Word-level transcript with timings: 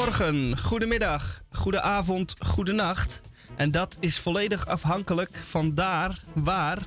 Goedemorgen, 0.00 0.58
goedemiddag, 0.58 1.42
goedenavond, 1.52 2.34
goedenacht. 2.38 3.20
En 3.56 3.70
dat 3.70 3.96
is 4.00 4.18
volledig 4.18 4.66
afhankelijk 4.66 5.30
van 5.34 5.74
daar, 5.74 6.22
waar 6.32 6.78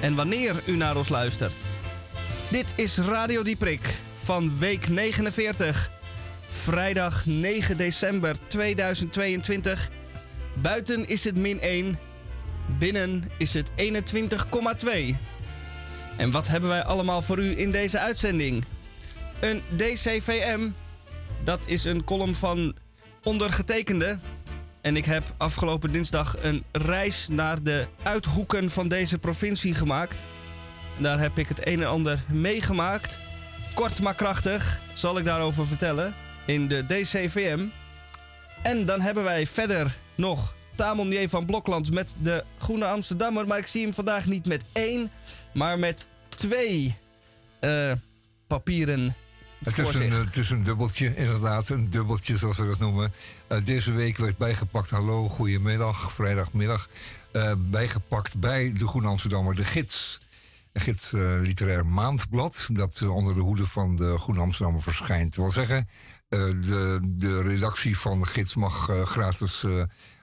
en 0.00 0.14
wanneer 0.14 0.62
u 0.66 0.76
naar 0.76 0.96
ons 0.96 1.08
luistert. 1.08 1.54
Dit 2.50 2.72
is 2.76 2.98
Radio 2.98 3.42
Dieprik 3.42 3.94
van 4.22 4.58
week 4.58 4.88
49. 4.88 5.90
Vrijdag 6.48 7.26
9 7.26 7.76
december 7.76 8.36
2022. 8.46 9.90
Buiten 10.54 11.08
is 11.08 11.24
het 11.24 11.36
min 11.36 11.60
1. 11.60 11.98
Binnen 12.78 13.30
is 13.38 13.54
het 13.54 13.70
21,2. 13.70 15.16
En 16.16 16.30
wat 16.30 16.46
hebben 16.46 16.68
wij 16.70 16.84
allemaal 16.84 17.22
voor 17.22 17.38
u 17.38 17.58
in 17.58 17.70
deze 17.70 17.98
uitzending? 17.98 18.64
Een 19.40 19.62
DCVM. 19.76 20.68
Dat 21.46 21.66
is 21.66 21.84
een 21.84 22.04
column 22.04 22.34
van 22.34 22.74
ondergetekende. 23.22 24.18
En 24.80 24.96
ik 24.96 25.04
heb 25.04 25.34
afgelopen 25.36 25.92
dinsdag 25.92 26.36
een 26.42 26.64
reis 26.72 27.28
naar 27.28 27.62
de 27.62 27.86
uithoeken 28.02 28.70
van 28.70 28.88
deze 28.88 29.18
provincie 29.18 29.74
gemaakt. 29.74 30.22
Daar 30.98 31.18
heb 31.18 31.38
ik 31.38 31.48
het 31.48 31.66
een 31.66 31.80
en 31.80 31.88
ander 31.88 32.22
meegemaakt. 32.28 33.18
Kort 33.74 34.00
maar 34.00 34.14
krachtig 34.14 34.80
zal 34.94 35.18
ik 35.18 35.24
daarover 35.24 35.66
vertellen 35.66 36.14
in 36.46 36.68
de 36.68 36.86
DCVM. 36.86 37.66
En 38.62 38.84
dan 38.84 39.00
hebben 39.00 39.24
wij 39.24 39.46
verder 39.46 39.98
nog 40.16 40.54
Tamon 40.74 41.28
van 41.28 41.46
Bloklands 41.46 41.90
met 41.90 42.14
de 42.20 42.44
Groene 42.58 42.86
Amsterdammer. 42.86 43.46
Maar 43.46 43.58
ik 43.58 43.66
zie 43.66 43.82
hem 43.82 43.94
vandaag 43.94 44.26
niet 44.26 44.46
met 44.46 44.62
één, 44.72 45.10
maar 45.52 45.78
met 45.78 46.06
twee 46.28 46.96
uh, 47.60 47.92
papieren. 48.46 49.14
Het 49.64 49.78
is, 49.78 49.94
een, 49.94 50.12
het 50.12 50.36
is 50.36 50.50
een 50.50 50.62
dubbeltje, 50.62 51.16
inderdaad. 51.16 51.68
Een 51.68 51.90
dubbeltje, 51.90 52.36
zoals 52.36 52.56
we 52.56 52.66
dat 52.66 52.78
noemen. 52.78 53.12
Uh, 53.48 53.64
deze 53.64 53.92
week 53.92 54.16
werd 54.16 54.36
bijgepakt, 54.36 54.90
hallo, 54.90 55.28
goedemiddag, 55.28 56.12
vrijdagmiddag. 56.12 56.88
Uh, 57.32 57.52
bijgepakt 57.58 58.38
bij 58.38 58.72
de 58.72 58.86
Groene 58.86 59.08
Amsterdammer, 59.08 59.54
de 59.54 59.64
gids. 59.64 60.20
Een 60.72 60.80
gids 60.80 61.12
uh, 61.12 61.40
literair 61.40 61.86
maandblad, 61.86 62.68
dat 62.72 63.02
onder 63.02 63.34
de 63.34 63.40
hoede 63.40 63.66
van 63.66 63.96
de 63.96 64.18
Groene 64.18 64.40
Amsterdammer 64.40 64.82
verschijnt. 64.82 65.34
Dat 65.34 65.44
wil 65.44 65.64
zeggen, 65.64 65.88
de, 66.28 67.00
de 67.04 67.42
redactie 67.42 67.98
van 67.98 68.20
de 68.20 68.26
gids 68.26 68.54
mag 68.54 68.90
gratis, 69.04 69.64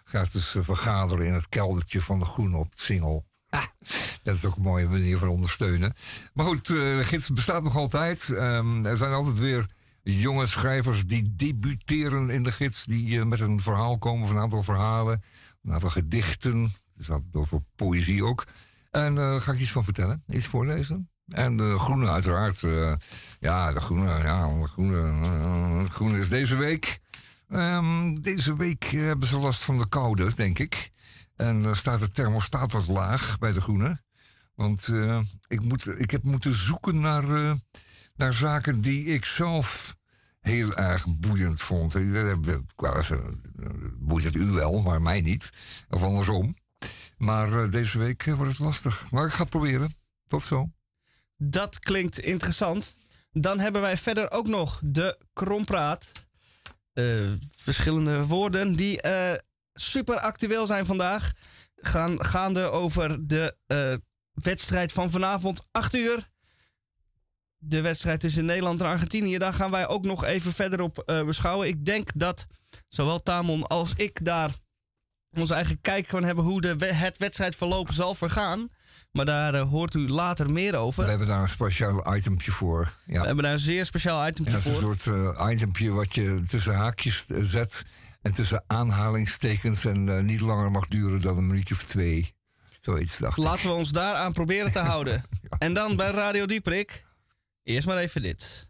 gratis 0.04 0.56
vergaderen 0.60 1.26
in 1.26 1.34
het 1.34 1.50
keldertje 1.50 2.02
van 2.02 2.20
de 2.20 2.26
Groene 2.26 2.58
op 2.58 2.70
het 2.70 2.80
Singel. 2.80 3.26
dat 4.24 4.36
is 4.36 4.46
ook 4.46 4.56
een 4.56 4.62
mooie 4.62 4.88
manier 4.88 5.18
van 5.18 5.28
ondersteunen. 5.28 5.94
Maar 6.34 6.46
goed, 6.46 6.68
de 6.68 7.02
gids 7.04 7.30
bestaat 7.30 7.64
nog 7.64 7.76
altijd. 7.76 8.30
Um, 8.30 8.86
er 8.86 8.98
zijn 8.98 9.12
altijd 9.12 9.40
weer 9.40 9.66
jonge 10.04 10.46
schrijvers 10.46 11.06
die 11.06 11.36
debuteren 11.36 12.30
in 12.30 12.44
de 12.44 12.52
gids. 12.52 12.86
Die 12.86 13.16
uh, 13.16 13.24
met 13.24 13.40
een 13.40 13.62
verhaal 13.62 13.98
komen, 13.98 14.24
of 14.24 14.30
een 14.30 14.38
aantal 14.38 14.64
verhalen. 14.64 15.22
Een 15.64 15.74
aantal 15.74 15.90
gedichten. 15.90 16.62
Het 16.62 17.00
is 17.02 17.10
altijd 17.10 17.36
over 17.36 17.60
poëzie 17.76 18.26
ook. 18.26 18.46
En 18.92 19.16
daar 19.16 19.36
uh, 19.36 19.42
ga 19.42 19.52
ik 19.52 19.60
iets 19.60 19.72
van 19.72 19.84
vertellen. 19.84 20.24
Iets 20.28 20.48
voorlezen. 20.48 21.10
En 21.28 21.58
de 21.58 21.80
groene 21.80 22.10
uiteraard. 22.10 22.60
ja, 23.40 23.74
de 23.74 23.80
groene, 23.80 24.08
ja, 24.08 24.60
de 24.60 24.68
groene, 24.68 25.02
de 25.84 25.90
groene 25.90 26.20
is 26.20 26.30
deze 26.30 26.56
week. 26.56 27.00
Um, 27.50 28.22
deze 28.22 28.58
week 28.58 28.84
hebben 28.84 29.28
ze 29.28 29.40
last 29.40 29.64
van 29.64 29.78
de 29.78 29.90
koude, 29.90 30.36
denk 30.36 30.60
ik. 30.60 30.92
En 31.36 31.62
dan 31.62 31.76
staat 31.76 32.00
de 32.00 32.12
thermostaat 32.12 32.72
wat 32.72 32.88
laag 32.88 33.40
bij 33.40 33.52
de 33.52 33.62
groene. 33.62 34.02
Want 34.56 34.88
uh, 34.88 35.22
ik, 35.48 35.62
moet, 35.62 35.88
ik 36.00 36.12
heb 36.12 36.24
moeten 36.24 36.54
zoeken 36.54 37.00
naar, 37.00 37.24
uh, 37.24 37.54
naar 38.16 38.34
zaken 38.34 38.82
die 38.82 39.06
ik 39.06 39.26
zelf 39.26 39.96
heel 40.40 40.76
erg 40.76 41.06
boeiend 41.18 41.62
vond. 41.62 41.94
Boeit 43.98 44.24
het 44.24 44.36
u 44.36 44.46
wel, 44.46 44.82
maar 44.82 45.02
mij 45.02 45.22
niet. 45.22 45.50
Of 45.90 46.04
andersom. 46.04 46.56
Maar 47.18 47.70
deze 47.70 47.98
week 47.98 48.24
wordt 48.24 48.52
het 48.52 48.60
lastig. 48.60 49.12
Maar 49.12 49.26
ik 49.26 49.32
ga 49.32 49.42
het 49.42 49.50
proberen. 49.50 49.96
Tot 50.28 50.42
zo. 50.42 50.72
Dat 51.38 51.80
klinkt 51.80 52.20
interessant. 52.20 52.96
Dan 53.32 53.60
hebben 53.60 53.82
wij 53.82 53.98
verder 53.98 54.32
ook 54.32 54.48
nog 54.48 54.80
de 54.84 55.18
krompraat. 55.34 56.12
verschillende 57.56 58.26
woorden 58.26 58.76
die 58.76 59.02
super 59.74 60.20
actueel 60.20 60.66
zijn 60.66 60.86
vandaag. 60.86 61.32
Gaan, 61.76 62.26
gaande 62.26 62.72
over 62.72 63.28
de 63.28 63.56
uh, 63.68 63.94
wedstrijd 64.34 64.92
van 64.92 65.12
vanavond 65.12 65.68
8 65.72 65.96
uur. 65.96 66.32
De 67.58 67.82
wedstrijd 67.82 68.20
tussen 68.20 68.46
Nederland 68.46 68.82
en 68.82 68.88
Argentinië. 68.88 69.38
Daar 69.38 69.54
gaan 69.54 69.72
wij 69.72 69.88
ook 69.88 70.06
nog 70.06 70.24
even 70.24 70.54
verder 70.54 70.82
op 70.82 71.04
uh, 71.06 71.26
beschouwen. 71.26 71.68
Ik 71.68 71.86
denk 71.86 72.10
dat 72.16 72.46
zowel 72.88 73.24
Tamon 73.24 73.68
als 73.68 73.94
ik 73.96 74.26
daar 74.26 74.52
onze 75.34 75.54
eigen 75.54 75.82
kijk 75.82 76.08
van 76.08 76.24
hebben 76.24 76.44
hoe 76.44 76.62
de, 76.62 76.86
het 76.86 77.18
wedstrijdverloop 77.18 77.92
zal 77.92 78.16
vergaan. 78.16 78.70
Maar 79.12 79.26
daar 79.26 79.54
uh, 79.54 79.62
hoort 79.62 79.94
u 79.94 80.10
later 80.10 80.52
meer 80.52 80.76
over. 80.76 81.04
We 81.04 81.10
hebben 81.10 81.28
daar 81.28 81.42
een 81.42 81.50
speciaal 81.50 82.16
itempje 82.16 82.52
voor. 82.52 82.94
Ja. 83.06 83.20
We 83.20 83.26
hebben 83.26 83.44
daar 83.44 83.54
een 83.54 83.60
zeer 83.60 83.86
speciaal 83.86 84.28
itempje 84.28 84.62
voor. 84.62 84.72
Een 84.72 84.98
soort 84.98 85.06
uh, 85.06 85.50
itempje 85.52 85.92
wat 85.92 86.16
je 86.16 86.40
tussen 86.48 86.74
haakjes 86.74 87.26
zet 87.28 87.84
en 88.24 88.34
tussen 88.34 88.64
aanhalingstekens 88.68 89.86
en 89.86 90.08
uh, 90.08 90.20
niet 90.22 90.40
langer 90.40 90.72
mag 90.72 90.88
duren 90.88 91.22
dan 91.22 91.38
een 91.38 91.48
minuutje 91.48 91.76
of 91.76 91.84
twee. 91.84 92.36
Zoiets 92.80 93.18
dacht 93.18 93.38
Laten 93.38 93.68
we 93.68 93.74
ons 93.74 93.92
daaraan 93.92 94.34
proberen 94.34 94.72
te 94.72 94.80
houden. 94.80 95.14
ja, 95.50 95.58
en 95.58 95.74
dan 95.74 95.96
bij 95.96 96.10
Radio 96.10 96.46
Dieprik. 96.46 97.06
Eerst 97.64 97.88
maar 97.88 97.98
even 97.98 98.22
dit. 98.22 98.68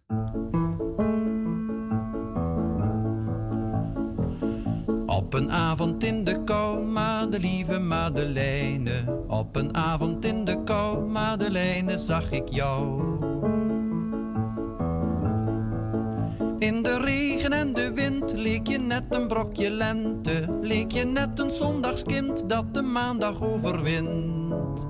Op 5.05 5.33
een 5.33 5.51
avond 5.51 6.03
in 6.03 6.23
de 6.23 6.43
kou, 6.43 7.29
lieve 7.29 7.79
Madeleine. 7.79 9.23
Op 9.27 9.55
een 9.55 9.75
avond 9.75 10.25
in 10.25 10.45
de 10.45 10.63
kou, 10.63 11.05
Madeleine, 11.05 11.97
zag 11.97 12.31
ik 12.31 12.49
jou. 12.49 13.01
In 16.63 16.81
de 16.81 16.99
regen 16.99 17.51
en 17.51 17.73
de 17.73 17.93
wind 17.93 18.33
leek 18.33 18.67
je 18.67 18.77
net 18.77 19.03
een 19.09 19.27
brokje 19.27 19.69
lente, 19.69 20.57
leek 20.61 20.91
je 20.91 21.03
net 21.03 21.39
een 21.39 21.51
zondagskind 21.51 22.49
dat 22.49 22.73
de 22.73 22.81
maandag 22.81 23.41
overwint. 23.41 24.87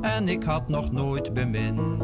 En 0.00 0.28
ik 0.28 0.42
had 0.42 0.68
nog 0.68 0.92
nooit 0.92 1.34
bemind. 1.34 2.02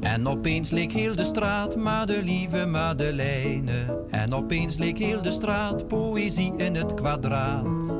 En 0.00 0.26
opeens 0.28 0.70
leek 0.70 0.92
heel 0.92 1.14
de 1.14 1.24
straat 1.24 1.76
maar 1.76 2.06
lieve 2.06 2.66
Madeleine. 2.66 4.04
En 4.10 4.34
opeens 4.34 4.76
leek 4.76 4.98
heel 4.98 5.22
de 5.22 5.30
straat 5.30 5.86
poëzie 5.86 6.52
in 6.56 6.74
het 6.74 6.94
kwadraat. 6.94 7.98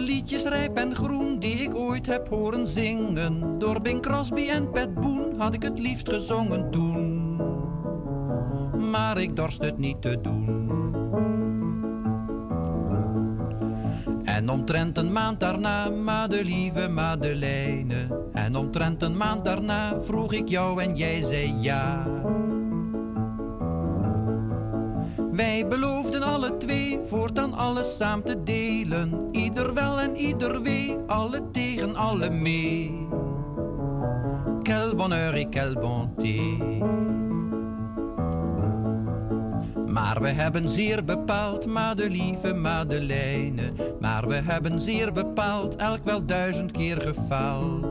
Liedjes 0.00 0.42
rijp 0.42 0.76
en 0.76 0.94
groen 0.94 1.38
die 1.38 1.54
ik 1.54 1.74
ooit 1.74 2.06
heb 2.06 2.28
horen 2.28 2.66
zingen. 2.66 3.58
Door 3.58 3.80
Bing 3.80 4.02
Crosby 4.02 4.48
en 4.48 4.70
Pat 4.70 4.94
Boone 4.94 5.34
had 5.38 5.54
ik 5.54 5.62
het 5.62 5.78
liefst 5.78 6.08
gezongen 6.08 6.70
toen. 6.70 7.36
Maar 8.90 9.18
ik 9.18 9.36
dorst 9.36 9.62
het 9.62 9.78
niet 9.78 10.02
te 10.02 10.20
doen. 10.20 10.72
En 14.24 14.48
omtrent 14.48 14.98
een 14.98 15.12
maand 15.12 15.40
daarna, 15.40 15.90
lieve 16.28 16.88
Madeleine. 16.88 18.28
En 18.32 18.56
omtrent 18.56 19.02
een 19.02 19.16
maand 19.16 19.44
daarna 19.44 20.00
vroeg 20.00 20.32
ik 20.32 20.48
jou 20.48 20.82
en 20.82 20.96
jij 20.96 21.22
zei 21.22 21.54
ja. 21.60 22.06
Wij 25.34 25.66
beloofden 25.66 26.22
alle 26.22 26.56
twee 26.56 27.00
voortaan 27.06 27.54
alles 27.54 27.96
samen 27.96 28.24
te 28.24 28.42
delen. 28.42 29.28
Ieder 29.32 29.74
wel 29.74 30.00
en 30.00 30.16
ieder 30.16 30.62
wee, 30.62 30.96
alle 31.06 31.50
tegen 31.50 31.96
alle 31.96 32.30
mee. 32.30 33.08
Quel 34.62 34.94
bonheur 34.94 35.34
et 35.34 35.80
bonté. 35.80 36.56
Maar 39.86 40.20
we 40.20 40.28
hebben 40.28 40.68
zeer 40.68 41.04
bepaald, 41.04 41.66
maar 41.66 41.96
de 41.96 42.10
lieve 42.10 42.54
Madeleine. 42.54 43.72
Maar 44.00 44.28
we 44.28 44.34
hebben 44.34 44.80
zeer 44.80 45.12
bepaald, 45.12 45.76
elk 45.76 46.04
wel 46.04 46.26
duizend 46.26 46.72
keer 46.72 47.00
gefaald. 47.00 47.86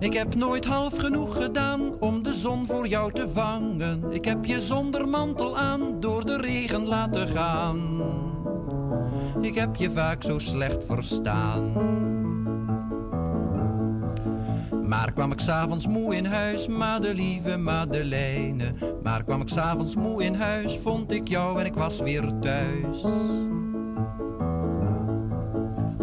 Ik 0.00 0.12
heb 0.12 0.34
nooit 0.34 0.64
half 0.64 0.96
genoeg 0.96 1.36
gedaan 1.36 2.00
om 2.00 2.22
de 2.22 2.32
zon 2.32 2.66
voor 2.66 2.86
jou 2.86 3.12
te 3.12 3.28
vangen. 3.28 4.04
Ik 4.10 4.24
heb 4.24 4.44
je 4.44 4.60
zonder 4.60 5.08
mantel 5.08 5.58
aan 5.58 6.00
door 6.00 6.26
de 6.26 6.36
regen 6.36 6.86
laten 6.86 7.28
gaan. 7.28 8.02
Ik 9.40 9.54
heb 9.54 9.76
je 9.76 9.90
vaak 9.90 10.22
zo 10.22 10.38
slecht 10.38 10.84
verstaan. 10.84 11.72
Maar 14.86 15.12
kwam 15.12 15.32
ik 15.32 15.40
s'avonds 15.40 15.86
moe 15.86 16.16
in 16.16 16.24
huis, 16.24 16.66
lieve 17.00 17.56
Madeleine. 17.56 18.74
Maar 19.02 19.24
kwam 19.24 19.40
ik 19.40 19.48
s'avonds 19.48 19.94
moe 19.94 20.24
in 20.24 20.34
huis, 20.34 20.78
vond 20.78 21.12
ik 21.12 21.28
jou 21.28 21.60
en 21.60 21.66
ik 21.66 21.74
was 21.74 22.00
weer 22.00 22.32
thuis. 22.40 23.04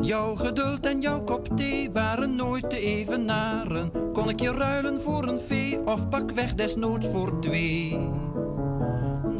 Jouw 0.02 0.36
geduld 0.36 0.86
en 0.86 1.02
jouw 1.02 1.24
kop 1.24 1.58
thee 1.58 1.92
waren 1.92 2.36
nooit 2.36 2.70
te 2.70 2.80
evenaren. 2.80 4.12
Kon 4.14 4.30
ik 4.30 4.40
je 4.40 4.52
ruilen 4.52 5.02
voor 5.02 5.28
een 5.28 5.40
vee 5.40 5.80
of 5.80 6.10
pak 6.10 6.32
weg 6.32 6.54
desnoods 6.54 7.08
voor 7.08 7.42
twee? 7.42 8.10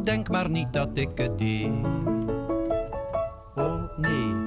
Denk 0.02 0.28
maar 0.28 0.50
niet 0.50 0.72
dat 0.72 0.96
ik 0.96 1.18
het 1.18 1.38
deed. 1.38 1.72
Oh 3.54 3.98
nee. 3.98 4.46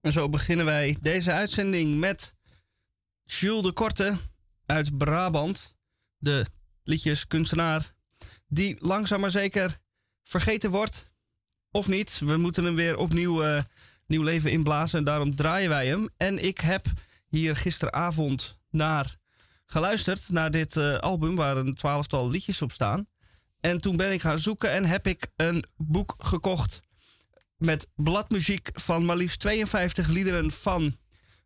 En 0.00 0.12
zo 0.12 0.28
beginnen 0.28 0.64
wij 0.64 0.96
deze 1.00 1.32
uitzending 1.32 1.98
met 1.98 2.34
Jules 3.24 3.62
de 3.62 3.72
Korte 3.72 4.16
uit 4.66 4.98
Brabant. 4.98 5.76
De 6.18 6.46
liedjeskunstenaar 6.84 7.94
die 8.46 8.76
langzaam 8.86 9.20
maar 9.20 9.30
zeker 9.30 9.78
vergeten 10.24 10.70
wordt. 10.70 11.10
Of 11.70 11.88
niet. 11.88 12.18
We 12.24 12.36
moeten 12.36 12.64
hem 12.64 12.74
weer 12.74 12.96
opnieuw 12.96 13.44
uh, 13.44 13.62
nieuw 14.12 14.22
leven 14.22 14.50
inblazen. 14.50 14.98
En 14.98 15.04
daarom 15.04 15.36
draaien 15.36 15.68
wij 15.68 15.86
hem. 15.86 16.08
En 16.16 16.44
ik 16.44 16.60
heb 16.60 16.86
hier 17.28 17.56
gisteravond 17.56 18.58
naar 18.70 19.16
geluisterd. 19.66 20.28
Naar 20.28 20.50
dit 20.50 20.76
uh, 20.76 20.98
album 20.98 21.36
waar 21.36 21.56
een 21.56 21.74
twaalftal 21.74 22.30
liedjes 22.30 22.62
op 22.62 22.72
staan. 22.72 23.06
En 23.60 23.80
toen 23.80 23.96
ben 23.96 24.12
ik 24.12 24.20
gaan 24.20 24.38
zoeken 24.38 24.70
en 24.70 24.84
heb 24.84 25.06
ik 25.06 25.28
een 25.36 25.64
boek 25.76 26.14
gekocht. 26.18 26.80
Met 27.56 27.86
bladmuziek 27.94 28.70
van 28.72 29.04
maar 29.04 29.16
liefst 29.16 29.40
52 29.40 30.08
liederen 30.08 30.50
van 30.50 30.96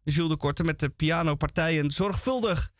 Jules 0.02 0.30
de 0.30 0.36
Korte. 0.36 0.64
Met 0.64 0.78
de 0.78 0.88
pianopartijen 0.88 1.90
zorgvuldig 1.90 2.70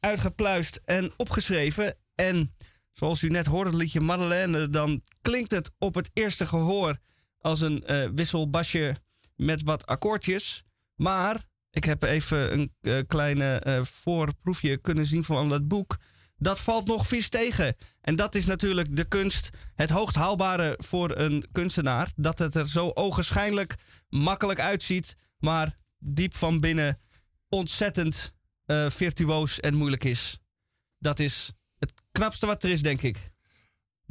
uitgepluist 0.00 0.80
en 0.84 1.12
opgeschreven. 1.16 1.96
En 2.14 2.54
zoals 2.92 3.22
u 3.22 3.28
net 3.28 3.46
hoorde, 3.46 3.70
het 3.70 3.78
liedje 3.78 4.00
Madeleine, 4.00 4.68
dan 4.68 5.02
klinkt 5.20 5.50
het 5.50 5.70
op 5.78 5.94
het 5.94 6.10
eerste 6.12 6.46
gehoor 6.46 6.98
als 7.38 7.60
een 7.60 7.84
uh, 7.86 8.08
wisselbasje 8.14 8.96
met 9.44 9.62
wat 9.62 9.86
akkoordjes. 9.86 10.64
Maar 10.94 11.44
ik 11.70 11.84
heb 11.84 12.02
even 12.02 12.52
een 12.52 12.74
uh, 12.80 12.98
kleine 13.06 13.62
uh, 13.66 13.84
voorproefje 13.84 14.76
kunnen 14.76 15.06
zien 15.06 15.24
van 15.24 15.48
dat 15.48 15.68
boek. 15.68 15.98
Dat 16.36 16.60
valt 16.60 16.86
nog 16.86 17.06
vies 17.06 17.28
tegen. 17.28 17.76
En 18.00 18.16
dat 18.16 18.34
is 18.34 18.46
natuurlijk 18.46 18.96
de 18.96 19.04
kunst, 19.04 19.48
het 19.74 19.90
hoogst 19.90 20.16
haalbare 20.16 20.74
voor 20.78 21.16
een 21.16 21.48
kunstenaar. 21.52 22.10
Dat 22.16 22.38
het 22.38 22.54
er 22.54 22.68
zo 22.68 22.90
ogenschijnlijk 22.94 23.74
makkelijk 24.08 24.60
uitziet, 24.60 25.16
maar 25.38 25.76
diep 25.98 26.36
van 26.36 26.60
binnen 26.60 27.00
ontzettend 27.48 28.34
uh, 28.66 28.90
virtuoos 28.90 29.60
en 29.60 29.74
moeilijk 29.74 30.04
is. 30.04 30.38
Dat 30.98 31.18
is 31.18 31.52
het 31.78 31.92
knapste 32.12 32.46
wat 32.46 32.62
er 32.62 32.70
is, 32.70 32.82
denk 32.82 33.02
ik. 33.02 33.31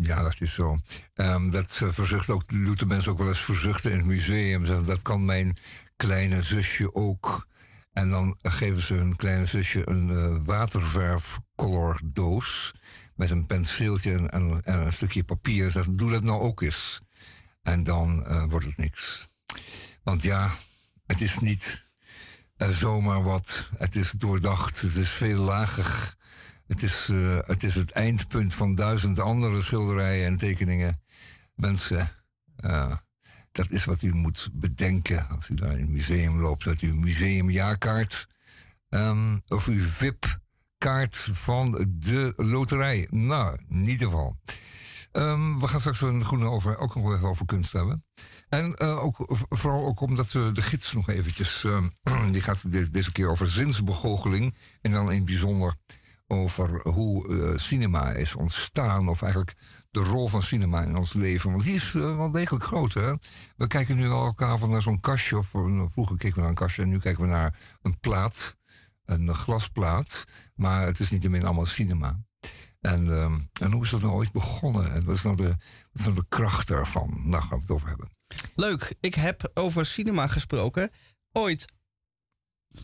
Ja, 0.01 0.21
dat 0.21 0.41
is 0.41 0.53
zo. 0.53 0.77
Um, 1.15 1.49
dat 1.49 1.73
verzucht 1.73 2.29
ook, 2.29 2.65
doet 2.65 2.79
de 2.79 2.85
mensen 2.85 3.11
ook 3.11 3.17
wel 3.17 3.27
eens 3.27 3.43
verzuchten 3.43 3.91
in 3.91 3.97
het 3.97 4.05
museum. 4.05 4.85
Dat 4.85 5.01
kan 5.01 5.25
mijn 5.25 5.57
kleine 5.95 6.41
zusje 6.41 6.93
ook. 6.93 7.47
En 7.93 8.09
dan 8.09 8.37
geven 8.41 8.81
ze 8.81 8.93
hun 8.93 9.15
kleine 9.15 9.45
zusje 9.45 9.89
een 9.89 10.09
uh, 10.09 10.45
waterverfcolordoos 10.45 12.73
met 13.15 13.29
een 13.29 13.45
penseeltje 13.45 14.13
en, 14.13 14.29
en, 14.29 14.61
en, 14.61 14.85
een 14.85 14.93
stukje 14.93 15.23
papier. 15.23 15.65
En 15.65 15.71
zeggen, 15.71 15.95
doe 15.95 16.11
dat 16.11 16.23
nou 16.23 16.39
ook 16.39 16.61
eens. 16.61 17.01
En 17.61 17.83
dan 17.83 18.25
uh, 18.27 18.43
wordt 18.43 18.65
het 18.65 18.77
niks. 18.77 19.29
Want 20.03 20.21
ja, 20.21 20.51
het 21.05 21.21
is 21.21 21.39
niet 21.39 21.89
uh, 22.57 22.69
zomaar 22.69 23.23
wat. 23.23 23.71
Het 23.77 23.95
is 23.95 24.11
doordacht. 24.11 24.81
Het 24.81 24.95
is 24.95 25.09
veel 25.09 25.37
lager. 25.37 26.15
Het 26.71 26.83
is, 26.83 27.07
uh, 27.11 27.39
het 27.41 27.63
is 27.63 27.75
het 27.75 27.91
eindpunt 27.91 28.53
van 28.53 28.75
duizend 28.75 29.19
andere 29.19 29.61
schilderijen 29.61 30.25
en 30.25 30.37
tekeningen. 30.37 31.01
Mensen, 31.55 32.09
uh, 32.65 32.95
dat 33.51 33.69
is 33.69 33.85
wat 33.85 34.01
u 34.01 34.13
moet 34.13 34.49
bedenken 34.53 35.27
als 35.29 35.49
u 35.49 35.55
in 35.55 35.67
het 35.67 35.89
museum 35.89 36.39
loopt. 36.39 36.63
Dat 36.63 36.81
u 36.81 36.93
museumjaarkaart 36.93 38.27
um, 38.89 39.41
of 39.47 39.67
uw 39.67 39.83
VIP-kaart 39.83 41.15
van 41.15 41.87
de 41.89 42.33
loterij. 42.35 43.07
Nou, 43.09 43.57
in 43.69 43.87
ieder 43.87 44.07
geval. 44.07 44.39
Um, 45.11 45.59
we 45.59 45.67
gaan 45.67 45.79
straks 45.79 46.01
een 46.01 46.25
groene 46.25 46.45
over, 46.45 46.77
ook 46.77 46.95
nog 46.95 47.13
even 47.13 47.27
over 47.27 47.45
kunst 47.45 47.73
hebben. 47.73 48.05
En 48.49 48.75
uh, 48.77 49.03
ook, 49.03 49.15
vooral 49.49 49.85
ook 49.85 49.99
omdat 49.99 50.31
we 50.31 50.51
de 50.51 50.61
gids 50.61 50.93
nog 50.93 51.09
eventjes... 51.09 51.63
Uh, 51.63 51.87
die 52.31 52.41
gaat 52.41 52.71
de, 52.71 52.91
deze 52.91 53.11
keer 53.11 53.29
over 53.29 53.47
zinsbegoocheling. 53.47 54.55
En 54.81 54.91
dan 54.91 55.11
in 55.11 55.15
het 55.15 55.25
bijzonder 55.25 55.75
over 56.31 56.87
hoe 56.87 57.27
uh, 57.27 57.57
cinema 57.57 58.11
is 58.11 58.35
ontstaan. 58.35 59.09
Of 59.09 59.21
eigenlijk 59.21 59.53
de 59.91 59.99
rol 59.99 60.27
van 60.27 60.41
cinema 60.41 60.83
in 60.83 60.97
ons 60.97 61.13
leven. 61.13 61.51
Want 61.51 61.63
die 61.63 61.73
is 61.73 61.93
uh, 61.93 62.15
wel 62.15 62.31
degelijk 62.31 62.65
groot. 62.65 62.93
Hè? 62.93 63.13
We 63.55 63.67
kijken 63.67 63.95
nu 63.95 64.09
al 64.09 64.25
elkaar 64.25 64.57
van 64.57 64.69
naar 64.69 64.81
zo'n 64.81 64.99
kastje. 64.99 65.37
Of 65.37 65.53
uh, 65.53 65.85
vroeger 65.87 66.17
keken 66.17 66.35
we 66.35 66.41
naar 66.41 66.49
een 66.49 66.55
kastje 66.55 66.81
en 66.81 66.89
nu 66.89 66.99
kijken 66.99 67.21
we 67.21 67.29
naar 67.29 67.59
een 67.81 67.99
plaat. 67.99 68.57
Een 69.05 69.33
glasplaat. 69.33 70.23
Maar 70.55 70.85
het 70.85 70.99
is 70.99 71.11
niet 71.11 71.29
meer 71.29 71.45
allemaal 71.45 71.65
cinema. 71.65 72.19
En, 72.79 73.07
um, 73.07 73.49
en 73.61 73.71
hoe 73.71 73.83
is 73.83 73.89
dat 73.89 74.01
nou 74.01 74.13
ooit 74.13 74.31
begonnen? 74.31 74.91
En 74.91 75.05
wat 75.05 75.15
is 75.15 75.21
nou 75.21 75.35
de, 75.35 75.47
wat 75.47 75.57
is 75.93 76.03
nou 76.03 76.15
de 76.15 76.25
kracht 76.29 76.67
daarvan? 76.67 77.23
Daar 77.29 77.41
gaan 77.41 77.57
we 77.57 77.61
het 77.61 77.71
over 77.71 77.87
hebben. 77.87 78.09
Leuk. 78.55 78.95
Ik 78.99 79.15
heb 79.15 79.51
over 79.53 79.85
cinema 79.85 80.27
gesproken. 80.27 80.91
Ooit 81.31 81.65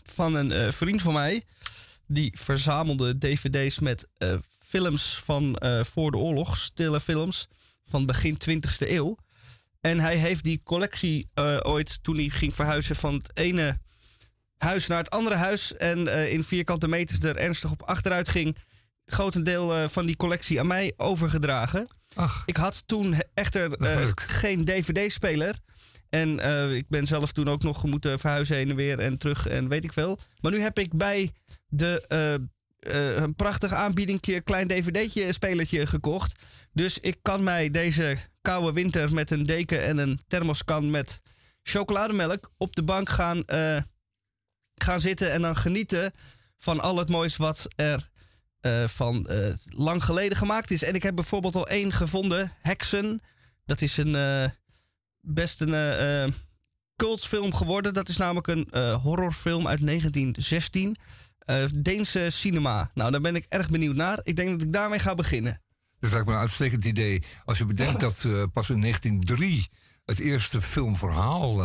van 0.02 0.34
een 0.34 0.72
vriend 0.72 1.02
van 1.02 1.12
mij 1.12 1.44
die 2.08 2.32
verzamelde 2.34 3.18
dvd's 3.18 3.78
met 3.78 4.06
uh, 4.18 4.34
films 4.58 5.20
van 5.24 5.56
uh, 5.62 5.84
voor 5.84 6.10
de 6.10 6.16
oorlog, 6.16 6.56
stille 6.56 7.00
films 7.00 7.48
van 7.86 8.06
begin 8.06 8.38
20e 8.50 8.88
eeuw. 8.88 9.16
En 9.80 10.00
hij 10.00 10.16
heeft 10.16 10.44
die 10.44 10.60
collectie 10.64 11.30
uh, 11.34 11.58
ooit, 11.62 12.02
toen 12.02 12.16
hij 12.16 12.28
ging 12.28 12.54
verhuizen 12.54 12.96
van 12.96 13.14
het 13.14 13.30
ene 13.34 13.78
huis 14.56 14.86
naar 14.86 14.98
het 14.98 15.10
andere 15.10 15.36
huis 15.36 15.76
en 15.76 16.30
in 16.30 16.44
vierkante 16.44 16.88
meters 16.88 17.18
er 17.18 17.36
ernstig 17.36 17.70
op 17.70 17.82
achteruit 17.82 18.28
ging, 18.28 18.56
grotendeel 19.06 19.88
van 19.88 20.06
die 20.06 20.16
collectie 20.16 20.60
aan 20.60 20.66
mij 20.66 20.92
overgedragen. 20.96 21.88
Ach. 22.14 22.42
Ik 22.46 22.56
had 22.56 22.82
toen 22.86 23.14
echter 23.34 23.76
geen 24.14 24.64
dvd-speler. 24.64 25.58
En 26.10 26.38
uh, 26.38 26.74
ik 26.74 26.88
ben 26.88 27.06
zelf 27.06 27.32
toen 27.32 27.48
ook 27.48 27.62
nog 27.62 27.84
moeten 27.84 28.18
verhuizen 28.18 28.56
heen 28.56 28.70
en 28.70 28.76
weer 28.76 28.98
en 28.98 29.18
terug 29.18 29.46
en 29.46 29.68
weet 29.68 29.84
ik 29.84 29.92
veel. 29.92 30.18
Maar 30.40 30.52
nu 30.52 30.60
heb 30.60 30.78
ik 30.78 30.96
bij 30.96 31.32
de 31.68 32.04
uh, 32.08 32.94
uh, 32.94 33.16
een 33.16 33.34
prachtig 33.34 33.72
aanbiedingje, 33.72 34.40
klein 34.40 34.68
dvd'tje 34.68 35.32
spelertje 35.32 35.86
gekocht. 35.86 36.42
Dus 36.72 36.98
ik 36.98 37.16
kan 37.22 37.42
mij 37.42 37.70
deze 37.70 38.16
koude 38.42 38.72
winter 38.72 39.12
met 39.12 39.30
een 39.30 39.46
deken 39.46 39.82
en 39.82 39.98
een 39.98 40.20
thermoskan 40.26 40.90
met 40.90 41.20
chocolademelk 41.62 42.52
op 42.56 42.76
de 42.76 42.82
bank 42.82 43.08
gaan, 43.08 43.42
gaan 44.74 45.00
zitten 45.00 45.32
en 45.32 45.42
dan 45.42 45.56
genieten 45.56 46.12
van 46.56 46.80
al 46.80 46.96
het 46.96 47.08
moois 47.08 47.36
wat 47.36 47.66
er 47.76 48.10
van 48.86 49.28
lang 49.64 50.04
geleden 50.04 50.36
gemaakt 50.36 50.70
is. 50.70 50.82
En 50.82 50.94
ik 50.94 51.02
heb 51.02 51.14
bijvoorbeeld 51.14 51.54
al 51.54 51.68
één 51.68 51.92
gevonden, 51.92 52.52
Hexen. 52.62 53.20
Dat 53.66 53.80
is 53.80 53.96
een 53.96 54.16
best 55.28 55.60
een 55.60 55.68
uh, 56.26 56.32
cultfilm 56.96 57.54
geworden. 57.54 57.94
Dat 57.94 58.08
is 58.08 58.16
namelijk 58.16 58.46
een 58.46 58.68
uh, 58.72 59.02
horrorfilm 59.02 59.66
uit 59.66 59.86
1916. 59.86 60.96
Uh, 61.46 61.64
Deense 61.74 62.30
cinema. 62.30 62.90
Nou, 62.94 63.10
daar 63.10 63.20
ben 63.20 63.36
ik 63.36 63.46
erg 63.48 63.70
benieuwd 63.70 63.96
naar. 63.96 64.20
Ik 64.22 64.36
denk 64.36 64.50
dat 64.50 64.62
ik 64.62 64.72
daarmee 64.72 64.98
ga 64.98 65.14
beginnen. 65.14 65.62
Dat 66.00 66.10
lijkt 66.10 66.26
me 66.26 66.32
een 66.32 66.38
uitstekend 66.38 66.84
idee. 66.84 67.22
Als 67.44 67.58
je 67.58 67.64
bedenkt 67.64 68.00
dat 68.00 68.26
pas 68.52 68.70
in 68.70 68.80
1903 68.80 69.68
het 70.04 70.18
eerste 70.18 70.60
filmverhaal 70.60 71.62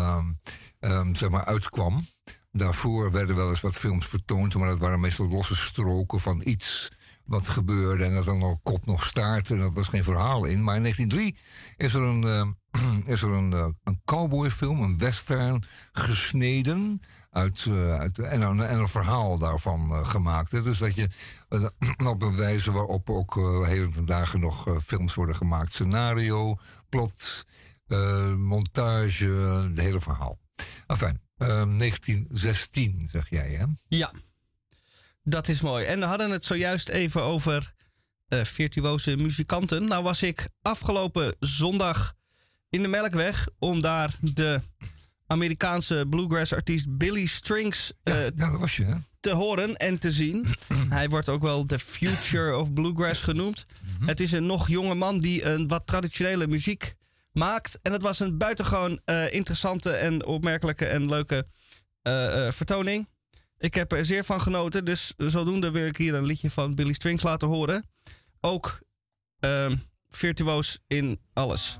um, 0.79 1.15
zeg 1.15 1.29
maar 1.29 1.45
uitkwam. 1.45 2.05
Daarvoor 2.51 3.11
werden 3.11 3.35
wel 3.35 3.49
eens 3.49 3.61
wat 3.61 3.77
films 3.77 4.07
vertoond, 4.07 4.55
maar 4.55 4.69
dat 4.69 4.79
waren 4.79 4.99
meestal 4.99 5.27
losse 5.27 5.55
stroken 5.55 6.19
van 6.19 6.41
iets 6.45 6.91
wat 7.25 7.47
gebeurde. 7.47 8.03
En 8.03 8.13
dat 8.13 8.25
dan 8.25 8.37
nog 8.37 8.59
kop 8.63 8.85
nog 8.85 9.05
staart. 9.05 9.49
En 9.49 9.59
dat 9.59 9.73
was 9.73 9.87
geen 9.87 10.03
verhaal 10.03 10.45
in. 10.45 10.63
Maar 10.63 10.75
in 10.75 10.81
1903 10.81 11.35
is 11.77 11.93
er 11.93 12.01
een, 12.01 12.25
uh, 12.25 12.47
is 13.13 13.21
er 13.21 13.31
een, 13.31 13.51
uh, 13.51 13.67
een 13.83 14.01
cowboyfilm, 14.05 14.81
een 14.81 14.97
western, 14.97 15.63
gesneden. 15.91 17.01
Uit, 17.29 17.65
uh, 17.65 17.97
uit, 17.97 18.19
en, 18.19 18.41
een, 18.41 18.61
en 18.61 18.79
een 18.79 18.87
verhaal 18.87 19.37
daarvan 19.37 20.05
gemaakt. 20.05 20.51
Dus 20.51 20.77
dat 20.77 20.95
je 20.95 21.07
op 22.13 22.21
een 22.21 22.35
wijze 22.35 22.71
waarop 22.71 23.09
ook 23.09 23.35
hele 23.65 24.03
dagen 24.05 24.39
nog 24.39 24.67
films 24.83 25.15
worden 25.15 25.35
gemaakt. 25.35 25.73
Scenario, 25.73 26.57
plot, 26.89 27.45
montage, 28.37 29.27
het 29.69 29.79
hele 29.79 29.99
verhaal. 29.99 30.39
Enfin, 30.87 31.19
1916 31.37 33.07
zeg 33.11 33.29
jij 33.29 33.49
hè? 33.49 33.65
Ja. 33.87 34.11
Dat 35.23 35.47
is 35.47 35.61
mooi. 35.61 35.85
En 35.85 35.99
we 35.99 36.05
hadden 36.05 36.31
het 36.31 36.45
zojuist 36.45 36.89
even 36.89 37.21
over 37.23 37.73
uh, 38.29 38.43
virtuoze 38.43 39.15
muzikanten. 39.15 39.87
Nou 39.87 40.03
was 40.03 40.23
ik 40.23 40.47
afgelopen 40.61 41.35
zondag 41.39 42.13
in 42.69 42.81
de 42.81 42.87
Melkweg 42.87 43.47
om 43.59 43.81
daar 43.81 44.17
de 44.21 44.61
Amerikaanse 45.27 46.05
bluegrass 46.09 46.53
artiest 46.53 46.97
Billy 46.97 47.25
Strings 47.25 47.91
uh, 48.03 48.27
ja, 48.35 48.57
was 48.57 48.75
je, 48.75 48.83
hè? 48.83 48.95
te 49.19 49.31
horen 49.31 49.77
en 49.77 49.97
te 49.97 50.11
zien. 50.11 50.45
Hij 50.89 51.09
wordt 51.09 51.29
ook 51.29 51.41
wel 51.41 51.65
de 51.65 51.79
future 51.79 52.57
of 52.57 52.73
bluegrass 52.73 53.23
genoemd. 53.23 53.65
Mm 53.67 53.95
-hmm. 53.97 54.07
Het 54.07 54.19
is 54.19 54.31
een 54.31 54.45
nog 54.45 54.67
jonge 54.67 54.95
man 54.95 55.19
die 55.19 55.45
een 55.45 55.67
wat 55.67 55.87
traditionele 55.87 56.47
muziek 56.47 56.95
maakt. 57.31 57.79
En 57.81 57.91
het 57.91 58.01
was 58.01 58.19
een 58.19 58.37
buitengewoon 58.37 58.99
eh, 59.05 59.33
interessante 59.33 59.91
en 59.91 60.25
opmerkelijke 60.25 60.85
en 60.85 61.09
leuke 61.09 61.47
eh, 62.01 62.47
eh, 62.47 62.53
vertoning. 62.53 63.07
Ik 63.63 63.73
heb 63.73 63.91
er 63.91 64.05
zeer 64.05 64.23
van 64.23 64.41
genoten, 64.41 64.85
dus 64.85 65.13
zodoende 65.17 65.71
wil 65.71 65.85
ik 65.85 65.97
hier 65.97 66.13
een 66.13 66.25
liedje 66.25 66.51
van 66.51 66.75
Billy 66.75 66.93
Strings 66.93 67.23
laten 67.23 67.47
horen. 67.47 67.89
Ook 68.41 68.79
ehm, 69.39 69.75
virtuoos 70.09 70.79
in 70.87 71.19
alles. 71.33 71.79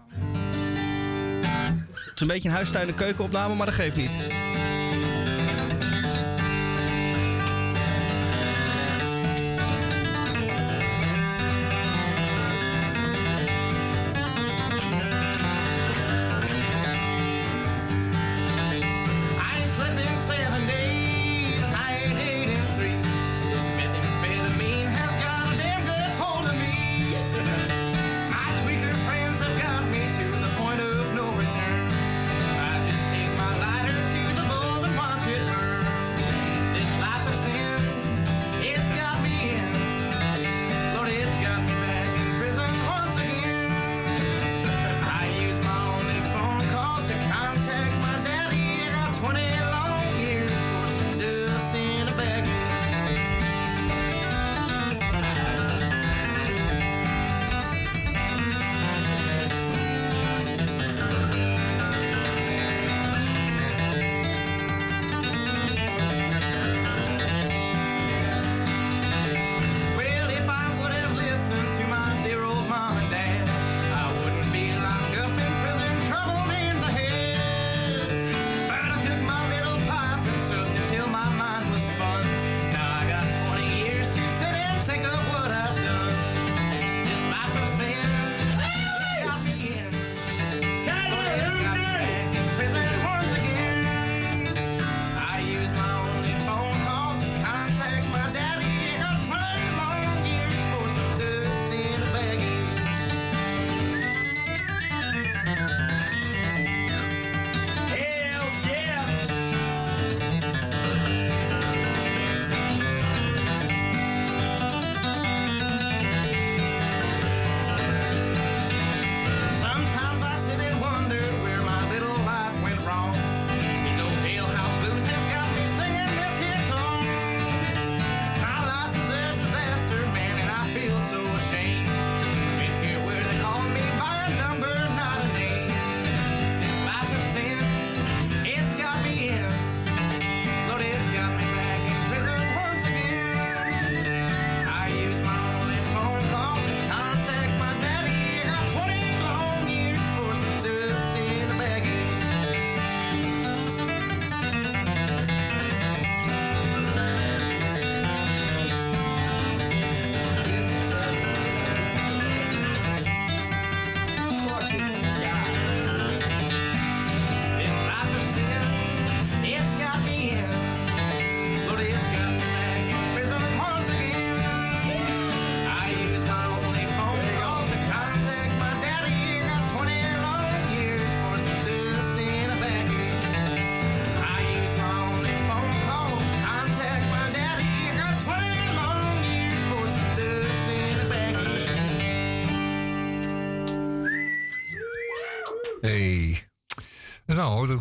Het 1.92 2.16
is 2.16 2.22
een 2.22 2.28
beetje 2.28 2.50
een 2.50 2.56
huistuin- 2.56 2.88
en 2.88 2.96
keukenopname, 2.96 3.56
maar 3.56 3.66
dat 3.66 3.76
geeft 3.76 3.96
niet. 3.96 4.12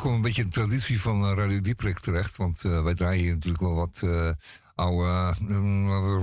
Komt 0.03 0.15
een 0.15 0.23
beetje 0.23 0.43
de 0.45 0.49
traditie 0.49 1.01
van 1.01 1.25
eh, 1.25 1.37
Radio 1.37 1.61
Dieprik 1.61 1.99
terecht. 1.99 2.37
Want 2.37 2.65
eh, 2.65 2.83
wij 2.83 2.95
draaien 2.95 3.23
hier 3.23 3.33
natuurlijk 3.33 3.63
wel 3.63 3.75
wat 3.75 4.01
eh 4.05 4.31
oude 4.75 5.35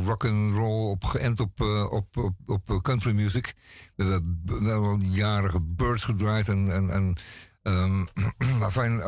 rock 0.06 0.26
and 0.26 0.54
roll 0.54 0.90
op, 0.90 1.04
geënt 1.04 1.40
op, 1.40 1.62
op, 1.90 2.34
op, 2.46 2.80
country 2.82 3.12
music. 3.12 3.56
We 3.96 4.04
hebben, 4.04 4.42
b- 4.46 4.50
we 4.50 4.70
hebben 4.70 5.12
jaren 5.12 5.76
Birds 5.76 6.04
gedraaid 6.04 6.50
en... 6.50 6.72
en, 6.74 6.90
en 6.90 7.18
maar 8.60 8.72
fijn, 8.72 9.02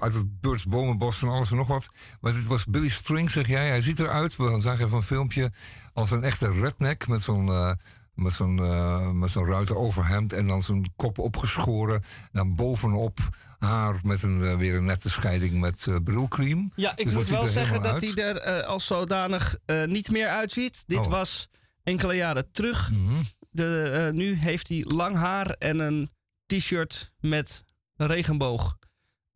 uit 0.00 0.14
het 0.14 0.40
Birds 0.40 0.64
bomenbos 0.64 1.22
en 1.22 1.28
alles 1.28 1.50
en 1.50 1.56
nog 1.56 1.68
wat. 1.68 1.88
Maar 2.20 2.32
dit 2.32 2.46
was 2.46 2.64
Billy 2.64 2.88
String, 2.88 3.30
zeg 3.30 3.46
jij. 3.48 3.68
Hij 3.68 3.80
ziet 3.80 4.00
eruit, 4.00 4.36
we 4.36 4.60
zagen 4.60 4.84
even 4.84 4.96
een 4.96 5.02
filmpje, 5.02 5.52
als 5.92 6.10
een 6.10 6.24
echte 6.24 6.52
redneck 6.52 7.08
met 7.08 7.22
zo'n... 7.22 7.76
met 8.16 8.32
zo'n 8.32 8.58
eh, 8.58 9.10
met 9.10 9.30
zo'n 9.30 9.44
ruiten 9.46 9.76
overhemd 9.76 10.32
en 10.32 10.46
dan 10.46 10.62
zijn 10.62 10.92
kop 10.96 11.18
opgeschoren. 11.18 12.02
Dan 12.32 12.54
bovenop 12.54 13.18
haar 13.58 14.00
met 14.02 14.22
een, 14.22 14.42
eh, 14.44 14.56
weer 14.56 14.74
een 14.74 14.84
nette 14.84 15.10
scheiding 15.10 15.60
met 15.60 15.86
eh 15.88 15.94
brilcream. 16.04 16.70
Ja, 16.74 16.92
ik 16.96 17.04
Dus 17.04 17.14
moet 17.14 17.26
wel 17.28 17.46
zeggen 17.46 17.82
dat 17.82 18.00
hij 18.00 18.14
er 18.14 18.62
als 18.64 18.86
zodanig 18.86 19.56
niet 19.86 20.10
meer 20.10 20.28
uitziet. 20.28 20.82
Dit 20.86 20.98
Oh. 20.98 21.06
was 21.06 21.48
enkele 21.82 22.14
jaren 22.14 22.52
terug. 22.52 22.90
Mhm. 22.90 23.22
De, 23.50 24.10
nu 24.14 24.34
heeft 24.34 24.68
hij 24.68 24.84
lang 24.88 25.16
haar 25.16 25.50
en 25.50 25.78
een 25.78 26.10
t-shirt 26.46 27.12
met 27.20 27.64
regenboog 27.96 28.76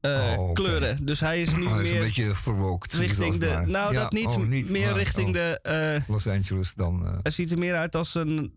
eh, 0.00 0.34
Oh, 0.38 0.52
kleuren. 0.52 1.04
Dus 1.06 1.20
hij 1.20 1.42
is 1.42 1.54
nu 1.54 1.68
Hij 1.68 1.80
is 1.80 1.86
een 1.86 1.92
meer 1.92 2.00
beetje 2.02 2.34
verwookt. 2.34 2.92
zie 2.92 3.00
ik 3.02 3.06
richting 3.08 3.34
de... 3.36 3.62
Nou, 3.66 3.92
Ja, 3.94 4.02
dat 4.02 4.12
niet. 4.12 4.26
oh, 4.26 4.36
niet 4.46 4.70
meer 4.70 4.86
maar, 4.90 4.96
richting 4.98 5.26
oh, 5.28 5.32
de... 5.32 5.58
eh, 5.62 6.08
Los 6.08 6.26
Angeles 6.26 6.74
dan. 6.74 7.06
eh. 7.06 7.12
hij 7.22 7.32
ziet 7.32 7.50
er 7.50 7.58
meer 7.58 7.74
uit 7.76 7.94
als 7.96 8.14
een 8.14 8.52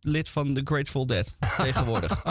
lid 0.00 0.28
van 0.28 0.54
The 0.54 0.60
Grateful 0.64 1.06
Dead 1.06 1.36
tegenwoordig. 1.62 2.22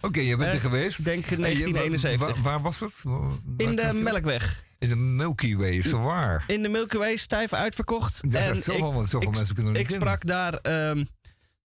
Oké, 0.00 0.20
je 0.20 0.36
bent 0.36 0.52
er 0.52 0.60
geweest. 0.60 0.98
ik 0.98 1.04
denk 1.04 1.24
Hey, 1.24 1.36
je- 1.36 1.42
1971. 1.42 2.42
Waar, 2.42 2.52
waar 2.52 2.62
was 2.62 2.80
het? 2.80 3.00
Waar- 3.02 3.30
In 3.56 3.76
de? 3.76 3.92
Melkweg. 3.92 4.62
In 4.78 4.88
de 4.88 4.96
Milky 4.96 5.56
Way, 5.56 5.82
zo 5.82 6.00
waar. 6.02 6.44
In 6.46 6.62
de 6.62 6.68
Milky 6.68 6.96
Way, 6.96 7.16
stijf 7.16 7.52
uitverkocht. 7.52 8.20
En 8.30 8.30
want 8.78 9.08
zoveel 9.08 9.28
ik, 9.30 9.34
mensen 9.36 9.54
kunnen 9.54 9.74
ik 9.74 9.90
in. 9.90 9.96
sprak 9.96 10.26
daar... 10.26 10.54
ehm, 10.54 11.04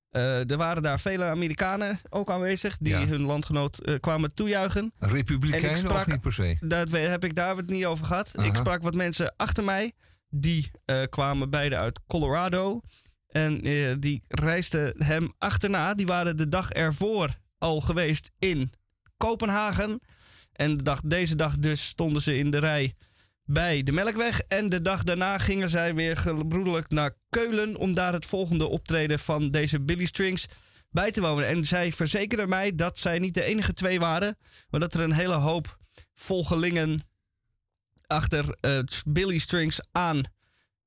eh, 0.10 0.52
er 0.52 0.58
waren 0.58 0.82
daar 0.82 1.00
vele 1.00 1.24
Amerikanen 1.24 2.00
ook 2.10 2.32
aanwezig... 2.32 2.78
die 2.80 2.94
Ja. 2.94 3.06
hun 3.06 3.22
landgenoot 3.22 3.78
eh, 3.78 3.96
kwamen 4.00 4.34
toejuichen. 4.34 4.94
Republikeinen 5.00 5.70
En 5.70 5.76
ik 5.76 5.78
sprak- 5.82 6.00
of 6.00 6.08
niet 6.08 6.22
per 6.22 6.34
se? 6.34 6.58
Dat 6.60 6.90
heb 6.92 7.24
ik 7.24 7.36
daar 7.36 7.56
het 7.56 7.70
niet 7.70 7.86
over 7.86 8.06
gehad. 8.06 8.32
Ik 8.44 8.56
sprak 8.56 8.82
wat 8.84 8.96
mensen 8.96 9.34
achter 9.38 9.64
mij. 9.64 9.92
Die 10.30 10.72
eh, 10.86 11.02
kwamen 11.10 11.50
beide 11.50 11.78
uit 11.78 12.00
Colorado. 12.08 12.82
En 13.28 13.62
die 14.00 14.24
reisden 14.28 15.04
hem 15.04 15.34
achterna. 15.38 15.94
Die 15.94 16.06
waren 16.06 16.38
de 16.38 16.48
dag 16.48 16.72
ervoor 16.72 17.38
al 17.58 17.82
geweest 17.82 18.32
in 18.40 18.72
Kopenhagen. 19.18 20.00
En 20.54 20.78
de 20.78 20.84
dag, 20.84 21.02
deze 21.02 21.36
dag 21.36 21.58
dus 21.58 21.88
stonden 21.88 22.22
ze 22.22 22.38
in 22.38 22.50
de 22.52 22.58
rij 22.58 22.94
bij 23.48 23.84
de 23.84 23.92
Melkweg. 23.92 24.40
En 24.40 24.70
de 24.70 24.82
dag 24.82 25.04
daarna 25.04 25.38
gingen 25.38 25.70
zij 25.70 25.96
weer 25.96 26.18
gebroedelijk 26.18 26.90
naar 26.90 27.12
Keulen... 27.30 27.76
om 27.76 27.96
daar 27.96 28.14
het 28.14 28.26
volgende 28.26 28.68
optreden 28.68 29.20
van 29.20 29.52
deze 29.52 29.82
Billy 29.82 30.06
Strings 30.06 30.46
bij 30.90 31.12
te 31.12 31.22
wonen. 31.22 31.48
En 31.48 31.66
zij 31.66 31.92
verzekerden 31.92 32.50
mij 32.50 32.76
dat 32.76 32.98
zij 32.98 33.20
niet 33.20 33.34
de 33.34 33.44
enige 33.44 33.74
twee 33.74 34.00
waren... 34.00 34.38
maar 34.70 34.80
dat 34.80 34.94
er 34.94 35.00
een 35.00 35.12
hele 35.12 35.34
hoop 35.34 35.78
volgelingen 36.16 37.02
achter 38.08 38.58
eh, 38.60 38.80
Billy 39.06 39.38
Strings 39.38 39.80
aan 39.92 40.22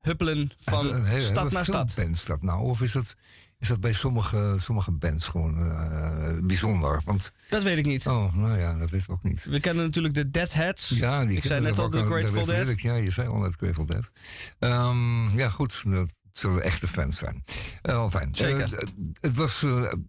huppelen 0.00 0.50
van 0.58 1.04
stad 1.18 1.52
naar 1.52 1.64
stad. 1.64 1.94
bands 1.94 2.24
dat 2.24 2.42
nou? 2.42 2.62
Of 2.62 2.80
is 2.80 2.92
dat, 2.92 3.14
is 3.60 3.68
dat 3.68 3.80
bij 3.80 3.92
sommige, 3.92 4.56
sommige 4.58 4.90
bands 4.90 5.28
gewoon 5.28 5.58
eh, 5.58 6.38
bijzonder? 6.44 7.00
Want, 7.04 7.32
Dat 7.48 7.62
weet 7.62 7.78
ik 7.78 7.84
niet. 7.86 8.06
oh, 8.06 8.34
nou 8.34 8.58
ja, 8.58 8.76
dat 8.76 8.90
weten 8.90 9.06
we 9.06 9.12
ook 9.12 9.22
niet. 9.22 9.44
We 9.44 9.60
kennen 9.60 9.84
natuurlijk 9.84 10.14
de 10.14 10.30
Deadheads. 10.30 10.88
Ja, 10.88 11.24
die 11.24 11.36
ik 11.36 11.44
zei 11.44 11.60
net 11.60 11.78
al 11.78 11.90
de 11.90 12.06
Grateful 12.06 12.44
Dead. 12.44 12.68
ik. 12.68 12.80
Ja, 12.80 12.94
je 12.94 13.10
zei 13.10 13.28
al 13.28 13.38
net 13.38 13.56
Grateful 13.56 13.84
Dead. 13.86 14.10
Ehm, 14.58 15.38
ja, 15.38 15.48
goed, 15.48 15.82
dat 15.92 16.10
zullen 16.32 16.62
echte 16.62 16.88
fans 16.88 17.18
zijn. 17.18 17.44
Eh, 17.82 18.08
fijn. 18.08 18.34
Zeker. 18.34 18.74
Eh, 18.74 18.88
het 19.20 19.36
was 19.36 19.58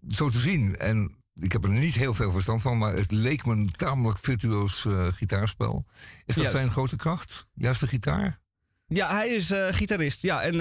zo 0.09 0.29
te 0.29 0.39
zien 0.39 0.77
en 0.77 1.15
ik 1.35 1.51
heb 1.51 1.63
er 1.63 1.69
niet 1.69 1.93
heel 1.93 2.13
veel 2.13 2.31
verstand 2.31 2.61
van, 2.61 2.77
maar 2.77 2.93
het 2.95 3.11
leek 3.11 3.45
me 3.45 3.53
een 3.53 3.71
tamelijk 3.71 4.17
virtuoos 4.19 4.87
gitaarspel. 5.11 5.85
Is 6.25 6.35
dat 6.35 6.35
Juist. 6.35 6.51
zijn 6.51 6.71
grote 6.71 6.95
kracht? 6.95 7.47
Juist 7.53 7.79
de 7.79 7.87
gitaar? 7.87 8.39
Ja, 8.87 9.15
hij 9.15 9.29
is 9.29 9.53
gitarist. 9.71 10.21
Ja, 10.21 10.41
en 10.41 10.57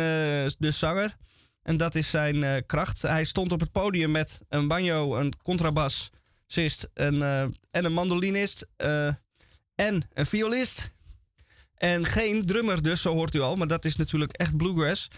dus 0.58 0.78
zanger. 0.78 1.16
En 1.62 1.76
dat 1.76 1.94
is 1.94 2.10
zijn 2.10 2.44
eh, 2.44 2.62
kracht. 2.66 3.02
Hij 3.02 3.24
stond 3.24 3.52
op 3.52 3.60
het 3.60 3.72
podium 3.72 4.10
met 4.10 4.40
een 4.48 4.68
banjo, 4.68 5.16
een 5.16 5.32
contrabassist 5.42 6.88
een, 6.94 7.22
eh, 7.22 7.42
en 7.70 7.84
een 7.84 7.92
mandolinist 7.92 8.66
eh, 8.76 9.06
en 9.74 10.08
een 10.12 10.26
violist. 10.26 10.90
En 11.74 12.04
geen 12.04 12.46
drummer 12.46 12.82
dus, 12.82 13.02
zo 13.02 13.12
hoort 13.12 13.34
u 13.34 13.40
al. 13.40 13.56
Maar 13.56 13.66
dat 13.66 13.84
is 13.84 13.96
natuurlijk 13.96 14.32
echt 14.32 14.56
bluegrass. 14.56 15.08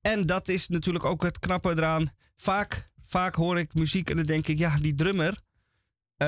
En 0.00 0.26
dat 0.26 0.48
is 0.48 0.68
natuurlijk 0.68 1.04
ook 1.04 1.22
het 1.22 1.38
knappe 1.38 1.70
eraan. 1.70 2.10
Vaak, 2.36 2.90
vaak 3.04 3.34
hoor 3.34 3.58
ik 3.58 3.74
muziek 3.74 4.10
en 4.10 4.16
dan 4.16 4.26
denk 4.26 4.46
ik... 4.48 4.58
ja, 4.58 4.78
die 4.78 4.94
drummer 4.94 5.40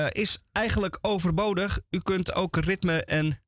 is 0.09 0.39
eigenlijk 0.51 0.97
overbodig. 1.01 1.79
U 1.89 1.99
kunt 1.99 2.33
ook 2.33 2.57
ritme 2.57 3.03
en 3.03 3.41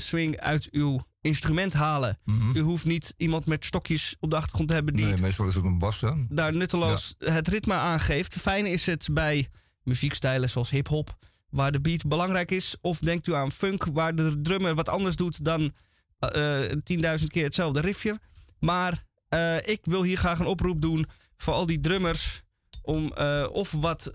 swing 0.00 0.40
uit 0.40 0.68
uw 0.70 1.00
instrument 1.20 1.72
halen. 1.72 2.18
U 2.54 2.60
hoeft 2.60 2.84
niet 2.84 3.14
iemand 3.16 3.46
met 3.46 3.64
stokjes 3.64 4.16
op 4.20 4.30
de 4.30 4.36
achtergrond 4.36 4.68
te 4.68 4.74
hebben... 4.74 4.94
die 4.94 5.06
Nee, 5.06 5.20
meestal 5.20 5.46
is 5.46 5.54
het 5.54 5.64
een 5.64 5.78
bas 5.78 6.00
dan. 6.00 6.26
daar 6.30 6.54
nutteloos 6.54 7.14
het 7.18 7.48
ritme 7.48 7.74
aangeeft. 7.74 8.36
Fijn 8.36 8.66
is 8.66 8.86
het 8.86 9.08
bij 9.12 9.48
muziekstijlen 9.82 10.48
zoals 10.48 10.70
hip-hop, 10.70 11.16
waar 11.50 11.72
de 11.72 11.80
beat 11.80 12.06
belangrijk 12.06 12.50
is. 12.50 12.76
Of 12.80 12.98
denkt 12.98 13.26
u 13.26 13.34
aan 13.34 13.52
funk, 13.52 13.84
waar 13.84 14.14
de 14.14 14.40
drummer 14.42 14.74
wat 14.74 14.88
anders 14.88 15.16
doet 15.16 15.44
dan 15.44 15.72
eh, 16.18 16.70
eh, 16.70 17.18
10.000 17.20 17.26
keer 17.26 17.44
hetzelfde 17.44 17.80
riffje. 17.80 18.20
Maar 18.58 19.04
eh, 19.28 19.56
ik 19.56 19.80
wil 19.82 20.02
hier 20.02 20.16
graag 20.16 20.38
een 20.38 20.46
oproep 20.46 20.80
doen 20.80 21.06
voor 21.36 21.54
al 21.54 21.66
die 21.66 21.80
drummers 21.80 22.42
om 22.82 23.12
of 23.52 23.70
wat 23.70 24.12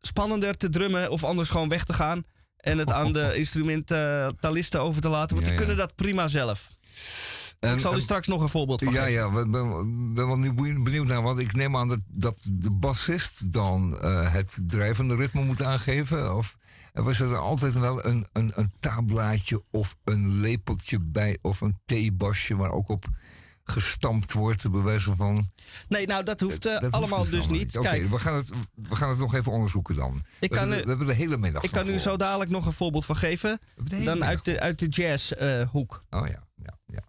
spannender 0.00 0.56
te 0.56 0.68
drummen 0.68 1.10
of 1.10 1.24
anders 1.24 1.50
gewoon 1.50 1.68
weg 1.68 1.84
te 1.84 1.92
gaan. 1.92 2.24
En 2.60 2.78
het 2.78 2.90
aan 2.92 3.12
de 3.12 3.32
instrumentalisten 3.36 4.80
over 4.80 5.00
te 5.00 5.08
laten, 5.08 5.36
want 5.36 5.48
Ja, 5.48 5.48
die 5.48 5.58
kunnen 5.58 5.76
dat 5.76 5.94
prima 5.94 6.28
zelf. 6.28 6.70
En- 7.60 7.72
ik 7.74 7.80
zal 7.80 7.96
u 7.96 8.00
straks 8.00 8.26
nog 8.26 8.42
een 8.42 8.48
voorbeeld 8.48 8.82
van 8.82 8.92
Ja, 8.92 9.04
geven. 9.04 9.12
ja, 9.32 9.40
ik 9.40 9.50
ben, 9.50 10.14
ben 10.14 10.26
wel 10.26 10.36
nieuw- 10.36 10.82
benieuwd 10.82 11.06
naar, 11.06 11.22
want 11.22 11.38
ik 11.38 11.52
neem 11.52 11.76
aan 11.76 11.88
dat, 11.88 12.00
dat 12.08 12.50
de 12.54 12.70
bassist 12.70 13.52
dan 13.52 13.98
eh, 13.98 14.32
het 14.32 14.62
drijvende 14.66 15.14
ritme 15.14 15.44
moet 15.44 15.62
aangeven. 15.62 16.36
Of 16.36 16.56
was 16.92 17.20
er 17.20 17.36
altijd 17.36 17.78
wel 17.78 18.04
een, 18.06 18.26
een, 18.32 18.52
een 18.54 18.72
tablaatje 18.80 19.62
of 19.70 19.96
een 20.04 20.40
lepeltje 20.40 20.98
bij, 21.00 21.38
of 21.42 21.60
een 21.60 21.78
theebasje 21.84 22.56
waar 22.56 22.70
ook 22.70 22.88
op 22.88 23.04
gestampt 23.70 24.32
wordt, 24.32 24.70
bij 24.70 24.80
wijze 24.80 25.14
van. 25.16 25.50
Nee, 25.88 26.06
nou 26.06 26.24
dat 26.24 26.40
hoeft 26.40 26.66
eh, 26.66 26.72
Dat 26.72 26.82
hoeft 26.82 26.94
allemaal 26.94 27.24
dus 27.24 27.48
niet. 27.48 27.78
Oké, 27.78 27.88
Kijk, 27.88 28.08
we, 28.10 28.18
gaan 28.18 28.34
het, 28.34 28.50
we 28.74 28.96
gaan 28.96 29.08
het 29.08 29.18
nog 29.18 29.34
even 29.34 29.52
onderzoeken 29.52 29.96
dan. 29.96 30.22
Ik 30.40 30.50
we, 30.50 30.56
kan 30.56 30.68
hebben, 30.68 30.82
we 30.82 30.88
hebben 30.88 31.06
de 31.06 31.12
hele 31.12 31.38
middag. 31.38 31.62
Ik 31.62 31.70
kan 31.70 31.88
u 31.88 31.98
zo 31.98 32.16
dadelijk 32.16 32.50
nog 32.50 32.66
een 32.66 32.72
voorbeeld 32.72 33.04
van 33.04 33.16
geven. 33.16 33.60
Dan 34.04 34.24
uit 34.24 34.44
de, 34.44 34.60
uit 34.60 34.78
de 34.78 34.88
jazzhoek. 34.88 36.02
Oh 36.10 36.26
ja, 36.28 36.46
ja, 36.64 36.78
ja. 36.86 37.02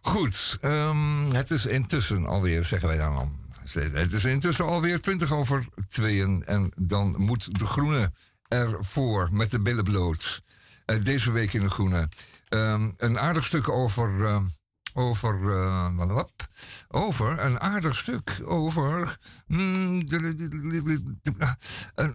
Goed, 0.00 0.58
ehm, 0.60 1.30
het 1.30 1.50
is 1.50 1.66
intussen 1.66 2.26
alweer, 2.26 2.64
zeggen 2.64 2.88
wij 2.88 2.96
dan 2.96 3.16
al. 3.16 3.30
Het 3.72 4.12
is 4.12 4.24
intussen 4.24 4.64
alweer 4.66 5.00
20 5.00 5.32
over 5.32 5.66
tweeën. 5.88 6.44
En 6.46 6.72
dan 6.76 7.14
moet 7.18 7.58
de 7.58 7.66
groene 7.66 8.12
ervoor 8.48 9.28
met 9.32 9.50
de 9.50 9.60
billen 9.60 9.84
bloot. 9.84 10.42
Eh, 10.84 11.04
deze 11.04 11.32
week 11.32 11.52
in 11.52 11.60
de 11.60 11.70
groene. 11.70 12.08
Ehm, 12.48 12.90
een 12.96 13.18
aardig 13.18 13.44
stuk 13.44 13.68
over. 13.68 14.24
ehm, 14.26 14.44
over. 14.94 15.44
wat? 16.12 16.32
over. 16.88 17.38
Een 17.38 17.60
aardig 17.60 17.96
stuk 17.96 18.40
over. 18.44 19.18
mm, 19.46 20.06
de- 20.06 20.34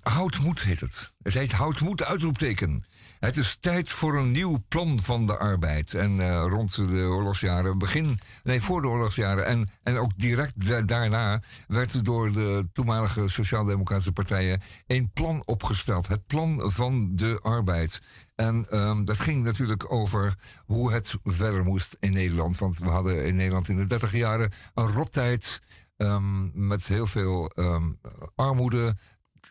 houtmoed 0.02 0.62
heet 0.62 0.80
het. 0.80 1.16
Het 1.22 1.34
heet 1.34 1.52
houtmoed 1.52 2.04
uitroepteken. 2.04 2.86
Het 3.26 3.38
is 3.38 3.56
tijd 3.60 3.90
voor 3.90 4.18
een 4.18 4.32
nieuw 4.32 4.64
plan 4.68 5.00
van 5.00 5.26
de 5.26 5.38
arbeid. 5.38 5.94
En 5.94 6.20
eh, 6.20 6.46
rond 6.48 6.76
de 6.76 7.06
oorlogsjaren, 7.10 7.78
begin, 7.78 8.20
nee, 8.44 8.62
voor 8.62 8.82
de 8.82 8.88
oorlogsjaren 8.88 9.46
en, 9.46 9.70
en 9.84 9.98
ook 9.98 10.12
direct 10.18 10.68
da- 10.68 10.82
daarna 10.82 11.42
werd 11.68 12.06
door 12.06 12.32
de 12.32 12.68
toenmalige 12.74 13.28
sociaal-democratische 13.28 14.12
partijen 14.12 14.62
een 14.88 15.12
plan 15.14 15.44
opgesteld. 15.46 16.08
Het 16.08 16.28
plan 16.28 16.72
van 16.72 17.16
de 17.16 17.40
arbeid. 17.42 18.02
En 18.36 18.66
ehm, 18.70 19.04
dat 19.04 19.20
ging 19.20 19.44
natuurlijk 19.44 19.92
over 19.92 20.36
hoe 20.66 20.94
het 20.94 21.16
verder 21.24 21.64
moest 21.64 21.98
in 22.00 22.14
Nederland. 22.14 22.58
Want 22.58 22.78
we 22.78 22.90
hadden 22.90 23.26
in 23.26 23.36
Nederland 23.36 23.70
in 23.70 23.78
de 23.78 23.86
30 23.86 24.14
jaren 24.14 24.52
een 24.74 24.88
rottijd. 24.88 25.62
ehm, 25.98 26.68
met 26.68 26.88
heel 26.88 27.08
veel 27.08 27.50
ehm, 27.50 27.92
armoede, 28.36 28.96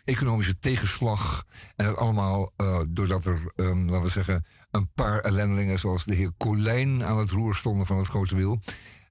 economische 0.05 0.59
tegenslag. 0.59 1.45
En 1.77 1.87
dat 1.87 1.97
allemaal 1.97 2.53
eh, 2.57 2.81
doordat 2.89 3.25
er, 3.25 3.53
ehm, 3.57 3.81
laten 3.81 4.03
we 4.03 4.11
zeggen, 4.11 4.45
een 4.71 4.91
paar 4.95 5.21
ellendelingen 5.21 5.79
zoals 5.79 6.05
de 6.05 6.15
heer 6.15 6.33
Colijn 6.39 7.05
aan 7.05 7.19
het 7.19 7.31
roer 7.31 7.55
stonden 7.55 7.87
van 7.87 7.97
het 7.99 8.07
grote 8.07 8.37
wiel. 8.37 8.61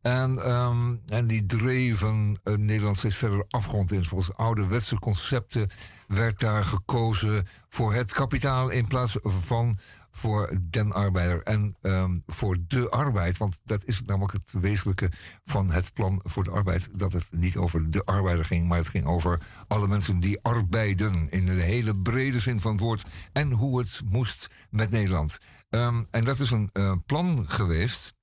En, 0.02 0.44
ehm, 0.44 0.96
en 1.08 1.28
die 1.28 1.46
dreven 1.46 2.40
eh, 2.44 2.56
Nederland 2.56 2.98
steeds 2.98 3.16
verder 3.16 3.46
afgrond 3.50 3.92
in. 3.92 4.04
Volgens 4.04 4.36
ouderwetse 4.36 5.00
concepten 5.00 5.70
werd 6.08 6.40
daar 6.40 6.66
gekozen 6.66 7.48
voor 7.70 7.94
het 7.94 8.14
kapitaal 8.14 8.70
in 8.70 8.88
plaats 8.88 9.18
van 9.22 9.78
voor 10.16 10.58
den 10.70 10.92
arbeider 10.92 11.44
en 11.44 11.76
ehm, 11.82 12.20
voor 12.26 12.58
de 12.68 12.90
arbeid. 12.90 13.38
Want 13.38 13.60
dat 13.64 13.86
is 13.86 14.02
namelijk 14.04 14.34
het 14.34 14.52
wezenlijke 14.52 15.12
van 15.42 15.72
het 15.72 15.94
plan 15.94 16.22
voor 16.24 16.44
de 16.44 16.52
arbeid. 16.52 16.90
Dat 17.00 17.14
het 17.14 17.30
niet 17.32 17.58
over 17.58 17.90
de 17.90 18.06
arbeider 18.06 18.46
ging, 18.46 18.68
maar 18.68 18.78
het 18.78 18.88
ging 18.88 19.06
over 19.06 19.40
alle 19.68 19.88
mensen 19.88 20.20
die 20.20 20.42
arbeiden. 20.42 21.32
In 21.32 21.46
de 21.46 21.52
hele 21.52 21.98
brede 21.98 22.40
zin 22.40 22.60
van 22.60 22.72
het 22.72 22.82
woord. 22.82 23.04
En 23.32 23.52
hoe 23.52 23.80
het 23.80 24.02
moest 24.06 24.50
met 24.70 24.90
Nederland. 24.90 25.38
Ehm, 25.70 26.04
en 26.12 26.24
dat 26.24 26.40
is 26.40 26.52
een 26.52 26.70
eh, 26.74 26.94
plan 27.06 27.46
geweest. 27.48 28.14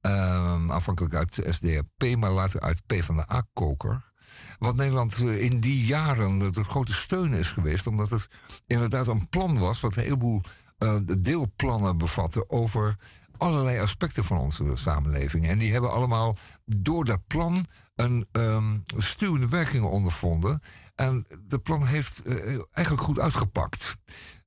ehm, 0.00 0.70
aanvankelijk 0.70 1.14
uit 1.14 1.34
de 1.34 1.52
SDAP, 1.52 2.16
maar 2.16 2.30
later 2.30 2.60
uit 2.60 2.86
PvdA-koker. 2.86 4.12
Wat 4.58 4.76
Nederland 4.76 5.18
eh, 5.18 5.42
in 5.42 5.60
die 5.60 5.86
jaren 5.86 6.52
de 6.52 6.64
grote 6.64 6.94
steun 6.94 7.32
is 7.32 7.52
geweest. 7.52 7.86
Omdat 7.86 8.10
het 8.10 8.28
inderdaad 8.66 9.06
een 9.06 9.28
plan 9.28 9.58
was 9.58 9.80
wat 9.80 9.96
een 9.96 10.02
heleboel 10.02 10.40
eh, 10.78 10.96
deelplannen 11.18 11.98
bevatte 11.98 12.48
over 12.48 12.96
allerlei 13.36 13.78
aspecten 13.78 14.24
van 14.24 14.38
onze 14.38 14.70
samenleving. 14.74 15.48
En 15.48 15.58
die 15.58 15.72
hebben 15.72 15.92
allemaal 15.92 16.36
door 16.64 17.04
dat 17.04 17.26
plan 17.26 17.66
een 17.94 18.26
ehm 18.32 18.78
stuwende 18.96 19.48
werking 19.48 19.84
ondervonden. 19.84 20.60
En 20.94 21.26
dat 21.40 21.62
plan 21.62 21.86
heeft 21.86 22.22
eh, 22.22 22.60
eigenlijk 22.70 23.06
goed 23.06 23.18
uitgepakt. 23.18 23.96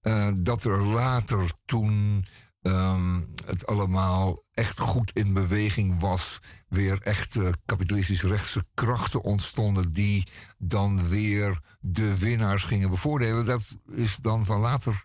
Eh, 0.02 0.28
dat 0.38 0.64
er 0.64 0.84
later 0.86 1.52
toen 1.66 2.26
ehm, 2.62 3.22
het 3.46 3.68
allemaal 3.68 4.44
echt 4.54 4.80
goed 4.80 5.12
in 5.14 5.34
beweging 5.34 6.00
was. 6.00 6.40
Weer 6.68 7.02
echt 7.02 7.36
eh, 7.36 7.50
kapitalistisch-rechtse 7.66 8.66
krachten 8.74 9.22
ontstonden 9.22 9.94
die 9.94 10.28
dan 10.58 11.10
weer 11.10 11.60
de 11.80 12.18
winnaars 12.18 12.64
gingen 12.64 12.90
bevoordelen. 12.90 13.46
Dat 13.46 13.78
is 13.92 14.16
dan 14.16 14.46
van 14.46 14.60
later, 14.60 15.04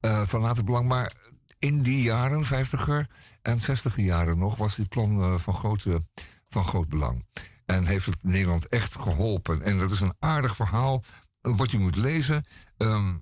eh, 0.00 0.22
van 0.22 0.40
later 0.40 0.64
belang. 0.64 0.88
Maar 0.88 1.12
in 1.58 1.82
die 1.82 2.02
jaren, 2.02 2.44
50er 2.44 3.10
en 3.42 3.58
60er 3.58 3.94
jaren 3.94 4.38
nog, 4.38 4.56
was 4.56 4.76
dit 4.76 4.88
plan 4.88 5.22
eh, 5.22 5.38
van, 5.38 5.54
grote, 5.54 6.00
van 6.48 6.64
groot 6.64 6.88
belang. 6.88 7.26
En 7.66 7.86
heeft 7.86 8.06
het 8.06 8.22
Nederland 8.22 8.68
echt 8.68 8.94
geholpen. 8.94 9.62
En 9.62 9.78
dat 9.78 9.90
is 9.90 10.00
een 10.00 10.14
aardig 10.18 10.56
verhaal 10.56 11.02
eh, 11.40 11.56
wat 11.56 11.72
u 11.72 11.78
moet 11.78 11.96
lezen. 11.96 12.46
Ehm, 12.76 13.16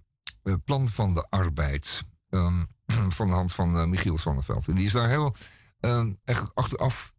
plan 0.64 0.88
van 0.88 1.14
de 1.14 1.26
arbeid. 1.28 2.02
ehm, 2.28 2.64
van 3.18 3.28
de 3.28 3.34
hand 3.34 3.52
van 3.52 3.78
eh, 3.78 3.84
Michiel 3.84 4.18
Zonneveld. 4.18 4.68
En 4.68 4.74
die 4.74 4.86
is 4.86 4.92
daar 4.92 5.08
heel 5.08 5.34
ehm, 5.80 6.12
echt 6.24 6.54
achteraf. 6.54 7.12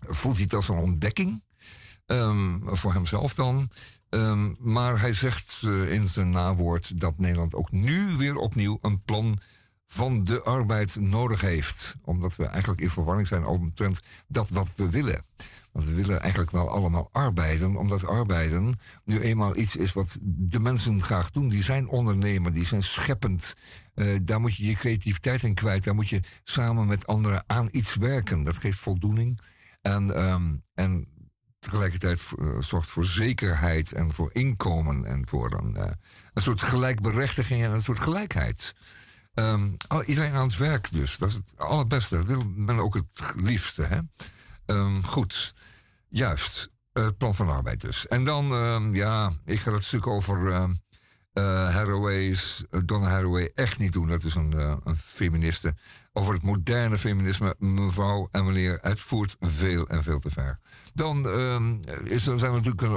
voelt 0.00 0.34
hij 0.34 0.44
het 0.44 0.54
als 0.54 0.68
een 0.68 0.76
ontdekking. 0.76 1.46
Voor 2.64 2.92
hemzelf 2.92 3.34
dan. 3.34 3.70
Ehm, 4.10 4.54
maar 4.58 5.00
hij 5.00 5.12
zegt 5.12 5.60
eh, 5.64 5.92
in 5.92 6.06
zijn 6.06 6.30
nawoord 6.30 7.00
dat 7.00 7.18
Nederland 7.18 7.54
ook 7.54 7.72
nu 7.72 8.16
weer 8.16 8.36
opnieuw 8.36 8.78
een 8.82 9.02
plan 9.04 9.38
van 9.86 10.24
de 10.24 10.42
arbeid 10.42 10.96
nodig 11.00 11.40
heeft. 11.40 11.96
Omdat 12.04 12.36
we 12.36 12.44
eigenlijk 12.46 12.80
in 12.80 12.90
verwarring 12.90 13.26
zijn 13.26 13.46
omtrent 13.46 14.00
dat 14.26 14.48
wat 14.48 14.72
we 14.76 14.90
willen. 14.90 15.22
Want 15.72 15.86
we 15.86 15.94
willen 15.94 16.20
eigenlijk 16.20 16.50
wel 16.50 16.70
allemaal 16.70 17.08
arbeiden, 17.12 17.76
omdat 17.76 18.06
arbeiden 18.06 18.74
nu 19.04 19.20
eenmaal 19.20 19.56
iets 19.56 19.76
is 19.76 19.92
wat 19.92 20.18
de 20.22 20.60
mensen 20.60 21.02
graag 21.02 21.30
doen. 21.30 21.48
Die 21.48 21.62
zijn 21.62 21.88
ondernemer, 21.88 22.52
die 22.52 22.66
zijn 22.66 22.82
scheppend. 22.82 23.54
Eh, 23.94 24.18
daar 24.22 24.40
moet 24.40 24.56
je 24.56 24.66
je 24.66 24.74
creativiteit 24.74 25.42
in 25.42 25.54
kwijt. 25.54 25.84
Daar 25.84 25.94
moet 25.94 26.08
je 26.08 26.20
samen 26.44 26.86
met 26.86 27.06
anderen 27.06 27.44
aan 27.46 27.68
iets 27.70 27.96
werken. 27.96 28.42
Dat 28.42 28.58
geeft 28.58 28.78
voldoening. 28.78 29.40
En, 29.82 30.14
ehm, 30.14 30.56
en 30.74 31.06
tegelijkertijd 31.58 32.22
eh, 32.38 32.46
zorgt 32.58 32.88
voor 32.88 33.04
zekerheid 33.04 33.92
en 33.92 34.12
voor 34.12 34.30
inkomen 34.32 35.04
en 35.04 35.28
voor 35.28 35.52
een, 35.52 35.76
eh, 35.76 35.92
een 36.34 36.42
soort 36.42 36.62
gelijkberechtiging 36.62 37.62
en 37.62 37.70
een 37.70 37.82
soort 37.82 38.00
gelijkheid. 38.00 38.74
Ehm, 39.34 39.70
iedereen 40.06 40.34
aan 40.34 40.46
het 40.46 40.56
werk 40.56 40.92
dus. 40.92 41.16
Dat 41.16 41.28
is 41.28 41.34
het 41.34 41.54
allerbeste. 41.56 42.16
Dat 42.16 42.26
wil 42.26 42.42
men 42.56 42.78
ook 42.78 42.94
het 42.94 43.32
liefste. 43.36 43.82
Hè? 43.82 43.98
Ehm, 44.66 45.02
goed, 45.02 45.54
juist. 46.08 46.70
Het 46.92 47.18
plan 47.18 47.34
van 47.34 47.48
arbeid 47.48 47.80
dus. 47.80 48.06
En 48.06 48.24
dan, 48.24 48.52
ehm, 48.52 48.94
ja, 48.94 49.32
ik 49.44 49.60
ga 49.60 49.72
het 49.72 49.84
stuk 49.84 50.06
over 50.06 50.68
eh, 51.38 51.74
Haraway's, 51.74 52.64
eh, 52.70 52.80
Donna 52.84 53.08
Haraway 53.08 53.50
echt 53.54 53.78
niet 53.78 53.92
doen. 53.92 54.08
Dat 54.08 54.24
is 54.24 54.34
een, 54.34 54.52
eh, 54.52 54.76
een 54.84 54.96
feministe. 54.96 55.74
Over 56.12 56.34
het 56.34 56.42
moderne 56.42 56.98
feminisme, 56.98 57.54
mevrouw 57.58 58.28
en 58.30 58.44
meneer, 58.44 58.78
het 58.80 59.00
voert 59.00 59.36
veel 59.40 59.88
en 59.88 60.02
veel 60.02 60.18
te 60.18 60.30
ver. 60.30 60.58
Dan 60.94 61.28
ehm, 61.28 61.78
is, 62.04 62.22
zijn 62.22 62.40
er 62.40 62.62
natuurlijk 62.62 62.82
een, 62.82 62.92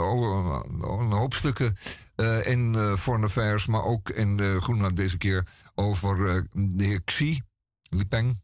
een 0.90 1.12
hoop 1.12 1.34
stukken 1.34 1.78
in 2.44 2.76
eh, 2.76 2.96
Foreign 2.96 3.26
Affairs, 3.26 3.66
maar 3.66 3.84
ook 3.84 4.10
in 4.10 4.38
de 4.38 4.58
Groenland 4.62 4.96
deze 4.96 5.18
keer 5.18 5.48
over 5.76 6.48
de 6.54 6.84
heer 6.84 7.04
Xi 7.04 7.42
Jinping, 7.82 8.42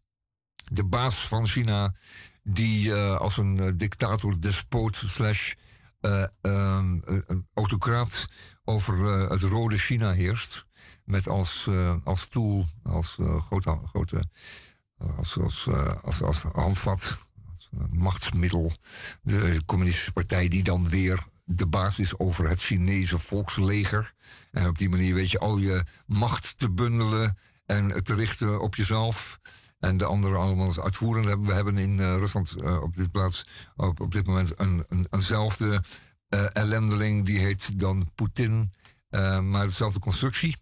de 0.72 0.84
baas 0.84 1.28
van 1.28 1.48
China, 1.48 1.96
die 2.44 2.94
als 2.94 3.38
een 3.38 3.78
dictator, 3.78 4.40
despoot, 4.40 4.96
slash 4.96 5.54
eh, 6.02 6.26
ehm, 6.42 7.00
eh, 7.00 7.38
autocraat 7.54 8.28
over 8.68 9.22
eh, 9.22 9.30
het 9.30 9.42
rode 9.42 9.78
China 9.78 10.12
heerst. 10.12 10.66
Met 11.04 11.28
als, 11.28 11.68
eh, 11.70 11.96
als 12.04 12.28
tool, 12.28 12.66
als 12.84 13.18
eh, 13.20 13.42
grote, 13.42 13.80
grote 13.86 14.24
als, 15.18 15.40
als, 15.40 15.68
als, 16.02 16.22
als 16.22 16.42
handvat, 16.42 17.20
als 17.54 17.70
machtsmiddel, 17.90 18.72
de 19.22 19.62
communistische 19.66 20.12
partij 20.12 20.48
die 20.48 20.64
dan 20.64 20.90
weer 20.90 21.24
de 21.44 21.68
baas 21.68 22.00
is 22.00 22.20
over 22.20 22.50
het 22.50 22.62
Chinese 22.62 23.18
volksleger. 23.18 24.14
En 24.52 24.68
op 24.68 24.78
die 24.78 24.90
manier 24.90 25.14
weet 25.14 25.32
je 25.32 25.40
al 25.40 25.58
je 25.58 25.84
macht 26.06 26.58
te 26.58 26.70
bundelen 26.70 27.38
en 27.66 28.04
te 28.04 28.14
richten 28.14 28.62
op 28.62 28.76
jezelf. 28.76 29.40
En 29.80 29.98
de 29.98 30.06
anderen 30.06 30.40
allemaal 30.40 30.74
hebben. 30.74 31.46
We 31.46 31.54
hebben 31.54 31.78
in 31.78 32.00
Rusland 32.00 32.56
op 32.82 32.96
dit 32.96 33.12
plaats 33.12 33.48
op, 33.76 34.00
op 34.00 34.12
dit 34.12 34.26
moment 34.26 34.60
een, 34.60 34.86
een, 34.90 35.08
eenzelfde 35.10 35.82
ellendeling. 36.30 37.26
Die 37.26 37.40
heet 37.40 37.80
dan 37.80 38.12
Poetin. 38.16 38.72
eh, 39.10 39.40
maar 39.40 39.66
dezelfde 39.66 40.00
constructie. 40.00 40.56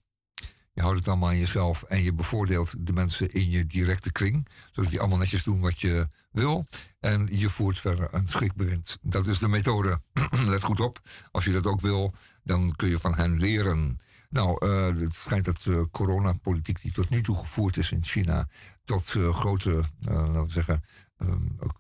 Je 0.74 0.82
houdt 0.82 0.98
het 0.98 1.08
allemaal 1.08 1.30
aan 1.30 1.38
jezelf 1.38 1.84
en 1.84 2.04
je 2.04 2.14
bevoordeelt 2.14 2.74
de 2.88 2.94
mensen 2.94 3.34
in 3.34 3.50
je 3.50 3.66
directe 3.66 4.12
kring. 4.12 4.48
Zodat 4.72 4.90
die 4.92 5.00
allemaal 5.00 5.18
netjes 5.18 5.44
doen 5.44 5.60
wat 5.60 5.82
je 5.82 6.08
wil. 6.32 6.66
En 7.00 7.28
je 7.32 7.50
voert 7.50 7.80
verder 7.80 8.08
een 8.12 8.28
schrikbewind. 8.28 8.98
Dat 9.02 9.28
is 9.28 9.40
de 9.40 9.48
methode. 9.48 10.02
Let 10.46 10.64
goed 10.64 10.80
op. 10.80 11.00
Als 11.32 11.46
je 11.46 11.52
dat 11.52 11.66
ook 11.66 11.82
wil, 11.82 12.14
dan 12.44 12.74
kun 12.76 12.90
je 12.90 12.98
van 13.00 13.16
hen 13.16 13.40
leren. 13.40 14.00
Nou, 14.30 14.66
eh, 14.68 14.86
het 15.00 15.14
schijnt 15.14 15.46
dat 15.46 15.62
de 15.62 15.88
coronapolitiek 15.92 16.82
die 16.82 16.92
tot 16.92 17.10
nu 17.10 17.22
toe 17.22 17.36
gevoerd 17.36 17.78
is 17.78 17.92
in 17.92 18.04
China... 18.04 18.48
tot 18.84 19.16
eh, 19.16 19.34
grote, 19.34 19.72
eh, 20.02 20.14
laten 20.16 20.44
we 20.46 20.50
zeggen, 20.52 20.84
eh, 21.18 21.28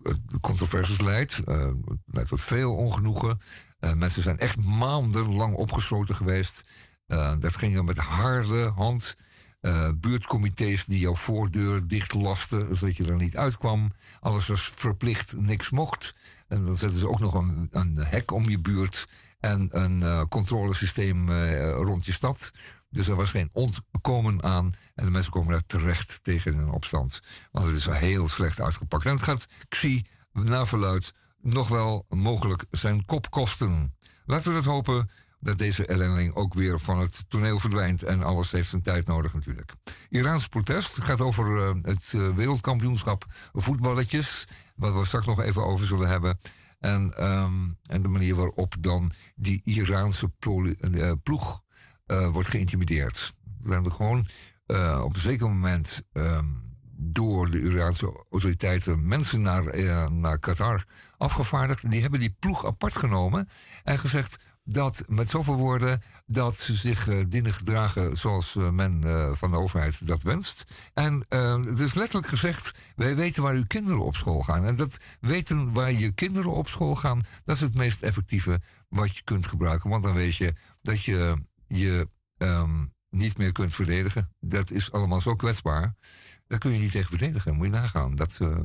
eh, 0.03 0.13
controversies 0.41 1.01
leidt. 1.01 1.39
Eh, 1.43 1.71
leidt 2.05 2.29
tot 2.29 2.41
veel 2.41 2.75
ongenoegen. 2.75 3.39
Eh, 3.85 3.93
mensen 3.93 4.21
zijn 4.21 4.39
echt 4.39 4.63
maandenlang 4.63 5.55
opgesloten 5.55 6.15
geweest. 6.15 6.63
Eh, 7.07 7.33
dat 7.39 7.55
ging 7.55 7.75
dan 7.75 7.85
met 7.85 7.97
harde 7.97 8.71
hand. 8.75 9.15
Eh, 9.61 9.89
buurtcomité's 9.95 10.85
die 10.85 10.99
jouw 10.99 11.15
voordeur 11.15 11.87
dichtlasten, 11.87 12.77
zodat 12.77 12.97
je 12.97 13.05
er 13.05 13.15
niet 13.15 13.37
uitkwam. 13.37 13.93
Alles 14.19 14.47
was 14.47 14.71
verplicht, 14.75 15.35
niks 15.37 15.69
mocht. 15.69 16.13
En 16.47 16.65
dan 16.65 16.77
zetten 16.77 16.99
ze 16.99 17.09
ook 17.09 17.19
nog 17.19 17.33
een, 17.33 17.67
een 17.71 17.97
hek 17.97 18.31
om 18.31 18.49
je 18.49 18.59
buurt 18.59 19.07
en 19.39 19.67
een 19.71 20.27
controlesysteem 20.27 21.31
rond 21.71 22.05
je 22.05 22.11
stad. 22.11 22.51
Dus 22.89 23.07
er 23.07 23.15
was 23.15 23.29
geen 23.29 23.49
ontkomen 23.53 24.43
aan. 24.43 24.73
En 24.95 25.05
de 25.05 25.11
mensen 25.11 25.31
komen 25.31 25.51
daar 25.51 25.65
terecht 25.65 26.23
tegen 26.23 26.57
een 26.57 26.69
opstand. 26.69 27.21
Want 27.51 27.65
het 27.65 27.75
is 27.75 27.85
heel 27.85 28.29
slecht 28.29 28.61
uitgepakt. 28.61 29.05
En 29.05 29.11
het 29.11 29.23
gaat 29.23 29.47
Xi, 29.69 30.05
naar 30.31 30.67
verluid, 30.67 31.13
nog 31.45 31.67
wel 31.67 32.05
mogelijk 32.09 32.65
zijn 32.69 33.05
kop 33.05 33.29
kosten. 33.29 33.95
Laten 34.25 34.49
we 34.49 34.55
het 34.55 34.65
hopen 34.65 35.09
dat 35.39 35.57
deze 35.57 35.85
ellendeling 35.85 36.35
ook 36.35 36.53
weer 36.53 36.79
van 36.79 36.99
het 36.99 37.25
toneel 37.27 37.59
verdwijnt. 37.59 38.03
En 38.03 38.23
alles 38.23 38.51
heeft 38.51 38.69
zijn 38.69 38.81
tijd 38.81 39.07
nodig 39.07 39.33
natuurlijk. 39.33 39.73
Iraans 40.09 40.47
protest 40.47 41.03
gaat 41.03 41.21
over 41.21 41.67
eh, 41.67 41.73
het 41.81 42.13
eh, 42.15 42.29
wereldkampioenschap 42.29 43.25
voetballetjes. 43.53 44.47
Wat 44.75 44.93
we 44.93 45.05
straks 45.05 45.25
nog 45.25 45.41
even 45.41 45.65
over 45.65 45.85
zullen 45.85 46.07
hebben. 46.07 46.39
En, 46.79 47.17
ehm, 47.17 47.71
en 47.83 48.01
de 48.01 48.09
manier 48.09 48.35
waarop 48.35 48.75
dan 48.79 49.11
die 49.35 49.61
Iraanse 49.63 50.31
eh, 50.39 51.11
ploeg 51.23 51.63
wordt 52.31 52.49
geïntimideerd. 52.49 53.33
We 53.61 53.73
hebben 53.73 53.91
gewoon 53.91 54.27
op 55.03 55.15
een 55.15 55.21
zeker 55.21 55.47
moment 55.47 56.01
ehm, 56.11 56.45
door 56.97 57.51
de 57.51 57.61
Iraanse 57.61 58.25
autoriteiten 58.31 59.07
mensen 59.07 59.41
naar, 59.41 59.65
eh, 59.65 60.07
naar 60.07 60.39
Qatar 60.39 60.85
afgevaardigd. 61.17 61.91
Die 61.91 62.01
hebben 62.01 62.19
die 62.19 62.35
ploeg 62.39 62.65
apart 62.65 62.95
genomen 62.95 63.47
en 63.83 63.99
gezegd 63.99 64.37
dat 64.63 65.03
met 65.07 65.29
zoveel 65.29 65.55
woorden 65.55 66.01
dat 66.25 66.57
ze 66.57 66.75
zich 66.75 67.07
eh, 67.07 67.23
dienen 67.27 67.53
gedragen 67.53 68.17
zoals 68.17 68.55
eh, 68.55 68.69
men 68.69 69.03
van 69.37 69.51
de 69.51 69.57
overheid 69.57 70.07
dat 70.07 70.23
wenst. 70.23 70.63
En 70.93 71.25
het 71.67 71.79
is 71.79 71.93
letterlijk 71.93 72.27
gezegd, 72.27 72.71
wij 72.95 73.15
weten 73.15 73.43
waar 73.43 73.53
uw 73.53 73.67
kinderen 73.67 74.05
op 74.05 74.15
school 74.15 74.41
gaan. 74.41 74.65
En 74.65 74.75
dat 74.75 74.97
weten 75.19 75.73
waar 75.73 75.91
je 75.91 76.11
kinderen 76.11 76.51
op 76.51 76.67
school 76.67 76.95
gaan, 76.95 77.21
dat 77.43 77.55
is 77.55 77.61
het 77.61 77.75
meest 77.75 78.01
effectieve 78.01 78.61
wat 78.89 79.15
je 79.15 79.23
kunt 79.23 79.47
gebruiken. 79.47 79.89
Want 79.89 80.03
dan 80.03 80.13
weet 80.13 80.35
je 80.35 80.53
dat 80.81 81.03
je 81.03 81.35
je 81.67 82.07
ehm, 82.37 82.85
niet 83.09 83.37
meer 83.37 83.51
kunt 83.51 83.73
verdedigen. 83.73 84.29
Dat 84.39 84.71
is 84.71 84.91
allemaal 84.91 85.21
zo 85.21 85.35
kwetsbaar. 85.35 85.95
Daar 86.47 86.59
kun 86.59 86.71
je 86.71 86.79
niet 86.79 86.91
tegen 86.91 87.09
verdedigen. 87.09 87.55
Moet 87.55 87.65
je 87.65 87.71
nagaan. 87.71 88.15
Dat, 88.15 88.37
eh, 88.41 88.57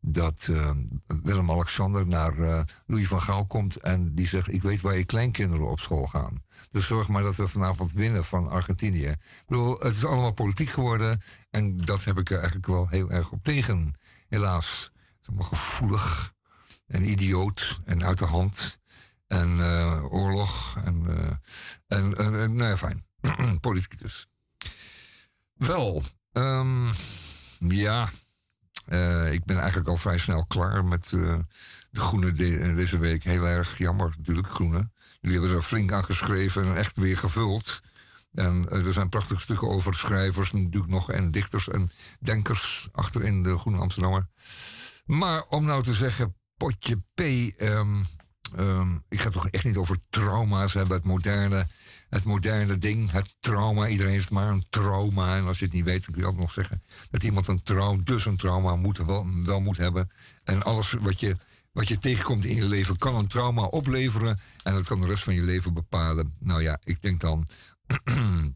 dat 0.00 0.48
eh, 0.50 0.70
Willem-Alexander 1.06 2.06
naar 2.06 2.38
eh, 2.38 2.62
Louis 2.86 3.08
van 3.08 3.22
Gaal 3.22 3.46
komt 3.46 3.76
en 3.76 4.14
die 4.14 4.26
zegt: 4.26 4.52
Ik 4.52 4.62
weet 4.62 4.80
waar 4.80 4.96
je 4.96 5.04
kleinkinderen 5.04 5.70
op 5.70 5.80
school 5.80 6.06
gaan. 6.06 6.42
Dus 6.70 6.86
zorg 6.86 7.08
maar 7.08 7.22
dat 7.22 7.36
we 7.36 7.48
vanavond 7.48 7.92
winnen 7.92 8.24
van 8.24 8.48
Argentinië. 8.48 9.08
Ik 9.08 9.44
bedoel, 9.46 9.78
het 9.78 9.92
is 9.92 10.04
allemaal 10.04 10.32
politiek 10.32 10.68
geworden. 10.68 11.20
En 11.50 11.76
dat 11.76 12.04
heb 12.04 12.18
ik 12.18 12.30
er 12.30 12.36
eigenlijk 12.36 12.66
wel 12.66 12.88
heel 12.88 13.10
erg 13.10 13.32
op 13.32 13.42
tegen. 13.42 13.94
Helaas. 14.28 14.90
Het 14.94 15.20
is 15.22 15.28
allemaal 15.28 15.48
gevoelig 15.48 16.34
en 16.86 17.10
idioot 17.10 17.80
en 17.84 18.04
uit 18.04 18.18
de 18.18 18.24
hand. 18.24 18.78
En 19.26 19.60
oorlog. 20.02 20.76
En, 20.84 21.06
en, 21.86 22.16
en, 22.16 22.40
en 22.40 22.54
nou 22.54 22.70
ja, 22.70 22.76
fijn. 22.76 23.06
Politiek 23.60 23.98
dus. 23.98 24.26
Wel, 25.54 26.02
ehm, 26.32 26.88
ja. 27.70 28.08
eh, 28.86 29.32
ik 29.32 29.44
ben 29.44 29.58
eigenlijk 29.58 29.88
al 29.88 29.96
vrij 29.96 30.18
snel 30.18 30.46
klaar 30.46 30.84
met 30.84 31.12
eh, 31.12 31.38
de 31.90 32.00
groene 32.00 32.30
eh, 32.30 32.76
deze 32.76 32.98
week. 32.98 33.24
Heel 33.24 33.46
erg 33.46 33.78
jammer 33.78 34.14
natuurlijk, 34.16 34.48
groene. 34.48 34.90
Jullie 35.20 35.38
hebben 35.38 35.56
er 35.56 35.62
flink 35.62 35.92
aan 35.92 36.04
geschreven 36.04 36.64
en 36.64 36.76
echt 36.76 36.96
weer 36.96 37.16
gevuld. 37.16 37.82
En 38.32 38.68
er 38.70 38.92
zijn 38.92 39.08
prachtige 39.08 39.40
stukken 39.40 39.68
over 39.68 39.94
schrijvers 39.94 40.52
natuurlijk 40.52 40.92
nog 40.92 41.10
en 41.10 41.30
dichters 41.30 41.68
en 41.68 41.90
denkers 42.20 42.88
achterin 42.92 43.42
de 43.42 43.58
Groene 43.58 43.78
Amsterdammer. 43.78 44.28
Maar 45.04 45.44
om 45.48 45.64
nou 45.64 45.82
te 45.82 45.94
zeggen, 45.94 46.36
potje 46.56 46.96
P. 47.14 47.20
ehm, 47.20 48.02
ik 49.26 49.32
ga 49.32 49.38
het 49.38 49.42
toch 49.42 49.48
echt 49.52 49.64
niet 49.64 49.76
over 49.76 49.96
trauma's 50.08 50.72
hebben, 50.72 50.96
het 50.96 51.06
moderne, 51.06 51.66
het 52.08 52.24
moderne 52.24 52.78
ding, 52.78 53.10
het 53.10 53.36
trauma. 53.40 53.88
Iedereen 53.88 54.12
heeft 54.12 54.30
maar 54.30 54.48
een 54.48 54.64
trauma. 54.70 55.36
En 55.36 55.46
als 55.46 55.58
je 55.58 55.64
het 55.64 55.74
niet 55.74 55.84
weet, 55.84 56.04
dan 56.04 56.14
kun 56.14 56.22
je 56.22 56.28
ook 56.28 56.36
nog 56.36 56.52
zeggen 56.52 56.82
dat 57.10 57.22
iemand 57.22 57.48
een 57.48 57.62
trauma, 57.62 58.02
dus 58.04 58.26
een 58.26 58.36
trauma 58.36 58.76
moet, 58.76 58.98
wel, 58.98 59.26
wel 59.44 59.60
moet 59.60 59.76
hebben. 59.76 60.10
En 60.44 60.62
alles 60.62 60.92
wat 60.92 61.20
je, 61.20 61.36
wat 61.72 61.88
je 61.88 61.98
tegenkomt 61.98 62.44
in 62.44 62.56
je 62.56 62.64
leven 62.64 62.96
kan 62.96 63.14
een 63.14 63.28
trauma 63.28 63.62
opleveren. 63.62 64.38
En 64.62 64.74
dat 64.74 64.86
kan 64.86 65.00
de 65.00 65.06
rest 65.06 65.24
van 65.24 65.34
je 65.34 65.42
leven 65.42 65.74
bepalen. 65.74 66.34
Nou 66.38 66.62
ja, 66.62 66.78
ik 66.84 67.02
denk 67.02 67.20
dan. 67.20 67.46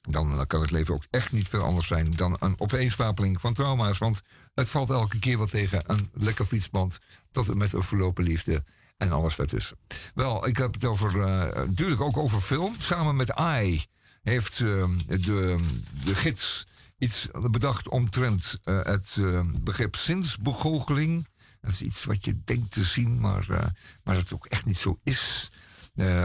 dan 0.00 0.46
kan 0.46 0.60
het 0.60 0.70
leven 0.70 0.94
ook 0.94 1.04
echt 1.10 1.32
niet 1.32 1.48
veel 1.48 1.62
anders 1.62 1.86
zijn 1.86 2.10
dan 2.10 2.36
een 2.38 2.60
opeenstapeling 2.60 3.40
van 3.40 3.52
trauma's. 3.52 3.98
Want 3.98 4.22
het 4.54 4.70
valt 4.70 4.90
elke 4.90 5.18
keer 5.18 5.38
wel 5.38 5.46
tegen 5.46 5.82
een 5.86 6.10
lekker 6.12 6.44
fietsband 6.44 6.98
tot 7.30 7.48
en 7.48 7.56
met 7.56 7.72
een 7.72 7.82
verlopen 7.82 8.24
liefde. 8.24 8.64
En 9.00 9.12
alles 9.12 9.36
daartussen. 9.36 9.76
Wel, 10.14 10.46
ik 10.46 10.56
heb 10.56 10.74
het 10.74 10.84
over, 10.84 11.20
eh, 11.20 11.66
natuurlijk 11.66 12.00
ook 12.00 12.16
over 12.16 12.40
film. 12.40 12.74
Samen 12.78 13.16
met 13.16 13.32
AI 13.32 13.86
heeft 14.22 14.60
eh, 14.60 14.88
de, 15.06 15.56
de 16.04 16.14
gids 16.14 16.66
iets 17.00 17.28
bedacht 17.50 17.88
omtrent 17.88 18.58
eh, 18.64 18.80
het 18.82 19.16
eh, 19.20 19.40
begrip 19.60 19.96
zinsbegoocheling. 19.96 21.28
Dat 21.60 21.72
is 21.72 21.82
iets 21.82 22.04
wat 22.04 22.24
je 22.24 22.40
denkt 22.44 22.70
te 22.70 22.84
zien, 22.84 23.20
maar, 23.20 23.50
eh, 23.50 23.66
maar 24.04 24.14
dat 24.14 24.32
ook 24.32 24.46
echt 24.46 24.66
niet 24.66 24.76
zo 24.76 24.98
is. 25.02 25.50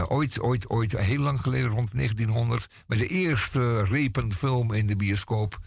Ooit, 0.08 0.40
ooit, 0.40 0.68
ooit, 0.68 0.98
heel 0.98 1.20
lang 1.20 1.40
geleden, 1.40 1.68
rond 1.68 1.94
1900, 1.94 2.66
bij 2.86 2.98
de 2.98 3.06
eerste 3.06 3.82
repenfilm 3.82 4.72
in 4.72 4.86
de 4.86 4.96
bioscoop, 4.96 5.58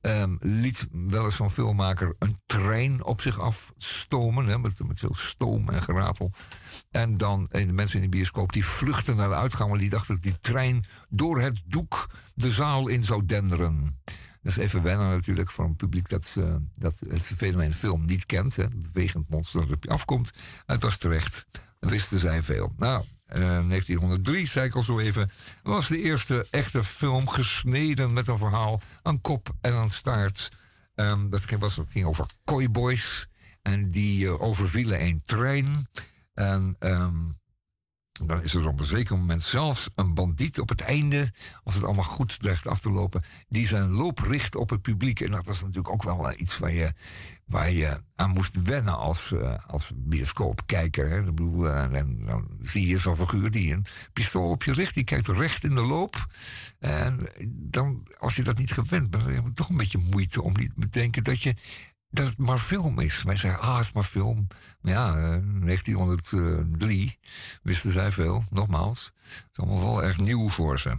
ehm, 0.00 0.36
liet 0.40 0.86
wel 0.90 1.24
eens 1.24 1.36
zo'n 1.36 1.50
filmmaker 1.50 2.14
een 2.18 2.40
trein 2.46 3.04
op 3.04 3.20
zich 3.20 3.38
afstomen, 3.40 4.46
hè, 4.46 4.58
met, 4.58 4.80
veel 4.92 5.14
stoom 5.14 5.68
en 5.68 5.82
geratel. 5.82 6.30
En 6.90 7.16
dan 7.16 7.48
en 7.48 7.66
de 7.66 7.72
mensen 7.72 7.96
in 7.96 8.10
de 8.10 8.16
bioscoop 8.16 8.52
die 8.52 8.64
vluchten 8.64 9.16
naar 9.16 9.28
de 9.28 9.34
uitgang, 9.34 9.68
want 9.68 9.80
die 9.80 9.90
dachten 9.90 10.14
dat 10.14 10.22
die 10.22 10.40
trein 10.40 10.84
door 11.08 11.40
het 11.40 11.62
doek 11.66 12.10
de 12.34 12.50
zaal 12.50 12.88
in 12.88 13.04
zou 13.04 13.24
denderen. 13.24 14.00
Dat 14.42 14.56
is 14.56 14.56
even 14.56 14.82
wennen 14.82 15.08
natuurlijk 15.08 15.50
voor 15.50 15.64
een 15.64 15.76
publiek 15.76 16.08
dat, 16.08 16.34
eh, 16.38 16.56
dat 16.74 16.98
het 16.98 17.22
fenomeen 17.22 17.72
film 17.72 18.04
niet 18.04 18.26
kent. 18.26 18.56
Hè. 18.56 18.68
Bewegend 18.68 19.28
monster 19.28 19.60
dat 19.60 19.72
op 19.72 19.84
je 19.84 19.90
afkomt. 19.90 20.30
Het 20.66 20.82
was 20.82 20.98
terecht. 20.98 21.46
Dat 21.78 21.90
wisten 21.90 22.18
zij 22.18 22.42
veel. 22.42 22.72
Nou, 22.76 23.04
eh, 23.28 23.40
1903, 23.40 24.46
zei 24.46 24.66
ik 24.66 24.74
al 24.74 24.82
zo 24.82 24.98
even, 24.98 25.30
was 25.62 25.88
de 25.88 26.02
eerste 26.02 26.46
echte 26.50 26.84
film 26.84 27.28
gesneden 27.28 28.12
met 28.12 28.28
een 28.28 28.36
verhaal 28.36 28.80
aan 29.02 29.20
kop 29.20 29.54
en 29.60 29.72
aan 29.72 29.90
staart. 29.90 30.48
Ehm, 30.94 31.28
dat, 31.28 31.44
ging, 31.44 31.60
was, 31.60 31.80
ging 31.88 32.06
over 32.06 32.26
cowboys 32.44 33.26
en 33.62 33.88
die 33.88 34.26
eh, 34.26 34.42
overvielen 34.42 35.02
een 35.02 35.22
trein. 35.24 35.88
En 36.34 36.76
ehm, 36.78 37.16
dan 38.26 38.42
is 38.42 38.54
er 38.54 38.68
op 38.68 38.78
een 38.78 38.84
zeker 38.84 39.18
moment 39.18 39.42
zelfs 39.42 39.88
een 39.94 40.14
bandiet 40.14 40.60
op 40.60 40.68
het 40.68 40.80
einde, 40.80 41.32
als 41.62 41.74
het 41.74 41.84
allemaal 41.84 42.04
goed 42.04 42.40
dreigt 42.40 42.66
af 42.66 42.80
te 42.80 42.90
lopen, 42.90 43.22
die 43.48 43.66
zijn 43.66 43.90
loop 43.90 44.18
richt 44.18 44.56
op 44.56 44.70
het 44.70 44.82
publiek. 44.82 45.20
En 45.20 45.30
dat 45.30 45.46
was 45.46 45.60
natuurlijk 45.60 45.90
ook 45.90 46.02
wel 46.02 46.30
eh, 46.30 46.40
iets 46.40 46.58
waar 46.58 46.72
je, 46.72 46.92
waar 47.48 47.70
je 47.70 48.00
aan 48.16 48.30
moest 48.30 48.62
wennen 48.62 48.96
als, 48.96 49.32
eh, 49.32 49.54
als 49.66 49.92
bioscoopkijker. 49.96 51.12
Eh, 51.12 51.94
en 51.94 52.22
dan 52.26 52.48
zie 52.60 52.86
je 52.86 52.98
zo'n 52.98 53.16
figuur 53.16 53.50
die 53.50 53.72
een 53.72 53.84
pistool 54.12 54.50
op 54.50 54.62
je 54.62 54.72
richt, 54.72 54.94
die 54.94 55.04
kijkt 55.04 55.28
recht 55.28 55.64
in 55.64 55.74
de 55.74 55.82
loop. 55.82 56.26
En 56.78 57.18
dan, 57.48 58.06
als 58.18 58.36
je 58.36 58.42
dat 58.42 58.58
niet 58.58 58.72
gewend 58.72 59.10
bent, 59.10 59.24
dan 59.24 59.34
heb 59.34 59.44
je 59.44 59.52
toch 59.52 59.68
een 59.68 59.76
beetje 59.76 60.04
moeite 60.10 60.42
om 60.42 60.52
niet 60.56 60.68
te 60.74 60.80
bedenken 60.80 61.24
dat 61.24 61.42
je 61.42 61.54
dat 62.10 62.26
het 62.26 62.38
maar 62.38 62.58
film 62.58 62.98
is. 62.98 63.22
Wij 63.22 63.36
zeggen, 63.36 63.60
ah, 63.60 63.76
het 63.76 63.86
is 63.86 63.92
maar 63.92 64.04
film. 64.04 64.46
Maar 64.80 64.92
ja, 64.92 65.16
eh, 65.16 65.42
1903 65.42 67.18
wisten 67.62 67.92
zij 67.92 68.12
veel, 68.12 68.44
nogmaals. 68.50 69.12
Het 69.22 69.48
is 69.52 69.58
allemaal 69.58 69.82
wel 69.82 70.04
erg 70.04 70.18
nieuw 70.18 70.48
voor 70.48 70.78
ze. 70.78 70.98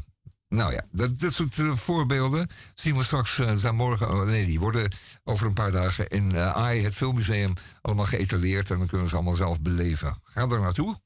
Nou 0.50 0.74
ja, 0.74 0.84
dat, 0.92 1.12
soort 1.34 1.60
eh, 1.60 1.74
voorbeelden 1.74 2.48
zien 2.74 2.98
we 2.98 3.04
straks. 3.04 3.40
eh, 3.40 3.54
zijn 3.54 3.76
morgen, 3.76 4.14
oh, 4.14 4.26
nee, 4.26 4.46
die 4.46 4.60
worden 4.60 4.92
over 5.24 5.48
een 5.48 5.54
paar 5.54 5.72
dagen 5.72 6.08
in 6.08 6.36
eh 6.36 6.56
AI, 6.56 6.84
het 6.84 6.96
filmmuseum, 6.96 7.54
allemaal 7.82 8.06
geëtaleerd. 8.06 8.70
En 8.72 8.78
dan 8.78 8.88
kunnen 8.88 9.08
ze 9.08 9.16
allemaal 9.16 9.34
zelf 9.34 9.62
beleven. 9.62 10.18
Ga 10.24 10.42
er 10.42 10.60
naartoe. 10.60 11.00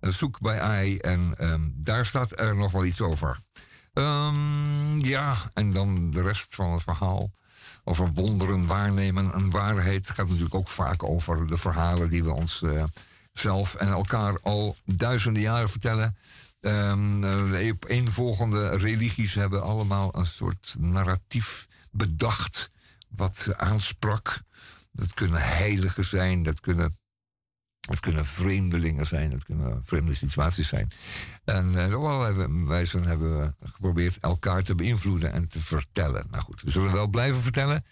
Zoek 0.00 0.40
bij 0.40 0.60
AI 0.60 0.98
en 0.98 1.34
ehm, 1.38 1.68
daar 1.74 2.06
staat 2.06 2.40
er 2.40 2.56
nog 2.56 2.72
wel 2.72 2.84
iets 2.84 3.00
over. 3.00 3.38
Ehm, 3.92 4.98
ja, 4.98 5.36
en 5.54 5.72
dan 5.72 6.10
de 6.10 6.22
rest 6.22 6.54
van 6.54 6.72
het 6.72 6.82
verhaal 6.82 7.30
over 7.84 8.12
wonderen 8.12 8.66
waarnemen 8.66 9.32
en 9.32 9.50
waarheid 9.50 10.10
gaat 10.10 10.28
natuurlijk 10.28 10.54
ook 10.54 10.68
vaak 10.68 11.02
over 11.04 11.46
de 11.46 11.56
verhalen 11.56 12.10
die 12.10 12.24
we 12.24 12.32
ons 12.32 12.62
zelf 13.32 13.74
en 13.74 13.88
elkaar 13.88 14.38
al 14.42 14.76
duizenden 14.84 15.42
jaren 15.42 15.68
vertellen. 15.70 16.16
Ehm 16.60 17.24
eh, 17.24 17.50
de 17.50 17.72
opeenvolgende 17.72 18.76
religies 18.76 19.34
hebben 19.34 19.62
allemaal 19.62 20.16
een 20.16 20.26
soort 20.26 20.76
narratief 20.78 21.66
bedacht 21.90 22.70
wat 23.08 23.48
aansprak. 23.56 24.40
Dat 24.92 25.14
kunnen 25.14 25.42
heiligen 25.42 26.04
zijn, 26.04 26.42
dat 26.42 26.60
kunnen, 26.60 26.98
dat 27.80 28.00
kunnen 28.00 28.24
vreemdelingen 28.24 29.06
zijn, 29.06 29.30
dat 29.30 29.44
kunnen 29.44 29.84
vreemde 29.84 30.14
situaties 30.14 30.68
zijn. 30.68 30.90
En 31.44 31.90
eh, 31.90 32.00
op 32.00 32.66
wijzen 32.66 33.02
hebben 33.02 33.40
we 33.40 33.54
geprobeerd 33.64 34.18
elkaar 34.18 34.62
te 34.62 34.74
beïnvloeden 34.74 35.32
en 35.32 35.48
te 35.48 35.60
vertellen. 35.60 36.26
Nou 36.30 36.42
goed, 36.42 36.62
we 36.62 36.70
zullen 36.70 36.92
wel 36.92 37.06
blijven 37.06 37.42
vertellen. 37.42 37.84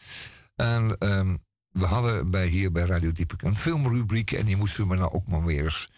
En 0.54 0.98
ehm, 0.98 1.36
we 1.68 1.84
hadden 1.84 2.30
bij, 2.30 2.46
hier 2.46 2.72
bij 2.72 2.84
Radio 2.84 3.12
Diepik 3.12 3.42
een 3.42 3.56
filmrubriek 3.56 4.32
en 4.32 4.44
die 4.44 4.56
moesten 4.56 4.88
we 4.88 4.96
nou 4.96 5.12
ook 5.12 5.26
maar 5.26 5.44
weer 5.44 5.64
eens 5.64 5.90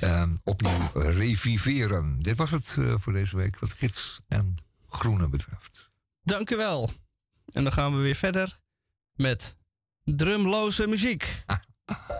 ehm, 0.00 0.30
opnieuw 0.44 0.90
reviveren. 0.94 2.22
Dit 2.22 2.36
was 2.36 2.50
het 2.50 2.76
eh, 2.78 2.94
voor 2.96 3.12
deze 3.12 3.36
week 3.36 3.58
wat 3.58 3.72
gids 3.72 4.20
en 4.28 4.56
groene 4.88 5.28
betreft. 5.28 5.90
Dank 6.22 6.50
u 6.50 6.56
wel. 6.56 6.90
En 7.52 7.62
dan 7.62 7.72
gaan 7.72 7.96
we 7.96 8.02
weer 8.02 8.14
verder 8.14 8.58
met 9.14 9.54
drumloze 10.04 10.86
muziek. 10.86 11.42
Thank 11.84 12.19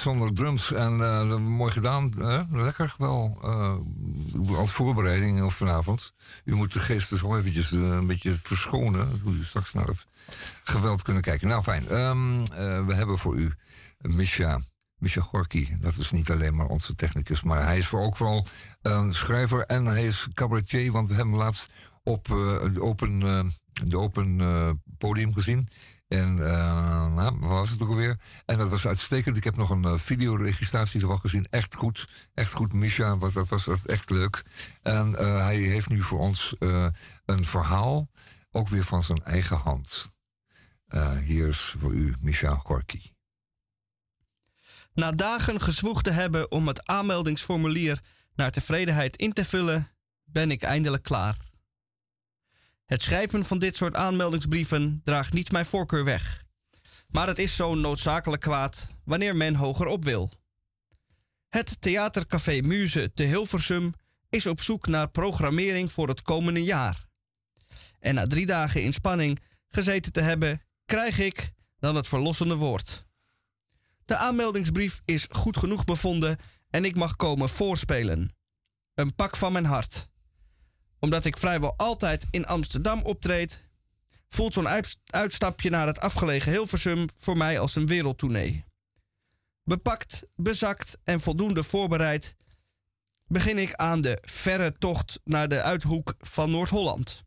zonder 0.00 0.34
drums. 0.34 0.72
En 0.72 1.00
eh, 1.00 1.36
mooi 1.36 1.72
gedaan. 1.72 2.12
Lekker 2.50 2.94
wel. 2.98 3.38
Uh, 3.44 4.58
als 4.58 4.70
voorbereiding 4.70 5.54
vanavond. 5.54 6.12
U 6.44 6.54
moet 6.54 6.72
de 6.72 6.78
geest 6.78 7.10
dus 7.10 7.22
wel 7.22 7.38
eventjes 7.38 7.70
uh, 7.70 7.80
een 7.80 8.06
beetje 8.06 8.32
verschonen. 8.32 9.20
Hoe 9.22 9.34
u 9.34 9.44
straks 9.44 9.72
naar 9.72 9.86
het 9.86 10.06
geweld 10.64 11.02
kunnen 11.02 11.22
kijken. 11.22 11.48
Nou, 11.48 11.62
fijn. 11.62 11.92
Um, 11.92 12.46
we 12.86 12.94
hebben 12.94 13.18
voor 13.18 13.36
u 13.36 13.52
Misha, 13.98 14.60
Misha 14.98 15.20
Gorky. 15.20 15.68
Dat 15.80 15.96
is 15.96 16.10
niet 16.10 16.30
alleen 16.30 16.56
maar 16.56 16.66
onze 16.66 16.94
technicus. 16.94 17.42
Maar 17.42 17.64
hij 17.64 17.78
is 17.78 17.86
voor 17.86 18.00
ook 18.00 18.16
vooral 18.16 18.46
schrijver. 19.08 19.66
En 19.66 19.84
hij 19.84 20.06
is 20.06 20.28
cabaretier. 20.34 20.92
Want 20.92 21.08
we 21.08 21.14
hebben 21.14 21.32
hem 21.34 21.42
laatst 21.42 21.70
op 22.02 22.24
de 22.24 22.82
open, 22.82 23.20
de 23.84 23.98
open 23.98 24.40
podium 24.98 25.34
gezien. 25.34 25.68
En 26.10 26.36
uh, 26.36 27.14
wat 27.14 27.36
was 27.38 27.70
het 27.70 27.82
ook 27.82 27.88
alweer? 27.88 28.18
En 28.46 28.58
dat 28.58 28.68
was 28.68 28.86
uitstekend. 28.86 29.36
Ik 29.36 29.44
heb 29.44 29.56
nog 29.56 29.70
een 29.70 29.82
uh, 29.82 29.96
videoregistratie 29.96 31.00
ervan 31.00 31.18
gezien. 31.18 31.46
Echt 31.50 31.74
goed. 31.74 32.08
Echt 32.34 32.52
goed, 32.52 32.72
Misha. 32.72 33.18
Wat, 33.18 33.32
dat 33.32 33.48
was 33.48 33.68
echt 33.86 34.10
leuk. 34.10 34.42
En 34.82 35.10
uh, 35.10 35.44
hij 35.44 35.56
heeft 35.56 35.88
nu 35.88 36.02
voor 36.02 36.18
ons 36.18 36.54
een 37.24 37.44
verhaal. 37.44 38.08
Ook 38.50 38.68
weer 38.68 38.84
van 38.84 39.02
zijn 39.02 39.22
eigen 39.22 39.56
hand. 39.56 40.12
hier 41.24 41.48
is 41.48 41.74
voor 41.78 41.92
u 41.92 42.14
Misha 42.20 42.54
Gorky. 42.54 43.02
Na 44.92 45.10
dagen 45.10 45.60
gezwoegd 45.60 46.04
te 46.04 46.10
hebben 46.10 46.50
om 46.50 46.66
het 46.66 46.86
aanmeldingsformulier 46.86 48.00
naar 48.34 48.50
tevredenheid 48.50 49.16
in 49.16 49.32
te 49.32 49.44
vullen, 49.44 49.88
ben 50.24 50.50
ik 50.50 50.62
eindelijk 50.62 51.02
klaar. 51.02 51.49
Het 52.90 53.02
schrijven 53.02 53.44
van 53.44 53.58
dit 53.58 53.76
soort 53.76 53.94
aanmeldingsbrieven 53.94 55.00
draagt 55.04 55.32
niet 55.32 55.52
mijn 55.52 55.66
voorkeur 55.66 56.04
weg. 56.04 56.44
Maar 57.08 57.26
het 57.26 57.38
is 57.38 57.56
zo 57.56 57.74
noodzakelijk 57.74 58.42
kwaad 58.42 58.88
wanneer 59.04 59.36
men 59.36 59.54
hoger 59.54 59.86
op 59.86 60.04
wil. 60.04 60.30
Het 61.48 61.80
theatercafé 61.80 62.60
Muze 62.60 63.12
te 63.14 63.22
Hilversum 63.22 63.92
is 64.28 64.46
op 64.46 64.60
zoek 64.60 64.86
naar 64.86 65.10
programmering 65.10 65.92
voor 65.92 66.08
het 66.08 66.22
komende 66.22 66.62
jaar. 66.62 67.06
En 67.98 68.14
na 68.14 68.26
drie 68.26 68.46
dagen 68.46 68.82
in 68.82 68.92
spanning 68.92 69.40
gezeten 69.68 70.12
te 70.12 70.20
hebben, 70.20 70.62
krijg 70.84 71.18
ik 71.18 71.50
dan 71.78 71.94
het 71.94 72.08
verlossende 72.08 72.56
woord. 72.56 73.04
De 74.04 74.16
aanmeldingsbrief 74.16 75.00
is 75.04 75.26
goed 75.30 75.56
genoeg 75.56 75.84
bevonden 75.84 76.38
en 76.70 76.84
ik 76.84 76.96
mag 76.96 77.16
komen 77.16 77.48
voorspelen. 77.48 78.34
Een 78.94 79.14
pak 79.14 79.36
van 79.36 79.52
mijn 79.52 79.66
hart 79.66 80.10
omdat 81.00 81.24
ik 81.24 81.36
vrijwel 81.36 81.74
altijd 81.76 82.26
in 82.30 82.46
Amsterdam 82.46 83.00
optreed, 83.02 83.68
voelt 84.28 84.52
zo'n 84.52 84.68
uitstapje 85.06 85.70
naar 85.70 85.86
het 85.86 86.00
afgelegen 86.00 86.52
Hilversum 86.52 87.06
voor 87.18 87.36
mij 87.36 87.58
als 87.58 87.74
een 87.74 87.86
wereldtournee. 87.86 88.64
Bepakt, 89.64 90.22
bezakt 90.36 90.96
en 91.04 91.20
voldoende 91.20 91.62
voorbereid 91.62 92.34
begin 93.26 93.58
ik 93.58 93.74
aan 93.74 94.00
de 94.00 94.18
verre 94.20 94.72
tocht 94.78 95.20
naar 95.24 95.48
de 95.48 95.62
uithoek 95.62 96.14
van 96.18 96.50
Noord-Holland. 96.50 97.24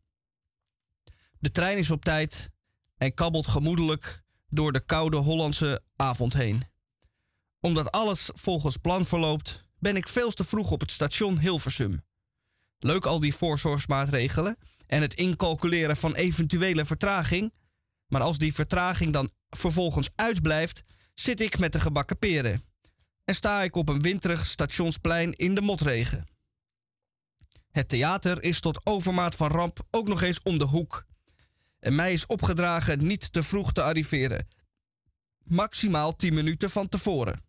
De 1.39 1.51
trein 1.51 1.77
is 1.77 1.91
op 1.91 2.03
tijd 2.03 2.49
en 2.97 3.13
kabbelt 3.13 3.47
gemoedelijk 3.47 4.23
door 4.49 4.71
de 4.71 4.79
koude 4.79 5.17
Hollandse 5.17 5.83
avond 5.95 6.33
heen. 6.33 6.63
Omdat 7.59 7.91
alles 7.91 8.29
volgens 8.33 8.77
plan 8.77 9.05
verloopt, 9.05 9.63
ben 9.79 9.95
ik 9.95 10.07
veel 10.07 10.31
te 10.31 10.43
vroeg 10.43 10.71
op 10.71 10.79
het 10.79 10.91
station 10.91 11.39
Hilversum. 11.39 12.03
Leuk 12.83 13.05
al 13.05 13.19
die 13.19 13.35
voorzorgsmaatregelen 13.35 14.57
en 14.87 15.01
het 15.01 15.13
incalculeren 15.13 15.97
van 15.97 16.15
eventuele 16.15 16.85
vertraging. 16.85 17.53
Maar 18.07 18.21
als 18.21 18.37
die 18.37 18.53
vertraging 18.53 19.13
dan 19.13 19.29
vervolgens 19.49 20.09
uitblijft, 20.15 20.83
zit 21.13 21.41
ik 21.41 21.59
met 21.59 21.71
de 21.71 21.79
gebakken 21.79 22.17
peren. 22.17 22.63
En 23.23 23.35
sta 23.35 23.63
ik 23.63 23.75
op 23.75 23.89
een 23.89 24.01
winterig 24.01 24.45
stationsplein 24.45 25.33
in 25.33 25.55
de 25.55 25.61
motregen. 25.61 26.27
Het 27.71 27.89
theater 27.89 28.43
is 28.43 28.59
tot 28.59 28.85
overmaat 28.85 29.35
van 29.35 29.51
ramp 29.51 29.85
ook 29.91 30.07
nog 30.07 30.21
eens 30.21 30.41
om 30.41 30.57
de 30.57 30.65
hoek. 30.65 31.05
En 31.79 31.95
mij 31.95 32.13
is 32.13 32.25
opgedragen 32.25 33.05
niet 33.05 33.33
te 33.33 33.43
vroeg 33.43 33.73
te 33.73 33.83
arriveren. 33.83 34.47
Maximaal 35.43 36.15
10 36.15 36.33
minuten 36.33 36.69
van 36.69 36.89
tevoren. 36.89 37.43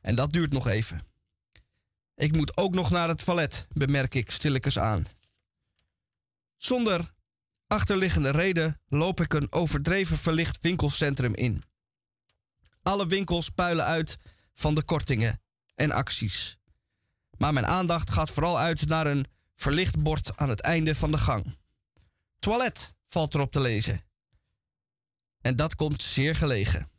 En 0.00 0.14
dat 0.14 0.32
duurt 0.32 0.52
nog 0.52 0.68
even. 0.68 1.11
Ik 2.14 2.36
moet 2.36 2.56
ook 2.56 2.74
nog 2.74 2.90
naar 2.90 3.08
het 3.08 3.24
toilet, 3.24 3.66
bemerk 3.72 4.14
ik 4.14 4.30
stilletjes 4.30 4.78
aan. 4.78 5.06
Zonder 6.56 7.14
achterliggende 7.66 8.30
reden 8.30 8.80
loop 8.88 9.20
ik 9.20 9.32
een 9.32 9.52
overdreven 9.52 10.16
verlicht 10.16 10.62
winkelcentrum 10.62 11.34
in. 11.34 11.64
Alle 12.82 13.06
winkels 13.06 13.48
puilen 13.48 13.84
uit 13.84 14.18
van 14.54 14.74
de 14.74 14.82
kortingen 14.82 15.42
en 15.74 15.90
acties. 15.90 16.58
Maar 17.38 17.52
mijn 17.52 17.66
aandacht 17.66 18.10
gaat 18.10 18.30
vooral 18.30 18.58
uit 18.58 18.86
naar 18.86 19.06
een 19.06 19.26
verlicht 19.54 20.02
bord 20.02 20.36
aan 20.36 20.48
het 20.48 20.60
einde 20.60 20.94
van 20.94 21.10
de 21.10 21.18
gang. 21.18 21.58
Toilet 22.38 22.94
valt 23.06 23.34
erop 23.34 23.52
te 23.52 23.60
lezen. 23.60 24.04
En 25.40 25.56
dat 25.56 25.74
komt 25.74 26.02
zeer 26.02 26.36
gelegen. 26.36 26.90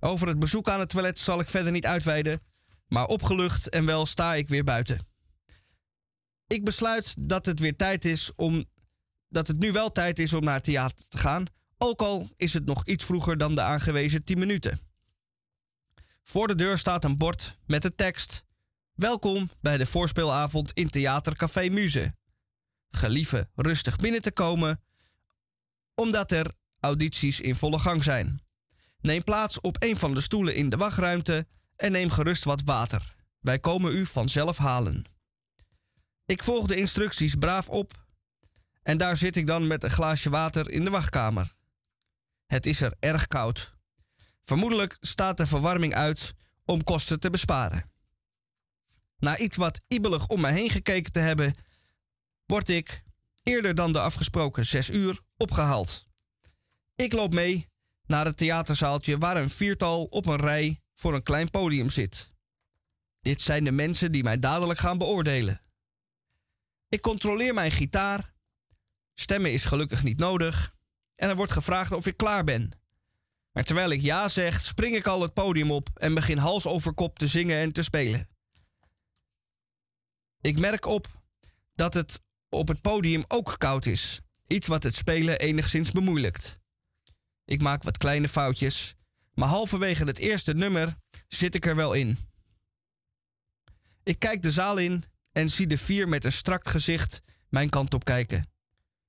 Over 0.00 0.28
het 0.28 0.38
bezoek 0.38 0.68
aan 0.68 0.80
het 0.80 0.88
toilet 0.88 1.18
zal 1.18 1.40
ik 1.40 1.48
verder 1.48 1.72
niet 1.72 1.86
uitweiden, 1.86 2.42
maar 2.88 3.06
opgelucht 3.06 3.68
en 3.68 3.84
wel 3.84 4.06
sta 4.06 4.34
ik 4.34 4.48
weer 4.48 4.64
buiten. 4.64 5.06
Ik 6.46 6.64
besluit 6.64 7.14
dat 7.18 7.46
het 7.46 7.60
weer 7.60 7.76
tijd 7.76 8.04
is 8.04 8.32
om. 8.36 8.64
dat 9.28 9.46
het 9.46 9.58
nu 9.58 9.72
wel 9.72 9.92
tijd 9.92 10.18
is 10.18 10.32
om 10.32 10.44
naar 10.44 10.54
het 10.54 10.64
theater 10.64 11.08
te 11.08 11.18
gaan. 11.18 11.44
Ook 11.78 12.00
al 12.00 12.30
is 12.36 12.52
het 12.52 12.64
nog 12.64 12.86
iets 12.86 13.04
vroeger 13.04 13.38
dan 13.38 13.54
de 13.54 13.60
aangewezen 13.60 14.24
10 14.24 14.38
minuten. 14.38 14.80
Voor 16.22 16.48
de 16.48 16.54
deur 16.54 16.78
staat 16.78 17.04
een 17.04 17.16
bord 17.16 17.58
met 17.66 17.82
de 17.82 17.94
tekst: 17.94 18.44
Welkom 18.94 19.50
bij 19.60 19.76
de 19.76 19.86
voorspeelavond 19.86 20.72
in 20.72 20.90
Theatercafé 20.90 21.68
Muze. 21.68 22.14
Gelieve 22.90 23.48
rustig 23.54 23.96
binnen 23.96 24.22
te 24.22 24.32
komen, 24.32 24.82
omdat 25.94 26.30
er 26.30 26.52
audities 26.80 27.40
in 27.40 27.56
volle 27.56 27.78
gang 27.78 28.02
zijn. 28.02 28.42
Neem 29.00 29.22
plaats 29.22 29.60
op 29.60 29.76
een 29.78 29.96
van 29.96 30.14
de 30.14 30.20
stoelen 30.20 30.54
in 30.54 30.68
de 30.68 30.76
wachtruimte 30.76 31.46
en 31.78 31.92
neem 31.92 32.10
gerust 32.10 32.44
wat 32.44 32.62
water. 32.64 33.14
Wij 33.40 33.58
komen 33.58 33.96
u 33.96 34.06
vanzelf 34.06 34.58
halen. 34.58 35.04
Ik 36.24 36.42
volg 36.42 36.66
de 36.66 36.76
instructies 36.76 37.34
braaf 37.34 37.68
op 37.68 38.06
en 38.82 38.98
daar 38.98 39.16
zit 39.16 39.36
ik 39.36 39.46
dan 39.46 39.66
met 39.66 39.82
een 39.82 39.90
glaasje 39.90 40.30
water 40.30 40.70
in 40.70 40.84
de 40.84 40.90
wachtkamer. 40.90 41.54
Het 42.46 42.66
is 42.66 42.80
er 42.80 42.94
erg 43.00 43.26
koud. 43.26 43.74
Vermoedelijk 44.42 44.96
staat 45.00 45.36
de 45.36 45.46
verwarming 45.46 45.94
uit 45.94 46.34
om 46.64 46.84
kosten 46.84 47.20
te 47.20 47.30
besparen. 47.30 47.90
Na 49.18 49.38
iets 49.38 49.56
wat 49.56 49.80
ibelig 49.88 50.26
om 50.26 50.40
mij 50.40 50.52
heen 50.52 50.70
gekeken 50.70 51.12
te 51.12 51.18
hebben, 51.18 51.54
word 52.46 52.68
ik, 52.68 53.02
eerder 53.42 53.74
dan 53.74 53.92
de 53.92 54.00
afgesproken 54.00 54.66
zes 54.66 54.90
uur, 54.90 55.20
opgehaald. 55.36 56.06
Ik 56.94 57.12
loop 57.12 57.32
mee 57.32 57.68
naar 58.06 58.24
het 58.24 58.36
theaterzaaltje 58.36 59.18
waar 59.18 59.36
een 59.36 59.50
viertal 59.50 60.04
op 60.04 60.26
een 60.26 60.40
rij 60.40 60.80
voor 61.00 61.14
een 61.14 61.22
klein 61.22 61.50
podium 61.50 61.88
zit. 61.88 62.32
Dit 63.20 63.40
zijn 63.40 63.64
de 63.64 63.70
mensen 63.70 64.12
die 64.12 64.22
mij 64.22 64.38
dadelijk 64.38 64.78
gaan 64.78 64.98
beoordelen. 64.98 65.60
Ik 66.88 67.00
controleer 67.00 67.54
mijn 67.54 67.70
gitaar. 67.70 68.34
Stemmen 69.14 69.52
is 69.52 69.64
gelukkig 69.64 70.02
niet 70.02 70.18
nodig. 70.18 70.74
En 71.14 71.28
er 71.28 71.36
wordt 71.36 71.52
gevraagd 71.52 71.92
of 71.92 72.06
ik 72.06 72.16
klaar 72.16 72.44
ben. 72.44 72.70
Maar 73.52 73.64
terwijl 73.64 73.90
ik 73.90 74.00
ja 74.00 74.28
zeg, 74.28 74.60
spring 74.60 74.96
ik 74.96 75.06
al 75.06 75.22
het 75.22 75.34
podium 75.34 75.70
op 75.70 75.88
en 75.94 76.14
begin 76.14 76.38
hals 76.38 76.66
over 76.66 76.92
kop 76.92 77.18
te 77.18 77.26
zingen 77.26 77.58
en 77.58 77.72
te 77.72 77.82
spelen. 77.82 78.28
Ik 80.40 80.58
merk 80.58 80.86
op 80.86 81.22
dat 81.74 81.94
het 81.94 82.20
op 82.48 82.68
het 82.68 82.80
podium 82.80 83.24
ook 83.28 83.54
koud 83.58 83.86
is. 83.86 84.20
Iets 84.46 84.66
wat 84.66 84.82
het 84.82 84.94
spelen 84.94 85.38
enigszins 85.38 85.90
bemoeilijkt. 85.90 86.58
Ik 87.44 87.60
maak 87.60 87.82
wat 87.82 87.98
kleine 87.98 88.28
foutjes 88.28 88.97
maar 89.38 89.48
halverwege 89.48 90.04
het 90.04 90.18
eerste 90.18 90.54
nummer 90.54 90.96
zit 91.28 91.54
ik 91.54 91.66
er 91.66 91.76
wel 91.76 91.92
in. 91.92 92.18
Ik 94.02 94.18
kijk 94.18 94.42
de 94.42 94.52
zaal 94.52 94.76
in 94.76 95.04
en 95.32 95.48
zie 95.48 95.66
de 95.66 95.78
vier 95.78 96.08
met 96.08 96.24
een 96.24 96.32
strak 96.32 96.68
gezicht 96.68 97.20
mijn 97.48 97.68
kant 97.68 97.94
op 97.94 98.04
kijken. 98.04 98.50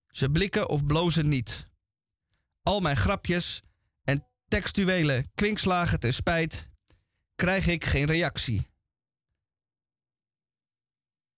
Ze 0.08 0.30
blikken 0.30 0.70
of 0.70 0.86
blozen 0.86 1.28
niet. 1.28 1.68
Al 2.64 2.80
mijn 2.80 2.98
grapjes 2.98 3.62
en 4.04 4.26
textuele 4.48 5.26
kwinkslagen 5.36 6.00
te 6.00 6.12
spijt, 6.12 6.70
krijg 7.36 7.68
ik 7.68 7.86
geen 7.86 8.06
reactie. 8.06 8.68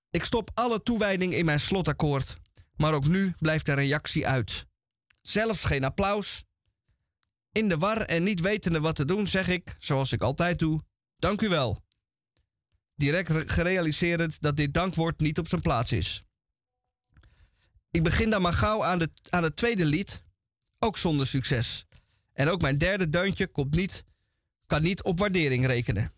Ik 0.09 0.23
stop 0.23 0.51
alle 0.53 0.83
toewijding 0.83 1.33
in 1.33 1.45
mijn 1.45 1.59
slotakkoord, 1.59 2.35
maar 2.75 2.93
ook 2.93 3.05
nu 3.05 3.33
blijft 3.39 3.65
de 3.65 3.73
reactie 3.73 4.27
uit. 4.27 4.65
Zelfs 5.21 5.63
geen 5.63 5.83
applaus 5.83 6.43
in 7.51 7.69
de 7.69 7.77
war 7.77 8.01
en 8.01 8.23
niet 8.23 8.39
wetende 8.39 8.79
wat 8.79 8.95
te 8.95 9.05
doen, 9.05 9.27
zeg 9.27 9.47
ik, 9.47 9.75
zoals 9.79 10.11
ik 10.11 10.21
altijd 10.21 10.59
doe, 10.59 10.81
dank 11.15 11.41
u 11.41 11.49
wel. 11.49 11.83
Direct 12.95 13.51
gerealiseerd 13.51 14.41
dat 14.41 14.57
dit 14.57 14.73
dankwoord 14.73 15.19
niet 15.19 15.39
op 15.39 15.47
zijn 15.47 15.61
plaats 15.61 15.91
is. 15.91 16.23
Ik 17.91 18.03
begin 18.03 18.29
dan 18.29 18.41
maar 18.41 18.53
gauw 18.53 18.83
aan, 18.83 18.97
de, 18.97 19.09
aan 19.29 19.43
het 19.43 19.55
tweede 19.55 19.85
lied, 19.85 20.23
ook 20.79 20.97
zonder 20.97 21.27
succes. 21.27 21.85
En 22.33 22.49
ook 22.49 22.61
mijn 22.61 22.77
derde 22.77 23.09
deuntje 23.09 23.47
komt 23.47 23.75
niet, 23.75 24.05
kan 24.65 24.81
niet 24.81 25.03
op 25.03 25.19
waardering 25.19 25.65
rekenen. 25.65 26.13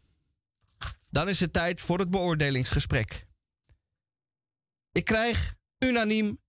Dan 1.10 1.30
is 1.30 1.40
het 1.40 1.54
tijd 1.54 1.82
voor 1.82 2.00
het 2.00 2.10
beoordelingsgesprek. 2.10 3.26
Ik 4.92 5.06
krijg 5.06 5.56
unaniem 5.80 6.40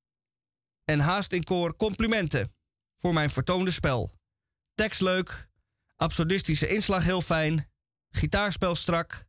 en 0.84 1.00
haast 1.00 1.32
in 1.32 1.44
koor 1.44 1.76
complimenten 1.76 2.54
voor 2.96 3.12
mijn 3.12 3.30
vertoonde 3.30 3.70
spel. 3.70 4.18
Tekst 4.74 5.00
leuk, 5.00 5.48
absurdistische 5.96 6.66
inslag 6.68 7.04
heel 7.04 7.22
fijn, 7.22 7.70
gitaarspel 8.10 8.74
strak. 8.74 9.24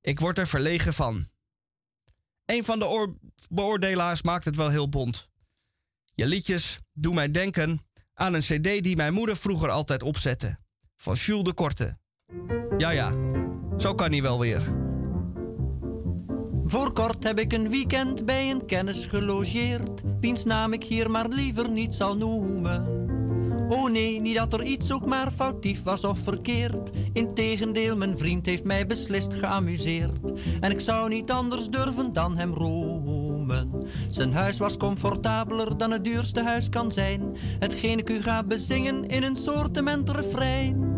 Ik 0.00 0.20
word 0.20 0.38
er 0.38 0.46
verlegen 0.46 0.94
van. 0.94 1.28
Een 2.44 2.64
van 2.64 2.78
de 2.78 2.86
oor- 2.86 3.16
beoordelaars 3.50 4.22
maakt 4.22 4.44
het 4.44 4.56
wel 4.56 4.68
heel 4.70 4.88
bont. 4.88 5.28
Je 6.14 6.26
liedjes 6.26 6.80
doen 6.92 7.14
mij 7.14 7.30
denken 7.30 7.80
aan 8.14 8.34
een 8.34 8.40
cd 8.40 8.62
die 8.62 8.96
mijn 8.96 9.14
moeder 9.14 9.36
vroeger 9.36 9.70
altijd 9.70 10.02
opzette. 10.02 10.58
Van 10.96 11.14
Jules 11.14 11.44
de 11.44 11.52
Korte. 11.54 11.98
Ja 12.78 12.90
ja, 12.90 13.10
zo 13.78 13.94
kan 13.94 14.10
hij 14.10 14.22
wel 14.22 14.38
weer. 14.38 14.62
Voor 16.64 16.92
kort 16.92 17.24
heb 17.24 17.38
ik 17.38 17.52
een 17.52 17.68
weekend 17.68 18.24
bij 18.24 18.50
een 18.50 18.66
kennis 18.66 19.06
gelogeerd, 19.06 20.02
wiens 20.20 20.44
naam 20.44 20.72
ik 20.72 20.84
hier 20.84 21.10
maar 21.10 21.28
liever 21.28 21.70
niet 21.70 21.94
zal 21.94 22.16
noemen. 22.16 22.84
Oh 23.68 23.90
nee, 23.90 24.20
niet 24.20 24.36
dat 24.36 24.52
er 24.52 24.62
iets 24.62 24.92
ook 24.92 25.06
maar 25.06 25.30
foutief 25.30 25.82
was 25.82 26.04
of 26.04 26.18
verkeerd. 26.18 26.90
Integendeel, 27.12 27.96
mijn 27.96 28.18
vriend 28.18 28.46
heeft 28.46 28.64
mij 28.64 28.86
beslist 28.86 29.34
geamuseerd. 29.34 30.32
En 30.60 30.70
ik 30.70 30.80
zou 30.80 31.08
niet 31.08 31.30
anders 31.30 31.68
durven 31.68 32.12
dan 32.12 32.36
hem 32.36 32.52
roemen. 32.54 33.88
Zijn 34.10 34.32
huis 34.32 34.58
was 34.58 34.76
comfortabeler 34.76 35.78
dan 35.78 35.90
het 35.90 36.04
duurste 36.04 36.42
huis 36.42 36.68
kan 36.68 36.92
zijn. 36.92 37.36
Hetgeen 37.58 37.98
ik 37.98 38.10
u 38.10 38.22
ga 38.22 38.42
bezingen 38.42 39.08
in 39.08 39.22
een 39.22 39.36
soortement 39.36 40.10
refrein. 40.10 40.96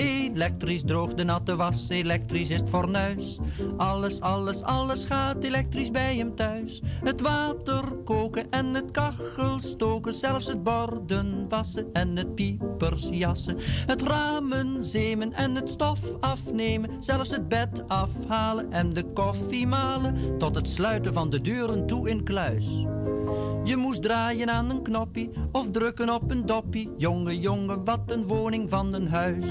Elektrisch 0.00 0.82
droog 0.82 1.14
de 1.14 1.24
natte 1.24 1.56
was, 1.56 1.88
elektrisch 1.88 2.50
is 2.50 2.60
het 2.60 2.68
fornuis. 2.68 3.38
Alles, 3.76 4.20
alles, 4.20 4.62
alles 4.62 5.04
gaat 5.04 5.44
elektrisch 5.44 5.90
bij 5.90 6.16
hem 6.16 6.34
thuis. 6.34 6.82
Het 7.04 7.20
water 7.20 7.84
koken 8.04 8.50
en 8.50 8.74
het 8.74 8.90
kachel 8.90 9.58
stoken, 9.58 10.14
zelfs 10.14 10.46
het 10.46 10.62
borden 10.62 11.48
wassen 11.48 11.86
en 11.92 12.16
het 12.16 12.34
piepers 12.34 13.08
jassen. 13.10 13.56
Het 13.86 14.02
ramen 14.02 14.84
zemen 14.84 15.32
en 15.32 15.54
het 15.54 15.68
stof 15.68 16.14
afnemen, 16.20 17.02
zelfs 17.02 17.30
het 17.30 17.48
bed 17.48 17.88
afhalen 17.88 18.72
en 18.72 18.92
de 18.92 19.04
koffie 19.12 19.66
malen, 19.66 20.38
tot 20.38 20.54
het 20.54 20.68
sluiten 20.68 21.12
van 21.12 21.30
de 21.30 21.40
deuren 21.40 21.86
toe 21.86 22.10
in 22.10 22.24
kluis. 22.24 22.84
Je 23.64 23.76
moest 23.76 24.02
draaien 24.02 24.50
aan 24.50 24.70
een 24.70 24.82
knoppie 24.82 25.30
of 25.52 25.70
drukken 25.70 26.14
op 26.14 26.30
een 26.30 26.46
doppie. 26.46 26.90
Jonge, 26.96 27.38
jonge, 27.38 27.82
wat 27.82 28.00
een 28.06 28.26
woning 28.26 28.70
van 28.70 28.94
een 28.94 29.08
huis. 29.08 29.44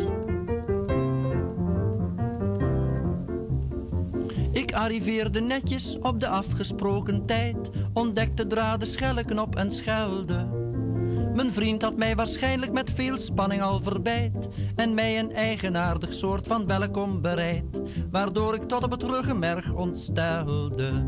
Ik 4.52 4.74
arriveerde 4.74 5.42
netjes 5.42 5.98
op 6.02 6.20
de 6.20 6.28
afgesproken 6.28 7.26
tijd, 7.26 7.72
ontdekte 7.94 8.48
draden, 8.48 8.88
schellenknop 8.88 9.56
en 9.56 9.72
schelde. 9.72 10.69
Mijn 11.40 11.52
vriend 11.52 11.82
had 11.82 11.98
mij 11.98 12.16
waarschijnlijk 12.16 12.72
met 12.72 12.92
veel 12.92 13.18
spanning 13.18 13.62
al 13.62 13.80
verbijt 13.80 14.48
en 14.76 14.94
mij 14.94 15.20
een 15.20 15.34
eigenaardig 15.34 16.14
soort 16.14 16.48
van 16.48 16.68
welkom 16.68 17.22
bereid, 17.22 17.82
waardoor 18.12 18.56
ik 18.56 18.64
tot 18.64 18.84
op 18.84 18.92
het 18.92 19.04
ruggenmerg 19.04 19.74
ontstelde. 19.74 21.04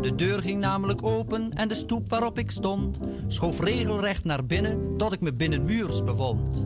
De 0.00 0.14
deur 0.14 0.42
ging 0.42 0.60
namelijk 0.60 1.02
open 1.02 1.52
en 1.52 1.68
de 1.68 1.74
stoep 1.74 2.08
waarop 2.08 2.38
ik 2.38 2.50
stond 2.50 2.98
schoof 3.28 3.60
regelrecht 3.60 4.24
naar 4.24 4.46
binnen 4.46 4.96
tot 4.96 5.12
ik 5.12 5.20
me 5.20 5.32
binnen 5.32 5.64
muurs 5.64 6.04
bevond. 6.04 6.64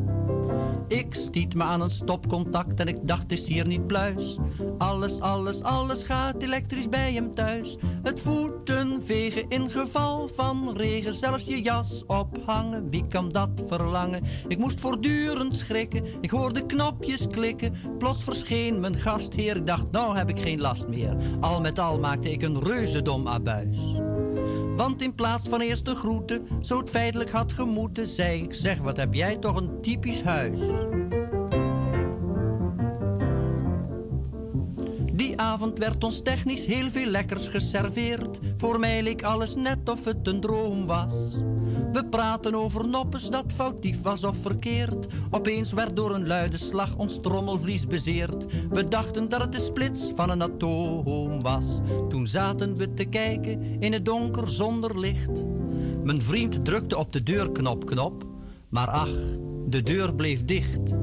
Ik 0.89 1.15
stiet 1.15 1.55
me 1.55 1.63
aan 1.63 1.81
een 1.81 1.91
stopcontact 1.91 2.81
en 2.81 2.89
ik 2.89 2.99
dacht 3.03 3.33
is 3.33 3.47
hier 3.47 3.67
niet 3.67 3.87
pluis. 3.87 4.39
Alles, 4.79 5.21
alles, 5.21 5.63
alles 5.63 6.03
gaat 6.03 6.43
elektrisch 6.43 6.89
bij 6.89 7.13
hem 7.13 7.35
thuis. 7.35 7.77
Het 8.03 8.21
voeten 8.21 9.03
vegen 9.03 9.49
in 9.49 9.71
geval 9.71 10.29
van 10.29 10.77
regen, 10.77 11.15
zelfs 11.15 11.45
je 11.45 11.63
jas 11.63 12.05
ophangen. 12.07 12.91
Wie 12.91 13.07
kan 13.07 13.29
dat 13.29 13.63
verlangen? 13.67 14.23
Ik 14.49 14.59
moest 14.59 14.81
voortdurend 14.81 15.57
schrikken, 15.57 16.05
ik 16.21 16.31
hoorde 16.31 16.67
knopjes 16.67 17.27
klikken. 17.27 17.75
Plots 17.99 18.25
verscheen 18.25 18.81
mijn 18.81 18.97
gastheer, 18.97 19.57
ik 19.57 19.67
dacht 19.67 19.91
nou 19.91 20.17
heb 20.17 20.29
ik 20.29 20.41
geen 20.41 20.61
last 20.61 20.89
meer. 20.89 21.17
Al 21.41 21.61
met 21.61 21.79
al 21.79 21.99
maakte 21.99 22.31
ik 22.31 22.43
een 22.43 22.63
reuzendom 22.63 23.29
abuis. 23.29 23.79
Want 24.81 25.03
in 25.03 25.15
plaats 25.15 25.49
van 25.49 25.61
eerst 25.61 25.85
de 25.85 25.95
groeten, 25.95 26.47
zo 26.61 26.79
het 26.79 26.91
feitelijk 26.91 27.31
had 27.31 27.53
gemoeten, 27.53 28.09
zei 28.09 28.43
ik: 28.43 28.55
Zeg, 28.55 28.79
wat 28.79 28.97
heb 28.97 29.15
jij 29.15 29.37
toch 29.37 29.57
een 29.57 29.81
typisch 29.81 30.23
huis? 30.23 30.59
Die 35.21 35.41
avond 35.41 35.79
werd 35.79 36.05
ons 36.05 36.23
technisch 36.23 36.67
heel 36.67 36.91
veel 36.91 37.07
lekkers 37.07 37.49
geserveerd. 37.49 38.41
Voor 38.57 38.79
mij 38.79 39.03
leek 39.03 39.23
alles 39.23 39.55
net 39.55 39.89
of 39.89 40.05
het 40.05 40.27
een 40.27 40.41
droom 40.41 40.87
was. 40.87 41.43
We 41.93 42.07
praten 42.11 42.55
over 42.55 42.89
noppes 42.89 43.31
dat 43.31 43.53
foutief 43.53 44.03
was 44.03 44.25
of 44.25 44.37
verkeerd. 44.37 45.07
Opeens 45.31 45.73
werd 45.73 45.97
door 45.97 46.15
een 46.15 46.27
luide 46.27 46.57
slag 46.57 46.97
ons 46.97 47.21
trommelvlies 47.21 47.87
bezeerd. 47.87 48.47
We 48.71 48.89
dachten 48.89 49.29
dat 49.29 49.41
het 49.41 49.53
de 49.53 49.61
splits 49.61 50.13
van 50.15 50.31
een 50.31 50.43
atoom 50.43 51.43
was. 51.43 51.81
Toen 52.09 52.27
zaten 52.27 52.77
we 52.77 52.95
te 52.95 53.05
kijken 53.05 53.81
in 53.81 53.93
het 53.93 54.05
donker 54.05 54.49
zonder 54.49 55.01
licht. 55.01 55.45
Mijn 56.05 56.23
vriend 56.23 56.65
drukte 56.65 56.97
op 56.97 57.13
de 57.13 57.23
deurknop 57.23 57.87
knop, 57.87 58.25
maar 58.69 58.89
ach, 58.89 59.15
de 59.69 59.83
deur 59.83 60.15
bleef 60.15 60.45
dicht. 60.45 60.97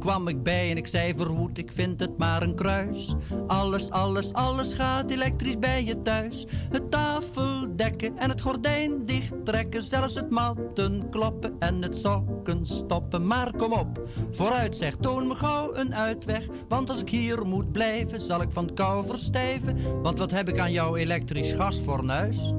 Kwam 0.00 0.28
ik 0.28 0.42
bij 0.42 0.70
en 0.70 0.76
ik 0.76 0.86
zei 0.86 1.14
verwoed, 1.16 1.58
ik 1.58 1.72
vind 1.72 2.00
het 2.00 2.18
maar 2.18 2.42
een 2.42 2.54
kruis. 2.54 3.14
Alles, 3.46 3.90
alles, 3.90 4.32
alles 4.32 4.74
gaat 4.74 5.10
elektrisch 5.10 5.58
bij 5.58 5.84
je 5.84 6.02
thuis. 6.02 6.46
Het 6.70 6.90
tafeldekken 6.90 8.18
en 8.18 8.30
het 8.30 8.40
gordijn 8.40 9.04
dicht 9.04 9.44
trekken. 9.44 9.82
Zelfs 9.82 10.14
het 10.14 10.30
matten 10.30 11.08
kloppen 11.10 11.56
en 11.58 11.82
het 11.82 11.96
sokken 11.96 12.66
stoppen. 12.66 13.26
Maar 13.26 13.56
kom 13.56 13.72
op, 13.72 14.08
vooruit 14.30 14.76
zeg, 14.76 14.96
toon 14.96 15.26
me 15.26 15.34
gauw 15.34 15.74
een 15.74 15.94
uitweg. 15.94 16.46
Want 16.68 16.90
als 16.90 17.00
ik 17.00 17.08
hier 17.08 17.46
moet 17.46 17.72
blijven, 17.72 18.20
zal 18.20 18.42
ik 18.42 18.50
van 18.50 18.74
kou 18.74 19.06
verstijven. 19.06 20.02
Want 20.02 20.18
wat 20.18 20.30
heb 20.30 20.48
ik 20.48 20.58
aan 20.58 20.72
jouw 20.72 20.96
elektrisch 20.96 21.52
gasfornuis? 21.52 22.54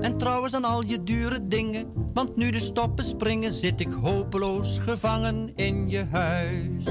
En 0.00 0.18
trouwens 0.18 0.54
aan 0.54 0.64
al 0.64 0.84
je 0.84 1.02
dure 1.02 1.46
dingen, 1.46 1.92
want 2.14 2.36
nu 2.36 2.50
de 2.50 2.60
stoppen 2.60 3.04
springen, 3.04 3.52
zit 3.52 3.80
ik 3.80 3.92
hopeloos 3.92 4.78
gevangen 4.78 5.52
in 5.56 5.90
je 5.90 6.06
huis. 6.10 6.84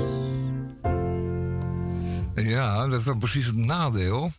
Ja, 2.36 2.88
dat 2.88 3.00
is 3.00 3.06
dan 3.06 3.20
precies 3.20 3.46
het 3.46 3.56
nadeel 3.56 4.32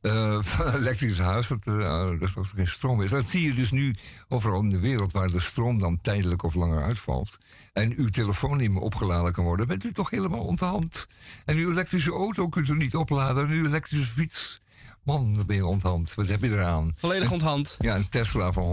eh, 0.00 0.42
van 0.42 0.66
een 0.66 0.74
elektrisch 0.74 1.18
huis. 1.18 1.48
Dat, 1.48 1.66
eh, 1.66 2.10
dat 2.18 2.36
als 2.36 2.50
er 2.50 2.56
geen 2.56 2.66
stroom 2.66 3.02
is. 3.02 3.10
Dat 3.10 3.24
zie 3.24 3.46
je 3.46 3.54
dus 3.54 3.70
nu 3.70 3.94
overal 4.28 4.60
in 4.60 4.70
de 4.70 4.80
wereld 4.80 5.12
waar 5.12 5.30
de 5.30 5.40
stroom 5.40 5.78
dan 5.78 6.00
tijdelijk 6.00 6.42
of 6.42 6.54
langer 6.54 6.82
uitvalt. 6.82 7.38
En 7.72 7.92
uw 7.96 8.08
telefoon 8.08 8.56
niet 8.56 8.70
meer 8.70 8.82
opgeladen 8.82 9.32
kan 9.32 9.44
worden. 9.44 9.66
Bent 9.66 9.84
u 9.84 9.92
toch 9.92 10.10
helemaal 10.10 10.44
onthand. 10.44 11.06
En 11.44 11.56
uw 11.56 11.70
elektrische 11.70 12.12
auto 12.12 12.48
kunt 12.48 12.68
u 12.68 12.76
niet 12.76 12.96
opladen. 12.96 13.44
En 13.44 13.50
uw 13.50 13.66
elektrische 13.66 14.12
fiets. 14.12 14.62
Man, 15.04 15.34
dan 15.36 15.46
ben 15.46 15.56
je 15.56 15.66
onthand. 15.66 16.14
Wat 16.14 16.28
heb 16.28 16.40
je 16.42 16.48
eraan? 16.50 16.92
Volledig 16.96 17.30
onthand. 17.30 17.76
Ja, 17.78 17.96
een 17.96 18.08
Tesla 18.08 18.52
van 18.52 18.64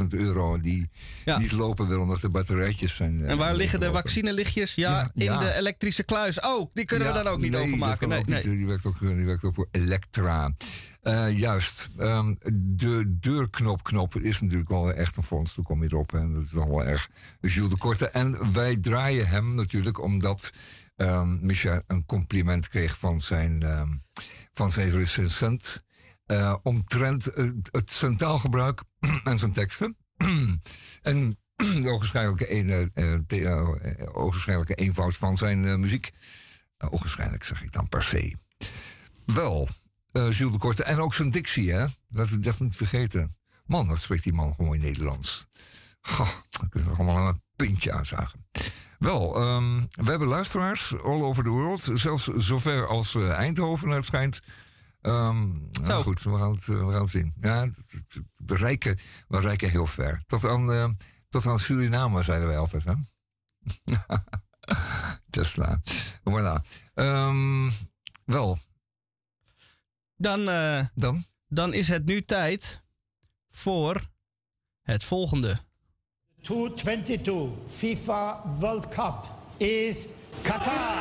100.000 0.00 0.06
euro 0.14 0.60
die 0.60 0.90
Ja. 1.24 1.38
niet 1.38 1.52
lopen 1.52 1.88
wil 1.88 2.00
omdat 2.00 2.20
de 2.20 2.28
batterijtjes 2.28 2.96
zijn. 2.96 3.24
eh, 3.24 3.30
En 3.30 3.36
waar 3.38 3.54
liggen 3.54 3.80
de 3.80 3.90
vaccinelichtjes? 3.92 4.74
Ja, 4.74 4.90
Ja, 4.90 5.10
in 5.14 5.24
ja. 5.24 5.38
de 5.38 5.54
elektrische 5.54 6.02
kluis. 6.02 6.40
Oh, 6.40 6.70
die 6.74 6.84
kunnen 6.84 7.08
we 7.08 7.14
dan 7.14 7.26
ook 7.26 7.40
niet 7.40 7.50
nee, 7.52 7.62
openmaken. 7.66 8.08
Nee, 8.08 8.18
ook 8.18 8.26
nee. 8.26 8.46
niet. 8.46 8.56
Die 8.56 8.66
werkt 8.66 8.86
ook, 8.86 8.98
die 8.98 9.24
werkt 9.24 9.44
ook 9.44 9.54
voor 9.54 9.68
Elektra. 9.70 10.54
Eh, 11.00 11.38
juist. 11.38 11.90
Ehm, 11.98 12.34
de 12.54 13.16
deurknopknop 13.20 14.14
is 14.16 14.40
natuurlijk 14.40 14.70
wel 14.70 14.92
echt 14.92 15.16
een 15.16 15.22
fonds. 15.22 15.54
Toen 15.54 15.64
kom 15.64 15.82
je 15.82 15.88
erop. 15.92 16.14
En 16.14 16.34
dat 16.34 16.42
is 16.42 16.50
dan 16.50 16.68
wel 16.68 16.84
erg 16.84 17.08
Jules 17.40 17.70
de 17.70 17.78
Korte. 17.78 18.08
En 18.08 18.52
wij 18.52 18.76
draaien 18.76 19.28
hem 19.28 19.54
natuurlijk 19.54 20.00
omdat 20.02 20.50
Micha 21.40 21.82
een 21.86 22.06
compliment 22.06 22.68
kreeg 22.68 22.98
van 22.98 23.20
zijn, 23.20 23.62
ehm, 23.62 23.88
van 24.52 24.70
zijn 24.70 24.90
recensent. 24.90 25.84
eh, 26.26 26.56
omtrent 26.62 27.24
het, 27.70 28.16
taalgebruik 28.16 28.82
en 29.24 29.38
zijn 29.38 29.52
teksten. 29.52 29.96
en 31.02 31.36
de 31.82 31.88
ogenschijnlijke, 31.88 32.52
een, 32.54 32.70
eh, 32.70 33.14
eh, 33.14 33.18
eenvoud 34.74 35.16
van 35.16 35.36
zijn 35.36 35.80
muziek. 35.80 36.10
Ogenschijnlijk 36.78 37.44
zeg 37.44 37.62
ik 37.62 37.72
dan 37.72 37.88
per 37.88 38.02
se. 38.02 38.34
Wel, 39.26 39.68
Jules 40.12 40.36
de 40.38 40.58
Korte. 40.58 40.84
En 40.84 40.98
ook 40.98 41.14
zijn 41.14 41.30
dictie, 41.30 41.72
hè? 41.72 41.86
Laten 42.08 42.34
we 42.34 42.40
dat 42.40 42.60
niet 42.60 42.76
vergeten. 42.76 43.36
Man, 43.66 43.88
dat 43.88 43.98
spreekt 43.98 44.22
die 44.22 44.32
man 44.32 44.54
gewoon 44.54 44.80
Nederlands. 44.80 45.46
Goh, 46.00 46.30
dan 46.50 46.68
kunnen 46.68 46.90
we 46.90 46.96
allemaal 46.96 47.28
een 47.28 47.42
puntje 47.56 47.92
aanzagen. 47.92 48.46
Wel, 49.02 49.36
ehm, 49.36 49.80
we 49.90 50.10
hebben 50.10 50.28
luisteraars 50.28 50.94
all 51.02 51.22
over 51.22 51.44
the 51.44 51.50
world. 51.50 51.90
Zelfs 51.94 52.24
zover 52.26 52.86
als 52.86 53.14
eh, 53.14 53.30
Eindhoven, 53.30 53.88
het 53.88 54.04
schijnt. 54.04 54.40
Ehm, 55.00 55.48
nou 55.82 56.02
goed, 56.02 56.22
we 56.22 56.36
gaan, 56.36 56.52
het, 56.52 56.68
eh, 56.68 56.86
we 56.86 56.92
gaan 56.92 57.00
het 57.00 57.10
zien. 57.10 57.34
Ja, 57.40 57.68
we 58.36 58.56
rijken, 58.56 58.98
we 59.28 59.40
rijken 59.40 59.70
heel 59.70 59.86
ver. 59.86 60.22
Tot 60.26 60.44
aan, 60.44 60.72
eh, 60.72 60.88
tot 61.28 61.46
aan 61.46 61.58
Suriname, 61.58 62.22
zeiden 62.22 62.48
wij 62.48 62.58
altijd, 62.58 62.84
hè? 62.84 62.94
Tesla. 65.30 65.82
Voilà. 66.30 66.68
Ehm, 66.94 67.70
wel, 68.24 68.58
Dan, 70.16 70.44
dan? 70.94 71.24
dan 71.48 71.74
is 71.74 71.88
het 71.88 72.04
nu 72.04 72.22
tijd 72.22 72.82
voor 73.50 74.10
het 74.82 75.04
volgende. 75.04 75.58
222 76.42 77.52
FIFA 77.68 78.42
World 78.58 78.88
Cup 78.88 79.14
is 79.56 80.08
Qatar. 80.42 80.98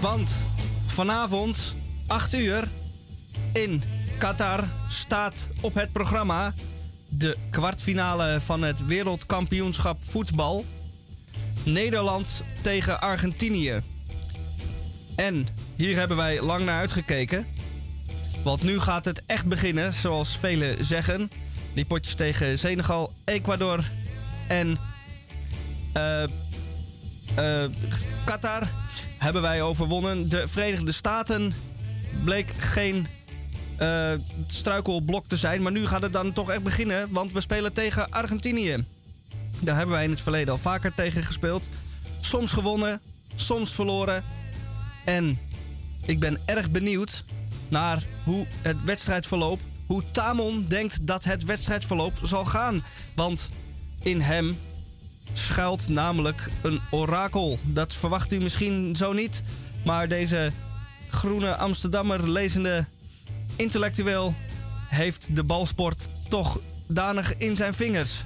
Want 0.00 0.30
vanavond, 0.86 1.74
8 2.06 2.32
uur, 2.34 2.68
in 3.52 3.82
Qatar 4.18 4.64
staat 4.88 5.48
op 5.60 5.74
het 5.74 5.92
programma 5.92 6.54
de 7.08 7.36
kwartfinale 7.50 8.40
van 8.40 8.62
het 8.62 8.86
wereldkampioenschap 8.86 9.96
voetbal. 10.04 10.64
Nederland 11.62 12.42
tegen 12.62 13.00
Argentinië. 13.00 13.82
En 15.16 15.46
hier 15.76 15.96
hebben 15.96 16.16
wij 16.16 16.42
lang 16.42 16.64
naar 16.64 16.78
uitgekeken. 16.78 17.46
Want 18.48 18.62
nu 18.62 18.80
gaat 18.80 19.04
het 19.04 19.22
echt 19.26 19.46
beginnen, 19.46 19.92
zoals 19.92 20.36
velen 20.36 20.84
zeggen. 20.84 21.30
Die 21.74 21.84
potjes 21.84 22.14
tegen 22.14 22.58
Senegal, 22.58 23.12
Ecuador 23.24 23.84
en 24.46 24.78
eh, 25.92 26.22
eh, 26.22 27.70
Qatar 28.24 28.68
hebben 29.18 29.42
wij 29.42 29.62
overwonnen. 29.62 30.28
De 30.28 30.48
Verenigde 30.48 30.92
Staten 30.92 31.52
bleek 32.24 32.52
geen 32.58 33.06
eh, 33.76 34.12
struikelblok 34.46 35.26
te 35.26 35.36
zijn. 35.36 35.62
Maar 35.62 35.72
nu 35.72 35.86
gaat 35.86 36.02
het 36.02 36.12
dan 36.12 36.32
toch 36.32 36.50
echt 36.50 36.62
beginnen. 36.62 37.08
Want 37.10 37.32
we 37.32 37.40
spelen 37.40 37.72
tegen 37.72 38.10
Argentinië. 38.10 38.84
Daar 39.58 39.76
hebben 39.76 39.94
wij 39.94 40.04
in 40.04 40.10
het 40.10 40.20
verleden 40.20 40.52
al 40.52 40.58
vaker 40.58 40.94
tegen 40.94 41.22
gespeeld. 41.22 41.68
Soms 42.20 42.52
gewonnen, 42.52 43.00
soms 43.34 43.70
verloren. 43.70 44.24
En 45.04 45.38
ik 46.04 46.18
ben 46.18 46.40
erg 46.44 46.70
benieuwd 46.70 47.24
naar 47.70 48.02
hoe 48.24 48.46
het 48.62 48.84
wedstrijdverloop, 48.84 49.60
hoe 49.86 50.02
Tamon 50.12 50.64
denkt 50.68 51.06
dat 51.06 51.24
het 51.24 51.44
wedstrijdverloop 51.44 52.12
zal 52.22 52.44
gaan. 52.44 52.84
Want 53.14 53.50
in 54.02 54.20
hem 54.20 54.58
schuilt 55.32 55.88
namelijk 55.88 56.48
een 56.62 56.80
orakel. 56.90 57.58
Dat 57.62 57.92
verwacht 57.92 58.32
u 58.32 58.38
misschien 58.40 58.96
zo 58.96 59.12
niet. 59.12 59.42
Maar 59.84 60.08
deze 60.08 60.52
groene 61.08 61.56
Amsterdammer 61.56 62.30
lezende 62.30 62.86
intellectueel 63.56 64.34
heeft 64.88 65.36
de 65.36 65.44
balsport 65.44 66.08
toch 66.28 66.58
danig 66.86 67.36
in 67.36 67.56
zijn 67.56 67.74
vingers. 67.74 68.24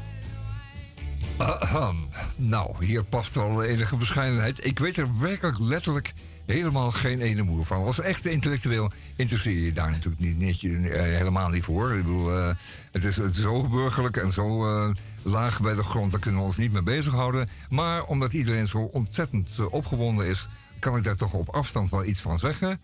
Nou, 2.36 2.84
hier 2.84 3.04
past 3.04 3.34
wel 3.34 3.64
enige 3.64 3.96
bescheidenheid. 3.96 4.64
Ik 4.64 4.78
weet 4.78 4.96
er 4.96 5.18
werkelijk 5.20 5.58
letterlijk 5.58 6.14
helemaal 6.46 6.90
geen 6.90 7.20
ene 7.20 7.42
moer 7.42 7.64
van. 7.64 7.84
Als 7.84 8.00
echte 8.00 8.30
intellectueel 8.30 8.90
interesseer 9.16 9.64
je 9.64 9.72
daar 9.72 9.90
natuurlijk 9.90 10.22
niet, 10.22 10.38
niet, 10.38 10.64
eh, 10.64 11.00
helemaal 11.02 11.48
niet 11.48 11.64
voor. 11.64 11.92
Ik 11.92 12.02
bedoel, 12.02 12.36
eh, 12.36 12.48
het, 12.92 13.04
is, 13.04 13.16
het 13.16 13.34
is 13.34 13.40
zo 13.40 13.68
burgerlijk 13.68 14.16
en 14.16 14.30
zo 14.30 14.66
eh, 14.66 14.90
laag 15.22 15.60
bij 15.60 15.74
de 15.74 15.82
grond, 15.82 16.10
daar 16.10 16.20
kunnen 16.20 16.40
we 16.40 16.46
ons 16.46 16.56
niet 16.56 16.72
mee 16.72 16.82
bezighouden. 16.82 17.48
Maar 17.68 18.04
omdat 18.04 18.32
iedereen 18.32 18.66
zo 18.66 18.78
ontzettend 18.78 19.68
opgewonden 19.70 20.26
is, 20.26 20.48
kan 20.78 20.96
ik 20.96 21.04
daar 21.04 21.16
toch 21.16 21.32
op 21.32 21.48
afstand 21.48 21.90
wel 21.90 22.04
iets 22.04 22.20
van 22.20 22.38
zeggen. 22.38 22.80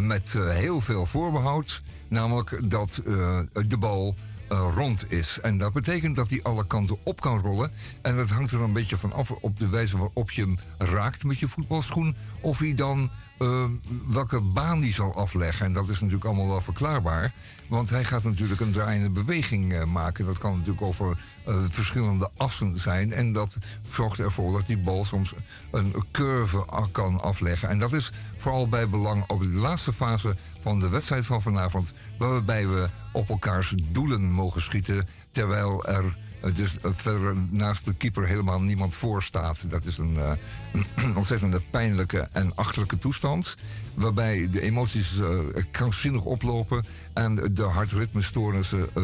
Met 0.00 0.32
heel 0.32 0.80
veel 0.80 1.06
voorbehoud. 1.06 1.82
Namelijk 2.08 2.58
dat 2.62 3.02
de 3.52 3.76
bal 3.78 4.14
rond 4.58 5.10
is. 5.12 5.40
En 5.40 5.58
dat 5.58 5.72
betekent 5.72 6.16
dat 6.16 6.30
hij 6.30 6.42
alle 6.42 6.66
kanten 6.66 6.96
op 7.02 7.20
kan 7.20 7.38
rollen. 7.38 7.70
En 8.02 8.16
dat 8.16 8.28
hangt 8.28 8.52
er 8.52 8.60
een 8.60 8.72
beetje 8.72 8.96
van 8.96 9.12
af 9.12 9.30
op 9.30 9.58
de 9.58 9.68
wijze 9.68 9.98
waarop 9.98 10.30
je 10.30 10.42
hem 10.42 10.58
raakt 10.78 11.24
met 11.24 11.38
je 11.38 11.48
voetbalschoen. 11.48 12.16
Of 12.40 12.58
hij 12.58 12.74
dan 12.74 13.10
eh, 13.42 13.64
welke 14.08 14.40
baan 14.40 14.80
die 14.80 14.92
zal 14.92 15.14
afleggen. 15.14 15.66
En 15.66 15.72
dat 15.72 15.88
is 15.88 16.00
natuurlijk 16.00 16.24
allemaal 16.24 16.48
wel 16.48 16.60
verklaarbaar. 16.60 17.32
Want 17.68 17.90
hij 17.90 18.04
gaat 18.04 18.24
natuurlijk 18.24 18.60
een 18.60 18.72
draaiende 18.72 19.10
beweging 19.10 19.72
eh, 19.72 19.84
maken. 19.84 20.24
Dat 20.24 20.38
kan 20.38 20.52
natuurlijk 20.52 20.82
over 20.82 21.18
eh, 21.44 21.56
verschillende 21.68 22.30
assen 22.36 22.78
zijn. 22.78 23.12
En 23.12 23.32
dat 23.32 23.58
zorgt 23.88 24.18
ervoor 24.18 24.52
dat 24.52 24.66
die 24.66 24.78
bal 24.78 25.04
soms 25.04 25.34
een 25.70 25.94
curve 26.10 26.64
kan 26.92 27.20
afleggen. 27.20 27.68
En 27.68 27.78
dat 27.78 27.92
is 27.92 28.10
vooral 28.36 28.68
bij 28.68 28.88
belang 28.88 29.24
op 29.26 29.40
de 29.40 29.48
laatste 29.48 29.92
fase 29.92 30.36
van 30.60 30.80
de 30.80 30.88
wedstrijd 30.88 31.26
van 31.26 31.42
vanavond. 31.42 31.92
Waarbij 32.18 32.68
we 32.68 32.88
op 33.12 33.28
elkaars 33.28 33.74
doelen 33.90 34.30
mogen 34.30 34.62
schieten. 34.62 35.08
Terwijl 35.30 35.84
er 35.84 36.16
dus 36.54 36.78
eh, 36.78 36.90
verder 36.92 37.34
naast 37.50 37.84
de 37.84 37.94
keeper 37.94 38.26
helemaal 38.26 38.60
niemand 38.60 38.94
voor 38.94 39.22
staat. 39.22 39.70
Dat 39.70 39.84
is 39.84 39.98
een, 39.98 40.16
eh, 40.16 41.16
ontzettende 41.16 41.60
pijnlijke 41.70 42.28
en 42.32 42.52
achterlijke 42.54 42.98
toestand. 42.98 43.56
Waarbij 43.94 44.48
de 44.50 44.60
emoties 44.60 45.20
eh, 45.20 45.38
krankzinnig 45.70 46.24
oplopen. 46.24 46.84
En 47.12 47.34
de 47.34 47.62
hartritmestoornissen 47.62 48.88
eh, 48.94 49.02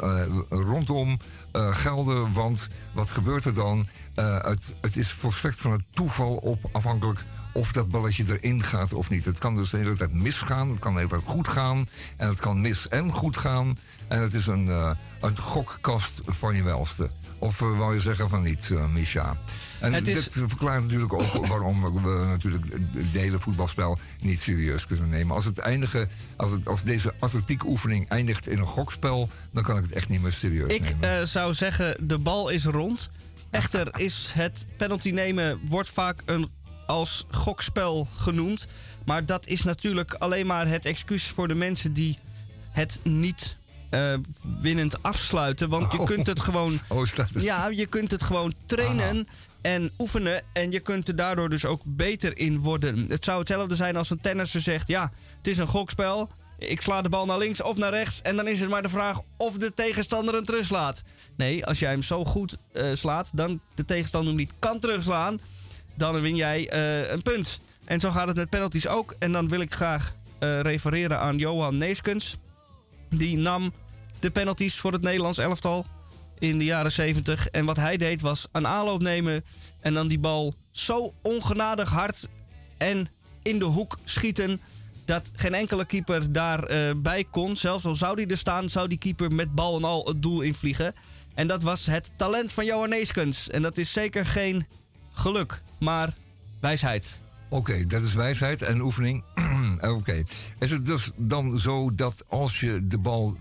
eh, 0.00 0.26
rondom 0.48 1.18
eh, 1.52 1.74
gelden. 1.74 2.32
Want 2.32 2.68
wat 2.92 3.10
gebeurt 3.10 3.44
er 3.44 3.54
dan? 3.54 3.84
Eh, 4.14 4.38
het, 4.38 4.72
het 4.80 4.96
is 4.96 5.10
volstrekt 5.12 5.60
van 5.60 5.72
het 5.72 5.82
toeval 5.90 6.34
op 6.34 6.68
afhankelijk 6.72 7.24
of 7.52 7.72
dat 7.72 7.90
balletje 7.90 8.24
erin 8.28 8.62
gaat 8.62 8.92
of 8.92 9.10
niet. 9.10 9.24
Het 9.24 9.38
kan 9.38 9.54
dus 9.54 9.70
de 9.70 9.76
hele 9.78 9.94
tijd 9.94 10.12
misgaan, 10.14 10.68
het 10.68 10.78
kan 10.78 10.92
de 10.92 10.98
hele 10.98 11.10
tijd 11.10 11.22
goed 11.24 11.48
gaan. 11.48 11.86
En 12.16 12.28
het 12.28 12.40
kan 12.40 12.60
mis 12.60 12.88
en 12.88 13.10
goed 13.12 13.36
gaan. 13.36 13.76
En 14.08 14.20
het 14.20 14.34
is 14.34 14.46
een, 14.46 14.68
eh, 14.68 14.90
een 15.20 15.38
gokkast 15.38 16.20
van 16.26 16.54
je 16.54 16.62
welste. 16.62 17.10
Of 17.38 17.60
eh, 17.60 17.78
wou 17.78 17.94
je 17.94 18.00
zeggen 18.00 18.28
van 18.28 18.42
niet, 18.42 18.70
eh 18.70 18.86
Misha? 18.88 19.36
En 19.80 19.92
Het 19.92 20.08
is- 20.08 20.28
dit 20.28 20.48
verklaart 20.48 20.82
natuurlijk 20.82 21.12
ook 21.12 21.46
waarom 21.46 21.82
we 22.02 22.24
natuurlijk 22.26 22.64
het 22.72 23.06
hele 23.12 23.38
voetbalspel 23.38 23.98
niet 24.20 24.40
serieus 24.40 24.86
kunnen 24.86 25.08
nemen. 25.08 25.34
Als, 25.34 25.44
het 25.44 25.58
eindigen, 25.58 26.08
als, 26.36 26.50
het, 26.50 26.66
als 26.68 26.82
deze 26.82 27.14
atletiek-oefening 27.18 28.08
eindigt 28.08 28.48
in 28.48 28.58
een 28.58 28.66
gokspel, 28.66 29.28
dan 29.52 29.62
kan 29.62 29.76
ik 29.76 29.82
het 29.82 29.92
echt 29.92 30.08
niet 30.08 30.22
meer 30.22 30.32
serieus 30.32 30.70
Ik 30.72 30.82
nemen. 30.82 31.18
eh, 31.20 31.26
zou 31.26 31.54
zeggen, 31.54 31.96
de 32.08 32.18
bal 32.18 32.48
is 32.48 32.64
rond. 32.64 33.10
Echter 33.50 33.88
is 34.00 34.30
het 34.34 34.66
penalty 34.76 35.10
nemen 35.10 35.60
wordt 35.68 35.90
vaak 35.90 36.22
een, 36.24 36.50
als 36.86 37.26
gokspel 37.30 38.08
genoemd. 38.16 38.66
Maar 39.04 39.24
dat 39.24 39.46
is 39.46 39.62
natuurlijk 39.62 40.14
alleen 40.14 40.46
maar 40.46 40.68
het 40.68 40.84
excuus 40.84 41.24
voor 41.24 41.48
de 41.48 41.54
mensen 41.54 41.92
die 41.92 42.18
het 42.70 42.98
niet 43.02 43.56
eh, 43.90 44.14
winnend 44.60 45.02
afsluiten. 45.02 45.68
Want 45.68 45.92
je 45.92 45.98
Oh. 46.00 46.06
kunt 46.06 46.26
het 46.26 46.40
gewoon... 46.40 46.80
oh, 46.88 47.06
het? 47.14 47.28
Ja, 47.34 47.68
je 47.68 47.86
kunt 47.86 48.10
het 48.10 48.22
gewoon 48.22 48.54
trainen 48.66 49.28
en 49.60 49.90
oefenen. 49.98 50.42
En 50.52 50.70
je 50.70 50.80
kunt 50.80 51.08
er 51.08 51.16
daardoor 51.16 51.48
dus 51.50 51.64
ook 51.64 51.82
beter 51.84 52.38
in 52.38 52.58
worden. 52.58 53.04
Het 53.08 53.24
zou 53.24 53.38
hetzelfde 53.38 53.76
zijn 53.76 53.96
als 53.96 54.10
een 54.10 54.20
tennisser 54.20 54.60
zegt... 54.60 54.88
ja, 54.88 55.12
het 55.36 55.46
is 55.46 55.58
een 55.58 55.66
gokspel. 55.66 56.28
Ik 56.58 56.80
sla 56.80 57.02
de 57.02 57.08
bal 57.08 57.26
naar 57.26 57.38
links 57.38 57.62
of 57.62 57.76
naar 57.76 57.90
rechts. 57.90 58.22
En 58.22 58.36
dan 58.36 58.46
is 58.48 58.60
het 58.60 58.70
maar 58.70 58.82
de 58.82 58.88
vraag 58.88 59.20
of 59.36 59.56
de 59.56 59.72
tegenstander 59.74 60.34
hem 60.34 60.44
terugslaat. 60.44 61.02
Nee, 61.36 61.66
als 61.66 61.78
jij 61.78 61.90
hem 61.90 62.02
zo 62.02 62.24
goed 62.24 62.56
eh, 62.72 62.84
slaat... 62.92 63.30
dan 63.34 63.60
de 63.74 63.84
tegenstander 63.84 64.28
hem 64.28 64.38
niet 64.38 64.52
kan 64.58 64.78
terugslaan... 64.78 65.40
dan 65.94 66.20
win 66.20 66.36
jij 66.36 66.68
eh, 66.68 67.10
een 67.10 67.22
punt. 67.22 67.60
En 67.84 68.00
zo 68.00 68.10
gaat 68.10 68.26
het 68.26 68.36
met 68.36 68.50
penalties 68.50 68.86
ook. 68.86 69.14
En 69.18 69.32
dan 69.32 69.48
wil 69.48 69.60
ik 69.60 69.74
graag 69.74 70.14
eh, 70.38 70.60
refereren 70.60 71.18
aan 71.18 71.38
Johan 71.38 71.76
Neeskens. 71.76 72.36
Die 73.10 73.36
nam 73.36 73.72
de 74.18 74.30
penalties 74.30 74.78
voor 74.78 74.92
het 74.92 75.02
Nederlands 75.02 75.38
elftal 75.38 75.86
in 76.38 76.58
de 76.58 76.64
jaren 76.64 76.92
70. 76.92 77.48
En 77.48 77.64
wat 77.64 77.76
hij 77.76 77.96
deed 77.96 78.20
was 78.20 78.48
een 78.52 78.66
aanloop 78.66 79.02
nemen 79.02 79.44
en 79.80 79.94
dan 79.94 80.08
die 80.08 80.18
bal 80.18 80.54
zo 80.70 81.14
ongenadig 81.22 81.88
hard 81.88 82.28
en 82.78 83.08
in 83.42 83.58
de 83.58 83.64
hoek 83.64 83.98
schieten. 84.04 84.60
Dat 85.04 85.30
geen 85.34 85.54
enkele 85.54 85.84
keeper 85.84 86.32
daarbij 86.32 87.00
bij 87.00 87.24
kon. 87.30 87.56
Zelfs 87.56 87.84
al 87.84 87.94
zou 87.94 88.16
die 88.16 88.26
er 88.26 88.38
staan, 88.38 88.68
zou 88.68 88.88
die 88.88 88.98
keeper 88.98 89.32
met 89.32 89.54
bal 89.54 89.76
en 89.76 89.84
al 89.84 90.06
het 90.06 90.22
doel 90.22 90.40
invliegen. 90.40 90.94
En 91.34 91.46
dat 91.46 91.62
was 91.62 91.86
het 91.86 92.10
talent 92.16 92.52
van 92.52 92.64
Johan 92.64 92.88
Neeskens. 92.88 93.50
En 93.50 93.62
dat 93.62 93.78
is 93.78 93.92
zeker 93.92 94.26
geen 94.26 94.66
geluk, 95.12 95.62
maar 95.82 96.14
wijsheid. 96.60 97.20
Oké, 97.48 97.86
dat 97.86 98.02
is 98.02 98.14
wijsheid 98.14 98.62
en 98.62 98.80
oefening. 98.80 99.24
Oké. 99.98 100.22
Is 100.58 100.70
het 100.70 100.86
dus 100.86 101.10
dan 101.16 101.58
zo 101.58 101.94
dat 101.94 102.24
als 102.28 102.60
je 102.60 102.86
de 102.86 102.98
bal 102.98 103.36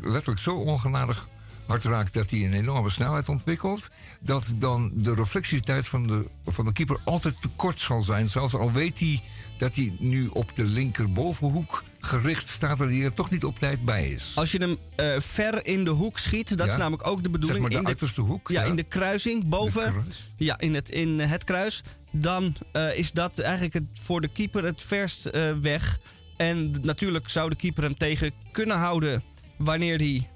letterlijk 0.00 0.40
zo 0.40 0.54
ongenadig 0.54 1.28
hard 1.66 1.84
raakt 1.84 2.14
dat 2.14 2.30
hij 2.30 2.44
een 2.44 2.52
enorme 2.52 2.90
snelheid 2.90 3.28
ontwikkelt, 3.28 3.90
dat 4.20 4.52
dan 4.58 4.90
de 4.94 5.14
reflectietijd 5.14 5.88
van 5.88 6.06
de, 6.06 6.26
van 6.46 6.64
de 6.64 6.72
keeper 6.72 7.00
altijd 7.04 7.40
te 7.40 7.48
kort 7.56 7.78
zal 7.78 8.00
zijn. 8.00 8.28
Zelfs 8.28 8.54
al 8.54 8.72
weet 8.72 8.98
hij 8.98 9.20
dat 9.58 9.74
hij 9.74 9.92
nu 9.98 10.26
op 10.26 10.56
de 10.56 10.64
linkerbovenhoek 10.64 11.84
gericht 12.00 12.48
staat 12.48 12.80
en 12.80 12.86
hij 12.88 13.02
er 13.02 13.12
toch 13.12 13.30
niet 13.30 13.44
op 13.44 13.58
tijd 13.58 13.84
bij 13.84 14.10
is. 14.10 14.32
Als 14.34 14.52
je 14.52 14.58
hem 14.58 14.76
eh, 14.96 15.20
ver 15.20 15.66
in 15.66 15.84
de 15.84 15.90
hoek 15.90 16.18
schiet, 16.18 16.48
dat 16.48 16.66
Ja. 16.66 16.72
is 16.72 16.78
namelijk 16.78 17.06
ook 17.06 17.16
de 17.16 17.22
Zeg 17.22 17.32
bedoeling. 17.32 17.60
maar 17.60 17.70
de 17.70 17.76
in 17.76 17.86
uiterste 17.86 18.20
hoek. 18.20 18.48
Ja, 18.48 18.62
in 18.62 18.76
de 18.76 18.82
kruising 18.82 19.48
boven. 19.48 19.84
De 19.84 19.90
kruis. 19.90 20.24
Ja, 20.36 20.58
in 20.58 20.74
het, 20.74 20.88
in 20.90 21.18
het 21.20 21.44
kruis. 21.44 21.82
Dan 22.10 22.54
eh, 22.72 22.98
is 22.98 23.12
dat 23.12 23.38
eigenlijk 23.38 23.74
het, 23.74 23.84
voor 24.02 24.20
de 24.20 24.28
keeper 24.28 24.64
het 24.64 24.82
verst 24.82 25.26
eh, 25.26 25.52
weg. 25.60 25.98
En 26.36 26.74
natuurlijk 26.82 27.28
zou 27.28 27.50
de 27.50 27.56
keeper 27.56 27.82
hem 27.82 27.96
tegen 27.96 28.32
kunnen 28.52 28.76
houden 28.76 29.22
wanneer 29.56 29.98
hij 29.98 30.28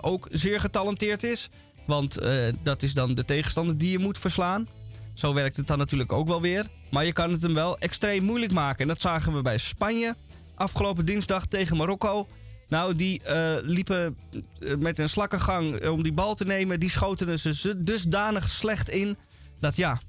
ook 0.00 0.28
zeer 0.30 0.60
getalenteerd 0.60 1.22
is. 1.22 1.48
Want 1.86 2.18
dat 2.62 2.82
is 2.82 2.94
dan 2.94 3.14
de 3.14 3.24
tegenstander 3.24 3.78
die 3.78 3.90
je 3.90 3.98
moet 3.98 4.18
verslaan. 4.18 4.68
Zo 5.14 5.34
werkt 5.34 5.56
het 5.56 5.66
dan 5.66 5.78
natuurlijk 5.78 6.12
ook 6.12 6.26
wel 6.28 6.40
weer. 6.40 6.66
Maar 6.90 7.04
je 7.04 7.12
kan 7.12 7.30
het 7.32 7.42
hem 7.42 7.54
wel 7.54 7.78
extreem 7.78 8.22
moeilijk 8.22 8.52
maken. 8.52 8.80
En 8.80 8.88
dat 8.88 9.00
zagen 9.00 9.34
we 9.34 9.42
bij 9.42 9.58
Spanje 9.58 10.16
afgelopen 10.54 11.06
dinsdag 11.06 11.46
tegen 11.46 11.76
Marokko. 11.76 12.28
Nou, 12.68 12.94
die 12.94 13.22
eh, 13.22 13.54
liepen 13.62 14.16
eh, 14.60 14.76
met 14.76 14.98
een 14.98 15.08
slakkengang 15.08 15.88
om 15.88 16.02
die 16.02 16.12
bal 16.12 16.34
te 16.34 16.44
nemen. 16.44 16.80
Die 16.80 16.90
schoten 16.90 17.38
ze 17.38 17.82
dusdanig 17.84 18.48
slecht 18.48 18.88
in. 18.88 19.16
Dat 19.60 19.76
ja, 19.76 20.00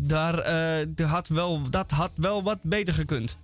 daar, 0.00 0.38
eh, 0.38 1.10
had 1.10 1.28
wel, 1.28 1.70
dat 1.70 1.90
had 1.90 2.12
wel 2.14 2.42
wat 2.42 2.58
beter 2.62 2.94
gekund. 2.94 3.36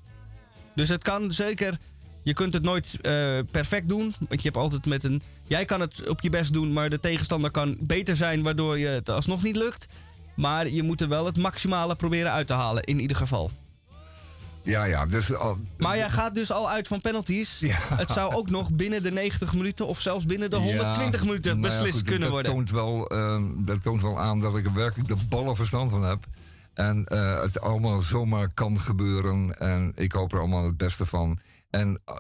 Dus 0.75 0.89
het 0.89 1.03
kan 1.03 1.33
zeker. 1.33 1.79
Je 2.23 2.33
kunt 2.33 2.55
het 2.55 2.63
nooit 2.63 2.99
eh, 3.01 3.39
perfect 3.51 3.89
doen. 3.89 4.15
Want 4.29 4.43
je 4.43 4.49
hebt 4.49 4.57
altijd 4.57 4.87
met 4.87 5.05
een. 5.05 5.23
Jij 5.47 5.65
kan 5.65 5.81
het 5.81 6.09
op 6.09 6.21
je 6.21 6.31
best 6.31 6.53
doen, 6.53 6.73
maar 6.73 6.91
de 6.91 7.01
tegenstander 7.01 7.51
kan 7.51 7.77
beter 7.81 8.17
zijn, 8.17 8.43
waardoor 8.43 8.79
je 8.79 8.87
het 8.87 9.09
alsnog 9.09 9.43
niet 9.43 9.57
lukt. 9.57 9.87
Maar 10.37 10.69
je 10.69 10.83
moet 10.83 11.01
er 11.01 11.09
wel 11.09 11.27
het 11.27 11.37
maximale 11.37 11.97
proberen 11.97 12.33
uit 12.33 12.47
te 12.47 12.53
halen, 12.53 12.83
in 12.83 13.01
ieder 13.01 13.17
geval. 13.17 13.51
Ja, 14.65 14.85
ja. 14.85 15.07
Dus 15.07 15.35
al, 15.35 15.59
Maar 15.79 15.97
jij 15.97 16.11
gaat 16.11 16.35
dus 16.35 16.53
al 16.53 16.71
uit 16.71 16.89
van 16.89 17.01
penalties. 17.01 17.59
Ja. 17.59 17.79
Het 17.81 18.11
zou 18.11 18.35
ook 18.35 18.51
nog 18.51 18.71
binnen 18.73 19.03
de 19.03 19.13
90 19.13 19.55
minuten 19.55 19.87
of 19.87 20.01
zelfs 20.01 20.25
binnen 20.25 20.51
de 20.51 20.57
120 20.57 21.21
Ja, 21.21 21.27
minuten 21.27 21.61
nou 21.61 21.73
ja, 21.73 21.79
beslist 21.79 21.99
goed, 21.99 22.09
kunnen 22.09 22.21
dat 22.21 22.31
worden. 22.31 22.53
Toont 22.53 22.71
wel, 22.71 23.07
eh, 23.09 23.43
dat 23.57 23.83
toont 23.83 24.03
wel 24.03 24.21
aan 24.21 24.41
dat 24.41 24.57
ik 24.57 24.65
er 24.65 24.75
werkelijk 24.75 25.09
de 25.09 25.27
ballen 25.29 25.57
verstand 25.57 25.91
van 25.91 26.03
heb. 26.03 26.27
En 26.75 27.05
eh, 27.05 27.41
het 27.41 27.61
allemaal 27.61 28.01
zomaar 28.01 28.55
kan 28.55 28.79
gebeuren. 28.79 29.59
En 29.59 29.93
ik 29.97 30.13
hoop 30.13 30.33
er 30.33 30.39
allemaal 30.39 30.65
het 30.65 30.77
beste 30.77 31.07
van. 31.07 31.39
En 31.71 32.01
eh, 32.05 32.15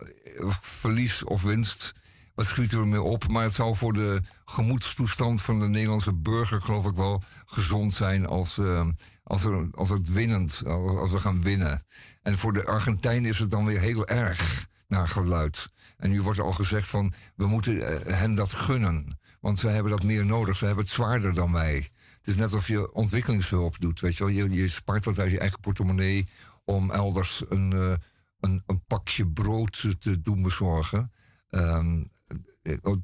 verlies 0.61 1.25
of 1.25 1.43
winst, 1.43 1.95
wat 2.35 2.47
schieten 2.47 2.81
we 2.81 2.87
mee 2.87 3.03
op? 3.03 3.29
Maar 3.29 3.43
het 3.43 3.53
zou 3.53 3.75
voor 3.75 3.93
de 3.93 4.21
gemoedstoestand 4.45 5.43
van 5.43 5.59
de 5.59 5.69
Nederlandse 5.69 6.13
burger, 6.13 6.61
geloof 6.61 6.87
ik 6.87 6.95
wel, 6.95 7.23
gezond 7.45 7.95
zijn 7.95 8.27
als, 8.27 8.59
eh, 8.59 8.87
als, 9.25 9.45
er, 9.45 9.68
als 9.70 9.89
het 9.89 10.12
winnend, 10.12 10.62
als, 10.66 10.97
als 10.97 11.12
we 11.12 11.18
gaan 11.18 11.43
winnen. 11.43 11.87
En 12.22 12.39
voor 12.39 12.53
de 12.53 12.64
Argentijnen 12.66 13.31
is 13.31 13.39
het 13.39 13.51
dan 13.51 13.64
weer 13.64 13.81
heel 13.81 14.07
erg 14.07 14.66
naar 14.89 15.09
geluid. 15.09 15.68
En 15.97 16.11
nu 16.11 16.22
wordt 16.22 16.41
al 16.41 16.53
gezegd 16.53 16.89
van, 16.89 17.12
we 17.37 17.47
moeten 17.47 17.83
eh, 18.07 18.14
hen 18.18 18.35
dat 18.35 18.53
gunnen. 18.53 19.18
Want 19.41 19.59
zij 19.59 19.72
hebben 19.72 19.93
dat 19.93 20.03
meer 20.03 20.27
nodig, 20.27 20.57
ze 20.57 20.66
hebben 20.66 20.85
het 20.85 20.93
zwaarder 20.93 21.35
dan 21.35 21.53
wij. 21.53 21.89
Het 22.18 22.27
is 22.27 22.35
net 22.37 22.45
alsof 22.45 22.68
je 22.68 22.93
ontwikkelingshulp 22.93 23.81
doet, 23.81 24.01
weet 24.01 24.16
je 24.16 24.25
wel. 24.25 24.33
Je, 24.33 24.51
je 24.51 24.68
spaart 24.68 25.05
wat 25.05 25.18
uit 25.18 25.31
je 25.31 25.39
eigen 25.39 25.61
portemonnee 25.61 26.29
om 26.64 26.91
elders 26.91 27.43
een, 27.49 27.72
eh, 27.72 27.95
een, 28.41 28.62
een 28.66 28.85
pakje 28.87 29.27
brood 29.29 29.87
te- 29.99 30.20
doen 30.20 30.43
bezorgen. 30.43 31.12
eh, 31.49 31.79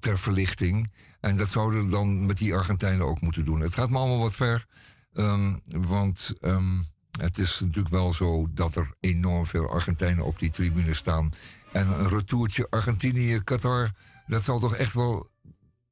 ter 0.00 0.18
verlichting. 0.18 0.92
En 1.20 1.36
dat 1.36 1.48
zouden 1.48 1.84
we 1.84 1.90
dan 1.90 2.26
met 2.26 2.38
die 2.38 2.54
Argentijnen 2.54 3.06
ook 3.06 3.20
moeten 3.20 3.44
doen. 3.44 3.60
Het 3.60 3.74
gaat 3.74 3.90
me 3.90 3.98
allemaal 3.98 4.18
wat 4.18 4.34
ver. 4.34 4.66
Ehm, 5.12 5.54
want 5.64 6.32
ehm, 6.40 6.78
het 7.18 7.38
is 7.38 7.60
natuurlijk 7.60 7.94
wel 7.94 8.12
zo 8.12 8.46
dat 8.50 8.76
er 8.76 8.94
enorm 9.00 9.46
veel 9.46 9.70
Argentijnen 9.70 10.24
op 10.24 10.38
die 10.38 10.50
tribune 10.50 10.94
staan. 10.94 11.30
En 11.72 11.88
een 11.88 12.08
retourtje 12.08 12.66
Argentinië-Qatar, 12.70 13.90
dat 14.26 14.42
zal 14.42 14.58
toch 14.58 14.74
echt 14.74 14.94
wel 14.94 15.30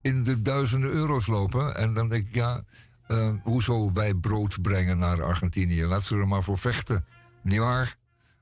in 0.01 0.23
de 0.23 0.43
duizenden 0.43 0.91
euro's 0.91 1.27
lopen. 1.27 1.77
En 1.77 1.95
dan 1.95 2.09
denk 2.09 2.27
ik, 2.27 2.35
ja, 2.35 2.65
eh, 3.07 3.33
hoezo 3.43 3.93
wij 3.93 4.15
brood 4.15 4.63
brengen 4.63 4.99
naar 4.99 5.23
Argentinië? 5.23 5.85
Laat 5.85 6.03
ze 6.03 6.17
er 6.17 6.29
maar 6.29 6.43
voor 6.43 6.59
vechten. 6.59 7.07
Niet 7.43 7.59
waar? 7.59 7.97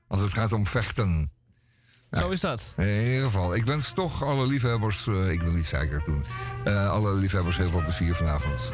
Als 0.07 0.21
het 0.21 0.33
gaat 0.33 0.51
om 0.53 0.67
vechten. 0.67 1.31
Zo 2.11 2.29
is 2.29 2.39
dat. 2.39 2.73
In 2.77 3.03
ieder 3.03 3.23
geval, 3.23 3.55
ik 3.55 3.65
wens 3.65 3.93
toch 3.93 4.23
alle 4.23 4.47
liefhebbers, 4.47 5.07
eh, 5.07 5.31
ik 5.31 5.41
wil 5.41 5.51
niet 5.51 5.65
zeker 5.65 6.03
doen, 6.03 6.23
eh, 6.63 6.89
alle 6.89 7.13
liefhebbers 7.13 7.57
heel 7.57 7.69
veel 7.69 7.83
plezier 7.83 8.15
vanavond. 8.15 8.71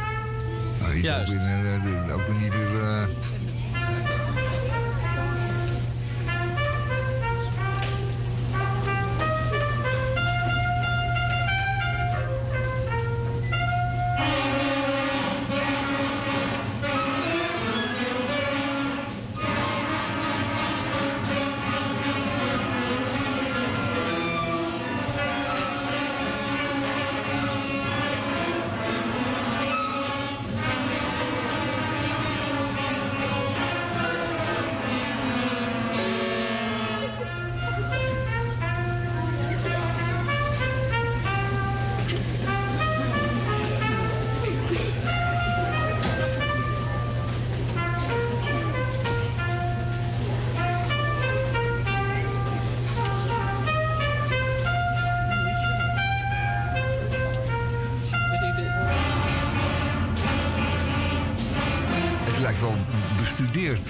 Nou, 0.84 0.96
niet 0.96 1.04
Juist. 1.04 1.34
Ook, 1.34 1.42
in, 1.42 1.48
eh, 1.66 1.84
de- 1.84 2.14
ook 2.14 2.40
niet 2.40 2.54
weer. 2.54 2.84
eh, 2.84 3.08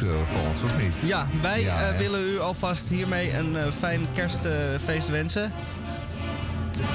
uh, 0.02 0.22
van 0.24 0.42
ons, 0.48 0.64
of 0.64 0.82
niet? 0.82 1.02
Ja, 1.06 1.28
wij 1.42 1.62
Ja, 1.62 1.90
eh, 1.92 1.98
willen 1.98 2.28
u 2.30 2.40
alvast 2.40 2.88
hiermee 2.88 3.34
een 3.38 3.56
eh, 3.58 3.72
fijn 3.72 4.08
kerstfeest 4.14 5.08
wensen. 5.10 5.52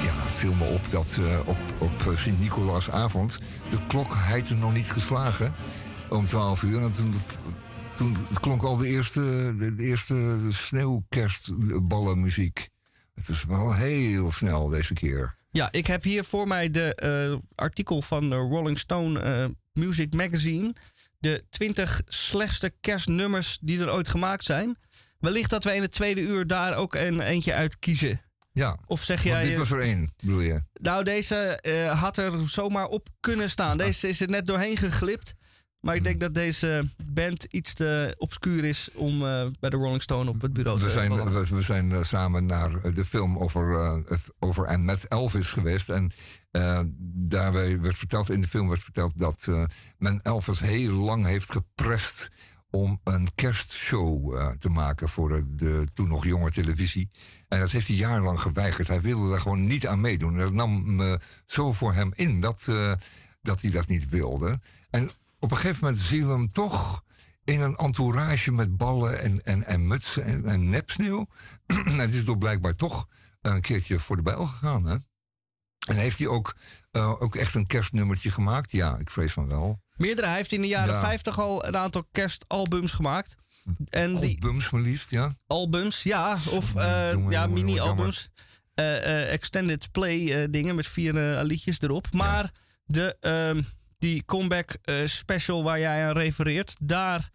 Ja, 0.03 0.13
het 0.15 0.35
viel 0.37 0.53
me 0.53 0.65
op 0.65 0.81
dat 0.91 1.17
eh, 1.21 1.39
op, 1.45 1.57
op 1.77 2.07
eh, 2.07 2.15
Sint-Nicolaasavond 2.15 3.39
de 3.69 3.77
klok 3.87 4.15
heette 4.17 4.55
nog 4.55 4.73
niet 4.73 4.91
geslagen 4.91 5.53
om 6.09 6.25
12 6.25 6.63
uur. 6.63 6.81
En 6.81 6.91
toen, 6.93 7.13
toen 7.95 8.17
klonk 8.41 8.63
al 8.63 8.77
de 8.77 8.87
eerste, 8.87 9.21
de, 9.57 9.75
de 9.75 9.83
eerste 9.83 10.37
sneeuwkerstballenmuziek. 10.49 12.69
Het 13.15 13.29
is 13.29 13.43
wel 13.45 13.73
heel 13.75 14.31
snel 14.31 14.67
deze 14.67 14.93
keer. 14.93 15.37
Ja, 15.51 15.67
ik 15.71 15.87
heb 15.87 16.03
hier 16.03 16.23
voor 16.23 16.47
mij 16.47 16.71
de 16.71 16.95
eh, 16.95 17.35
artikel 17.55 18.01
van 18.01 18.29
de 18.29 18.35
Rolling 18.35 18.79
Stone 18.79 19.19
eh, 19.19 19.45
Music 19.73 20.13
Magazine. 20.13 20.73
De 21.19 21.43
20 21.49 22.01
slechtste 22.07 22.73
kerstnummers 22.81 23.57
die 23.61 23.79
er 23.81 23.93
ooit 23.93 24.07
gemaakt 24.07 24.43
zijn. 24.43 24.77
Wellicht 25.19 25.49
dat 25.49 25.63
wij 25.63 25.75
in 25.75 25.81
het 25.81 25.91
tweede 25.91 26.21
uur 26.21 26.47
daar 26.47 26.75
ook 26.75 26.95
een 26.95 27.19
eentje 27.19 27.53
uit 27.53 27.79
kiezen. 27.79 28.21
Ja, 28.51 28.77
Of 28.85 29.03
zeg 29.03 29.23
jij... 29.23 29.43
dit 29.43 29.57
was 29.57 29.71
er 29.71 29.81
één, 29.81 30.13
bedoel 30.17 30.39
je? 30.39 30.61
Nou, 30.73 31.03
deze 31.03 31.35
eh, 31.35 32.01
had 32.01 32.17
er 32.17 32.49
zomaar 32.49 32.85
op 32.85 33.07
kunnen 33.19 33.49
staan. 33.49 33.77
Deze 33.77 34.07
is 34.07 34.21
er 34.21 34.29
net 34.29 34.45
doorheen 34.45 34.77
geglipt. 34.77 35.33
Maar 35.79 35.95
ik 35.95 36.03
denk 36.03 36.19
dat 36.19 36.33
deze 36.33 36.87
band 37.05 37.43
iets 37.43 37.73
te 37.73 38.15
obscuur 38.17 38.63
is 38.63 38.89
om 38.93 39.25
eh, 39.25 39.45
bij 39.59 39.69
de 39.69 39.77
Rolling 39.77 40.01
Stone 40.01 40.29
op 40.29 40.41
het 40.41 40.53
bureau 40.53 40.79
We 40.79 40.85
te 40.85 40.91
zijn, 40.91 41.31
we, 41.31 41.45
we 41.55 41.61
zijn 41.61 41.91
eh, 41.91 42.03
samen 42.03 42.45
naar 42.45 42.83
eh, 42.83 42.95
de 42.95 43.05
film 43.05 43.37
over, 43.37 44.03
over 44.39 44.65
en 44.65 44.85
met 44.85 45.07
Elvis 45.07 45.49
geweest. 45.49 45.89
En 45.89 46.11
eh, 46.51 46.81
daarbij 47.13 47.79
werd 47.79 47.97
verteld, 47.97 48.29
in 48.29 48.41
de 48.41 48.47
film 48.47 48.67
werd 48.67 48.83
verteld 48.83 49.17
dat 49.17 49.47
men 49.97 50.21
Elvis 50.21 50.59
heel 50.59 50.93
lang 50.93 51.25
heeft 51.25 51.51
geprest 51.51 52.31
om 52.69 52.99
een 53.03 53.27
kerstshow 53.35 54.37
te 54.57 54.69
maken 54.69 55.09
voor 55.09 55.29
de, 55.29 55.55
de 55.55 55.87
toen 55.93 56.07
nog 56.07 56.25
jonge 56.25 56.51
televisie. 56.51 57.09
En 57.47 57.59
dat 57.59 57.71
heeft 57.71 57.87
hij 57.87 57.95
jarenlang 57.95 58.39
geweigerd. 58.39 58.87
Hij 58.87 59.01
wilde 59.01 59.29
daar 59.29 59.39
gewoon 59.39 59.65
niet 59.65 59.87
aan 59.87 60.01
meedoen. 60.01 60.37
Dat 60.37 60.53
nam 60.53 60.95
me 60.95 61.19
zo 61.45 61.71
voor 61.71 61.93
hem 61.93 62.11
in 62.15 62.39
dat, 62.39 62.65
dat 63.41 63.61
hij 63.61 63.71
dat 63.71 63.87
niet 63.87 64.09
wilde. 64.09 64.59
En 64.89 65.09
op 65.39 65.51
een 65.51 65.57
gegeven 65.57 65.83
moment 65.83 66.01
zien 66.01 66.25
we 66.25 66.31
hem 66.31 66.47
toch 66.51 67.03
in 67.43 67.61
een 67.61 67.75
entourage 67.75 68.51
met 68.51 68.77
ballen 68.77 69.21
en, 69.21 69.43
en, 69.43 69.63
en 69.65 69.87
mutsen 69.87 70.25
en, 70.25 70.45
en 70.45 70.69
nepsneeuw. 70.69 71.27
het 71.97 72.13
is 72.13 72.23
toch 72.23 72.37
blijkbaar 72.37 72.75
toch 72.75 73.07
een 73.41 73.61
keertje 73.61 73.99
voor 73.99 74.15
de 74.15 74.21
bijl 74.21 74.45
gegaan, 74.45 74.85
hè? 74.85 74.95
En 75.87 75.95
heeft 75.95 76.17
hij 76.17 76.27
ook, 76.27 76.55
eh, 76.91 77.21
ook 77.21 77.35
echt 77.35 77.55
een 77.55 77.67
kerstnummertje 77.67 78.31
gemaakt? 78.31 78.71
Ja, 78.71 78.97
ik 78.97 79.09
vrees 79.09 79.33
van 79.33 79.47
wel. 79.47 79.81
Meerdere. 79.95 80.27
Hij 80.27 80.35
heeft 80.35 80.51
in 80.51 80.61
de 80.61 80.67
jaren 80.67 80.93
Ja. 80.93 80.99
50 80.99 81.39
al 81.39 81.65
een 81.65 81.77
aantal 81.77 82.05
kerstalbums 82.11 82.91
gemaakt. 82.91 83.35
En 83.89 84.15
Albums 84.15 84.69
maar 84.69 84.81
liefst, 84.81 85.09
ja. 85.09 85.33
albums, 85.47 86.03
ja, 86.03 86.37
of 86.49 86.75
eh, 86.75 87.11
jongen, 87.11 87.31
ja, 87.31 87.47
mini-albums. 87.47 88.29
Eh, 88.73 89.31
extended 89.31 89.91
play 89.91 90.49
dingen 90.49 90.75
met 90.75 90.87
vier 90.87 91.13
liedjes 91.43 91.81
erop. 91.81 92.11
Maar 92.11 92.51
de, 92.85 93.17
ehm, 93.19 93.61
die 93.99 94.25
comeback 94.25 94.77
eh, 94.81 94.95
special 95.05 95.63
waar 95.63 95.79
jij 95.79 96.05
aan 96.05 96.17
refereert, 96.17 96.75
daar, 96.81 97.29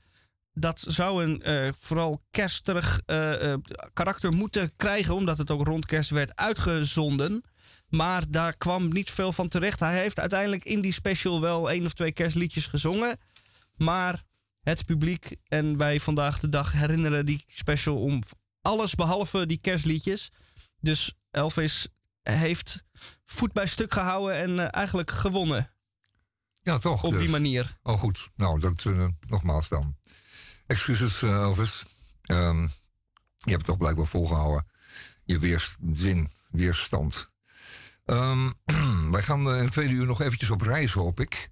dat 0.52 0.84
zou 0.86 1.24
een 1.24 1.42
eh, 1.42 1.68
vooral 1.78 2.22
kersterig 2.30 3.00
eh, 3.06 3.54
karakter 3.92 4.32
moeten 4.32 4.76
krijgen, 4.76 5.14
omdat 5.14 5.38
het 5.38 5.50
ook 5.50 5.66
rond 5.66 5.86
kerst 5.86 6.10
werd 6.10 6.36
uitgezonden. 6.36 7.44
Maar 7.88 8.22
daar 8.28 8.56
kwam 8.56 8.88
niet 8.88 9.10
veel 9.10 9.32
van 9.32 9.48
terecht. 9.48 9.80
Hij 9.80 9.98
heeft 9.98 10.20
uiteindelijk 10.20 10.64
in 10.64 10.80
die 10.80 10.92
special 10.92 11.40
wel 11.40 11.70
één 11.70 11.84
of 11.84 11.92
twee 11.92 12.12
kerstliedjes 12.12 12.66
gezongen. 12.66 13.18
Maar 13.76 14.22
het 14.62 14.84
publiek 14.84 15.36
en 15.48 15.76
wij 15.76 16.00
vandaag 16.00 16.40
de 16.40 16.48
dag 16.48 16.72
herinneren 16.72 17.26
die 17.26 17.44
special 17.46 17.96
om 17.96 18.22
alles 18.62 18.94
behalve 18.94 19.46
die 19.46 19.58
kerstliedjes. 19.58 20.30
Dus 20.80 21.14
Elvis 21.30 21.88
heeft 22.22 22.84
voet 23.24 23.52
bij 23.52 23.66
stuk 23.66 23.92
gehouden 23.92 24.36
en 24.36 24.70
eigenlijk 24.70 25.10
gewonnen 25.10 25.73
Ja, 26.64 26.78
toch? 26.78 27.04
op 27.04 27.10
dus. 27.10 27.20
die 27.20 27.30
manier. 27.30 27.78
Oh, 27.82 27.98
goed. 27.98 28.30
Nou, 28.36 28.60
dat 28.60 28.84
eh, 28.84 29.06
nogmaals 29.26 29.68
dan. 29.68 29.96
Excuses, 30.66 31.22
eh, 31.22 31.30
Elvis. 31.30 31.84
Ehm, 32.22 32.62
je 32.62 33.50
hebt 33.50 33.56
het 33.56 33.64
toch 33.64 33.76
blijkbaar 33.76 34.06
volgehouden. 34.06 34.66
Je 35.24 35.38
weerzin, 35.38 36.28
weerstand. 36.50 37.30
Ehm, 38.04 38.50
wij 39.10 39.22
gaan 39.22 39.48
eh, 39.48 39.56
in 39.56 39.62
het 39.62 39.72
tweede 39.72 39.92
uur 39.92 40.06
nog 40.06 40.20
eventjes 40.20 40.50
op 40.50 40.60
reis, 40.60 40.92
hoop 40.92 41.20
ik. 41.20 41.50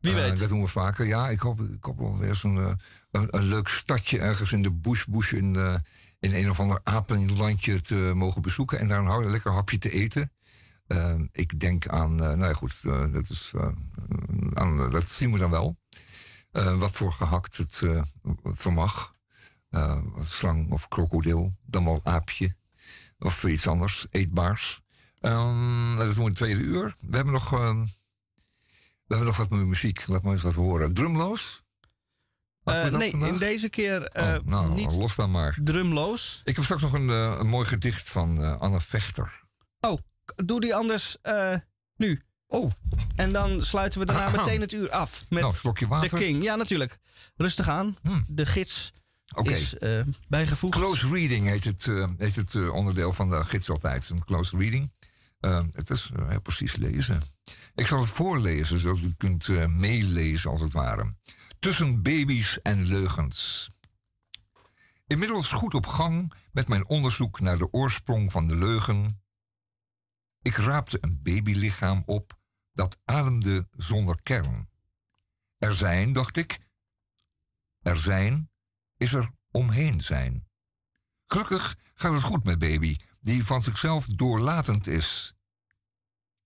Wie 0.00 0.14
weet. 0.14 0.38
dat 0.38 0.48
doen 0.48 0.60
we 0.60 0.68
vaker. 0.68 1.06
Ja, 1.06 1.28
ik 1.28 1.40
hoop, 1.40 1.60
ik 1.60 1.84
hoop 1.84 1.98
wel 1.98 2.18
weer 2.18 2.34
zo'n 2.34 2.56
een, 2.56 2.78
een 3.10 3.44
leuk 3.44 3.68
stadje 3.68 4.18
ergens 4.18 4.52
in 4.52 4.62
de 4.62 4.72
bush, 4.72 5.04
bush 5.04 5.32
in, 5.32 5.54
in 6.20 6.34
een 6.34 6.50
of 6.50 6.60
ander 6.60 6.80
apenlandje 6.82 7.80
te 7.80 7.94
mogen 7.94 8.42
bezoeken. 8.42 8.78
En 8.78 8.88
daar 8.88 9.04
een 9.04 9.30
lekker 9.30 9.52
hapje 9.52 9.78
te 9.78 9.90
eten. 9.90 10.32
Eh, 10.88 11.20
ik 11.32 11.60
denk 11.60 11.88
aan, 11.88 12.10
eh, 12.22 12.26
nou 12.26 12.44
ja 12.44 12.52
goed, 12.52 12.80
eh, 12.82 13.12
dat, 13.12 13.30
is, 13.30 13.52
eh, 13.54 13.68
aan, 14.54 14.90
dat 14.90 15.04
zien 15.04 15.32
we 15.32 15.38
dan 15.38 15.50
wel. 15.50 15.76
Wat 16.78 16.92
voor 16.92 17.12
gehakt 17.12 17.56
het 17.56 17.82
vermag. 18.42 19.14
Slang 20.20 20.70
of 20.72 20.88
krokodil, 20.88 21.56
dan 21.66 21.84
wel 21.84 22.00
aapje. 22.04 22.56
Of 23.18 23.44
iets 23.44 23.66
anders, 23.66 24.06
eetbaars. 24.10 24.80
Ehm, 25.20 25.96
dat 25.96 26.06
doen 26.06 26.14
we 26.14 26.20
in 26.20 26.26
het 26.26 26.34
tweede 26.34 26.60
uur. 26.60 26.96
We 27.00 27.16
hebben 27.16 27.32
nog, 27.34 27.52
ehm, 27.52 27.82
we 29.04 29.14
hebben 29.14 29.26
nog 29.26 29.36
wat 29.36 29.50
muziek. 29.50 30.06
Laat 30.06 30.22
maar 30.22 30.32
eens 30.32 30.42
wat 30.42 30.54
horen. 30.54 30.94
Drumloos? 30.94 31.62
Nee, 32.64 32.90
vandaag? 32.90 33.28
in 33.28 33.36
deze 33.36 33.68
keer 33.68 34.10
Oh, 34.16 34.36
nou, 34.44 34.74
niet 34.74 34.92
los 34.92 35.14
dan 35.14 35.30
maar. 35.30 35.58
drumloos. 35.62 36.40
Ik 36.44 36.54
heb 36.54 36.64
straks 36.64 36.82
nog 36.82 36.92
een, 36.92 37.08
een 37.08 37.48
mooi 37.48 37.66
gedicht 37.66 38.08
van 38.08 38.58
Anne 38.60 38.80
Vechter. 38.80 39.44
Oh, 39.80 39.98
doe 40.36 40.60
die 40.60 40.74
anders 40.74 41.16
eh, 41.22 41.54
nu. 41.96 42.20
Oh, 42.46 42.72
En 43.16 43.32
dan 43.32 43.64
sluiten 43.64 44.00
we 44.00 44.06
daarna 44.06 44.30
meteen 44.36 44.60
het 44.60 44.72
uur 44.72 44.90
af 44.90 45.24
met 45.28 45.42
nou, 45.42 45.54
slokje 45.54 45.84
de 45.84 45.90
water. 45.90 46.18
King. 46.18 46.42
Ja, 46.42 46.54
natuurlijk. 46.54 46.98
Rustig 47.36 47.68
aan. 47.68 47.96
Hmm. 48.02 48.24
De 48.28 48.46
gids 48.46 48.92
is 49.42 49.78
eh, 49.78 50.00
bijgevoegd. 50.28 50.78
Close 50.78 51.08
reading 51.08 51.46
heet 51.46 51.64
het, 51.64 51.86
eh, 51.86 52.08
heet 52.18 52.36
het 52.36 52.70
onderdeel 52.70 53.12
van 53.12 53.28
de 53.28 53.44
gids 53.44 53.70
altijd. 53.70 54.08
Een 54.08 54.24
close 54.24 54.56
reading. 54.56 54.92
Het 55.72 55.90
is 55.90 56.10
heel 56.28 56.40
precies 56.40 56.76
lezen. 56.76 57.22
Ik 57.74 57.86
zal 57.86 58.00
het 58.00 58.08
voorlezen, 58.08 58.78
zodat 58.78 59.02
u 59.02 59.14
kunt 59.16 59.48
meelezen 59.68 60.50
als 60.50 60.60
het 60.60 60.72
ware. 60.72 61.14
Tussen 61.58 62.02
baby's 62.02 62.58
en 62.62 62.86
leugens. 62.86 63.70
Inmiddels 65.06 65.52
goed 65.52 65.74
op 65.74 65.86
gang 65.86 66.32
met 66.52 66.68
mijn 66.68 66.86
onderzoek 66.86 67.40
naar 67.40 67.58
de 67.58 67.72
oorsprong 67.72 68.32
van 68.32 68.46
de 68.46 68.56
leugen. 68.56 69.22
Ik 70.42 70.56
raapte 70.56 70.98
een 71.00 71.22
babylichaam 71.22 72.02
op 72.06 72.38
dat 72.72 72.98
ademde 73.04 73.68
zonder 73.76 74.22
kern. 74.22 74.68
Er 75.58 75.74
zijn, 75.74 76.12
dacht 76.12 76.36
ik, 76.36 76.58
er 77.82 77.96
zijn 77.96 78.50
is 78.96 79.12
er 79.12 79.30
omheen 79.50 80.00
zijn. 80.00 80.46
Gelukkig 81.26 81.76
gaat 81.94 82.12
het 82.12 82.22
goed 82.22 82.44
met 82.44 82.58
baby, 82.58 82.96
die 83.20 83.44
van 83.44 83.62
zichzelf 83.62 84.06
doorlatend 84.06 84.86
is. 84.86 85.34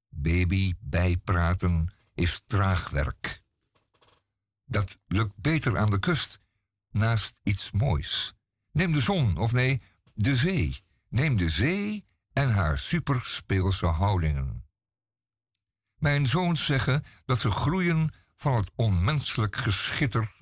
Baby 0.08 0.74
bijpraten 0.80 1.94
is 2.14 2.42
traag 2.46 2.90
werk. 2.90 3.42
Dat 4.64 4.98
lukt 5.06 5.36
beter 5.36 5.78
aan 5.78 5.90
de 5.90 5.98
kust, 5.98 6.40
naast 6.90 7.40
iets 7.42 7.70
moois. 7.70 8.34
Neem 8.70 8.92
de 8.92 9.00
zon, 9.00 9.36
of 9.36 9.52
nee, 9.52 9.82
de 10.14 10.36
zee. 10.36 10.80
Neem 11.08 11.36
de 11.36 11.48
zee 11.48 12.04
en 12.32 12.50
haar 12.50 12.78
superspeelse 12.78 13.86
houdingen. 13.86 14.66
Mijn 15.98 16.26
zoons 16.26 16.66
zeggen 16.66 17.04
dat 17.24 17.38
ze 17.38 17.50
groeien 17.50 18.10
van 18.34 18.54
het 18.54 18.70
onmenselijk 18.74 19.56
geschitter 19.56 20.40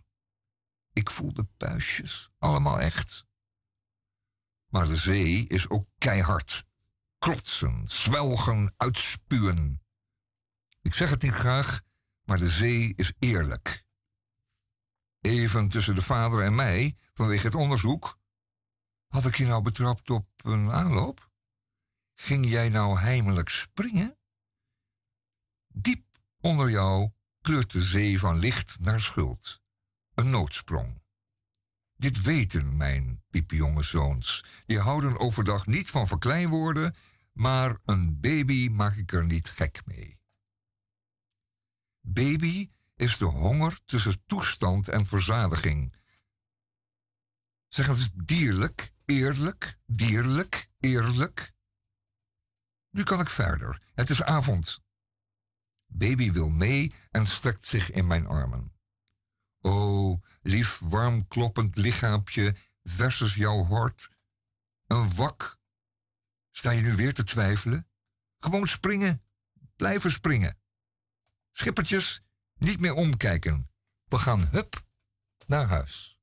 ik 0.93 1.11
voel 1.11 1.33
de 1.33 1.45
puistjes, 1.57 2.31
allemaal 2.39 2.81
echt. 2.81 3.25
Maar 4.67 4.87
de 4.87 4.97
zee 4.97 5.47
is 5.47 5.69
ook 5.69 5.85
keihard. 5.99 6.65
Klotsen, 7.19 7.83
zwelgen, 7.87 8.75
uitspuwen. 8.77 9.83
Ik 10.83 10.95
zeg 10.95 11.11
het 11.11 11.23
niet 11.23 11.33
graag, 11.33 11.81
maar 12.25 12.39
de 12.39 12.51
zee 12.51 12.93
is 12.97 13.13
eerlijk. 13.19 13.85
Even 15.21 15.69
tussen 15.69 15.95
de 15.95 16.03
vader 16.03 16.43
en 16.43 16.55
mij, 16.55 16.97
vanwege 17.15 17.47
het 17.47 17.55
onderzoek. 17.55 18.19
Had 19.07 19.27
ik 19.27 19.37
je 19.37 19.47
nou 19.47 19.63
betrapt 19.63 20.11
op 20.11 20.27
een 20.37 20.71
aanloop? 20.71 21.30
Ging 22.23 22.49
jij 22.49 22.69
nou 22.69 22.99
heimelijk 22.99 23.49
springen? 23.49 24.19
Diep 25.67 26.05
onder 26.41 26.71
jou 26.71 27.11
kleurt 27.41 27.73
de 27.73 27.81
zee 27.81 28.19
van 28.19 28.39
licht 28.39 28.81
naar 28.81 29.01
schuld 29.01 29.63
een 30.15 30.31
noodsprong. 30.31 31.03
Dit 31.97 32.23
weten 32.23 32.77
mijn 32.77 33.23
piepjonge 33.31 33.83
zoons. 33.83 34.45
Die 34.67 34.79
houden 34.79 35.19
overdag 35.19 35.67
niet 35.67 35.91
van 35.91 36.07
verkleinwoorden, 36.07 36.95
maar 37.33 37.79
een 37.85 38.21
baby 38.21 38.69
maak 38.69 38.97
ik 38.97 39.13
er 39.13 39.25
niet 39.25 39.49
gek 39.49 39.81
mee. 39.85 40.21
Baby 42.01 42.71
is 42.97 43.17
de 43.17 43.25
honger 43.25 43.81
tussen 43.85 44.23
toestand 44.27 44.89
en 44.89 45.07
verzadiging. 45.07 45.97
Zeg 47.69 47.89
eens 47.89 48.11
dierlijk, 48.15 48.93
eerlijk, 49.05 49.79
dierlijk, 49.87 50.69
eerlijk. 50.81 51.59
Nu 52.91 53.03
kan 53.03 53.21
ik 53.21 53.31
verder. 53.31 53.83
Het 53.95 54.11
is 54.11 54.23
avond. 54.23 54.83
Baby 55.87 56.33
wil 56.33 56.49
mee 56.49 56.93
en 57.11 57.27
strekt 57.27 57.65
zich 57.65 57.91
in 57.91 58.07
mijn 58.07 58.27
armen. 58.27 58.73
O, 59.61 60.21
lief 60.43 60.79
warm 60.79 61.29
kloppend 61.29 61.77
lichaampje 61.77 62.57
versus 62.83 63.35
jouw 63.35 63.65
hort. 63.65 64.11
Een 64.87 65.15
wak. 65.15 65.59
Sta 66.51 66.71
je 66.71 66.83
nu 66.83 66.95
weer 66.95 67.15
te 67.15 67.25
twijfelen? 67.25 67.89
Gewoon 68.39 68.67
springen. 68.67 69.23
Blijven 69.77 70.11
springen. 70.11 70.59
Schippertjes, 71.51 72.23
niet 72.55 72.81
meer 72.81 72.95
omkijken. 72.95 73.71
We 74.05 74.19
gaan 74.19 74.49
hup 74.49 74.85
naar 75.47 75.67
huis. 75.69 76.21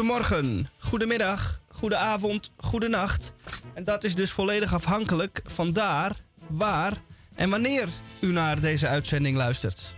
Goedemorgen, 0.00 0.68
goedemiddag, 0.78 1.60
goedenavond, 1.68 2.52
goedenacht. 2.56 3.32
En 3.74 3.84
dat 3.84 4.04
is 4.04 4.14
dus 4.14 4.30
volledig 4.30 4.74
afhankelijk 4.74 5.40
van 5.44 5.72
daar, 5.72 6.16
waar 6.46 6.92
en 7.34 7.50
wanneer 7.50 7.88
u 8.20 8.32
naar 8.32 8.60
deze 8.60 8.88
uitzending 8.88 9.36
luistert. 9.36 9.94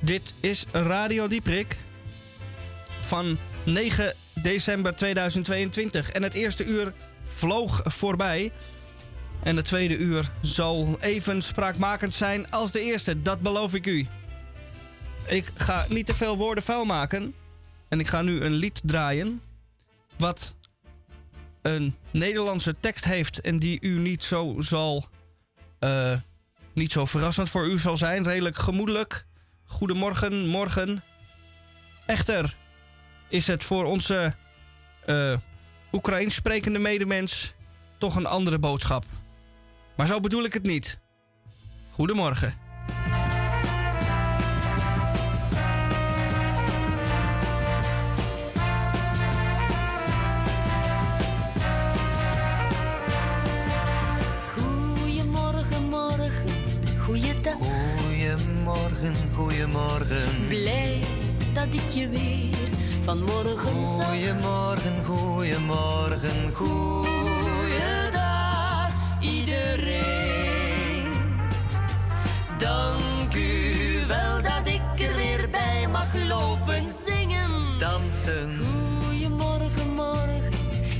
Dit 0.00 0.34
is 0.40 0.64
Radio 0.72 1.28
Dieprik 1.28 1.76
van 3.00 3.38
9 3.64 4.14
december 4.34 4.96
2022. 4.96 6.10
En 6.10 6.22
het 6.22 6.34
eerste 6.34 6.64
uur 6.64 6.92
vloog 7.26 7.80
voorbij. 7.84 8.52
En 9.42 9.56
het 9.56 9.64
tweede 9.64 9.96
uur 9.96 10.30
zal 10.40 10.96
even 11.00 11.42
spraakmakend 11.42 12.14
zijn 12.14 12.50
als 12.50 12.72
de 12.72 12.80
eerste, 12.80 13.22
dat 13.22 13.40
beloof 13.40 13.74
ik 13.74 13.86
u. 13.86 14.06
Ik 15.26 15.52
ga 15.54 15.86
niet 15.88 16.06
te 16.06 16.14
veel 16.14 16.36
woorden 16.36 16.64
vuil 16.64 16.84
maken. 16.84 17.34
En 17.88 18.00
ik 18.00 18.06
ga 18.06 18.22
nu 18.22 18.40
een 18.40 18.52
lied 18.52 18.80
draaien. 18.84 19.42
Wat 20.16 20.54
een 21.62 21.94
Nederlandse 22.10 22.76
tekst 22.80 23.04
heeft 23.04 23.40
en 23.40 23.58
die 23.58 23.78
u 23.80 23.98
niet 23.98 24.22
zo 24.24 24.54
zal. 24.58 25.08
eh, 25.78 26.16
niet 26.74 26.92
zo 26.92 27.04
verrassend 27.04 27.48
voor 27.48 27.66
u 27.66 27.78
zal 27.78 27.96
zijn. 27.96 28.24
Redelijk 28.24 28.56
gemoedelijk. 28.56 29.26
Goedemorgen, 29.64 30.46
morgen. 30.46 31.02
Echter 32.06 32.56
is 33.28 33.46
het 33.46 33.64
voor 33.64 33.84
onze 33.84 34.34
eh 35.06 35.36
Oekraïens 35.92 36.34
sprekende 36.34 36.78
medemens 36.78 37.54
toch 37.98 38.16
een 38.16 38.26
andere 38.26 38.58
boodschap. 38.58 39.04
Maar 39.96 40.06
zo 40.06 40.20
bedoel 40.20 40.44
ik 40.44 40.52
het 40.52 40.62
niet. 40.62 40.98
Goedemorgen, 41.90 42.54
goedemorgen. 59.72 60.46
Blij 60.48 61.00
dat 61.52 61.66
ik 61.70 61.88
je 61.94 62.08
weer 62.08 62.68
vanmorgen 63.04 63.86
zag. 63.96 64.06
Goedemorgen, 64.06 65.04
goedemorgen, 65.04 66.54
Goeiedag, 66.54 68.00
iedereen. 69.20 71.12
Dank 72.58 73.34
u 73.34 74.04
wel 74.06 74.42
dat 74.42 74.66
ik 74.66 74.80
er 75.08 75.16
weer 75.16 75.48
bij 75.50 75.86
mag 75.92 76.14
lopen 76.14 76.92
zingen. 77.06 77.78
dansen. 77.78 78.60
Goedemorgen, 79.02 79.92
morgen, 79.94 80.52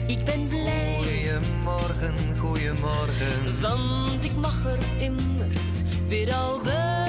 ik 0.06 0.24
ben 0.24 0.48
blij. 0.48 0.96
Goedemorgen, 0.96 2.38
goedemorgen. 2.38 3.60
Want 3.60 4.24
ik 4.24 4.36
mag 4.36 4.64
er 4.64 4.78
immers 5.02 5.82
weer 6.08 6.32
al 6.34 6.60
bij. 6.60 7.07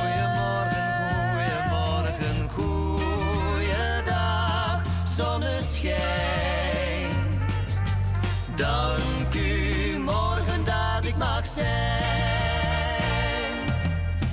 Dank 8.59 9.33
u 9.35 9.97
morgen 9.97 10.65
dat 10.65 11.03
ik 11.03 11.17
mag 11.17 11.47
zijn. 11.47 11.67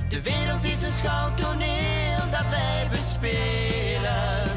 De 0.08 0.22
wereld 0.22 0.64
is 0.64 0.82
een 0.82 0.92
schouwtoneel 0.92 2.30
dat 2.30 2.48
wij 2.50 2.88
bespelen. 2.90 4.50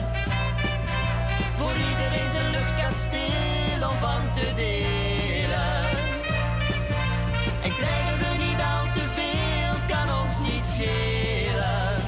Voor 1.58 1.74
iedereen 1.90 2.32
zijn 2.32 2.52
luchtkasteel 2.52 3.90
om 3.90 3.98
van 4.00 4.22
te 4.36 4.54
delen. 4.56 5.86
En 7.64 7.76
krijgen 7.76 8.18
we 8.20 8.44
niet 8.46 8.60
al 8.74 8.86
te 8.94 9.06
veel, 9.16 9.74
kan 9.96 10.20
ons 10.24 10.42
niet 10.42 10.66
schelen. 10.66 12.02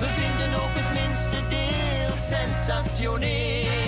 We 0.00 0.08
vinden 0.08 0.60
ook 0.62 0.74
het 0.74 1.02
minste 1.02 1.48
deel 1.48 2.16
sensationeel. 2.16 3.79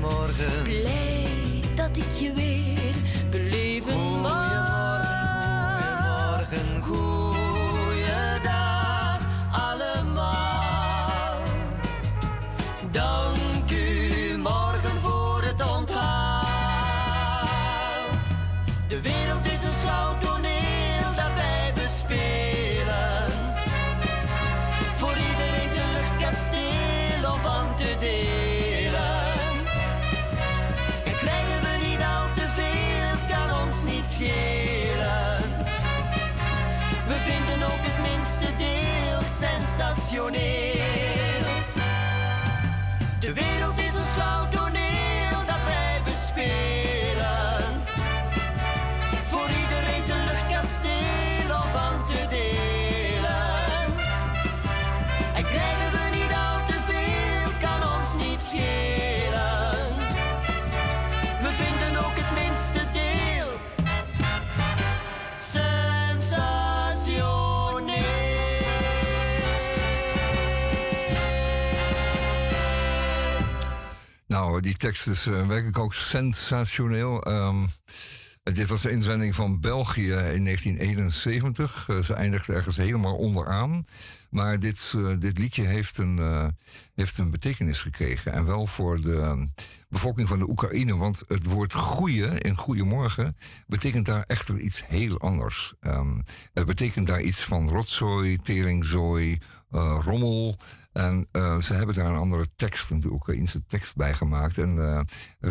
Goedemorgen. 0.00 0.62
Blij 0.62 1.60
dat 1.74 1.96
ik 1.96 2.12
je 2.18 2.32
weer 2.32 2.94
beleven 3.30 4.20
mag. 4.20 4.57
Deel 39.40 40.97
die 74.68 74.76
tekst 74.76 75.06
is 75.06 75.26
eh, 75.26 75.46
werkelijk 75.46 75.78
ook 75.78 75.94
sensationeel. 75.94 77.22
Ehm, 77.22 77.66
dit 78.42 78.68
was 78.68 78.82
de 78.82 78.90
inzending 78.90 79.34
van 79.34 79.60
België 79.60 80.12
in 80.12 80.44
1971. 80.44 81.88
Eh, 81.88 82.02
ze 82.02 82.14
eindigde 82.14 82.52
ergens 82.52 82.76
helemaal 82.76 83.16
onderaan. 83.16 83.84
Maar 84.30 84.58
dit, 84.58 84.92
eh, 84.96 85.12
dit 85.18 85.38
liedje 85.38 85.62
heeft 85.62 85.98
een, 85.98 86.20
heeft 86.94 87.18
een 87.18 87.30
betekenis 87.30 87.80
gekregen. 87.80 88.32
En 88.32 88.46
wel 88.46 88.66
voor 88.66 89.00
de 89.00 89.16
eh, 89.16 89.40
bevolking 89.88 90.28
van 90.28 90.38
de 90.38 90.48
Oekraïne. 90.48 90.96
Want 90.96 91.22
het 91.26 91.44
woord 91.44 91.74
goeie 91.74 92.40
in 92.40 92.56
Goeiemorgen 92.56 93.36
betekent 93.66 94.06
daar 94.06 94.24
echter 94.26 94.58
iets 94.58 94.82
heel 94.86 95.18
anders. 95.20 95.74
Ehm, 95.80 96.18
het 96.52 96.66
betekent 96.66 97.06
daar 97.06 97.22
iets 97.22 97.40
van 97.40 97.68
rotzooi, 97.68 98.36
teringzooi, 98.36 99.38
eh, 99.70 99.98
rommel. 100.04 100.56
En 100.92 101.28
eh, 101.30 101.58
ze 101.58 101.74
hebben 101.74 101.94
daar 101.94 102.06
een 102.06 102.16
andere 102.16 102.48
tekst, 102.56 102.90
een 102.90 103.04
Oekraïnse 103.10 103.66
tekst 103.66 103.96
bij 103.96 104.14
gemaakt. 104.14 104.58
En 104.58 104.78
eh, 104.78 105.00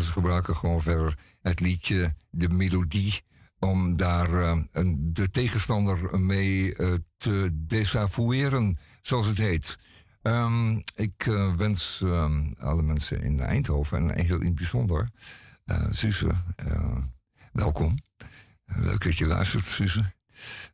ze 0.00 0.12
gebruiken 0.12 0.56
gewoon 0.56 0.80
verder 0.80 1.18
het 1.40 1.60
liedje, 1.60 2.14
de 2.30 2.48
melodie, 2.48 3.22
om 3.58 3.96
daar 3.96 4.32
een, 4.72 4.98
de 5.12 5.30
tegenstander 5.30 6.20
mee 6.20 6.74
te 7.16 7.50
desavoueren, 7.52 8.78
zoals 9.00 9.26
het 9.26 9.38
heet. 9.38 9.78
Ehm, 10.22 10.80
ik 10.94 11.22
wens 11.56 12.00
ehm, 12.04 12.52
alle 12.58 12.82
mensen 12.82 13.22
in 13.22 13.40
Eindhoven, 13.40 14.10
en 14.10 14.24
heel 14.24 14.40
in 14.40 14.46
het 14.46 14.54
bijzonder, 14.54 15.10
Suze, 15.90 16.30
welkom. 17.52 17.98
Leuk 18.64 19.04
dat 19.04 19.16
je 19.16 19.26
luistert, 19.26 19.64
Suze. 19.64 20.12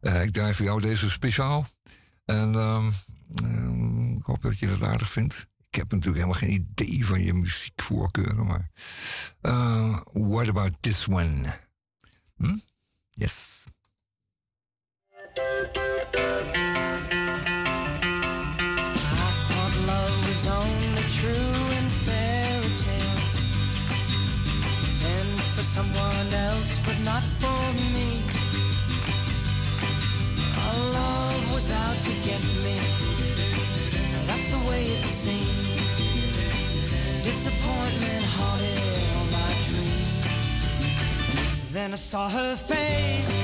Ik 0.01 0.31
draai 0.31 0.55
voor 0.55 0.65
jou 0.65 0.81
deze 0.81 1.11
speciaal. 1.11 1.67
En 2.25 2.55
ehm, 2.55 2.91
ehm, 3.43 4.17
ik 4.17 4.25
hoop 4.25 4.43
dat 4.43 4.59
je 4.59 4.67
het 4.67 4.83
aardig 4.83 5.11
vindt. 5.11 5.49
Ik 5.69 5.75
heb 5.75 5.91
natuurlijk 5.91 6.25
helemaal 6.25 6.41
geen 6.41 6.53
idee 6.71 7.07
van 7.07 7.23
je 7.23 7.33
muziekvoorkeuren, 7.35 8.47
maar... 8.47 8.71
eh, 9.41 10.01
what 10.13 10.49
about 10.49 10.73
this 10.81 11.09
one? 11.09 11.59
Hm? 12.37 12.57
Yes. 13.11 13.64
then 41.85 41.93
I 41.93 41.97
saw 41.97 42.31
her 42.31 42.57
face. 42.57 43.44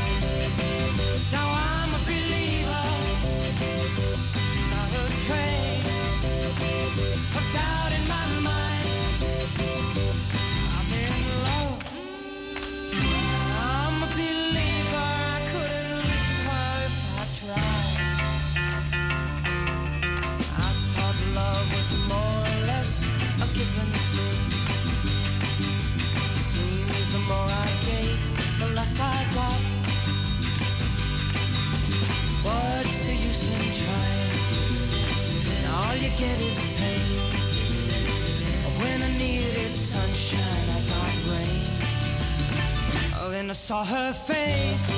I 43.51 43.53
saw 43.53 43.84
her 43.84 44.12
face. 44.12 44.88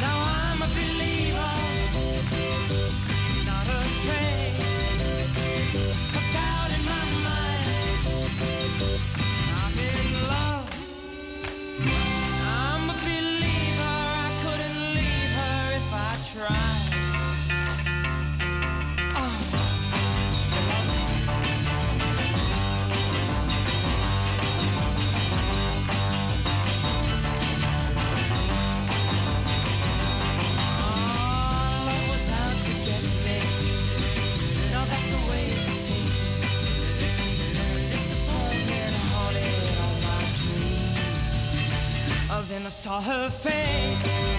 Now 0.00 0.18
I 0.18 0.33
then 42.54 42.66
I 42.66 42.68
saw 42.68 43.00
her 43.00 43.30
face. 43.30 44.33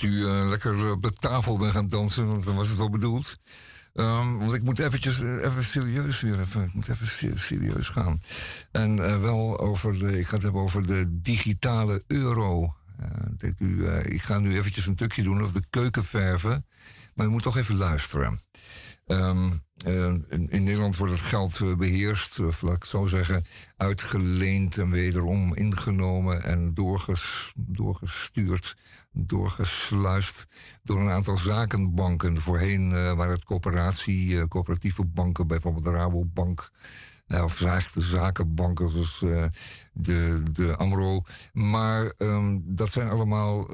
dat 0.00 0.10
u 0.10 0.26
eh, 0.26 0.48
lekker 0.48 0.86
eh, 0.86 0.90
op 0.90 1.02
de 1.02 1.12
tafel 1.12 1.58
bent 1.58 1.72
gaan 1.72 1.88
dansen, 1.88 2.26
want 2.26 2.44
dan 2.44 2.54
was 2.56 2.68
het 2.68 2.78
wel 2.78 2.90
bedoeld. 2.90 3.38
Ehm, 3.94 4.36
want 4.36 4.52
ik 4.52 4.62
moet 4.62 4.78
eventjes, 4.78 5.20
eh, 5.20 5.44
even 5.44 5.64
serieus 5.64 6.20
weer, 6.20 6.40
even, 6.40 6.62
ik 6.62 6.74
moet 6.74 6.88
even 6.88 7.38
serieus 7.38 7.88
gaan. 7.88 8.20
En 8.72 9.20
wel 9.20 9.60
over, 9.60 9.98
de, 9.98 10.18
ik 10.18 10.26
ga 10.26 10.34
het 10.34 10.42
hebben 10.42 10.62
over 10.62 10.86
de 10.86 11.20
digitale 11.20 12.04
euro. 12.06 12.74
Denkt 13.36 13.60
u, 13.60 13.88
ik 13.88 14.22
ga 14.22 14.38
nu 14.38 14.56
eventjes 14.56 14.86
een 14.86 14.94
tukje 14.94 15.22
doen 15.22 15.42
over 15.42 15.60
de 15.60 15.66
keukenverven. 15.70 16.66
Maar 17.14 17.26
u 17.26 17.28
moet 17.28 17.42
toch 17.42 17.56
even 17.56 17.76
luisteren. 17.76 18.38
Ehm, 19.06 19.50
in, 20.28 20.48
Nederland 20.48 20.96
wordt 20.96 21.12
het 21.12 21.22
geld 21.22 21.76
beheerst, 21.78 22.40
of 22.40 22.62
laat 22.62 22.74
ik 22.74 22.82
het 22.82 22.90
zo 22.90 23.06
zeggen, 23.06 23.44
uitgeleend 23.76 24.78
en 24.78 24.90
wederom 24.90 25.54
ingenomen 25.54 26.42
en 26.42 26.74
doorgestuurd 27.54 28.76
doorgesluist 29.12 30.46
door 30.82 31.00
een 31.00 31.10
aantal 31.10 31.36
zakenbanken. 31.36 32.40
Voorheen 32.40 32.92
eh, 32.92 33.14
waren 33.16 33.34
het 33.34 33.44
coöperatie, 33.44 34.40
eh, 34.40 34.48
coöperatieve 34.48 35.04
banken, 35.04 35.46
bijvoorbeeld 35.46 35.84
de 35.84 35.90
Rabobank. 35.90 36.70
eh, 37.26 37.44
of 37.44 37.56
de 37.56 38.00
zakenbanken 38.00 38.90
zoals 38.90 39.18
de, 39.92 40.42
de 40.52 40.76
AMRO. 40.76 41.22
Maar 41.52 42.06
ehm, 42.06 42.58
dat 42.62 42.90
zijn 42.90 43.08
allemaal 43.08 43.66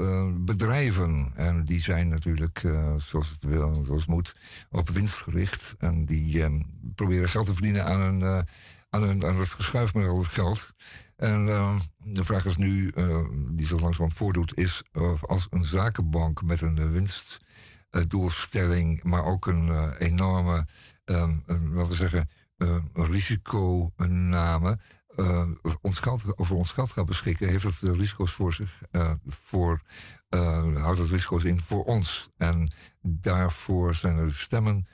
bedrijven. 0.44 1.32
En 1.34 1.64
die 1.64 1.80
zijn 1.80 2.08
natuurlijk, 2.08 2.62
zoals 2.96 3.30
het 3.30 3.42
wil, 3.42 3.82
zoals 3.86 4.06
moet, 4.06 4.36
op 4.70 4.90
winst 4.90 5.14
gericht. 5.14 5.74
En 5.78 6.04
die 6.04 6.42
ehm, 6.42 6.60
proberen 6.94 7.28
geld 7.28 7.46
te 7.46 7.52
verdienen 7.52 7.84
aan, 7.84 8.00
een, 8.00 8.46
aan, 8.90 9.02
een, 9.02 9.24
aan 9.24 9.38
het 9.38 9.48
geschuif 9.48 9.94
met 9.94 10.06
al 10.06 10.18
het 10.18 10.26
geld. 10.26 10.72
En 11.16 11.48
ehm, 11.48 11.78
de 11.98 12.24
vraag 12.24 12.44
is 12.44 12.56
nu, 12.56 12.88
eh, 12.88 13.24
die 13.50 13.66
zo 13.66 13.74
langzamerhand 13.74 14.14
voordoet, 14.14 14.58
is 14.58 14.82
of 14.92 15.24
als 15.24 15.46
een 15.50 15.64
zakenbank 15.64 16.42
met 16.42 16.60
een 16.60 16.78
eh, 16.78 16.90
winstdoelstelling, 16.90 19.02
maar 19.02 19.24
ook 19.24 19.46
een 19.46 19.68
eh, 19.68 19.90
enorme, 19.98 20.66
een, 21.04 21.42
laten 21.46 21.88
we 21.88 21.94
zeggen, 21.94 22.30
eh, 22.56 22.76
risiconname, 22.92 24.78
eh, 25.16 25.48
ons 25.80 25.98
geld, 25.98 26.38
over 26.38 26.56
ons 26.56 26.72
geld 26.72 26.92
gaat 26.92 27.06
beschikken, 27.06 27.48
heeft 27.48 27.64
het 27.64 27.82
eh, 27.82 27.94
risico's 27.94 28.32
voor 28.32 28.52
zich, 28.52 28.82
eh, 28.90 29.12
voor, 29.26 29.80
eh, 30.28 30.82
houdt 30.82 30.98
het 30.98 31.10
risico's 31.10 31.44
in 31.44 31.60
voor 31.60 31.84
ons. 31.84 32.28
En 32.36 32.72
daarvoor 33.02 33.94
zijn 33.94 34.16
er 34.16 34.34
stemmen, 34.34 34.86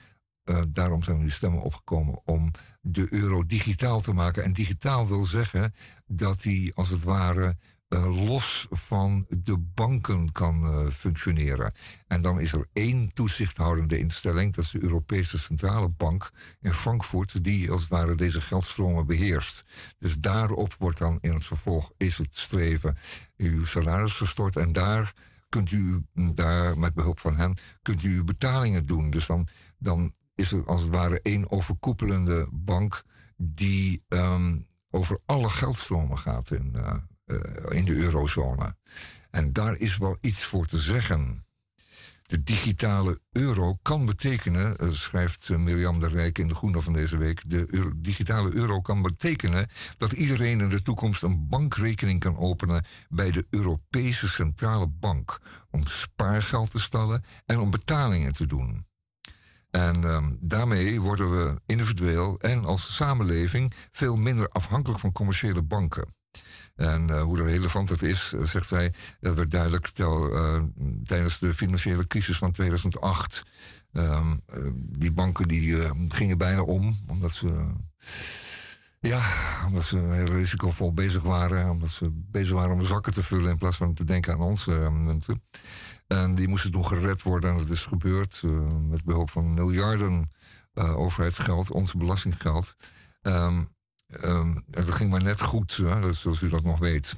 eh, 0.43 0.61
daarom 0.69 1.03
zijn 1.03 1.17
nu 1.17 1.29
stemmen 1.29 1.61
opgekomen 1.61 2.21
om 2.25 2.51
de 2.81 3.13
euro 3.13 3.45
digitaal 3.45 4.01
te 4.01 4.13
maken. 4.13 4.43
En 4.43 4.53
digitaal 4.53 5.07
wil 5.07 5.23
zeggen 5.23 5.73
dat 6.05 6.41
die 6.41 6.73
als 6.75 6.89
het 6.89 7.03
ware 7.03 7.57
eh, 7.93 8.25
los 8.27 8.67
van 8.69 9.25
de 9.29 9.57
banken 9.57 10.31
kan 10.31 10.63
eh, 10.63 10.87
functioneren. 10.87 11.73
En 12.07 12.21
dan 12.21 12.39
is 12.39 12.53
er 12.53 12.67
één 12.73 13.13
toezichthoudende 13.13 13.97
instelling, 13.97 14.53
dat 14.53 14.63
is 14.63 14.71
de 14.71 14.83
Europese 14.83 15.37
Centrale 15.37 15.89
Bank 15.89 16.31
in 16.61 16.73
Frankfurt, 16.73 17.43
die 17.43 17.71
als 17.71 17.81
het 17.81 17.89
ware 17.89 18.15
deze 18.15 18.41
geldstromen 18.41 19.05
beheerst. 19.05 19.65
Dus 19.97 20.19
daarop 20.19 20.73
wordt 20.73 20.97
dan 20.97 21.17
in 21.21 21.33
het 21.33 21.45
vervolg 21.45 21.91
is 21.97 22.17
het 22.17 22.37
streven 22.37 22.97
uw 23.37 23.65
salaris 23.65 24.13
gestort 24.13 24.55
en 24.55 24.71
daar 24.71 25.13
kunt 25.49 25.71
u 25.71 26.05
daar 26.13 26.77
met 26.77 26.93
behulp 26.93 27.19
van 27.19 27.35
hen 27.35 27.57
kunt 27.81 28.03
u 28.03 28.15
uw 28.15 28.23
betalingen 28.23 28.85
doen. 28.85 29.09
Dus 29.09 29.29
dan 29.77 30.13
is 30.35 30.51
er 30.51 30.65
als 30.65 30.81
het 30.81 30.91
ware 30.91 31.21
één 31.21 31.51
overkoepelende 31.51 32.47
bank 32.51 33.03
die 33.37 34.03
ehm, 34.07 34.57
over 34.89 35.19
alle 35.25 35.49
geldstromen 35.49 36.17
gaat 36.17 36.51
in, 36.51 36.75
eh, 36.75 36.95
eh, 37.25 37.77
in 37.77 37.85
de 37.85 37.95
eurozone. 37.95 38.75
En 39.29 39.53
daar 39.53 39.77
is 39.77 39.97
wel 39.97 40.17
iets 40.21 40.43
voor 40.43 40.65
te 40.65 40.77
zeggen. 40.77 41.43
De 42.23 42.43
digitale 42.43 43.19
euro 43.31 43.73
kan 43.81 44.05
betekenen, 44.05 44.77
eh, 44.77 44.91
schrijft 44.91 45.49
Mirjam 45.49 45.99
de 45.99 46.07
Rijk 46.07 46.37
in 46.37 46.47
de 46.47 46.55
Groene 46.55 46.81
van 46.81 46.93
deze 46.93 47.17
week, 47.17 47.49
de 47.49 47.91
digitale 47.95 48.53
euro 48.53 48.81
kan 48.81 49.01
betekenen 49.01 49.67
dat 49.97 50.11
iedereen 50.11 50.61
in 50.61 50.69
de 50.69 50.81
toekomst 50.81 51.23
een 51.23 51.47
bankrekening 51.47 52.19
kan 52.19 52.37
openen 52.37 52.85
bij 53.09 53.31
de 53.31 53.45
Europese 53.49 54.29
Centrale 54.29 54.87
Bank 54.87 55.39
om 55.71 55.87
spaargeld 55.87 56.71
te 56.71 56.79
stellen 56.79 57.23
en 57.45 57.59
om 57.59 57.69
betalingen 57.69 58.33
te 58.33 58.45
doen. 58.45 58.85
En 59.73 60.03
ehm, 60.03 60.31
daarmee 60.39 61.01
worden 61.01 61.37
we 61.37 61.61
individueel 61.65 62.39
en 62.39 62.65
als 62.65 62.95
samenleving 62.95 63.73
veel 63.91 64.15
minder 64.15 64.49
afhankelijk 64.49 64.99
van 64.99 65.11
commerciële 65.11 65.61
banken. 65.61 66.05
En 66.75 67.09
eh, 67.09 67.21
hoe 67.21 67.43
relevant 67.43 67.87
dat 67.87 68.01
is, 68.01 68.33
eh, 68.33 68.43
zegt 68.43 68.67
zij, 68.67 68.93
dat 69.19 69.35
werd 69.35 69.51
duidelijk 69.51 69.87
eh, 69.87 70.61
tijdens 71.03 71.39
de 71.39 71.53
financiële 71.53 72.07
crisis 72.07 72.37
van 72.37 72.51
2008. 72.51 73.43
Ehm, 73.91 74.31
eh, 74.45 74.63
die 74.75 75.11
banken 75.11 75.47
die, 75.47 75.77
gingen 76.09 76.37
bijna 76.37 76.61
om, 76.61 76.97
omdat 77.07 77.31
ze, 77.31 77.71
ja, 78.99 79.21
omdat 79.67 79.83
ze 79.83 79.97
heel 79.97 80.25
risicovol 80.25 80.93
bezig 80.93 81.21
waren. 81.21 81.69
Omdat 81.69 81.89
ze 81.89 82.09
bezig 82.11 82.53
waren 82.53 82.73
om 82.73 82.83
zakken 82.83 83.13
te 83.13 83.23
vullen 83.23 83.49
in 83.49 83.57
plaats 83.57 83.77
van 83.77 83.93
te 83.93 84.03
denken 84.03 84.33
aan 84.33 84.41
onze 84.41 84.71
munten. 84.91 85.43
En 86.13 86.35
die 86.35 86.47
moesten 86.47 86.71
toen 86.71 86.85
gered 86.85 87.21
worden 87.21 87.51
en 87.51 87.57
dat 87.57 87.69
is 87.69 87.85
gebeurd 87.85 88.41
eh, 88.45 88.51
met 88.89 89.03
behulp 89.03 89.29
van 89.29 89.53
miljarden 89.53 90.29
eh, 90.73 90.97
overheidsgeld, 90.97 91.71
onze 91.71 91.97
belastinggeld. 91.97 92.75
En 93.21 94.63
dat 94.67 94.91
ging 94.91 95.09
maar 95.09 95.23
net 95.23 95.41
goed, 95.41 95.75
hè, 95.77 96.11
zoals 96.11 96.41
u 96.41 96.49
dat 96.49 96.63
nog 96.63 96.79
weet. 96.79 97.15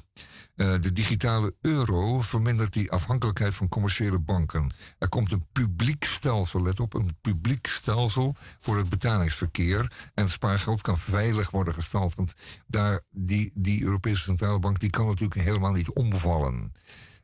Eh, 0.56 0.74
de 0.80 0.92
digitale 0.92 1.54
euro 1.60 2.20
vermindert 2.20 2.72
die 2.72 2.90
afhankelijkheid 2.90 3.54
van 3.54 3.68
commerciële 3.68 4.18
banken. 4.18 4.70
Er 4.98 5.08
komt 5.08 5.32
een 5.32 5.46
publiek 5.52 6.04
stelsel, 6.04 6.62
let 6.62 6.80
op, 6.80 6.94
een 6.94 7.16
publiek 7.20 7.66
stelsel 7.66 8.34
voor 8.60 8.76
het 8.76 8.88
betalingsverkeer. 8.88 10.10
En 10.14 10.28
spaargeld 10.28 10.80
kan 10.80 10.98
veilig 10.98 11.50
worden 11.50 11.74
gestald. 11.74 12.14
Want 12.14 12.34
daar, 12.66 13.00
die, 13.10 13.50
die 13.54 13.82
Europese 13.82 14.22
Centrale 14.22 14.58
Bank 14.58 14.80
die 14.80 14.90
kan 14.90 15.06
natuurlijk 15.06 15.40
helemaal 15.40 15.72
niet 15.72 15.92
omvallen. 15.92 16.72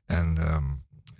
En, 0.06 0.38
ehm, 0.38 0.64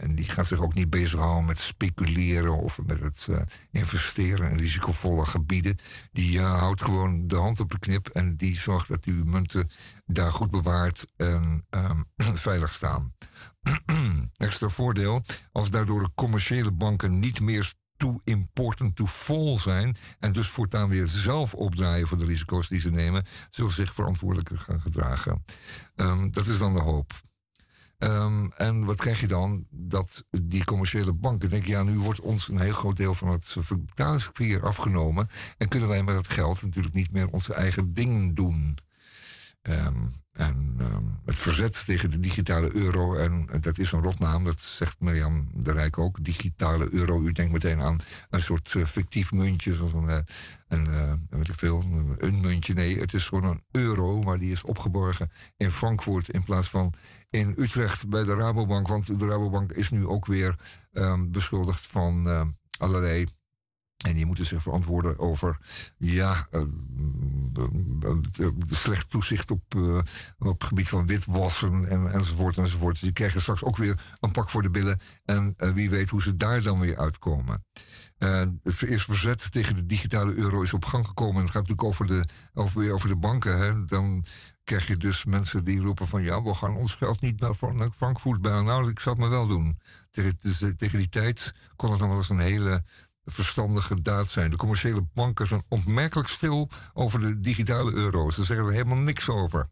en 0.02 0.14
die 0.14 0.24
gaat 0.24 0.46
zich 0.46 0.60
ook 0.60 0.74
niet 0.74 0.90
bezighouden 0.90 1.44
met 1.44 1.58
speculeren 1.58 2.58
of 2.58 2.78
met 2.86 3.00
het 3.00 3.26
eh, 3.30 3.40
investeren 3.70 4.50
in 4.50 4.56
risicovolle 4.56 5.26
gebieden. 5.26 5.76
Die 6.12 6.38
eh, 6.38 6.58
houdt 6.58 6.82
gewoon 6.82 7.26
de 7.28 7.36
hand 7.36 7.60
op 7.60 7.70
de 7.70 7.78
knip 7.78 8.08
en 8.08 8.36
die 8.36 8.56
zorgt 8.56 8.88
dat 8.88 9.04
uw 9.04 9.24
munten 9.24 9.70
daar 10.06 10.32
goed 10.32 10.50
bewaard 10.50 11.06
en 11.16 11.64
ehm, 11.70 12.02
veilig 12.46 12.74
staan. 12.74 13.14
Extra 14.36 14.68
voordeel, 14.68 15.24
als 15.52 15.70
daardoor 15.70 16.00
de 16.00 16.10
commerciële 16.14 16.72
banken 16.72 17.18
niet 17.18 17.40
meer 17.40 17.72
too 17.96 18.20
important 18.24 18.96
to 18.96 19.06
fall 19.06 19.58
zijn 19.58 19.96
en 20.18 20.32
dus 20.32 20.48
voortaan 20.48 20.88
weer 20.88 21.06
zelf 21.06 21.54
opdraaien 21.54 22.06
voor 22.06 22.18
de 22.18 22.26
risico's 22.26 22.68
die 22.68 22.80
ze 22.80 22.90
nemen, 22.90 23.26
zullen 23.50 23.72
zich 23.72 23.94
verantwoordelijker 23.94 24.58
gaan 24.58 24.80
gedragen. 24.80 25.44
Ehm, 25.94 26.30
dat 26.30 26.46
is 26.46 26.58
dan 26.58 26.74
de 26.74 26.80
hoop. 26.80 27.12
Ehm, 28.02 28.46
en 28.56 28.84
wat 28.84 28.96
krijg 28.96 29.20
je 29.20 29.26
dan? 29.26 29.66
Dat 29.70 30.24
die 30.30 30.64
commerciële 30.64 31.12
banken 31.12 31.50
denken, 31.50 31.70
ja, 31.70 31.82
nu 31.82 31.98
wordt 31.98 32.20
ons 32.20 32.48
een 32.48 32.60
heel 32.60 32.72
groot 32.72 32.96
deel 32.96 33.14
van 33.14 33.28
het 33.28 33.56
betalingsverkeer 33.86 34.66
afgenomen. 34.66 35.28
En 35.58 35.68
kunnen 35.68 35.88
wij 35.88 36.02
met 36.02 36.14
dat 36.14 36.28
geld 36.28 36.62
natuurlijk 36.62 36.94
niet 36.94 37.12
meer 37.12 37.28
onze 37.28 37.54
eigen 37.54 37.94
dingen 37.94 38.34
doen. 38.34 38.78
Ehm, 39.62 40.06
en 40.32 40.74
ehm, 40.78 41.04
het 41.24 41.34
verzet 41.34 41.84
tegen 41.84 42.10
de 42.10 42.18
digitale 42.18 42.74
euro, 42.74 43.14
en 43.14 43.46
dat 43.60 43.78
is 43.78 43.92
een 43.92 44.02
rotnaam, 44.02 44.44
dat 44.44 44.60
zegt 44.60 45.00
Mirjam 45.00 45.50
de 45.54 45.72
Rijk 45.72 45.98
ook, 45.98 46.24
digitale 46.24 46.92
euro. 46.92 47.20
U 47.20 47.32
denkt 47.32 47.52
meteen 47.52 47.80
aan 47.80 47.98
een 48.30 48.42
soort 48.42 48.74
eh, 48.74 48.84
fictief 48.84 49.32
muntje, 49.32 49.74
zoals 49.74 49.92
een, 49.92 50.08
eh, 50.08 50.18
een 50.68 50.86
eh, 50.86 51.12
weet 51.28 51.50
veel, 51.52 51.82
een 52.18 52.40
muntje. 52.40 52.74
Nee, 52.74 52.98
het 52.98 53.14
is 53.14 53.28
gewoon 53.28 53.44
een 53.44 53.62
euro, 53.70 54.20
maar 54.20 54.38
die 54.38 54.50
is 54.50 54.62
opgeborgen 54.62 55.30
in 55.56 55.70
Frankfurt 55.70 56.28
in 56.28 56.44
plaats 56.44 56.70
van 56.70 56.94
in 57.30 57.54
Utrecht 57.58 58.08
bij 58.08 58.24
de 58.24 58.34
Rabobank. 58.34 58.88
Want 58.88 59.18
de 59.18 59.26
Rabobank 59.26 59.72
is 59.72 59.90
nu 59.90 60.06
ook 60.06 60.26
weer 60.26 60.58
ehm, 60.92 61.30
beschuldigd 61.30 61.86
van 61.86 62.26
allerlei 62.78 63.26
en 64.02 64.14
die 64.14 64.26
moeten 64.26 64.44
zich 64.44 64.62
verantwoorden 64.62 65.18
over 65.18 65.58
ja, 65.98 66.46
eh, 66.50 66.62
slecht 68.70 69.10
toezicht 69.10 69.50
op, 69.50 69.62
eh, 69.74 69.98
op 70.38 70.60
het 70.60 70.64
gebied 70.64 70.88
van 70.88 71.06
witwassen 71.06 71.88
en, 71.88 72.12
enzovoort 72.12 72.56
enzovoort. 72.56 72.92
Dus 72.92 73.02
die 73.02 73.12
krijgen 73.12 73.40
straks 73.40 73.64
ook 73.64 73.76
weer 73.76 74.00
een 74.20 74.30
pak 74.30 74.50
voor 74.50 74.62
de 74.62 74.70
billen. 74.70 75.00
En 75.24 75.54
eh, 75.56 75.72
wie 75.72 75.90
weet 75.90 76.10
hoe 76.10 76.22
ze 76.22 76.36
daar 76.36 76.62
dan 76.62 76.80
weer 76.80 76.98
uitkomen. 76.98 77.64
Het 78.62 78.82
eerste 78.82 79.10
verzet 79.10 79.52
tegen 79.52 79.74
de 79.74 79.86
digitale 79.86 80.34
euro 80.34 80.62
is 80.62 80.72
op 80.72 80.84
gang 80.84 81.06
gekomen. 81.06 81.34
En 81.34 81.42
het 81.42 81.50
gaat 81.50 81.68
natuurlijk 81.68 81.88
over 81.88 82.06
de, 82.06 82.24
over, 82.54 82.80
weer 82.80 82.92
over 82.92 83.08
de 83.08 83.16
banken. 83.16 83.58
Hè. 83.58 83.84
Dan 83.84 84.24
krijg 84.64 84.86
je 84.86 84.96
dus 84.96 85.24
mensen 85.24 85.64
die 85.64 85.80
roepen 85.80 86.08
van... 86.08 86.22
ja, 86.22 86.42
we 86.42 86.54
gaan 86.54 86.76
ons 86.76 86.94
geld 86.94 87.20
niet 87.20 87.40
naar 87.40 87.54
Fran- 87.54 87.76
naar 87.76 87.90
Frankfurt 87.90 88.40
brengen. 88.40 88.64
Nou, 88.64 88.90
ik 88.90 89.00
zal 89.00 89.12
het 89.12 89.20
maar 89.20 89.30
wel 89.30 89.46
doen. 89.46 89.78
Tegen, 90.10 90.34
dus, 90.42 90.64
tegen 90.76 90.98
die 90.98 91.08
tijd 91.08 91.54
kon 91.76 91.90
het 91.90 92.00
nog 92.00 92.08
wel 92.08 92.16
eens 92.16 92.28
een 92.28 92.38
hele 92.38 92.84
verstandige 93.24 94.02
daad 94.02 94.28
zijn. 94.28 94.50
De 94.50 94.56
commerciële 94.56 95.06
banken 95.14 95.46
zijn 95.46 95.62
opmerkelijk 95.68 96.28
stil 96.28 96.68
over 96.92 97.20
de 97.20 97.40
digitale 97.40 97.92
euro. 97.92 98.30
Ze 98.30 98.44
zeggen 98.44 98.66
er 98.66 98.72
helemaal 98.72 99.02
niks 99.02 99.28
over. 99.28 99.68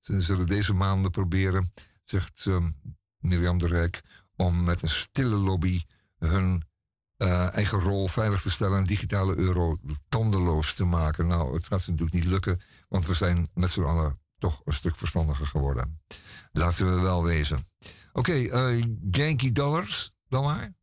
Ze 0.00 0.20
zullen 0.20 0.46
deze 0.46 0.74
maanden 0.74 1.10
proberen, 1.10 1.72
zegt 2.04 2.44
ehm, 2.46 2.70
Mirjam 3.18 3.58
de 3.58 3.66
Rijk... 3.66 4.02
om 4.36 4.62
met 4.64 4.82
een 4.82 4.88
stille 4.88 5.36
lobby 5.36 5.82
hun 6.18 6.66
eh, 7.16 7.54
eigen 7.54 7.78
rol 7.78 8.08
veilig 8.08 8.42
te 8.42 8.50
stellen... 8.50 8.78
en 8.78 8.84
digitale 8.84 9.36
euro 9.36 9.76
tandeloos 10.08 10.74
te 10.74 10.84
maken. 10.84 11.26
Nou, 11.26 11.54
het 11.54 11.66
gaat 11.66 11.82
ze 11.82 11.90
natuurlijk 11.90 12.16
niet 12.16 12.26
lukken... 12.26 12.60
want 12.88 13.06
we 13.06 13.14
zijn 13.14 13.48
met 13.54 13.70
z'n 13.70 13.82
allen 13.82 14.20
toch 14.38 14.60
een 14.64 14.72
stuk 14.72 14.96
verstandiger 14.96 15.46
geworden. 15.46 16.00
Laten 16.52 16.94
we 16.94 17.00
wel 17.00 17.24
wezen. 17.24 17.66
Oké, 18.12 18.32
eh, 18.32 18.82
Yankee 19.10 19.52
Dollars, 19.52 20.12
dan 20.28 20.44
maar. 20.44 20.74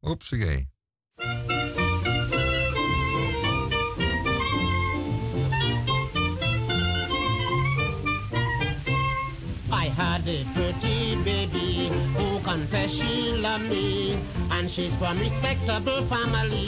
the 10.26 10.44
pretty 10.56 11.16
baby 11.24 11.90
who 12.18 12.40
confess 12.40 12.90
she 12.90 13.32
loved 13.34 13.70
me 13.70 14.18
and 14.50 14.72
she's 14.72 14.94
from 14.96 15.20
respectable 15.20 16.04
family. 16.08 16.66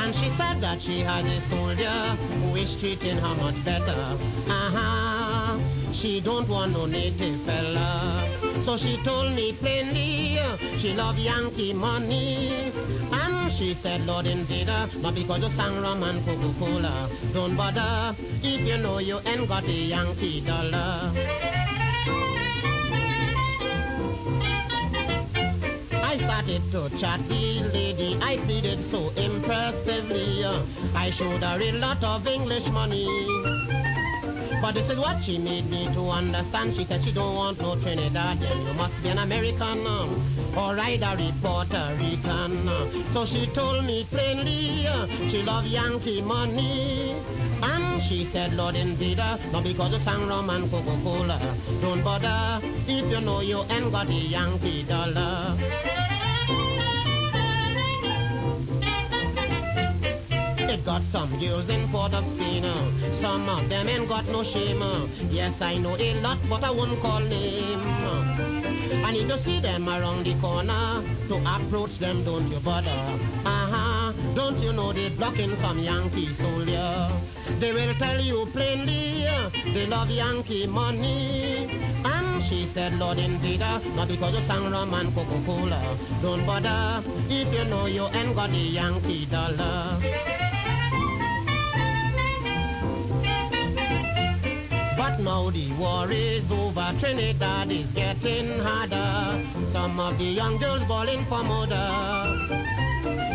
And 0.00 0.14
she 0.14 0.30
said 0.38 0.62
that 0.62 0.80
she 0.80 1.00
had 1.00 1.26
a 1.26 1.40
soldier 1.50 2.16
who 2.40 2.56
is 2.56 2.74
treating 2.80 3.18
her 3.18 3.34
much 3.34 3.62
better. 3.66 4.16
Uh-huh. 4.48 5.58
She 5.92 6.22
don't 6.22 6.48
want 6.48 6.72
no 6.72 6.86
native 6.86 7.38
fella. 7.42 8.26
So 8.64 8.78
she 8.78 8.96
told 9.04 9.34
me 9.34 9.52
plainly 9.52 10.38
she 10.78 10.94
love 10.94 11.18
Yankee 11.18 11.74
money. 11.74 12.72
And 13.12 13.52
she 13.52 13.74
said, 13.74 14.06
Lord 14.06 14.24
invader, 14.24 14.72
uh, 14.72 14.88
not 15.02 15.14
because 15.14 15.42
you 15.42 15.50
sang 15.50 15.82
rum 15.82 16.02
and 16.02 16.24
Coca-Cola. 16.24 17.10
Don't 17.34 17.56
bother 17.56 18.16
if 18.42 18.60
you 18.66 18.78
know 18.78 18.98
you 19.00 19.18
ain't 19.26 19.46
got 19.46 19.64
a 19.64 19.72
Yankee 19.72 20.40
dollar. 20.40 21.12
I 26.10 26.16
started 26.16 26.60
to 26.72 26.90
chat 26.98 27.20
the 27.28 27.60
lady, 27.72 28.18
I 28.20 28.38
pleaded 28.38 28.80
so 28.90 29.10
impressively. 29.10 30.44
I 30.92 31.08
showed 31.10 31.44
her 31.44 31.60
a 31.62 31.70
lot 31.70 32.02
of 32.02 32.26
English 32.26 32.66
money. 32.66 33.06
But 34.60 34.74
this 34.74 34.90
is 34.90 34.98
what 34.98 35.22
she 35.22 35.38
made 35.38 35.70
me 35.70 35.86
to 35.94 36.10
understand. 36.10 36.74
She 36.76 36.84
said 36.84 37.02
she 37.02 37.12
don't 37.12 37.34
want 37.34 37.60
no 37.60 37.76
Trinidadian. 37.76 38.66
You 38.66 38.74
must 38.74 39.02
be 39.02 39.08
an 39.08 39.18
American 39.18 39.86
or 40.56 40.78
either 40.78 41.16
a 41.18 41.32
Puerto 41.40 41.96
Rican. 41.98 42.68
So 43.14 43.24
she 43.24 43.46
told 43.46 43.84
me 43.86 44.04
plainly 44.10 44.86
uh, 44.86 45.06
she 45.28 45.42
love 45.42 45.66
Yankee 45.66 46.20
money. 46.20 47.16
And 47.62 48.02
she 48.02 48.26
said, 48.26 48.54
Lord 48.54 48.74
Invader, 48.74 49.38
not 49.52 49.64
because 49.64 49.92
you 49.92 49.98
sang 50.00 50.26
rum 50.28 50.50
and 50.50 50.70
Coca-Cola. 50.70 51.40
Don't 51.80 52.02
bother 52.02 52.60
if 52.86 53.10
you 53.10 53.20
know 53.20 53.40
you 53.40 53.64
ain't 53.70 53.90
got 53.90 54.08
a 54.08 54.12
Yankee 54.12 54.82
dollar. 54.82 55.56
It 60.70 60.84
got 60.84 61.02
some 61.10 61.36
girls 61.40 61.68
in 61.68 61.88
Port 61.88 62.14
of 62.14 62.24
Spain. 62.26 62.64
Some 63.20 63.48
of 63.48 63.68
them 63.68 63.88
ain't 63.88 64.08
got 64.08 64.24
no 64.28 64.44
shame. 64.44 64.80
Yes, 65.28 65.60
I 65.60 65.78
know 65.78 65.96
a 65.96 66.20
lot, 66.20 66.38
but 66.48 66.62
I 66.62 66.70
won't 66.70 67.00
call 67.00 67.18
name. 67.18 67.80
And 69.04 69.16
if 69.16 69.28
you 69.28 69.38
see 69.38 69.60
them 69.60 69.88
around 69.88 70.24
the 70.24 70.34
corner, 70.40 71.02
to 71.26 71.36
approach 71.56 71.98
them, 71.98 72.22
don't 72.24 72.46
you 72.48 72.60
bother. 72.60 73.02
Uh-huh. 73.44 74.12
Don't 74.36 74.58
you 74.58 74.72
know 74.72 74.92
they 74.92 75.08
blocking 75.08 75.56
some 75.60 75.80
Yankee 75.80 76.34
soldier? 76.34 77.10
They 77.58 77.72
will 77.72 77.94
tell 77.94 78.20
you 78.20 78.46
plainly, 78.52 79.26
they 79.74 79.86
love 79.86 80.10
Yankee 80.10 80.68
money. 80.68 81.80
And 82.04 82.44
she 82.44 82.68
said, 82.72 82.96
Lord 82.96 83.18
Invader, 83.18 83.80
not 83.96 84.06
because 84.06 84.38
you 84.38 84.46
sang 84.46 84.70
rum 84.70 84.94
and 84.94 85.12
Coca-Cola. 85.14 85.96
Don't 86.22 86.46
bother 86.46 87.02
if 87.28 87.52
you 87.52 87.64
know 87.64 87.86
you 87.86 88.06
ain't 88.06 88.36
got 88.36 88.50
the 88.50 88.56
Yankee 88.56 89.26
dollar. 89.26 90.49
But 95.00 95.18
now 95.18 95.48
the 95.48 95.72
war 95.78 96.10
is 96.10 96.44
over, 96.52 96.94
Trinidad 97.00 97.72
is 97.72 97.86
getting 97.94 98.58
harder. 98.58 99.42
Some 99.72 99.98
of 99.98 100.18
the 100.18 100.24
young 100.24 100.58
girls 100.58 100.84
bawling 100.84 101.24
for 101.24 101.42
murder. 101.42 102.89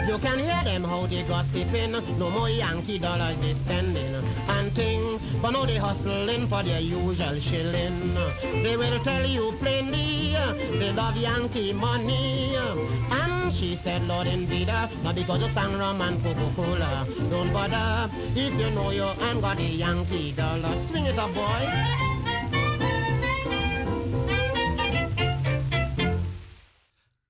You 0.07 0.19
can 0.19 0.39
hear 0.39 0.63
them 0.63 0.83
how 0.83 1.07
they 1.07 1.23
gossiping, 1.23 1.91
no 2.19 2.29
more 2.29 2.49
Yankee 2.49 2.99
dollars 2.99 3.37
they 3.39 3.53
spending 3.53 4.15
and 4.47 4.71
thing. 4.73 5.19
But 5.41 5.51
now 5.51 5.65
they 5.65 5.77
hustling 5.77 6.47
for 6.47 6.63
their 6.63 6.79
usual 6.79 7.39
shilling. 7.39 8.15
They 8.63 8.77
will 8.77 8.99
tell 9.03 9.25
you 9.25 9.53
plainly 9.59 10.35
they 10.79 10.91
love 10.93 11.17
Yankee 11.17 11.73
money. 11.73 12.55
And 12.55 13.51
she 13.53 13.79
said, 13.83 14.07
Lord 14.07 14.27
Invader, 14.27 14.89
not 15.03 15.15
because 15.15 15.41
you 15.41 15.49
sang 15.53 15.77
rum 15.77 16.01
and 16.01 16.21
Coca-Cola. 16.23 17.07
Don't 17.29 17.51
bother 17.51 18.09
if 18.35 18.53
you 18.59 18.69
know 18.71 18.91
you 18.91 19.09
ain't 19.21 19.41
got 19.41 19.57
a 19.59 19.63
Yankee 19.63 20.31
dollar. 20.33 20.75
Swing 20.87 21.05
it 21.05 21.17
up, 21.17 21.33
boy. 21.33 21.67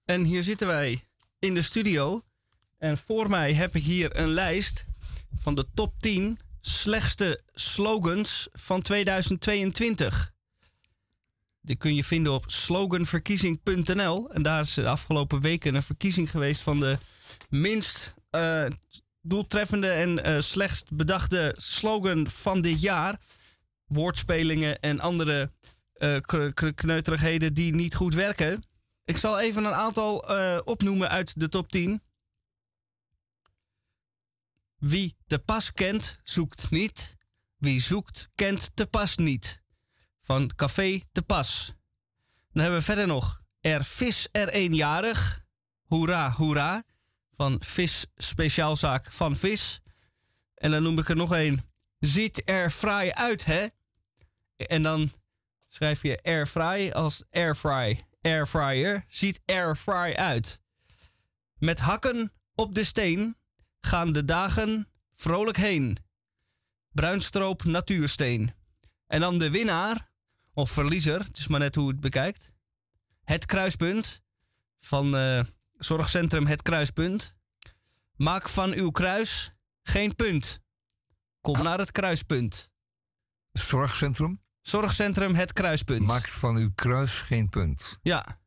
En 0.05 0.23
hier 0.23 0.43
zitten 0.43 0.67
wij 0.67 1.03
in 1.39 1.53
de 1.53 1.61
studio. 1.61 2.21
En 2.77 2.97
voor 2.97 3.29
mij 3.29 3.53
heb 3.53 3.75
ik 3.75 3.83
hier 3.83 4.19
een 4.19 4.27
lijst 4.29 4.85
van 5.41 5.55
de 5.55 5.65
top 5.73 5.93
10 5.99 6.37
slechtste 6.61 7.41
slogans 7.53 8.47
van 8.51 8.81
2022. 8.81 10.33
Die 11.61 11.75
kun 11.75 11.95
je 11.95 12.03
vinden 12.03 12.33
op 12.33 12.43
sloganverkiezing.nl. 12.47 14.31
En 14.31 14.41
daar 14.41 14.61
is 14.61 14.73
de 14.73 14.87
afgelopen 14.87 15.41
weken 15.41 15.75
een 15.75 15.83
verkiezing 15.83 16.29
geweest 16.29 16.61
van 16.61 16.79
de 16.79 16.97
minst 17.49 18.13
eh, 18.29 18.65
doeltreffende 19.21 19.89
en 19.89 20.23
eh, 20.23 20.41
slechtst 20.41 20.91
bedachte 20.95 21.53
slogan 21.57 22.27
van 22.29 22.61
dit 22.61 22.81
jaar. 22.81 23.19
Woordspelingen 23.85 24.79
en 24.79 24.99
andere 24.99 25.51
k- 26.21 26.71
kneuterigheden 26.75 27.53
die 27.53 27.73
niet 27.75 27.95
goed 27.95 28.13
werken. 28.13 28.63
Ik 29.05 29.17
zal 29.17 29.39
even 29.39 29.65
een 29.65 29.73
aantal 29.73 30.29
eh, 30.29 30.59
opnoemen 30.63 31.09
uit 31.09 31.39
de 31.39 31.49
top 31.49 31.71
10. 31.71 32.01
Wie 34.77 35.15
te 35.27 35.39
pas 35.39 35.71
kent, 35.71 36.19
zoekt 36.23 36.69
niet. 36.69 37.15
Wie 37.55 37.81
zoekt, 37.81 38.29
kent 38.35 38.71
te 38.75 38.85
pas 38.85 39.17
niet. 39.17 39.61
Van 40.19 40.55
Café 40.55 41.01
te 41.11 41.21
pas. 41.21 41.73
Dan 42.51 42.61
hebben 42.61 42.79
we 42.79 42.85
verder 42.85 43.07
nog 43.07 43.41
Er 43.59 43.85
vis 43.85 44.27
er 44.31 44.49
eenjarig. 44.49 45.45
Hoera, 45.85 46.31
hoera. 46.31 46.83
Van 47.31 47.57
Vis 47.59 48.05
Speciaalzaak 48.15 49.11
van 49.11 49.35
Vis. 49.35 49.81
En 50.55 50.71
dan 50.71 50.83
noem 50.83 50.99
ik 50.99 51.09
er 51.09 51.15
nog 51.15 51.31
een. 51.35 51.61
Ziet 51.99 52.49
er 52.49 52.69
fraai 52.69 53.11
uit, 53.11 53.45
hè? 53.45 53.67
En 54.55 54.81
dan 54.81 55.11
schrijf 55.67 56.01
je 56.01 56.19
airfry 56.23 56.91
als 56.91 57.23
airfry. 57.31 58.05
Airfryer 58.25 59.05
ziet 59.07 59.41
airfry 59.45 60.13
uit. 60.13 60.59
Met 61.57 61.79
hakken 61.79 62.31
op 62.55 62.75
de 62.75 62.83
steen 62.83 63.37
gaan 63.79 64.11
de 64.11 64.25
dagen 64.25 64.87
vrolijk 65.13 65.57
heen. 65.57 65.97
Bruinstroop 66.91 67.63
natuursteen. 67.63 68.53
En 69.07 69.19
dan 69.19 69.37
de 69.37 69.49
winnaar, 69.49 70.11
of 70.53 70.71
verliezer, 70.71 71.19
het 71.23 71.37
is 71.37 71.47
maar 71.47 71.59
net 71.59 71.75
hoe 71.75 71.87
het 71.87 71.99
bekijkt. 71.99 72.51
Het 73.23 73.45
kruispunt 73.45 74.21
van 74.79 75.17
eh, 75.17 75.43
Zorgcentrum 75.77 76.45
Het 76.45 76.61
Kruispunt. 76.61 77.35
Maak 78.15 78.49
van 78.49 78.73
uw 78.73 78.91
kruis 78.91 79.51
geen 79.83 80.15
punt. 80.15 80.59
Kom 81.41 81.63
naar 81.63 81.79
het 81.79 81.91
kruispunt. 81.91 82.71
Zorgcentrum? 83.51 84.44
Zorgcentrum 84.69 85.35
Het 85.35 85.53
Kruispunt. 85.53 86.05
Maakt 86.05 86.31
van 86.31 86.55
uw 86.55 86.69
kruis 86.75 87.11
geen 87.21 87.49
punt. 87.49 87.99
Ja. 88.01 88.39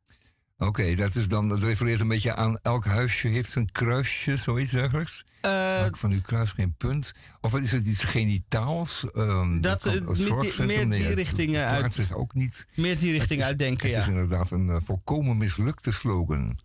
Oké, 0.56 0.94
dat 0.94 1.14
is 1.14 1.28
dan, 1.28 1.48
dat 1.48 1.62
refereert 1.62 2.00
een 2.00 2.08
beetje 2.08 2.34
aan 2.34 2.58
elk 2.62 2.84
huisje 2.84 3.28
heeft 3.28 3.54
een 3.54 3.72
kruisje, 3.72 4.36
zoiets 4.36 4.70
dergelijks. 4.70 5.24
Eh, 5.40 5.50
Maak 5.50 5.96
van 5.96 6.10
uw 6.10 6.20
kruis 6.20 6.52
geen 6.52 6.74
punt. 6.76 7.12
Of 7.40 7.56
is 7.56 7.72
het 7.72 7.86
iets 7.86 8.04
genitaals? 8.04 9.10
Ehm, 9.10 9.60
Dat, 9.60 9.82
kan 9.82 9.92
eh, 9.94 10.00
meer 10.00 10.14
die- 10.14 10.24
zorgcentrum? 10.24 10.66
meer 10.66 10.96
die 10.98 11.06
het 11.06 11.14
richting, 11.14 11.48
eh, 11.48 11.58
verklaart 11.60 11.82
uit- 11.82 11.92
zich 11.92 12.12
ook 12.12 12.34
niet. 12.34 12.66
Meer 12.74 12.98
die 12.98 13.12
richting 13.12 13.42
uitdenken, 13.42 13.88
Het 13.88 13.98
is 13.98 14.04
ja. 14.04 14.10
inderdaad 14.10 14.50
een 14.50 14.68
eh, 14.70 14.76
volkomen 14.80 15.36
mislukte 15.36 15.90
slogan. 15.90 16.58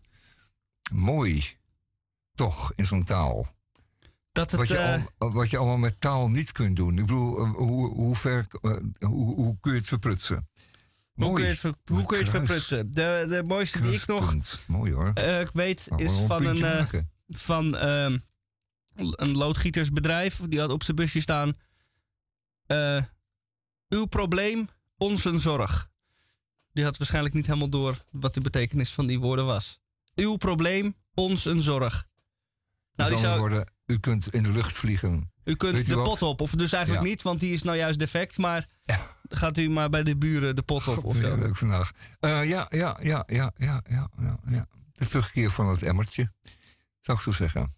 Mooi, 0.93 1.45
toch, 2.35 2.71
in 2.75 2.85
zo'n 2.85 3.03
taal. 3.03 3.55
Dat 4.33 4.51
het, 4.51 4.59
wat, 4.59 4.67
je 4.67 4.77
eh, 4.77 5.03
al- 5.17 5.31
wat 5.31 5.49
je 5.49 5.57
allemaal 5.57 5.77
met 5.77 5.99
taal 6.01 6.27
niet 6.29 6.51
kunt 6.51 6.75
doen. 6.75 6.97
Ik 6.97 7.05
bedoel, 7.05 7.37
eh, 7.39 7.49
hoe, 7.49 7.89
hoe, 7.93 8.15
ver, 8.15 8.47
eh, 8.61 8.77
hoe, 8.99 9.35
hoe 9.35 9.57
kun 9.59 9.71
je 9.71 9.77
het 9.77 9.87
verprutsen? 9.87 10.49
Hoe 11.13 11.25
Mooi. 11.25 11.33
kun 11.35 11.43
je 11.43 11.49
het, 11.49 11.59
ver- 11.59 11.75
hoe 11.95 12.05
kun 12.05 12.17
je 12.17 12.23
het 12.23 12.31
verprutsen? 12.31 12.91
De, 12.91 13.25
de 13.27 13.43
mooiste 13.47 13.79
die 13.79 13.93
ik 13.93 14.05
nog. 14.07 14.35
Mooi 14.67 14.93
hoor. 14.93 15.07
ik 15.19 15.49
weet 15.53 15.85
Nou, 15.89 16.03
is 16.03 16.17
een 16.17 16.27
van 16.27 16.45
een, 16.45 16.59
maken. 16.59 17.11
van 17.27 17.77
ehm, 17.77 18.17
een 18.95 19.35
loodgietersbedrijf. 19.37 20.41
Die 20.47 20.59
had 20.59 20.69
op 20.69 20.83
zijn 20.83 20.95
busje 20.95 21.21
staan. 21.21 21.53
uw 23.89 24.05
probleem, 24.09 24.69
onze 24.97 25.37
zorg. 25.39 25.89
Die 26.71 26.83
had 26.83 26.97
waarschijnlijk 26.97 27.35
niet 27.35 27.45
helemaal 27.45 27.69
door 27.69 28.03
wat 28.11 28.33
de 28.33 28.41
betekenis 28.41 28.93
van 28.93 29.05
die 29.07 29.19
woorden 29.19 29.45
was. 29.45 29.79
Uw 30.15 30.35
probleem, 30.35 30.95
ons 31.13 31.45
een 31.45 31.61
zorg. 31.61 32.07
Nou, 32.95 33.09
die 33.09 33.19
zou, 33.19 33.39
woorden, 33.39 33.72
u 33.85 33.99
kunt 33.99 34.33
in 34.33 34.43
de 34.43 34.51
lucht 34.51 34.77
vliegen. 34.77 35.31
U 35.43 35.55
kunt 35.55 35.85
de 35.85 36.01
pot 36.01 36.21
op, 36.21 36.41
of 36.41 36.51
dus 36.51 36.73
eigenlijk 36.73 37.05
niet, 37.05 37.21
want 37.21 37.39
die 37.39 37.53
is 37.53 37.63
nou 37.63 37.77
juist 37.77 37.99
defect. 37.99 38.37
Maar 38.37 38.67
gaat 39.29 39.57
u 39.57 39.69
maar 39.69 39.89
bij 39.89 40.03
de 40.03 40.17
buren 40.17 40.55
de 40.55 40.61
pot 40.61 40.87
op? 40.87 41.03
Of 41.03 41.19
leuk 41.19 41.57
vandaag. 41.57 41.91
Eh, 42.19 42.45
ja, 42.45 42.65
ja, 42.69 42.97
ja, 43.01 43.23
ja, 43.27 43.51
ja, 43.57 43.81
ja, 43.89 44.09
ja, 44.47 44.67
De 44.91 45.07
terugkeer 45.07 45.51
van 45.51 45.67
het 45.67 45.83
emmertje, 45.83 46.31
zou 46.99 47.17
ik 47.17 47.23
zo 47.23 47.31
zeggen. 47.31 47.73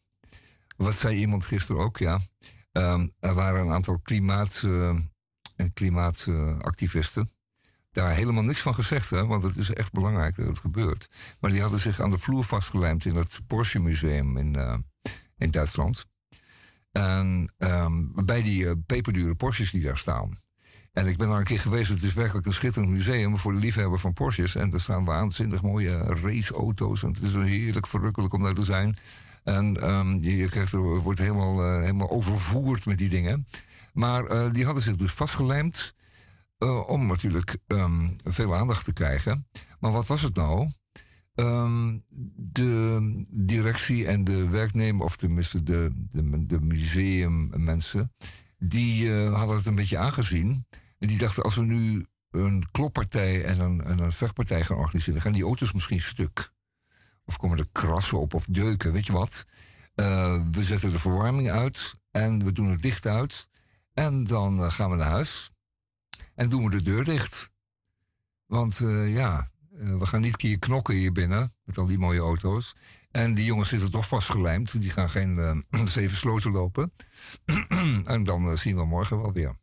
Wat 0.78 0.96
zei 0.96 1.18
iemand 1.18 1.46
gisteren 1.46 1.82
ook, 1.82 1.98
ja. 1.98 2.20
Ehm, 2.72 3.08
er 3.20 3.34
waren 3.34 3.62
een 3.62 3.74
aantal 3.74 4.00
klimaat, 4.00 4.62
eh, 4.66 4.96
klimaatactivisten. 5.74 7.30
Daar 7.92 8.12
helemaal 8.12 8.44
niks 8.44 8.62
van 8.62 8.74
gezegd, 8.74 9.10
hè, 9.10 9.26
want 9.26 9.44
het 9.44 9.58
is 9.58 9.74
echt 9.74 9.92
belangrijk 9.92 10.36
dat 10.36 10.46
het 10.46 10.60
gebeurt. 10.60 11.10
Maar 11.40 11.52
die 11.52 11.62
hadden 11.62 11.80
zich 11.80 12.00
aan 12.00 12.12
de 12.12 12.18
vloer 12.18 12.44
vastgelijmd 12.44 13.06
in 13.06 13.16
het 13.16 13.40
Porsche 13.48 13.80
Museum 13.80 14.38
in 14.38 14.56
eh, 14.56 14.78
in 15.38 15.52
Duitsland. 15.52 16.06
En 16.92 17.54
ehm, 17.58 18.26
bij 18.26 18.42
die 18.42 18.68
eh, 18.68 18.72
peperdure 18.86 19.36
Porsches 19.36 19.72
die 19.72 19.82
daar 19.82 19.98
staan. 19.98 20.38
En 20.94 21.08
ik 21.08 21.18
ben 21.18 21.28
daar 21.28 21.38
een 21.38 21.44
keer 21.44 21.60
geweest. 21.60 21.90
Het 21.90 22.04
is 22.04 22.14
werkelijk 22.14 22.46
een 22.46 22.54
schitterend 22.54 22.92
museum 22.92 23.38
voor 23.38 23.54
de 23.54 23.60
liefhebber 23.60 24.00
van 24.00 24.14
Porsches. 24.14 24.56
En 24.56 24.74
er 24.74 24.82
staan 24.82 25.06
waanzinnig 25.06 25.62
mooie 25.62 25.98
raceauto's. 25.98 27.04
En 27.04 27.14
het 27.14 27.22
is 27.22 27.36
heerlijk 27.36 27.88
verrukkelijk 27.88 28.34
om 28.34 28.44
daar 28.44 28.54
te 28.54 28.64
zijn. 28.64 28.98
En 29.44 29.82
ehm, 29.82 30.18
je, 30.24 30.36
je 30.36 30.50
krijgt, 30.50 30.74
er 30.74 30.80
wordt 30.80 31.20
helemaal, 31.20 31.64
eh, 31.64 31.80
helemaal 31.80 32.10
overvoerd 32.10 32.86
met 32.86 32.98
die 32.98 33.10
dingen. 33.10 33.48
Maar 33.94 34.26
eh, 34.26 34.52
die 34.52 34.66
hadden 34.66 34.84
zich 34.84 34.96
dus 34.96 35.12
vastgelijmd. 35.12 35.94
om 36.88 37.06
natuurlijk 37.06 37.58
ehm, 37.68 38.10
veel 38.24 38.56
aandacht 38.56 38.86
te 38.86 38.94
krijgen. 38.94 39.48
Maar 39.80 39.92
wat 39.92 40.08
was 40.08 40.22
het 40.22 40.36
nou? 40.36 40.70
Ehm, 41.36 41.98
de 42.36 43.26
directie 43.30 44.08
en 44.08 44.24
de 44.24 44.50
werknemer, 44.50 45.06
of 45.06 45.18
tenminste 45.18 45.64
de, 45.64 45.92
de, 45.94 46.46
de 46.46 46.60
museummensen, 46.62 48.12
die 48.58 49.14
eh, 49.14 49.34
hadden 49.34 49.56
het 49.56 49.66
een 49.66 49.76
beetje 49.76 49.98
aangezien. 49.98 50.66
En 51.00 51.08
die 51.08 51.18
dachten, 51.18 51.44
als 51.44 51.56
we 51.56 51.64
nu 51.64 52.06
een 52.32 52.64
kloppartij 52.72 53.44
en 53.44 53.60
een, 53.60 53.82
en 53.82 54.00
een 54.00 54.12
vechtpartij 54.12 54.64
gaan 54.64 54.78
organiseren, 54.78 55.22
gaan 55.22 55.32
die 55.32 55.44
auto's 55.44 55.72
misschien 55.72 56.02
stuk. 56.02 56.52
Of 57.26 57.38
komen 57.38 57.58
er 57.58 57.68
krassen 57.72 58.20
op 58.20 58.34
of 58.34 58.46
deuken, 58.46 58.92
weet 58.92 59.06
je 59.06 59.14
wat. 59.14 59.46
Eh, 59.96 60.42
we 60.52 60.64
zetten 60.64 60.92
de 60.92 61.00
verwarming 61.00 61.50
uit 61.50 61.96
en 62.12 62.44
we 62.44 62.52
doen 62.52 62.70
het 62.70 62.84
licht 62.84 63.06
uit. 63.06 63.50
En 63.94 64.24
dan 64.24 64.60
eh, 64.60 64.72
gaan 64.72 64.90
we 64.90 64.96
naar 64.96 65.10
huis. 65.10 65.52
En 66.36 66.50
doen 66.50 66.64
we 66.64 66.70
de 66.70 66.82
deur 66.82 67.04
dicht. 67.04 67.52
Want 68.46 68.78
ja, 69.08 69.50
eh, 69.80 69.98
we 69.98 70.06
gaan 70.06 70.22
niet 70.22 70.38
keer 70.38 70.60
knokken 70.60 70.96
hier 70.96 71.12
binnen 71.12 71.54
met 71.64 71.78
al 71.78 71.86
die 71.86 72.00
mooie 72.00 72.20
auto's. 72.20 72.76
En 73.12 73.34
die 73.34 73.46
jongens 73.46 73.70
zitten 73.70 73.92
toch 73.92 74.08
vastgelijmd. 74.08 74.82
Die 74.82 74.90
gaan 74.90 75.10
geen 75.10 75.40
eh, 75.40 75.86
zeven 75.98 76.18
sloten 76.18 76.52
lopen. 76.52 76.92
en 78.06 78.24
dan 78.24 78.50
eh, 78.50 78.56
zien 78.56 78.76
we 78.76 78.86
morgen 78.86 79.22
wel 79.22 79.34
weer. 79.34 79.56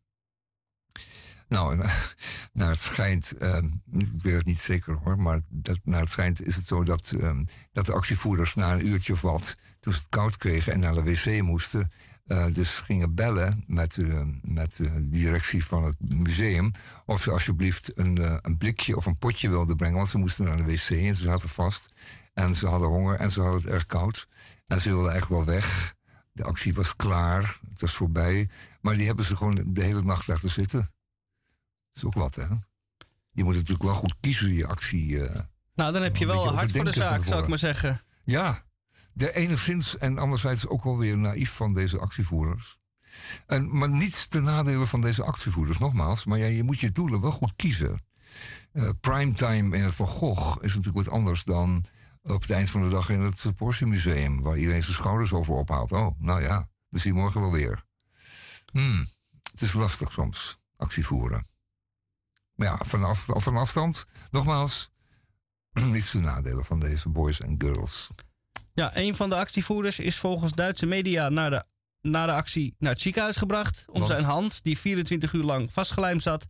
Nou, 1.53 1.79
eh, 1.81 1.95
naar 2.53 2.69
het 2.69 2.79
schijnt, 2.79 3.37
eh, 3.37 3.57
ik 3.93 4.23
weet 4.23 4.35
het 4.35 4.47
niet 4.47 4.59
zeker 4.59 4.95
hoor, 4.95 5.19
maar 5.19 5.41
dat, 5.49 5.79
naar 5.85 6.01
het 6.01 6.11
schijnt 6.11 6.43
is 6.43 6.57
het 6.57 6.67
zo 6.67 6.83
dat, 6.85 7.15
eh, 7.21 7.39
dat 7.73 7.87
de 7.87 7.93
actievoerders 7.93 8.55
na 8.55 8.73
een 8.73 8.87
uurtje 8.87 9.13
of 9.13 9.21
wat, 9.21 9.57
toen 9.81 9.93
ze 9.93 9.99
het 9.99 10.09
koud 10.09 10.37
kregen 10.37 10.73
en 10.73 10.81
naar 10.81 10.95
de 10.95 11.03
wc 11.03 11.43
moesten, 11.43 11.93
eh, 12.27 12.47
dus 12.53 12.79
gingen 12.79 13.15
bellen 13.15 13.65
met, 13.67 13.99
eh, 13.99 14.23
met 14.43 14.77
de 14.77 15.09
directie 15.09 15.65
van 15.65 15.85
het 15.85 15.97
museum 16.01 16.71
of 17.07 17.23
ze 17.23 17.31
alsjeblieft 17.31 17.99
een, 17.99 18.19
eh, 18.19 18.37
een 18.43 18.59
blikje 18.59 18.97
of 18.97 19.07
een 19.07 19.19
potje 19.19 19.49
wilden 19.49 19.77
brengen, 19.77 19.97
want 19.97 20.09
ze 20.09 20.19
moesten 20.19 20.45
naar 20.45 20.57
de 20.57 20.63
wc 20.63 20.91
en 20.91 21.15
ze 21.15 21.23
zaten 21.23 21.49
vast 21.49 21.93
en 22.33 22.55
ze 22.55 22.67
hadden 22.67 22.89
honger 22.89 23.19
en 23.19 23.31
ze 23.31 23.41
hadden 23.41 23.61
het 23.61 23.71
erg 23.71 23.87
koud 23.87 24.29
en 24.67 24.81
ze 24.81 24.91
wilden 24.91 25.15
echt 25.15 25.29
wel 25.29 25.45
weg. 25.45 25.95
De 26.33 26.45
actie 26.45 26.75
was 26.75 26.97
klaar, 26.97 27.59
het 27.69 27.81
was 27.81 27.93
voorbij, 27.93 28.49
maar 28.81 28.97
die 28.97 29.07
hebben 29.07 29.25
ze 29.25 29.37
gewoon 29.37 29.65
de 29.67 29.83
hele 29.83 30.03
nacht 30.03 30.27
laten 30.27 30.51
zitten. 30.51 30.81
Dat 30.81 30.89
is 31.93 32.05
ook 32.05 32.15
wat, 32.15 32.35
hè? 32.35 32.47
Je 33.31 33.45
moet 33.45 33.55
natuurlijk 33.55 33.83
wel 33.83 33.95
goed 33.95 34.15
kiezen, 34.21 34.55
je 34.55 34.67
actie. 34.67 35.19
Nou, 35.75 35.93
dan 35.93 36.03
heb 36.03 36.17
je 36.17 36.27
wel 36.27 36.55
hard 36.55 36.71
voor 36.71 36.85
de 36.85 36.93
zaak, 36.93 37.27
zou 37.27 37.43
ik 37.43 37.49
maar 37.49 37.59
zeggen. 37.59 38.01
Ja, 38.25 38.63
de 39.13 39.35
enigszins 39.35 39.99
en 39.99 40.19
anderzijds 40.19 40.67
ook 40.67 40.85
wel 40.85 40.99
weer 40.99 41.19
naïef 41.19 41.51
van 41.51 41.73
deze 41.73 41.99
actievoerders. 41.99 42.79
En, 43.47 43.79
maar 43.79 43.91
niet 43.91 44.31
ten 44.31 44.43
nadele 44.43 44.87
van 44.87 45.01
deze 45.01 45.23
actievoerders, 45.23 45.79
nogmaals. 45.79 46.25
Maar 46.25 46.39
ja, 46.39 46.47
je 46.47 46.63
moet 46.63 46.81
je 46.81 46.93
doelen 46.93 47.21
wel 47.21 47.31
goed 47.31 47.57
kiezen. 47.57 48.05
Eh, 48.73 48.91
primetime 49.01 49.77
in 49.77 49.83
het 49.83 49.95
Van 49.95 50.07
Gogh 50.07 50.63
is 50.63 50.75
natuurlijk 50.75 51.05
wat 51.05 51.15
anders 51.15 51.45
dan 51.45 51.85
op 52.23 52.41
het 52.41 52.51
eind 52.51 52.71
van 52.71 52.83
de 52.83 52.89
dag 52.89 53.09
in 53.09 53.21
het 53.21 53.53
Porsche 53.57 53.87
Museum. 53.87 54.43
Waar 54.43 54.59
iedereen 54.59 54.83
zijn 54.83 54.95
schouders 54.95 55.33
over 55.33 55.55
ophaalt. 55.55 55.93
Oh, 55.93 56.21
nou 56.21 56.43
ja, 56.43 56.69
we 56.89 56.99
zien 56.99 57.15
morgen 57.15 57.41
wel 57.41 57.53
weer. 57.53 57.85
Hmm, 58.73 59.07
het 59.51 59.63
is 59.63 59.73
lastig 59.73 60.13
soms, 60.13 60.59
actie 60.77 61.07
voeren. 61.07 61.47
Maar 62.55 62.67
ja, 62.67 62.79
vanaf, 62.85 63.29
van 63.35 63.57
afstand, 63.57 64.07
nogmaals, 64.31 64.91
niets 65.73 66.11
te 66.11 66.21
nadelen 66.21 66.65
van 66.65 66.81
deze 66.81 67.09
boys 67.09 67.41
en 67.41 67.55
girls. 67.59 68.11
Ja, 68.75 68.97
een 68.97 69.17
van 69.17 69.29
de 69.29 69.37
actievoerders 69.37 69.99
is 69.99 70.19
volgens 70.19 70.53
Duitse 70.53 70.87
media 70.87 71.29
naar 71.29 71.51
de, 71.51 71.65
na 72.01 72.27
de 72.27 72.33
actie 72.33 72.75
naar 72.79 72.93
het 72.93 73.01
ziekenhuis 73.01 73.37
gebracht. 73.37 73.85
Om 73.87 74.01
Want? 74.01 74.07
zijn 74.07 74.25
hand, 74.25 74.63
die 74.63 74.79
24 74.79 75.33
uur 75.33 75.45
lang 75.45 75.73
vastgelijmd 75.73 76.23
zat, 76.23 76.47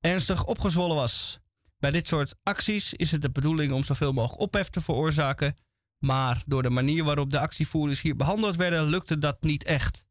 ernstig 0.00 0.44
opgezwollen 0.44 0.96
was. 0.96 1.38
Bij 1.78 1.90
dit 1.90 2.06
soort 2.06 2.34
acties 2.42 2.94
is 2.94 3.10
het 3.10 3.22
de 3.22 3.30
bedoeling 3.30 3.72
om 3.72 3.84
zoveel 3.84 4.12
mogelijk 4.12 4.40
ophef 4.40 4.68
te 4.68 4.80
veroorzaken. 4.80 5.56
Maar 5.98 6.42
door 6.46 6.62
de 6.62 6.70
manier 6.70 7.04
waarop 7.04 7.30
de 7.30 7.38
actievoerders 7.38 8.00
hier 8.00 8.16
behandeld 8.16 8.56
werden, 8.56 8.84
lukte 8.84 9.18
dat 9.18 9.42
niet 9.42 9.64
echt. 9.64 10.04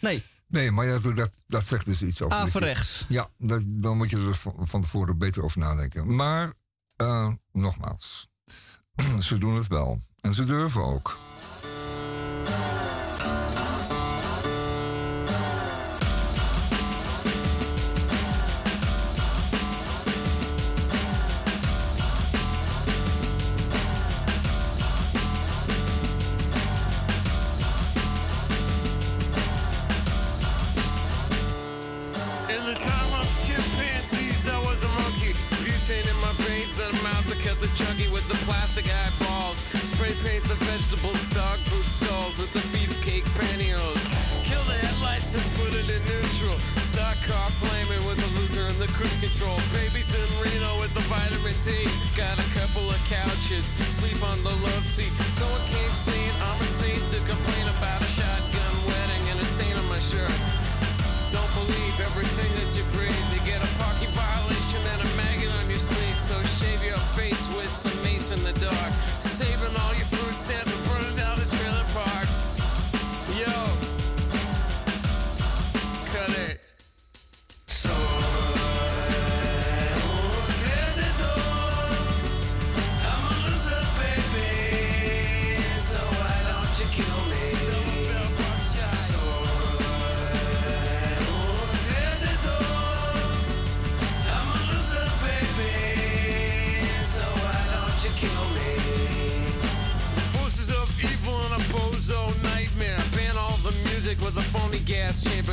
Nee, 0.00 0.22
Nee, 0.52 0.70
maar 0.70 0.86
ja, 0.86 0.98
dat, 0.98 1.40
dat 1.46 1.66
zegt 1.66 1.84
dus 1.84 2.02
iets 2.02 2.22
over. 2.22 2.36
dat 2.36 2.46
averechts. 2.46 3.04
Ja, 3.08 3.28
dat, 3.38 3.64
dan 3.68 3.96
moet 3.96 4.10
je 4.10 4.16
er 4.16 4.34
van, 4.34 4.54
van 4.58 4.80
tevoren 4.80 5.18
beter 5.18 5.42
over 5.42 5.58
nadenken. 5.58 6.14
Maar, 6.14 6.52
eh, 6.96 7.32
nogmaals, 7.52 8.28
ze 9.28 9.38
doen 9.38 9.54
het 9.54 9.66
wel. 9.66 9.98
En 10.20 10.32
ze 10.32 10.44
durven 10.44 10.82
ook. 10.82 11.18
Paint 40.22 40.42
the 40.46 40.54
vegetables, 40.70 41.18
dog 41.34 41.58
food 41.66 41.86
stalls 41.86 42.38
with 42.38 42.52
the 42.54 42.62
beefcake 42.70 43.26
pantyhose. 43.34 44.06
Kill 44.46 44.62
the 44.70 44.78
headlights 44.78 45.34
and 45.34 45.42
put 45.58 45.74
it 45.74 45.86
in 45.90 46.02
neutral. 46.06 46.58
Stock 46.90 47.18
car 47.26 47.50
flaming 47.58 48.02
with 48.06 48.18
the 48.22 48.30
loser 48.38 48.62
and 48.70 48.78
the 48.78 48.86
cruise 48.94 49.18
control. 49.18 49.58
Babies 49.74 50.14
in 50.14 50.28
Reno 50.38 50.78
with 50.78 50.94
the 50.94 51.02
vitamin 51.10 51.54
D. 51.66 51.90
Got 52.14 52.38
a 52.38 52.46
couple 52.54 52.86
of 52.86 52.98
couches, 53.10 53.66
sleep 53.98 54.22
on 54.22 54.38
the 54.46 54.54
love 54.62 54.86
seat. 54.86 55.10
Someone 55.34 55.64
came 55.74 55.94
saying 55.98 56.34
I'm 56.46 56.58
insane 56.62 57.02
to 57.02 57.18
complain 57.26 57.66
about 57.74 58.00
a 58.02 58.10
shotgun 58.14 58.74
wedding 58.86 59.22
and 59.34 59.38
a 59.42 59.46
stain 59.58 59.74
on 59.74 59.86
my 59.90 60.02
shirt. 60.06 60.38
Don't 61.34 61.52
believe 61.66 61.94
everything 61.98 62.50
that 62.62 62.70
you 62.78 62.86
breathe. 62.94 63.26
You 63.34 63.42
get 63.42 63.58
a 63.58 63.70
parking 63.74 64.12
violation 64.14 64.82
and 64.86 65.00
a 65.02 65.08
maggot 65.18 65.50
on 65.50 65.66
your 65.66 65.82
sleeve. 65.82 66.18
So 66.22 66.38
shave 66.62 66.80
your 66.86 67.00
face 67.18 67.42
with 67.58 67.72
some 67.74 67.96
mace 68.06 68.30
in 68.30 68.38
the 68.46 68.54
dark. 68.62 68.94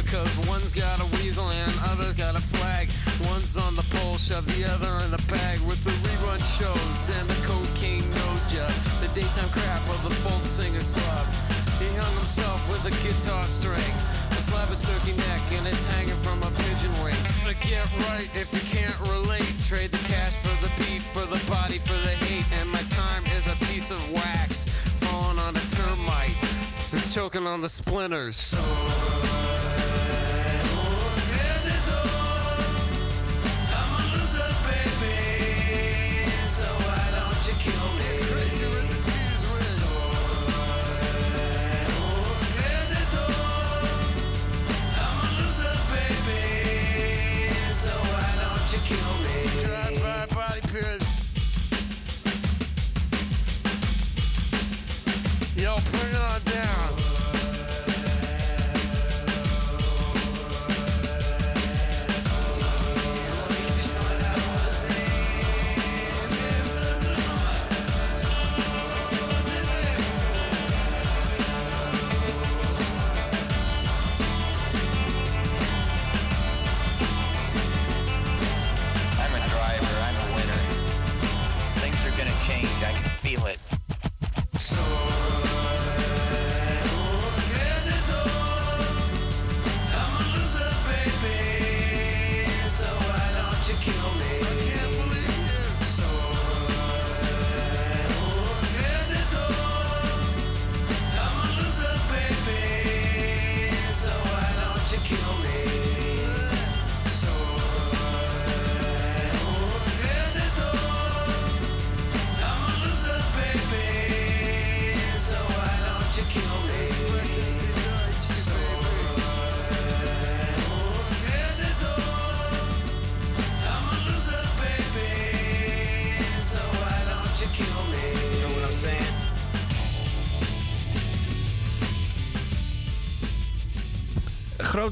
Cause 0.10 0.48
one's 0.50 0.72
got 0.72 0.98
a 1.00 1.06
weasel 1.18 1.48
and 1.50 1.72
other's 1.94 2.16
got 2.16 2.34
a 2.34 2.42
flag. 2.42 2.90
One's 3.30 3.58
on 3.58 3.76
the 3.76 3.86
pole, 3.94 4.18
shove 4.18 4.42
the 4.58 4.66
other 4.66 4.90
in 5.06 5.12
the 5.12 5.22
bag. 5.30 5.62
With 5.70 5.84
the 5.86 5.94
rerun 6.02 6.42
shows 6.58 7.02
and 7.14 7.30
the 7.30 7.38
cocaine 7.46 8.02
nose 8.18 8.46
job. 8.50 8.74
The 9.06 9.10
daytime 9.14 9.54
crap 9.54 9.86
of 9.86 10.02
the 10.02 10.10
folk 10.26 10.42
singer 10.50 10.82
slub. 10.82 11.26
He 11.78 11.86
hung 11.94 12.16
himself 12.18 12.58
with 12.74 12.90
a 12.90 12.94
guitar 13.06 13.44
string. 13.46 13.94
A 14.34 14.42
slab 14.42 14.74
of 14.74 14.82
turkey 14.82 15.14
neck 15.30 15.46
and 15.54 15.68
it's 15.70 15.86
hanging 15.94 16.18
from 16.26 16.42
a 16.42 16.50
pigeon 16.58 16.94
wing. 17.06 17.22
To 17.46 17.54
get 17.62 17.86
right 18.10 18.30
if 18.34 18.50
you 18.50 18.66
can't 18.66 18.98
relate. 19.14 19.46
Trade 19.70 19.92
the 19.94 20.02
cash 20.10 20.34
for 20.42 20.58
the 20.66 20.74
beat, 20.82 21.06
for 21.06 21.30
the 21.30 21.38
body, 21.46 21.78
for 21.78 22.02
the 22.02 22.18
hate. 22.26 22.50
And 22.58 22.66
my 22.74 22.82
time 22.98 23.22
is 23.38 23.46
a 23.46 23.58
piece 23.70 23.92
of 23.92 24.02
wax 24.10 24.74
falling 25.06 25.38
on 25.38 25.54
a 25.56 25.66
termite. 25.78 26.34
Who's 26.90 27.14
choking 27.14 27.46
on 27.46 27.62
the 27.62 27.70
splinters. 27.70 28.58
Yo, 55.60 55.76
bring 55.92 56.10
it 56.10 56.16
on 56.16 56.42
down. 56.46 56.99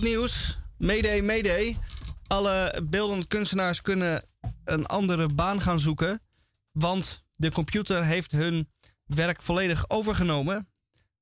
Nieuws. 0.02 0.58
Mayday, 0.78 1.22
mayday. 1.22 1.78
Alle 2.28 2.82
beeldende 2.90 3.28
kunstenaars 3.28 3.82
kunnen 3.82 4.24
een 4.64 4.86
andere 4.86 5.28
baan 5.28 5.62
gaan 5.62 5.80
zoeken. 5.80 6.22
Want 6.72 7.24
de 7.36 7.52
computer 7.52 8.06
heeft 8.06 8.32
hun 8.32 8.70
werk 9.06 9.42
volledig 9.42 9.90
overgenomen. 9.90 10.70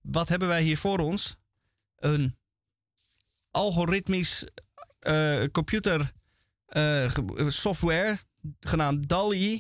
Wat 0.01 0.29
hebben 0.29 0.47
wij 0.47 0.61
hier 0.63 0.77
voor 0.77 0.99
ons? 0.99 1.35
Een 1.95 2.37
algoritmisch 3.51 4.43
eh, 4.99 5.43
computer 5.51 6.11
ge- 6.67 7.45
software 7.47 8.17
genaamd 8.59 9.09
DALL-E. 9.09 9.59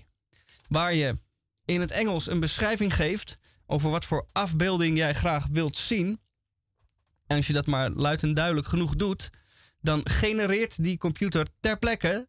Waar 0.67 0.93
je 0.93 1.15
in 1.65 1.81
het 1.81 1.91
Engels 1.91 2.27
een 2.27 2.39
beschrijving 2.39 2.95
geeft 2.95 3.37
over 3.65 3.89
wat 3.89 4.05
voor 4.05 4.27
afbeelding 4.31 4.97
jij 4.97 5.13
graag 5.13 5.47
wilt 5.51 5.77
zien. 5.77 6.19
En 7.27 7.37
als 7.37 7.47
je 7.47 7.53
dat 7.53 7.65
maar 7.65 7.89
luid 7.89 8.23
en 8.23 8.33
duidelijk 8.33 8.67
genoeg 8.67 8.95
doet, 8.95 9.29
dan 9.81 10.09
genereert 10.09 10.83
die 10.83 10.97
computer 10.97 11.47
ter 11.59 11.77
plekke 11.77 12.27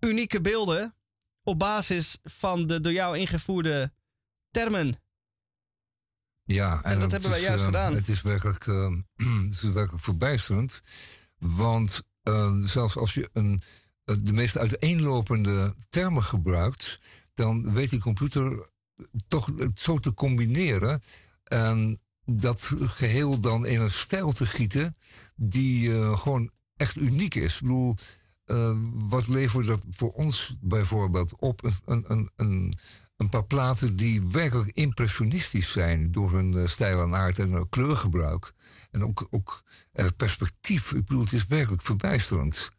unieke 0.00 0.40
beelden 0.40 0.94
op 1.42 1.58
basis 1.58 2.18
van 2.22 2.66
de 2.66 2.80
door 2.80 2.92
jou 2.92 3.18
ingevoerde 3.18 3.92
termen. 4.50 5.02
Ja, 6.44 6.82
en, 6.82 7.00
dat 7.00 7.10
hebben 7.10 7.30
wij 7.30 7.38
is, 7.38 7.44
juist 7.44 7.60
eh, 7.60 7.66
gedaan. 7.66 7.94
Het 7.94 8.08
is 8.08 8.22
werkelijk, 8.22 8.66
eh, 8.66 8.92
het 9.46 9.62
is 9.62 9.72
werkelijk 9.72 10.02
verbijsterend. 10.02 10.82
Want 11.38 12.02
eh, 12.22 12.54
zelfs 12.56 12.96
als 12.96 13.14
je 13.14 13.30
een, 13.32 13.62
eh, 14.04 14.16
de 14.22 14.32
meest 14.32 14.56
uiteenlopende 14.56 15.74
termen 15.88 16.22
gebruikt, 16.22 17.00
dan 17.34 17.72
weet 17.72 17.90
die 17.90 18.00
computer 18.00 18.68
toch 19.28 19.50
het 19.56 19.80
zo 19.80 19.98
te 19.98 20.14
combineren. 20.14 21.02
En 21.44 22.00
dat 22.38 22.72
geheel 22.78 23.40
dan 23.40 23.66
in 23.66 23.80
een 23.80 23.90
stijl 23.90 24.32
te 24.32 24.46
gieten 24.46 24.96
die 25.34 25.94
eh, 25.94 26.18
gewoon 26.18 26.50
echt 26.76 26.96
uniek 26.96 27.34
is. 27.34 27.54
Ik 27.54 27.60
bedoel, 27.60 27.96
eh, 28.44 28.76
wat 28.92 29.28
levert 29.28 29.66
dat 29.66 29.84
voor 29.90 30.12
ons 30.12 30.56
bijvoorbeeld 30.60 31.34
op? 31.36 31.64
Een, 31.64 32.04
een, 32.06 32.30
een, 32.36 32.74
een, 33.16 33.28
paar 33.28 33.44
platen 33.44 33.96
die 33.96 34.28
werkelijk 34.28 34.70
impressionistisch 34.70 35.72
zijn 35.72 36.12
door 36.12 36.32
hun 36.32 36.54
eh, 36.54 36.66
stijl 36.66 37.02
en 37.02 37.14
aard 37.14 37.38
en 37.38 37.68
kleurgebruik. 37.68 38.52
En 38.90 39.04
ook, 39.04 39.26
ook 39.30 39.62
perspectief. 40.16 40.92
Ik 40.92 41.04
bedoel, 41.04 41.22
het 41.22 41.32
is 41.32 41.46
werkelijk 41.46 41.82
verbijsterend. 41.82 42.70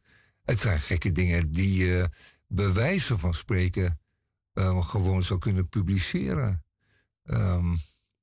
Het 0.44 0.60
zijn 0.60 0.80
gekke 0.80 1.12
dingen 1.12 1.52
die 1.52 1.76
je 1.86 2.10
bij 2.48 2.74
wijze 2.74 3.18
van 3.18 3.34
spreken 3.34 4.00
gewoon 4.80 5.24
zou 5.24 5.40
kunnen 5.40 5.70
publiceren. 5.70 6.64
Ehm, 7.24 7.74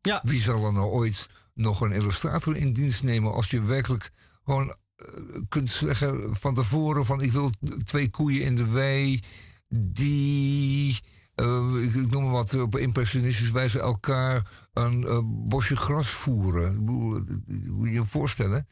ja. 0.08 0.20
Wie 0.24 0.40
zal 0.40 0.64
er 0.64 0.72
nou 0.72 0.86
ooit 0.86 1.28
nog 1.54 1.80
een 1.80 1.92
illustrator 1.92 2.56
in 2.56 2.72
dienst 2.72 3.02
nemen 3.02 3.32
als 3.32 3.50
je 3.50 3.62
werkelijk 3.62 4.10
gewoon 4.44 4.76
eh, 4.96 5.06
kunt 5.48 5.70
zeggen 5.70 6.36
van 6.36 6.54
tevoren 6.54 7.04
van 7.04 7.20
ik 7.20 7.32
wil 7.32 7.50
twee 7.84 8.10
koeien 8.10 8.44
in 8.44 8.56
de 8.56 8.70
wei 8.70 9.20
die, 9.68 11.00
eh, 11.34 11.82
ik, 11.82 11.94
ik 11.94 12.10
noem 12.10 12.22
maar 12.22 12.32
wat, 12.32 12.54
op 12.54 12.76
impressionistische 12.76 13.52
wijze 13.52 13.80
elkaar 13.80 14.68
een 14.72 15.06
eh, 15.06 15.20
bosje 15.24 15.76
gras 15.76 16.08
voeren. 16.08 16.72
Ik 16.72 16.84
bedoel, 16.84 17.22
moet 17.66 17.88
je 17.88 17.92
je 17.92 18.04
voorstellen. 18.04 18.68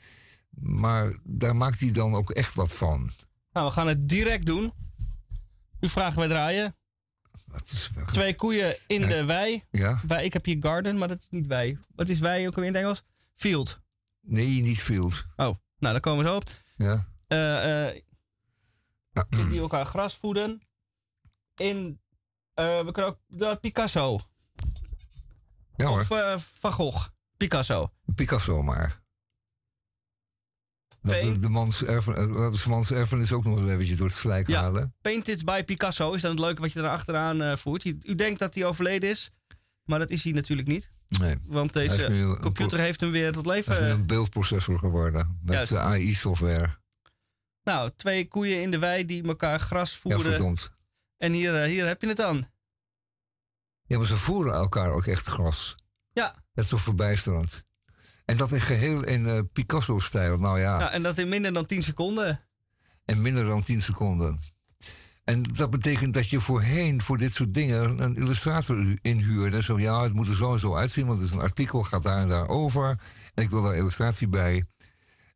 Maar 0.60 1.16
daar 1.24 1.56
maakt 1.56 1.80
hij 1.80 1.90
dan 1.90 2.14
ook 2.14 2.30
echt 2.30 2.54
wat 2.54 2.74
van. 2.74 3.10
Nou, 3.52 3.66
we 3.66 3.72
gaan 3.72 3.86
het 3.86 4.08
direct 4.08 4.46
doen. 4.46 4.72
U 5.80 5.88
vragen 5.88 6.18
wij 6.18 6.28
draaien. 6.28 6.76
Twee 8.06 8.34
koeien 8.34 8.76
in 8.86 9.00
de 9.06 9.24
wei. 9.24 9.64
Ja? 9.70 10.00
Wij, 10.06 10.24
ik 10.24 10.32
heb 10.32 10.44
hier 10.44 10.56
garden, 10.60 10.98
maar 10.98 11.08
dat 11.08 11.18
is 11.18 11.26
niet 11.30 11.46
wei. 11.46 11.78
Wat 11.94 12.08
is 12.08 12.18
wei 12.18 12.46
ook 12.46 12.54
alweer 12.54 12.68
in 12.68 12.74
het 12.74 12.82
Engels? 12.82 13.02
Field. 13.34 13.80
Nee, 14.20 14.60
niet 14.60 14.82
field. 14.82 15.26
Oh, 15.36 15.46
nou, 15.46 15.56
daar 15.78 16.00
komen 16.00 16.24
we 16.24 16.30
zo 16.30 16.36
op. 16.36 16.44
Ja. 16.76 17.08
Eh, 17.26 17.86
eh, 17.88 18.02
die 19.50 19.60
elkaar 19.60 19.86
gras 19.86 20.16
voeden. 20.16 20.62
In, 21.54 22.00
eh, 22.54 22.84
we 22.84 22.92
kunnen 22.92 23.10
ook 23.10 23.18
de 23.26 23.58
Picasso. 23.60 24.20
Ja 25.76 25.86
hoor. 25.86 26.00
Of 26.00 26.10
eh, 26.10 26.38
Van 26.38 26.72
Gogh. 26.72 27.08
Picasso. 27.36 27.92
Picasso 28.14 28.62
maar. 28.62 29.04
Dat 31.06 31.20
de, 31.20 31.36
de 31.36 31.48
mans 31.48 31.84
erfen, 31.84 32.16
eh, 32.16 32.52
ze 32.52 32.68
mans 32.68 32.90
erfenis 32.90 33.32
ook 33.32 33.44
nog 33.44 33.68
eventjes 33.68 33.96
door 33.96 34.06
het 34.06 34.16
slijk 34.16 34.46
Ja. 34.46 34.60
halen. 34.60 34.94
Painted 35.00 35.44
by 35.44 35.62
Picasso 35.62 36.12
is 36.12 36.20
dan 36.22 36.30
het 36.30 36.40
leuke 36.40 36.60
wat 36.60 36.72
je 36.72 36.78
erachteraan 36.78 37.42
eh 37.42 37.56
voert. 37.56 37.84
U, 37.84 37.98
u 38.02 38.14
denkt 38.14 38.38
dat 38.38 38.54
hij 38.54 38.64
overleden 38.64 39.10
is, 39.10 39.30
maar 39.84 39.98
dat 39.98 40.10
is 40.10 40.22
hij 40.24 40.32
natuurlijk 40.32 40.68
niet. 40.68 40.90
Nee. 41.08 41.36
Want 41.46 41.74
Hij 41.74 41.84
is 41.84 41.96
deze 41.96 42.06
een 42.06 42.40
computer 42.40 42.78
heeft 42.78 43.00
hem 43.00 43.10
weer 43.10 43.32
tot 43.32 43.44
Hij 43.46 43.54
leven. 43.56 43.72
is 43.72 43.80
nu 43.80 43.86
een 43.86 44.06
beeldprocessor 44.06 44.78
geworden. 44.78 45.40
Met 45.44 45.68
de 45.68 45.78
AI-software. 45.78 46.70
Nou, 47.62 47.90
twee 47.96 48.28
koeien 48.28 48.62
in 48.62 48.70
de 48.70 48.78
wei 48.78 49.04
die 49.06 49.26
elkaar 49.26 49.60
gras 49.60 49.92
Ja, 49.92 49.98
voeren. 49.98 50.20
verdomd. 50.20 50.70
en 51.16 51.32
hier, 51.32 51.62
eh, 51.62 51.68
hier 51.68 51.86
heb 51.86 52.00
je 52.00 52.08
het 52.08 52.16
dan. 52.16 52.44
Ja, 53.86 53.96
maar 53.98 54.06
ze 54.06 54.16
voeren 54.16 54.52
elkaar 54.54 54.90
ook 54.90 55.06
echt 55.06 55.26
gras. 55.26 55.74
Ja. 56.12 56.34
Dat 56.54 56.64
is 56.64 56.70
toch 56.70 56.80
verbijsterend. 56.80 57.62
En 58.26 58.36
dat 58.36 58.52
in 58.52 58.60
geheel 58.60 59.04
in 59.04 59.26
eh, 59.26 59.40
Picasso-stijl. 59.52 60.38
Nou 60.38 60.60
ja, 60.60 60.92
en 60.92 61.02
dat 61.02 61.18
in 61.18 61.28
minder 61.28 61.52
dan 61.52 61.66
10 61.66 61.82
seconden. 61.82 62.40
en 63.04 63.22
minder 63.22 63.44
dan 63.44 63.62
10 63.62 63.80
seconden. 63.80 64.40
En 65.24 65.42
dat 65.42 65.70
betekent 65.70 66.14
dat 66.14 66.28
je 66.28 66.40
voorheen 66.40 67.02
voor 67.02 67.18
dit 67.18 67.34
soort 67.34 67.54
dingen 67.54 68.02
een 68.02 68.16
illustrator 68.16 68.98
inhuurde. 69.02 69.62
Zo 69.62 69.78
ja, 69.78 70.02
het 70.02 70.12
moet 70.12 70.28
er 70.28 70.34
zo 70.34 70.52
en 70.52 70.58
zo 70.58 70.76
uitzien, 70.76 71.06
want 71.06 71.18
het 71.18 71.28
is 71.28 71.34
een 71.34 71.40
artikel, 71.40 71.82
gaat 71.82 72.02
daar 72.02 72.18
en 72.18 72.28
daar 72.28 72.48
over. 72.48 73.00
En 73.34 73.44
ik 73.44 73.50
wil 73.50 73.62
daar 73.62 73.76
illustratie 73.76 74.28
bij. 74.28 74.64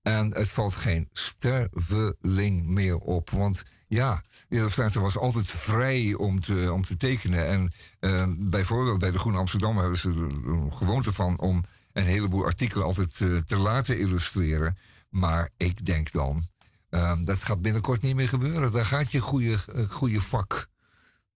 En 0.02 0.34
het 0.34 0.48
valt 0.48 0.74
geen 0.74 1.08
sterveling 1.12 2.66
meer 2.66 2.96
op. 2.96 3.30
Want 3.30 3.64
ja, 3.88 4.22
de 4.48 4.56
illustrator 4.56 5.02
was 5.02 5.18
altijd 5.18 5.46
vrij 5.46 6.14
om 6.14 6.40
te, 6.40 6.72
om 6.72 6.84
te 6.84 6.96
tekenen. 6.96 7.46
En 7.46 7.72
eh, 8.00 8.26
bijvoorbeeld 8.38 8.98
bij 8.98 9.10
de 9.10 9.18
Groene 9.18 9.38
Amsterdam 9.38 9.78
hebben 9.78 9.98
ze 9.98 10.08
er 10.08 10.48
een 10.50 10.72
gewoonte 10.72 11.12
van 11.12 11.38
om 11.38 11.64
een 11.92 12.04
heleboel 12.04 12.44
artikelen 12.44 12.84
altijd 12.84 13.20
eh, 13.20 13.36
te 13.36 13.56
laten 13.56 13.98
illustreren. 13.98 14.76
Maar 15.10 15.50
ik 15.56 15.86
denk 15.86 16.10
dan, 16.12 16.48
eh, 16.88 17.18
dat 17.24 17.44
gaat 17.44 17.62
binnenkort 17.62 18.02
niet 18.02 18.14
meer 18.14 18.28
gebeuren. 18.28 18.72
Daar 18.72 18.84
gaat 18.84 19.12
je 19.12 19.20
goede, 19.20 19.58
eh, 19.74 19.88
goede 19.88 20.20
vak. 20.20 20.68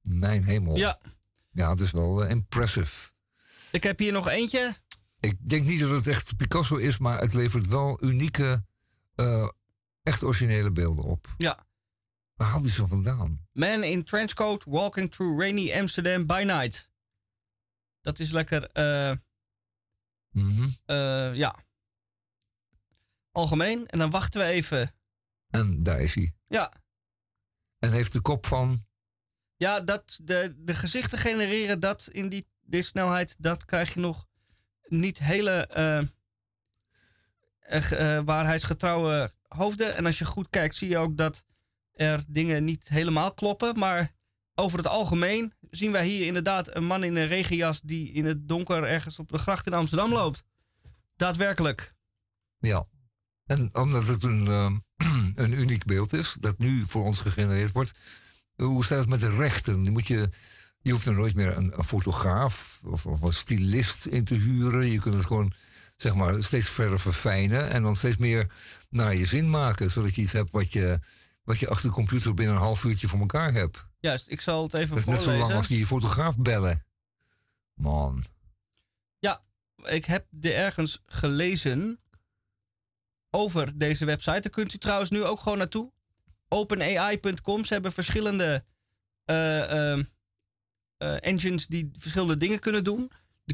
Mijn 0.01 0.45
hemel. 0.45 0.77
Ja. 0.77 0.99
Ja, 1.51 1.71
het 1.71 1.81
is 1.81 1.91
wel 1.91 2.25
eh, 2.25 2.31
impressive. 2.31 3.11
Ik 3.71 3.83
heb 3.83 3.99
hier 3.99 4.13
nog 4.13 4.29
eentje. 4.29 4.77
Ik 5.21 5.49
denk 5.49 5.67
niet 5.67 5.81
dat 5.81 5.91
het 5.91 6.07
echt 6.07 6.37
Picasso 6.37 6.77
is, 6.77 6.99
maar 6.99 7.21
het 7.21 7.33
levert 7.33 7.67
wel 7.67 8.05
unieke, 8.05 8.65
echt 10.03 10.23
originele 10.23 10.73
beelden 10.73 11.05
op. 11.05 11.35
Ja. 11.37 11.67
Waar 12.35 12.49
haalt 12.49 12.63
hij 12.63 12.71
ze 12.71 12.87
vandaan? 12.87 13.47
Man 13.53 13.83
in 13.83 14.05
trenchcoat 14.05 14.65
walking 14.65 15.13
through 15.13 15.41
rainy 15.41 15.73
Amsterdam 15.73 16.27
by 16.27 16.43
night. 16.47 16.91
Dat 18.01 18.19
is 18.19 18.31
lekker, 18.31 18.71
Mhm. 20.35 20.69
eh, 20.85 21.35
ja. 21.35 21.57
Algemeen. 23.33 23.87
En 23.87 23.99
dan 23.99 24.11
wachten 24.11 24.41
we 24.41 24.47
even. 24.47 24.95
En 25.51 25.83
daar 25.83 26.01
is 26.01 26.15
hij. 26.15 26.35
Ja. 26.49 26.73
En 27.79 27.93
heeft 27.93 28.13
de 28.13 28.21
kop 28.21 28.47
van. 28.47 28.87
Ja, 29.57 29.81
dat, 29.81 30.19
de, 30.23 30.55
de 30.57 30.75
gezichten 30.75 31.19
genereren 31.19 31.81
dat 31.81 32.09
in 32.13 32.29
die, 32.29 32.47
die 32.61 32.83
snelheid, 32.83 33.37
dat 33.39 33.65
krijg 33.65 33.95
je 33.95 34.01
nog 34.01 34.27
niet 34.89 35.19
hele 35.19 35.67
eh, 35.67 36.03
waarheidsgetrouwe 38.25 39.33
hoofden. 39.49 39.97
En 39.97 40.07
als 40.07 40.19
je 40.19 40.25
goed 40.25 40.49
kijkt, 40.51 40.75
zie 40.75 40.89
je 40.89 40.99
ook 40.99 41.17
dat 41.17 41.45
er 41.93 42.25
dingen 42.29 42.65
niet 42.65 42.89
helemaal 42.89 43.35
kloppen. 43.35 43.79
Maar 43.79 44.15
over 44.55 44.79
het 44.79 44.87
algemeen 44.87 45.53
zien 45.71 45.93
wij 45.93 46.07
hier 46.07 46.27
inderdaad 46.27 46.77
een 46.77 46.85
man 46.85 47.05
in 47.05 47.17
een 47.17 47.27
regenjas 47.27 47.81
die 47.81 48.13
in 48.13 48.25
het 48.25 48.49
donker 48.49 48.85
ergens 48.85 49.19
op 49.19 49.31
de 49.31 49.39
gracht 49.39 49.67
in 49.67 49.73
Amsterdam 49.73 50.13
loopt. 50.13 50.43
Daadwerkelijk. 51.17 51.95
Ja. 52.59 52.87
En 53.47 53.69
omdat 53.73 54.07
het 54.07 54.23
een, 54.23 54.47
eh, 54.47 54.73
een 55.45 55.53
uniek 55.53 55.85
beeld 55.85 56.13
is, 56.13 56.37
dat 56.41 56.59
nu 56.59 56.85
voor 56.87 57.05
ons 57.05 57.21
gegenereerd 57.21 57.73
wordt. 57.73 57.93
Hoe 58.55 58.85
staat 58.85 58.99
het 58.99 59.09
met 59.09 59.21
de 59.21 59.37
rechten? 59.37 59.83
Die 59.83 59.93
moet 59.93 60.07
je, 60.07 60.29
je 60.81 60.93
hoeft 60.93 61.07
er 61.07 61.15
nooit 61.15 61.35
meer 61.35 61.57
een, 61.57 61.85
fotograaf 61.85 62.81
of, 62.85 63.07
of 63.07 63.21
een 63.21 63.33
stylist 63.33 64.07
in 64.07 64.25
te 64.25 64.35
huren. 64.35 64.91
Je 64.91 64.99
kunt 64.99 65.15
het 65.15 65.25
gewoon 65.25 65.55
zeg 65.97 66.15
maar, 66.15 66.43
steeds 66.43 66.69
verder 66.69 67.01
verfijnen 67.01 67.71
en 67.71 67.83
dan 67.83 67.97
steeds 67.97 68.17
meer 68.17 68.53
naar 68.91 69.17
je 69.17 69.25
zin 69.25 69.51
maken. 69.51 69.91
Zodat 69.91 70.15
je 70.15 70.23
iets 70.23 70.33
hebt 70.33 70.51
wat 70.51 70.73
je, 70.73 71.01
wat 71.43 71.59
je 71.59 71.69
achter 71.69 71.89
de 71.89 71.95
computer 71.95 72.35
binnen 72.35 72.55
een 72.55 72.63
half 72.63 72.85
uurtje 72.85 73.09
voor 73.09 73.21
elkaar 73.21 73.53
hebt. 73.53 73.87
Juist, 74.05 74.31
ik 74.31 74.41
zal 74.41 74.63
het 74.63 74.75
even 74.75 74.89
Dat 74.89 74.99
is 74.99 75.05
net 75.05 75.17
zo 75.19 75.23
voorlezen. 75.23 75.47
lang 75.47 75.59
als 75.59 75.69
die 75.69 75.87
fotograaf 75.87 76.37
bellen. 76.39 76.85
Man. 77.75 78.25
Ja, 79.19 79.41
ik 79.85 80.05
heb 80.05 80.27
er 80.41 80.55
ergens 80.55 81.03
gelezen 81.07 82.01
over 83.31 83.79
deze 83.79 84.05
website. 84.05 84.41
Daar 84.41 84.51
kunt 84.51 84.73
u 84.75 84.79
trouwens 84.79 85.11
nu 85.11 85.25
ook 85.25 85.41
gewoon 85.41 85.59
naartoe. 85.59 85.93
OpenAI.com. 86.49 87.65
Ze 87.65 87.73
hebben 87.73 87.93
verschillende 87.93 88.65
eh, 89.25 89.91
ehm, 89.91 90.03
eh, 90.97 91.17
engines 91.21 91.67
die 91.67 91.91
verschillende 91.99 92.37
dingen 92.37 92.59
kunnen 92.61 92.85
doen. 92.85 93.11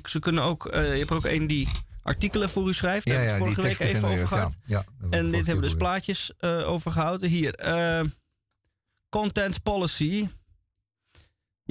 Ze 0.08 0.18
kunnen 0.18 0.42
ook, 0.44 0.66
eh, 0.66 0.92
je 0.92 0.98
hebt 0.98 1.10
er 1.10 1.16
ook 1.16 1.24
een 1.24 1.46
die 1.46 1.68
artikelen 2.02 2.48
voor 2.48 2.68
u 2.68 2.74
schrijft. 2.74 3.06
Daar 3.06 3.14
Ja, 3.14 3.20
hebben 3.20 3.42
we 3.42 3.48
ja, 3.48 3.54
vorige 3.54 3.84
week 3.84 3.94
even 3.94 4.08
over 4.08 4.26
gehad. 4.28 4.56
ja. 4.66 4.84
En 5.10 5.24
dit 5.24 5.46
hebben 5.46 5.54
we 5.64 5.68
dus 5.70 5.76
plaatjes 5.76 6.42
over 6.42 6.90
gehouden. 6.92 7.28
Hier, 7.28 7.54
content 9.08 9.62
policy. 9.62 10.28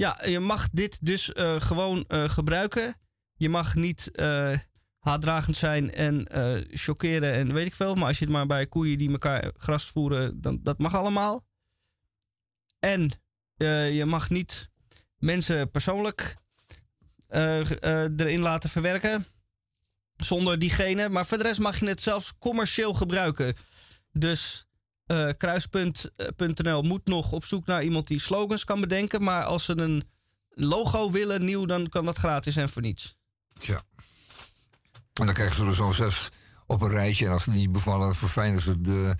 Ja, 0.00 0.18
je 0.26 0.40
mag 0.40 0.68
dit 0.72 0.98
dus 1.06 1.32
eh, 1.32 1.60
gewoon 1.60 2.04
eh, 2.08 2.28
gebruiken. 2.28 2.94
Je 3.34 3.48
mag 3.48 3.74
niet 3.74 4.10
eh, 4.10 4.58
haatdragend 4.98 5.56
zijn 5.56 5.94
en 5.94 6.26
chockeren 6.70 7.32
en 7.32 7.52
weet 7.52 7.66
ik 7.66 7.74
veel. 7.74 7.94
Maar 7.94 8.06
als 8.06 8.18
je 8.18 8.24
het 8.24 8.32
maar 8.32 8.46
bij 8.46 8.66
koeien 8.66 8.98
die 8.98 9.10
elkaar 9.10 9.52
gras 9.56 9.84
voeren, 9.84 10.40
dan 10.40 10.60
dat 10.62 10.78
mag 10.78 10.94
allemaal. 10.94 11.46
En 12.78 13.10
je 13.92 14.04
mag 14.06 14.30
niet 14.30 14.70
mensen 15.18 15.70
persoonlijk 15.70 16.36
erin 17.28 18.40
laten 18.40 18.70
verwerken. 18.70 19.26
Zonder 20.16 20.58
diegene. 20.58 21.08
Maar 21.08 21.26
voor 21.26 21.38
de 21.38 21.44
rest 21.44 21.60
mag 21.60 21.80
je 21.80 21.86
het 21.86 22.00
zelfs 22.00 22.38
commercieel 22.38 22.94
gebruiken. 22.94 23.54
Dus 24.12 24.66
eh, 25.10 25.28
kruispunt.nl 25.36 26.82
moet 26.82 27.06
nog 27.06 27.32
op 27.32 27.44
zoek 27.44 27.66
naar 27.66 27.82
iemand 27.82 28.06
die 28.06 28.20
slogans 28.20 28.64
kan 28.64 28.80
bedenken. 28.80 29.22
Maar 29.22 29.44
als 29.44 29.64
ze 29.64 29.78
een 29.78 30.02
logo 30.48 31.10
willen 31.10 31.44
nieuw, 31.44 31.64
dan 31.64 31.88
kan 31.88 32.04
dat 32.04 32.18
gratis 32.18 32.56
en 32.56 32.68
voor 32.68 32.82
niets. 32.82 33.16
Tja. 33.58 33.82
En 35.12 35.26
dan 35.26 35.34
krijgen 35.34 35.56
ze 35.56 35.66
er 35.66 35.74
zo'n 35.74 35.94
zes 35.94 36.28
op 36.66 36.80
een 36.80 36.88
rijtje. 36.88 37.26
En 37.26 37.32
als 37.32 37.42
ze 37.42 37.50
niet 37.50 37.72
bevallen, 37.72 38.14
verfijnen 38.14 38.60
ze 38.60 38.80
de, 38.80 39.14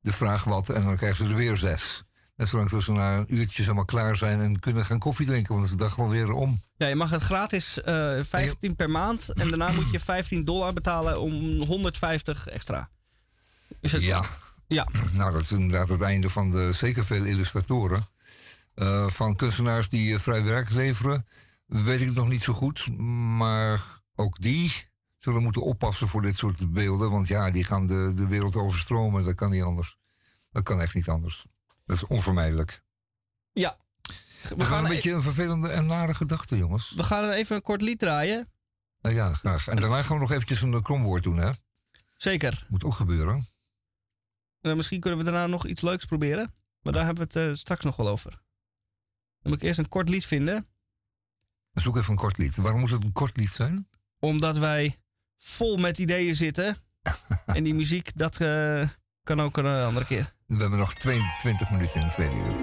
de 0.00 0.12
vraag 0.12 0.44
wat. 0.44 0.68
En 0.68 0.84
dan 0.84 0.96
krijgen 0.96 1.24
ze 1.24 1.30
er 1.32 1.36
weer 1.36 1.56
zes. 1.56 2.02
Net 2.36 2.48
zolang 2.48 2.70
dat 2.70 2.82
ze 2.82 2.92
na 2.92 3.16
een 3.16 3.34
uurtje 3.34 3.62
zeg 3.62 3.74
maar, 3.74 3.84
klaar 3.84 4.16
zijn 4.16 4.40
en 4.40 4.60
kunnen 4.60 4.84
gaan 4.84 4.98
koffie 4.98 5.26
drinken. 5.26 5.52
Want 5.54 5.64
is 5.64 5.70
de 5.70 5.76
dag 5.76 5.96
wel 5.96 6.08
weer 6.08 6.32
om. 6.32 6.60
Ja, 6.76 6.86
je 6.86 6.94
mag 6.94 7.10
het 7.10 7.22
gratis 7.22 7.82
eh 7.82 8.20
15 8.22 8.76
per 8.76 8.90
maand. 8.90 9.28
En 9.28 9.48
daarna 9.48 9.72
moet 9.72 9.90
je 9.90 10.00
15 10.00 10.44
dollar 10.44 10.72
betalen 10.72 11.20
om 11.20 11.62
150 11.62 12.46
extra. 12.46 12.90
Is 13.80 13.92
het, 13.92 14.02
Ja. 14.02 14.24
Ja. 14.66 14.88
Nou, 15.12 15.32
dat 15.32 15.40
is 15.40 15.52
inderdaad 15.52 15.88
het 15.88 16.00
einde 16.00 16.30
van 16.30 16.50
de 16.50 16.72
zeker 16.72 17.04
veel 17.04 17.24
illustratoren. 17.24 18.06
Eh, 18.74 19.08
van 19.08 19.36
kunstenaars 19.36 19.88
die 19.88 20.14
eh, 20.14 20.20
vrij 20.20 20.44
werk 20.44 20.70
leveren, 20.70 21.26
weet 21.66 22.00
ik 22.00 22.14
nog 22.14 22.28
niet 22.28 22.42
zo 22.42 22.52
goed. 22.52 22.98
Maar 23.36 23.82
ook 24.14 24.40
die 24.40 24.72
zullen 25.18 25.42
moeten 25.42 25.62
oppassen 25.62 26.08
voor 26.08 26.22
dit 26.22 26.36
soort 26.36 26.72
beelden. 26.72 27.10
Want 27.10 27.28
ja, 27.28 27.50
die 27.50 27.64
gaan 27.64 27.86
de, 27.86 28.12
de 28.14 28.26
wereld 28.26 28.56
overstromen. 28.56 29.24
Dat 29.24 29.34
kan 29.34 29.50
niet 29.50 29.62
anders. 29.62 29.96
Dat 30.52 30.62
kan 30.62 30.80
echt 30.80 30.94
niet 30.94 31.08
anders. 31.08 31.46
Dat 31.84 31.96
is 31.96 32.06
onvermijdelijk. 32.06 32.82
Ja. 33.52 33.76
We, 34.02 34.54
We 34.56 34.64
gaan 34.64 34.66
gaan, 34.66 34.84
een 34.84 34.90
e- 34.90 34.94
beetje 34.94 35.12
een 35.12 35.22
vervelende 35.22 35.68
en 35.68 35.86
nare 35.86 36.14
gedachte, 36.14 36.56
jongens. 36.56 36.92
we 36.96 37.02
gaan 37.02 37.30
even 37.30 37.56
een 37.56 37.62
kort 37.62 37.82
lied 37.82 37.98
draaien. 37.98 38.48
Eh, 39.00 39.14
ja, 39.14 39.34
graag. 39.34 39.68
En 39.68 39.76
daarna 39.76 40.02
gaan 40.02 40.16
we 40.16 40.22
nog 40.22 40.32
eventjes 40.32 40.62
een 40.62 40.82
kromwoord 40.82 41.22
doen, 41.22 41.36
hè? 41.36 41.50
Zeker. 42.16 42.66
Moet 42.68 42.84
ook 42.84 42.94
gebeuren. 42.94 43.46
Eh, 44.66 44.74
misschien 44.74 45.00
kunnen 45.00 45.18
we 45.18 45.24
daarna 45.24 45.46
nog 45.46 45.66
iets 45.66 45.80
leuks 45.80 46.04
proberen. 46.04 46.54
Maar 46.82 46.92
daar 46.92 47.04
hebben 47.04 47.28
we 47.28 47.38
het 47.38 47.48
eh, 47.48 47.54
straks 47.54 47.84
nog 47.84 47.96
wel 47.96 48.08
over. 48.08 48.30
Dan 48.30 49.52
moet 49.52 49.56
ik 49.56 49.62
eerst 49.62 49.78
een 49.78 49.88
kort 49.88 50.08
lied 50.08 50.26
vinden. 50.26 50.66
Zoek 51.72 51.96
even 51.96 52.10
een 52.10 52.18
kort 52.18 52.38
lied. 52.38 52.56
Waarom 52.56 52.80
moet 52.80 52.90
het 52.90 53.04
een 53.04 53.12
kort 53.12 53.36
lied 53.36 53.50
zijn? 53.50 53.88
Omdat 54.18 54.56
wij 54.58 54.96
vol 55.38 55.76
met 55.76 55.98
ideeën 55.98 56.34
zitten. 56.34 56.76
en 57.46 57.64
die 57.64 57.74
muziek, 57.74 58.10
dat 58.14 58.40
eh, 58.40 58.88
kan 59.22 59.40
ook 59.42 59.56
een 59.56 59.66
andere 59.66 60.06
keer. 60.06 60.34
We 60.46 60.56
hebben 60.56 60.78
nog 60.78 60.94
22 60.94 61.70
minuten 61.70 62.00
in 62.00 62.06
het 62.06 62.12
tweede 62.14 62.34
uur. 62.34 62.54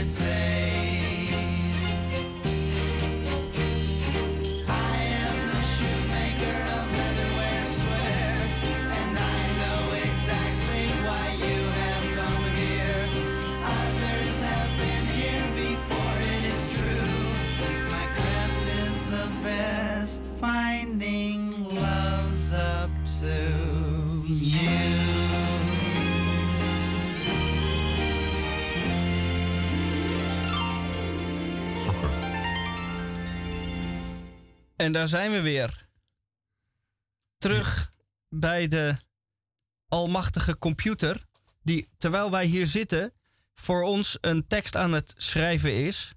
listen. 0.00 0.39
En 34.80 34.92
daar 34.92 35.08
zijn 35.08 35.30
we 35.30 35.40
weer. 35.40 35.88
Terug 37.38 37.92
bij 38.28 38.68
de 38.68 38.96
almachtige 39.88 40.58
computer. 40.58 41.26
Die, 41.62 41.88
terwijl 41.96 42.30
wij 42.30 42.44
hier 42.44 42.66
zitten, 42.66 43.12
voor 43.54 43.82
ons 43.82 44.18
een 44.20 44.46
tekst 44.46 44.76
aan 44.76 44.92
het 44.92 45.14
schrijven 45.16 45.74
is. 45.74 46.14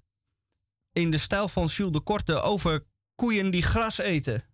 In 0.92 1.10
de 1.10 1.18
stijl 1.18 1.48
van 1.48 1.66
Jules 1.66 1.92
de 1.92 2.00
Korte 2.00 2.40
over 2.40 2.86
koeien 3.14 3.50
die 3.50 3.62
gras 3.62 3.98
eten. 3.98 4.44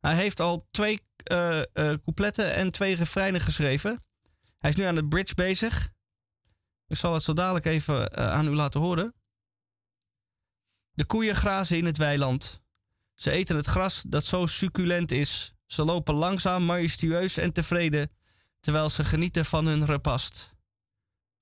Hij 0.00 0.14
heeft 0.14 0.40
al 0.40 0.66
twee 0.70 1.00
eh, 1.24 1.60
coupletten 1.72 2.54
en 2.54 2.70
twee 2.70 2.94
refreinen 2.94 3.40
geschreven. 3.40 4.04
Hij 4.58 4.70
is 4.70 4.76
nu 4.76 4.84
aan 4.84 4.94
de 4.94 5.08
bridge 5.08 5.34
bezig. 5.34 5.92
Ik 6.86 6.96
zal 6.96 7.14
het 7.14 7.22
zo 7.22 7.32
dadelijk 7.32 7.64
even 7.64 8.10
eh, 8.10 8.30
aan 8.30 8.46
u 8.46 8.54
laten 8.54 8.80
horen. 8.80 9.14
De 10.90 11.04
koeien 11.04 11.36
grazen 11.36 11.76
in 11.76 11.84
het 11.84 11.96
weiland. 11.96 12.66
Ze 13.18 13.30
eten 13.30 13.56
het 13.56 13.66
gras 13.66 14.02
dat 14.08 14.24
zo 14.24 14.46
succulent 14.46 15.10
is. 15.10 15.54
Ze 15.66 15.84
lopen 15.84 16.14
langzaam, 16.14 16.64
majestueus 16.64 17.36
en 17.36 17.52
tevreden, 17.52 18.10
terwijl 18.60 18.90
ze 18.90 19.04
genieten 19.04 19.44
van 19.44 19.66
hun 19.66 19.84
repast. 19.84 20.54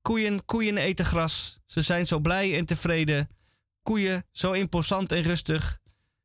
Koeien, 0.03 0.44
koeien 0.44 0.77
eten 0.77 1.05
gras. 1.05 1.59
Ze 1.66 1.82
zijn 1.82 2.07
zo 2.07 2.19
blij 2.20 2.57
en 2.57 2.65
tevreden. 2.65 3.28
Koeien, 3.82 4.27
zo 4.31 4.53
imposant 4.53 5.12
en 5.12 5.23
rustig. 5.23 5.78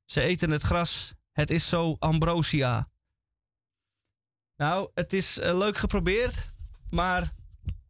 Ze 0.06 0.22
eten 0.22 0.50
het 0.50 0.62
gras. 0.62 1.14
Het 1.32 1.50
is 1.50 1.70
zo 1.70 1.96
ambrosia. 2.00 2.90
Nou, 4.56 4.90
het 4.94 5.14
is 5.14 5.40
eh, 5.40 5.58
leuk 5.58 5.78
geprobeerd, 5.78 6.48
maar 6.90 7.34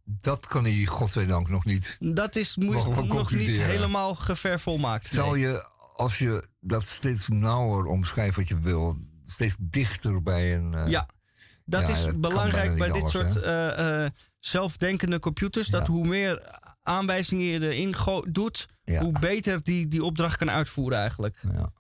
Dat 0.06 0.48
kan 0.48 0.64
hij, 0.64 0.86
godzijdank, 0.86 1.50
nog 1.50 1.66
niet. 1.66 1.98
dat 2.00 2.36
is 2.36 2.56
nog 2.56 3.32
niet 3.32 3.58
helemaal 3.62 4.16
gevervolmaakt. 4.16 5.06
Zal 5.06 5.32
Nee. 5.32 5.42
je, 5.42 5.70
als 6.02 6.18
je 6.18 6.48
dat 6.60 6.84
steeds 6.84 7.28
nauwer 7.28 7.86
omschrijft 7.86 8.36
wat 8.36 8.48
je 8.48 8.60
wil, 8.60 8.98
steeds 9.22 9.56
dichter 9.60 10.24
bij 10.24 10.56
een... 10.56 10.74
eh, 10.74 10.88
Ja, 10.88 11.08
dat 11.66 11.88
ja, 11.88 11.96
is 11.96 12.20
belangrijk 12.20 12.78
bij 12.78 12.92
dit 12.92 13.10
soort 13.10 13.36
eh, 13.42 14.04
eh, 14.06 14.12
zelfdenkende 14.40 15.20
computers. 15.20 15.68
Dat 15.68 15.88
hoe 15.88 16.08
meer 16.08 16.60
aanwijzingen 16.84 17.46
je 17.46 17.62
erin 17.62 17.96
doet, 18.32 18.68
Ja. 18.84 19.02
hoe 19.04 19.20
beter 19.20 19.64
die 19.64 19.88
die 19.88 20.04
opdracht 20.04 20.38
kan 20.38 20.50
uitvoeren 20.52 20.98
eigenlijk. 21.00 21.44
Ja. 21.54 21.72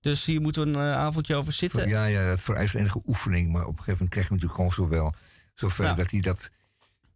Dus 0.00 0.24
hier 0.24 0.40
moeten 0.40 0.62
we 0.72 0.78
een 0.78 0.94
avondje 0.94 1.34
over 1.34 1.52
zitten. 1.52 1.88
Ja, 1.88 2.04
ja, 2.04 2.20
het 2.20 2.40
vereist 2.40 2.74
enige 2.74 3.02
oefening. 3.06 3.52
Maar 3.52 3.62
op 3.62 3.78
een 3.78 3.84
gegeven 3.84 3.92
moment 3.92 4.10
krijg 4.10 4.26
je 4.26 4.32
natuurlijk 4.32 4.60
gewoon 4.60 4.88
zowel 4.88 5.14
zover 5.54 5.96
dat 5.96 6.10
hij 6.10 6.20
dat, 6.20 6.50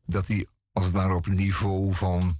dat 0.06 0.26
hij 0.26 0.46
als 0.72 0.84
het 0.84 0.94
ware 0.94 1.14
op 1.14 1.26
niveau 1.26 1.94
van 1.94 2.38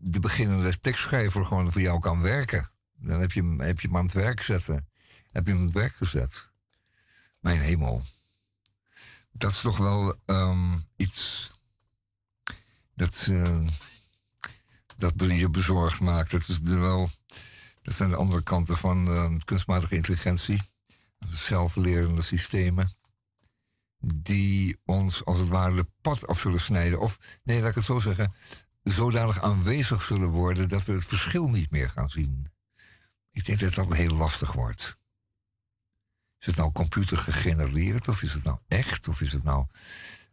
de 0.00 0.20
beginnende 0.20 0.78
tekstschrijver 0.78 1.44
gewoon 1.44 1.72
voor 1.72 1.80
jou 1.80 1.98
kan 1.98 2.20
werken. 2.20 2.70
Dan 3.00 3.20
heb 3.20 3.32
je, 3.32 3.40
hem, 3.40 3.60
heb 3.60 3.80
je 3.80 3.86
hem 3.86 3.96
aan 3.96 4.04
het 4.04 4.14
werk 4.14 4.42
zetten. 4.42 4.88
Heb 5.32 5.46
je 5.46 5.50
hem 5.50 5.60
aan 5.60 5.66
het 5.66 5.74
werk 5.74 5.94
gezet. 5.94 6.52
Mijn 7.40 7.60
hemel. 7.60 8.02
Dat 9.32 9.50
is 9.50 9.60
toch 9.60 9.76
wel 9.76 10.16
ehm, 10.24 10.76
iets 10.96 11.52
dat, 12.94 13.26
eh, 13.30 13.66
dat 14.96 15.12
je 15.16 15.50
bezorgd 15.50 16.00
maakt. 16.00 16.30
Dat, 16.30 16.48
is 16.48 16.60
er 16.64 16.80
wel, 16.80 17.10
dat 17.82 17.94
zijn 17.94 18.10
de 18.10 18.16
andere 18.16 18.42
kanten 18.42 18.76
van 18.76 19.08
eh, 19.08 19.34
kunstmatige 19.44 19.94
intelligentie. 19.94 20.62
Zelflerende 21.18 22.22
systemen. 22.22 22.92
Die 23.98 24.80
ons 24.84 25.24
als 25.24 25.38
het 25.38 25.48
ware 25.48 25.74
de 25.74 25.86
pad 26.00 26.26
af 26.26 26.40
zullen 26.40 26.60
snijden. 26.60 27.00
Of, 27.00 27.18
nee, 27.42 27.60
laat 27.60 27.68
ik 27.68 27.74
het 27.74 27.84
zo 27.84 27.98
zeggen. 27.98 28.34
Zodanig 28.82 29.40
aanwezig 29.40 30.02
zullen 30.02 30.28
worden 30.28 30.68
dat 30.68 30.84
we 30.84 30.92
het 30.92 31.04
verschil 31.04 31.48
niet 31.48 31.70
meer 31.70 31.90
gaan 31.90 32.10
zien. 32.10 32.46
Ik 33.30 33.44
denk 33.44 33.60
dat 33.60 33.74
dat 33.74 33.94
heel 33.94 34.14
lastig 34.14 34.52
wordt. 34.52 34.98
Is 36.38 36.46
het 36.46 36.56
nou 36.56 36.72
computer 36.72 37.16
gegenereerd? 37.16 38.08
Of 38.08 38.22
is 38.22 38.32
het 38.32 38.44
nou 38.44 38.58
echt? 38.68 39.08
Of 39.08 39.20
is 39.20 39.32
het 39.32 39.42
nou 39.44 39.66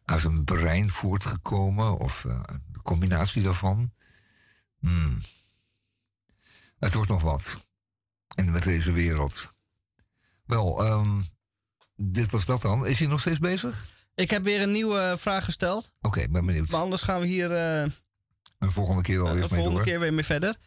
uit 0.05 0.23
een 0.23 0.43
brein 0.43 0.89
voortgekomen? 0.89 1.97
Of 1.97 2.26
eh, 2.26 2.43
de 2.72 2.81
combinatie 2.81 3.41
daarvan? 3.43 3.93
Hmm. 4.80 5.22
Het 6.80 6.93
wordt 6.93 7.09
nog 7.09 7.22
wat. 7.22 7.67
En 8.35 8.51
met 8.51 8.63
deze 8.63 8.91
wereld. 8.91 9.53
Wel, 10.45 10.84
ehm, 10.84 11.22
dit 11.95 12.31
was 12.31 12.45
dat 12.45 12.61
dan. 12.61 12.85
Is 12.85 12.99
hij 12.99 13.07
nog 13.07 13.19
steeds 13.19 13.39
bezig? 13.39 13.93
Ik 14.15 14.30
heb 14.30 14.43
weer 14.43 14.61
een 14.61 14.72
nieuwe 14.72 15.15
vraag 15.19 15.43
gesteld. 15.43 15.93
Oké, 16.01 16.27
ben 16.30 16.45
benieuwd. 16.45 16.69
Maar 16.69 16.81
anders 16.81 17.01
gaan 17.01 17.19
we 17.19 17.26
hier 17.27 17.51
eh, 17.51 17.91
Een 18.59 18.72
volgende 18.72 19.01
keer 19.01 19.17
wel 19.17 19.26
de 19.26 19.31
weer 19.31 19.39
mee 19.39 19.49
volgende 19.49 19.76
door. 19.76 19.84
keer 19.85 19.99
weer 19.99 20.13
mee 20.13 20.23
verder. 20.26 20.57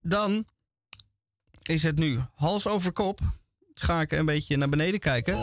Dan 0.00 0.46
is 1.68 1.82
het 1.82 1.98
nu 1.98 2.20
hals 2.34 2.66
over 2.66 2.92
kop. 2.92 3.20
Ga 3.74 4.00
ik 4.00 4.12
een 4.12 4.24
beetje 4.24 4.56
naar 4.56 4.68
beneden 4.68 5.00
kijken. 5.00 5.36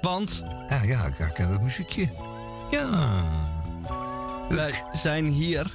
Want 0.00 0.44
Ja, 0.68 0.82
ja, 0.82 1.06
ik 1.06 1.16
herken 1.16 1.48
het 1.48 1.62
muziekje. 1.62 2.10
Ja. 2.70 3.24
wij 4.48 4.84
zijn 4.92 5.26
hier, 5.26 5.70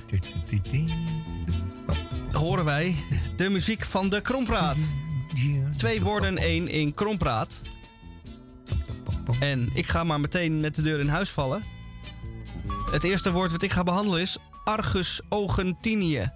horen 2.31 2.65
wij, 2.65 2.95
de 3.35 3.49
muziek 3.49 3.85
van 3.85 4.09
de 4.09 4.22
Krompraat. 4.22 4.77
Twee 5.76 6.01
woorden, 6.01 6.38
één 6.38 6.68
in 6.68 6.93
Krompraat. 6.93 7.61
En 9.39 9.69
ik 9.73 9.88
ga 9.88 10.03
maar 10.03 10.19
meteen 10.19 10.59
met 10.59 10.76
de 10.76 10.81
deur 10.81 10.99
in 10.99 11.07
huis 11.07 11.30
vallen. 11.30 11.63
Het 12.91 13.03
eerste 13.03 13.31
woord 13.31 13.51
wat 13.51 13.61
ik 13.61 13.72
ga 13.72 13.84
behandelen 13.84 14.22
is 14.22 14.38
Argus 14.63 15.22
Ogentinië. 15.30 16.31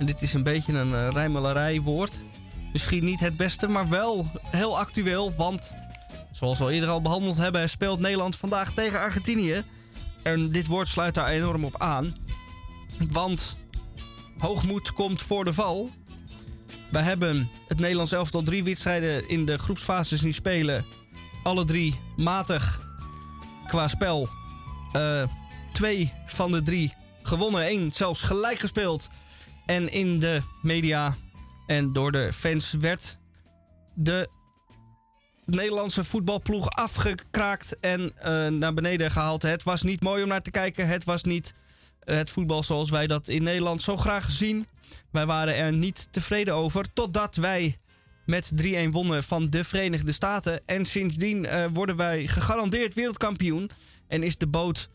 En 0.00 0.06
dit 0.06 0.22
is 0.22 0.32
een 0.34 0.42
beetje 0.42 0.72
een 0.72 0.92
uh. 1.84 2.08
Misschien 2.72 3.04
niet 3.04 3.20
het 3.20 3.36
beste, 3.36 3.68
maar 3.68 3.88
wel 3.88 4.30
heel 4.42 4.78
actueel. 4.78 5.34
Want, 5.36 5.74
zoals 6.32 6.58
we 6.58 6.64
al 6.64 6.70
eerder 6.70 6.88
al 6.88 7.02
behandeld 7.02 7.36
hebben, 7.36 7.68
speelt 7.68 8.00
Nederland 8.00 8.36
vandaag 8.36 8.72
tegen 8.72 8.98
Argentinië. 8.98 9.62
En 10.22 10.50
dit 10.50 10.66
woord 10.66 10.88
sluit 10.88 11.14
daar 11.14 11.28
enorm 11.28 11.64
op 11.64 11.80
aan. 11.80 12.16
Want 13.10 13.56
hoogmoed 14.38 14.92
komt 14.92 15.22
voor 15.22 15.44
de 15.44 15.52
val. 15.52 15.90
Wij 16.90 17.02
hebben 17.02 17.48
het 17.68 17.78
Nederlands 17.78 18.12
elftal 18.12 18.42
drie 18.42 18.64
wedstrijden 18.64 19.28
in 19.28 19.44
de 19.44 19.58
groepsfase 19.58 20.16
zien 20.16 20.34
spelen. 20.34 20.84
Alle 21.42 21.64
drie 21.64 22.00
matig 22.16 22.88
qua 23.66 23.88
spel. 23.88 24.28
Eh, 24.92 25.22
twee 25.72 26.12
van 26.26 26.50
de 26.50 26.62
drie 26.62 26.94
gewonnen. 27.22 27.64
één 27.64 27.92
zelfs 27.92 28.22
gelijk 28.22 28.58
gespeeld. 28.58 29.08
En 29.70 29.88
in 29.88 30.18
de 30.18 30.42
media 30.62 31.16
en 31.66 31.92
door 31.92 32.12
de 32.12 32.32
fans 32.32 32.72
werd 32.72 33.16
de 33.94 34.28
Nederlandse 35.44 36.04
voetbalploeg 36.04 36.70
afgekraakt 36.70 37.78
en 37.80 38.12
eh, 38.16 38.46
naar 38.46 38.74
beneden 38.74 39.10
gehaald. 39.10 39.42
Het 39.42 39.62
was 39.62 39.82
niet 39.82 40.00
mooi 40.00 40.22
om 40.22 40.28
naar 40.28 40.42
te 40.42 40.50
kijken. 40.50 40.86
Het 40.86 41.04
was 41.04 41.24
niet 41.24 41.54
eh, 42.00 42.16
het 42.16 42.30
voetbal 42.30 42.62
zoals 42.62 42.90
wij 42.90 43.06
dat 43.06 43.28
in 43.28 43.42
Nederland 43.42 43.82
zo 43.82 43.96
graag 43.96 44.30
zien. 44.30 44.66
Wij 45.10 45.26
waren 45.26 45.56
er 45.56 45.72
niet 45.72 46.08
tevreden 46.10 46.54
over. 46.54 46.92
Totdat 46.92 47.36
wij 47.36 47.78
met 48.26 48.50
3-1 48.62 48.66
wonnen 48.90 49.22
van 49.22 49.50
de 49.50 49.64
Verenigde 49.64 50.12
Staten. 50.12 50.60
En 50.66 50.84
sindsdien 50.84 51.46
eh, 51.46 51.64
worden 51.72 51.96
wij 51.96 52.26
gegarandeerd 52.26 52.94
wereldkampioen. 52.94 53.70
En 54.08 54.22
is 54.22 54.36
de 54.36 54.48
boot 54.48 54.88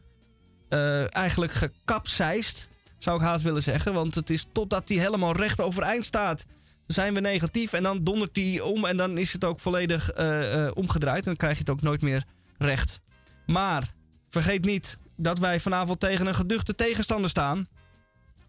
eigenlijk 1.09 1.53
gekapseist. 1.53 2.67
Zou 2.97 3.17
ik 3.17 3.23
haast 3.23 3.43
willen 3.43 3.63
zeggen. 3.63 3.93
Want 3.93 4.15
het 4.15 4.29
is 4.29 4.45
totdat 4.51 4.87
hij 4.87 4.97
helemaal 4.97 5.35
recht 5.35 5.61
overeind 5.61 6.05
staat. 6.05 6.45
Zijn 6.87 7.13
we 7.13 7.19
negatief 7.19 7.73
en 7.73 7.83
dan 7.83 8.03
dondert 8.03 8.35
hij 8.35 8.61
om. 8.61 8.85
En 8.85 8.97
dan 8.97 9.17
is 9.17 9.33
het 9.33 9.43
ook 9.43 9.59
volledig 9.59 10.11
eh, 10.11 10.65
eh, 10.65 10.71
omgedraaid. 10.73 11.19
En 11.19 11.25
dan 11.25 11.35
krijg 11.35 11.53
je 11.53 11.59
het 11.59 11.69
ook 11.69 11.81
nooit 11.81 12.01
meer 12.01 12.23
recht. 12.57 12.99
Maar 13.45 13.93
vergeet 14.29 14.65
niet 14.65 14.97
dat 15.17 15.39
wij 15.39 15.59
vanavond 15.59 15.99
tegen 15.99 16.27
een 16.27 16.35
geduchte 16.35 16.75
tegenstander 16.75 17.29
staan. 17.29 17.67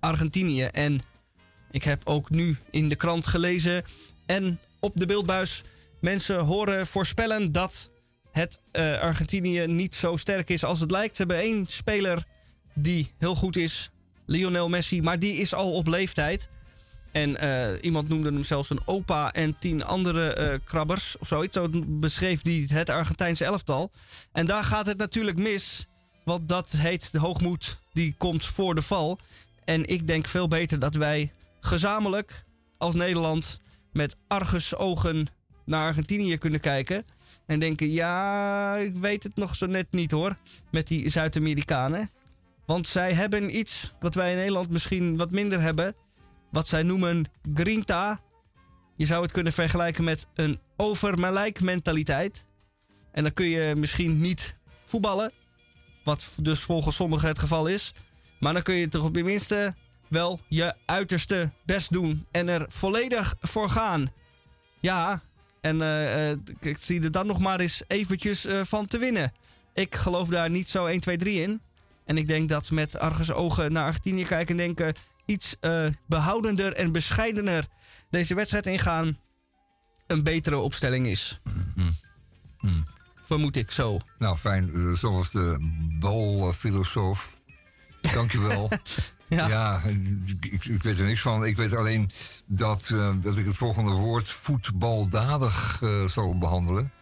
Argentinië. 0.01 0.62
En 0.62 1.01
ik 1.70 1.82
heb 1.82 2.01
ook 2.05 2.31
nu 2.31 2.59
in 2.70 2.89
de 2.89 2.97
krant 2.97 3.27
gelezen 3.27 3.85
en 4.27 4.60
op 4.81 4.93
de 4.94 5.06
beeldbuis 5.06 5.62
mensen 6.01 6.39
horen 6.39 6.86
voorspellen 6.86 7.52
dat 7.52 7.90
het 8.31 8.60
eh, 8.73 9.01
Argentinië 9.01 9.66
niet 9.66 9.94
zo 9.94 10.16
sterk 10.16 10.48
is 10.48 10.64
als 10.64 10.81
het 10.81 10.90
lijkt. 10.90 11.16
Ze 11.16 11.23
hebben 11.23 11.40
één 11.40 11.66
speler 11.66 12.24
die 12.74 13.12
heel 13.18 13.35
goed 13.35 13.56
is, 13.56 13.90
Lionel 14.26 14.68
Messi, 14.68 15.02
maar 15.02 15.18
die 15.18 15.36
is 15.36 15.54
al 15.54 15.70
op 15.70 15.86
leeftijd. 15.86 16.48
En 17.12 17.36
eh, 17.36 17.68
iemand 17.80 18.08
noemde 18.08 18.32
hem 18.32 18.42
zelfs 18.42 18.70
een 18.70 18.80
opa 18.84 19.32
en 19.32 19.58
tien 19.58 19.84
andere 19.84 20.32
eh, 20.32 20.58
krabbers 20.64 21.18
of 21.18 21.26
zoiets. 21.26 21.56
Zo 21.56 21.68
beschreef 21.86 22.42
hij 22.42 22.64
het 22.68 22.90
Argentijnse 22.90 23.44
elftal. 23.44 23.90
En 24.32 24.46
daar 24.46 24.64
gaat 24.64 24.86
het 24.86 24.96
natuurlijk 24.96 25.38
mis. 25.38 25.86
Want 26.24 26.48
dat 26.48 26.70
heet 26.70 27.12
de 27.12 27.18
hoogmoed 27.18 27.78
die 27.92 28.14
komt 28.18 28.44
voor 28.44 28.74
de 28.74 28.82
val. 28.82 29.18
En 29.64 29.84
ik 29.84 30.06
denk 30.06 30.26
veel 30.26 30.48
beter 30.48 30.78
dat 30.78 30.94
wij 30.94 31.32
gezamenlijk 31.60 32.44
als 32.78 32.94
Nederland 32.94 33.60
met 33.92 34.16
argusogen 34.26 35.26
naar 35.64 35.86
Argentinië 35.86 36.38
kunnen 36.38 36.60
kijken. 36.60 37.04
En 37.46 37.58
denken, 37.58 37.92
ja, 37.92 38.76
ik 38.76 38.96
weet 38.96 39.22
het 39.22 39.36
nog 39.36 39.54
zo 39.54 39.66
net 39.66 39.86
niet 39.90 40.10
hoor. 40.10 40.36
Met 40.70 40.86
die 40.86 41.08
Zuid-Amerikanen. 41.08 42.10
Want 42.66 42.86
zij 42.88 43.12
hebben 43.12 43.56
iets 43.56 43.93
wat 44.01 44.14
wij 44.14 44.30
in 44.30 44.36
Nederland 44.36 44.70
misschien 44.70 45.16
wat 45.16 45.30
minder 45.30 45.60
hebben. 45.60 45.94
Wat 46.51 46.68
zij 46.68 46.82
noemen 46.82 47.24
grinta. 47.55 48.20
Je 48.97 49.06
zou 49.06 49.22
het 49.22 49.32
kunnen 49.32 49.52
vergelijken 49.52 50.05
met 50.05 50.26
een 50.34 50.60
overmelijk 50.76 51.60
mentaliteit. 51.60 52.47
En 53.12 53.22
dan 53.22 53.32
kun 53.32 53.47
je 53.47 53.74
misschien 53.76 54.20
niet 54.20 54.56
voetballen. 54.84 55.32
Wat 56.05 56.28
dus 56.43 56.60
volgens 56.60 56.97
sommigen 56.97 57.28
het 57.28 57.38
geval 57.38 57.66
is. 57.66 57.93
Maar 58.40 58.52
dan 58.52 58.62
kun 58.62 58.74
je 58.74 58.88
toch 58.88 59.05
op 59.05 59.16
je 59.16 59.24
minste 59.24 59.74
wel 60.09 60.40
je 60.48 60.74
uiterste 60.86 61.51
best 61.64 61.93
doen. 61.93 62.26
En 62.30 62.48
er 62.48 62.66
volledig 62.68 63.34
voor 63.40 63.70
gaan. 63.70 64.12
Ja, 64.80 65.22
en 65.60 65.80
eh, 65.80 66.30
eh, 66.30 66.38
ik 66.60 66.78
zie 66.78 67.02
er 67.02 67.10
dan 67.10 67.26
nog 67.26 67.38
maar 67.38 67.60
eens 67.60 67.82
eventjes 67.86 68.44
eh, 68.44 68.60
van 68.64 68.86
te 68.86 68.98
winnen. 68.98 69.32
Ik 69.74 69.94
geloof 69.94 70.28
daar 70.28 70.51
niet 70.51 70.68
zo 70.68 70.86
1, 70.86 71.01
2, 71.01 71.16
3 71.16 71.43
in. 71.43 71.60
En 72.06 72.16
ik 72.18 72.28
denk 72.28 72.48
dat 72.48 72.70
met 72.70 72.98
Argus 72.98 73.32
ogen 73.32 73.72
naar 73.72 73.84
Argentinië 73.84 74.24
kijken 74.24 74.48
en 74.48 74.56
denken... 74.56 74.94
iets 75.24 75.56
eh, 75.60 75.86
behoudender 76.06 76.72
en 76.72 76.92
bescheidener 76.92 77.66
deze 78.10 78.34
wedstrijd 78.34 78.66
ingaan... 78.66 79.18
een 80.06 80.22
betere 80.22 80.58
opstelling 80.58 81.06
is. 81.06 81.40
Vermoed 83.24 83.56
ik 83.56 83.70
zo. 83.70 83.98
Nou, 84.18 84.36
fijn. 84.36 84.74
Eh, 84.74 84.92
Zoals 84.92 85.30
de 85.30 85.56
balfilosoof. 85.98 87.38
Dankjewel. 88.00 88.68
Ja. 89.28 89.48
ja, 89.48 89.82
ik, 90.40 90.64
ik 90.64 90.82
weet 90.82 90.98
er 90.98 91.04
niks 91.04 91.20
van. 91.20 91.44
Ik 91.44 91.56
weet 91.56 91.72
alleen 91.72 92.10
dat, 92.46 92.90
eh, 92.94 93.14
dat 93.22 93.38
ik 93.38 93.44
het 93.44 93.56
volgende 93.56 93.90
woord 93.90 94.28
voetbaldadig 94.28 95.78
eh, 95.82 96.04
zal 96.04 96.38
behandelen. 96.38 96.92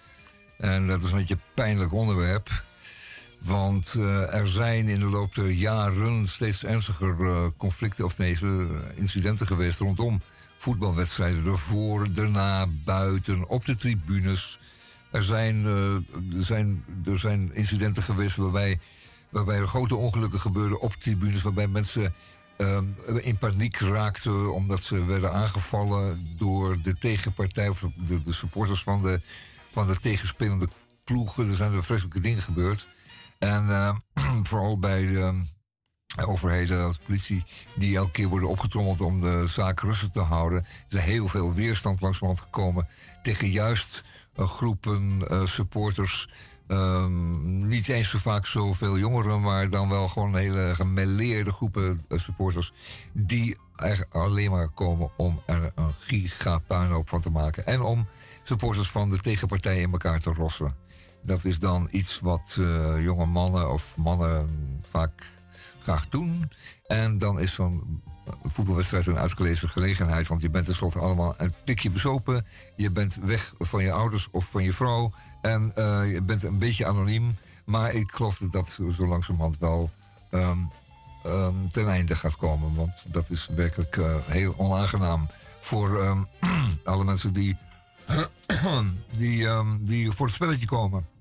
En 0.58 0.86
dat 0.86 1.02
is 1.02 1.10
een 1.10 1.16
beetje 1.16 1.34
een 1.34 1.40
pijnlijk 1.54 1.92
onderwerp. 1.92 2.64
Want 3.44 3.94
eh, 3.94 4.34
er 4.34 4.48
zijn 4.48 4.88
in 4.88 5.00
de 5.00 5.06
loop 5.06 5.34
der 5.34 5.50
jaren 5.50 6.28
steeds 6.28 6.64
ernstiger 6.64 7.26
eh, 7.26 7.46
conflicten, 7.56 8.04
of 8.04 8.18
nee, 8.18 8.38
eh, 8.42 8.66
incidenten 8.94 9.46
geweest 9.46 9.78
rondom 9.78 10.20
voetbalwedstrijden. 10.56 11.46
Ervoor, 11.46 12.12
daarna, 12.12 12.66
buiten, 12.84 13.48
op 13.48 13.64
de 13.64 13.76
tribunes. 13.76 14.58
Er 15.10 15.22
zijn, 15.22 15.64
er 15.64 16.04
zijn, 16.44 16.84
er 17.04 17.18
zijn 17.18 17.54
incidenten 17.54 18.02
geweest 18.02 18.36
waarbij 18.36 18.78
waarbij 19.30 19.58
er 19.58 19.66
grote 19.66 19.96
ongelukken 19.96 20.40
gebeurden 20.40 20.80
op 20.80 20.92
tribunes, 20.92 21.42
waarbij 21.42 21.68
mensen 21.68 22.14
ehm, 22.56 22.84
in 23.20 23.38
paniek 23.38 23.76
raakten 23.76 24.54
omdat 24.54 24.82
ze 24.82 25.04
werden 25.04 25.32
aangevallen 25.32 26.28
door 26.36 26.82
de 26.82 26.98
tegenpartij 26.98 27.68
of 27.68 27.84
de, 28.06 28.20
de 28.20 28.32
supporters 28.32 28.82
van 28.82 29.02
de, 29.02 29.20
van 29.72 29.86
de 29.86 29.98
tegenspelende 29.98 30.68
ploegen. 31.04 31.48
Er 31.48 31.54
zijn 31.54 31.72
er 31.72 31.84
vreselijke 31.84 32.20
dingen 32.20 32.42
gebeurd. 32.42 32.88
En 33.44 33.68
eh, 33.68 33.96
vooral 34.48 34.78
bij 34.78 35.06
de 35.06 35.42
overheden 36.26 36.84
als 36.84 36.98
politie, 36.98 37.44
die 37.74 37.96
elke 37.96 38.10
keer 38.10 38.28
worden 38.28 38.48
opgetrommeld 38.48 39.00
om 39.00 39.20
de 39.20 39.46
zaak 39.46 39.80
rustig 39.80 40.10
te 40.10 40.20
houden, 40.20 40.66
is 40.88 40.94
er 40.94 41.02
heel 41.02 41.28
veel 41.28 41.54
weerstand 41.54 42.00
langzamerhand 42.00 42.44
gekomen 42.44 42.88
tegen 43.22 43.50
juist 43.50 44.04
eh, 44.34 44.46
groepen 44.46 45.28
eh, 45.28 45.46
supporters. 45.46 46.28
Ehm, 46.66 47.68
niet 47.68 47.88
eens 47.88 48.10
zo 48.10 48.18
vaak 48.18 48.46
zoveel 48.46 48.98
jongeren, 48.98 49.40
maar 49.40 49.70
dan 49.70 49.88
wel 49.88 50.08
gewoon 50.08 50.36
hele 50.36 50.74
gemêleerde 50.74 51.50
groepen 51.50 52.04
supporters. 52.08 52.72
Die 53.12 53.56
er 53.76 54.06
alleen 54.10 54.50
maar 54.50 54.68
komen 54.68 55.10
om 55.16 55.42
er 55.46 55.72
een 55.74 55.92
gigapuinhoop 56.00 57.08
van 57.08 57.20
te 57.20 57.30
maken. 57.30 57.66
En 57.66 57.80
om 57.80 58.06
supporters 58.44 58.90
van 58.90 59.08
de 59.08 59.18
tegenpartij 59.18 59.80
in 59.80 59.92
elkaar 59.92 60.20
te 60.20 60.32
rossen. 60.32 60.83
Dat 61.26 61.44
is 61.44 61.58
dan 61.58 61.88
iets 61.90 62.20
wat 62.20 62.56
eh, 62.60 63.02
jonge 63.02 63.26
mannen 63.26 63.72
of 63.72 63.96
mannen 63.96 64.48
vaak 64.82 65.32
graag 65.82 66.08
doen. 66.08 66.50
En 66.86 67.18
dan 67.18 67.40
is 67.40 67.54
zo'n 67.54 68.02
voetbalwedstrijd 68.42 69.06
een 69.06 69.18
uitgelezen 69.18 69.68
gelegenheid. 69.68 70.26
Want 70.26 70.40
je 70.40 70.50
bent 70.50 70.64
tenslotte 70.64 70.98
allemaal 70.98 71.34
een 71.36 71.52
tikje 71.64 71.90
bezopen. 71.90 72.46
Je 72.76 72.90
bent 72.90 73.14
weg 73.14 73.54
van 73.58 73.82
je 73.82 73.92
ouders 73.92 74.28
of 74.30 74.50
van 74.50 74.62
je 74.64 74.72
vrouw. 74.72 75.12
En 75.40 75.72
eh, 75.74 76.12
je 76.12 76.22
bent 76.22 76.42
een 76.42 76.58
beetje 76.58 76.86
anoniem. 76.86 77.36
Maar 77.64 77.92
ik 77.92 78.12
geloof 78.12 78.38
dat 78.38 78.52
dat 78.52 78.78
zo 78.92 79.06
langzamerhand 79.06 79.58
wel 79.58 79.90
ehm, 80.30 80.58
ehm, 81.22 81.54
ten 81.70 81.88
einde 81.88 82.16
gaat 82.16 82.36
komen. 82.36 82.74
Want 82.74 83.06
dat 83.08 83.30
is 83.30 83.48
werkelijk 83.54 83.96
eh, 83.96 84.16
heel 84.24 84.54
onaangenaam 84.56 85.28
voor 85.60 86.00
ehm, 86.00 86.22
alle 86.84 87.04
mensen 87.04 87.32
die, 87.32 87.56
die, 89.16 89.48
die 89.80 90.12
voor 90.12 90.26
het 90.26 90.34
spelletje 90.34 90.66
komen. 90.66 91.13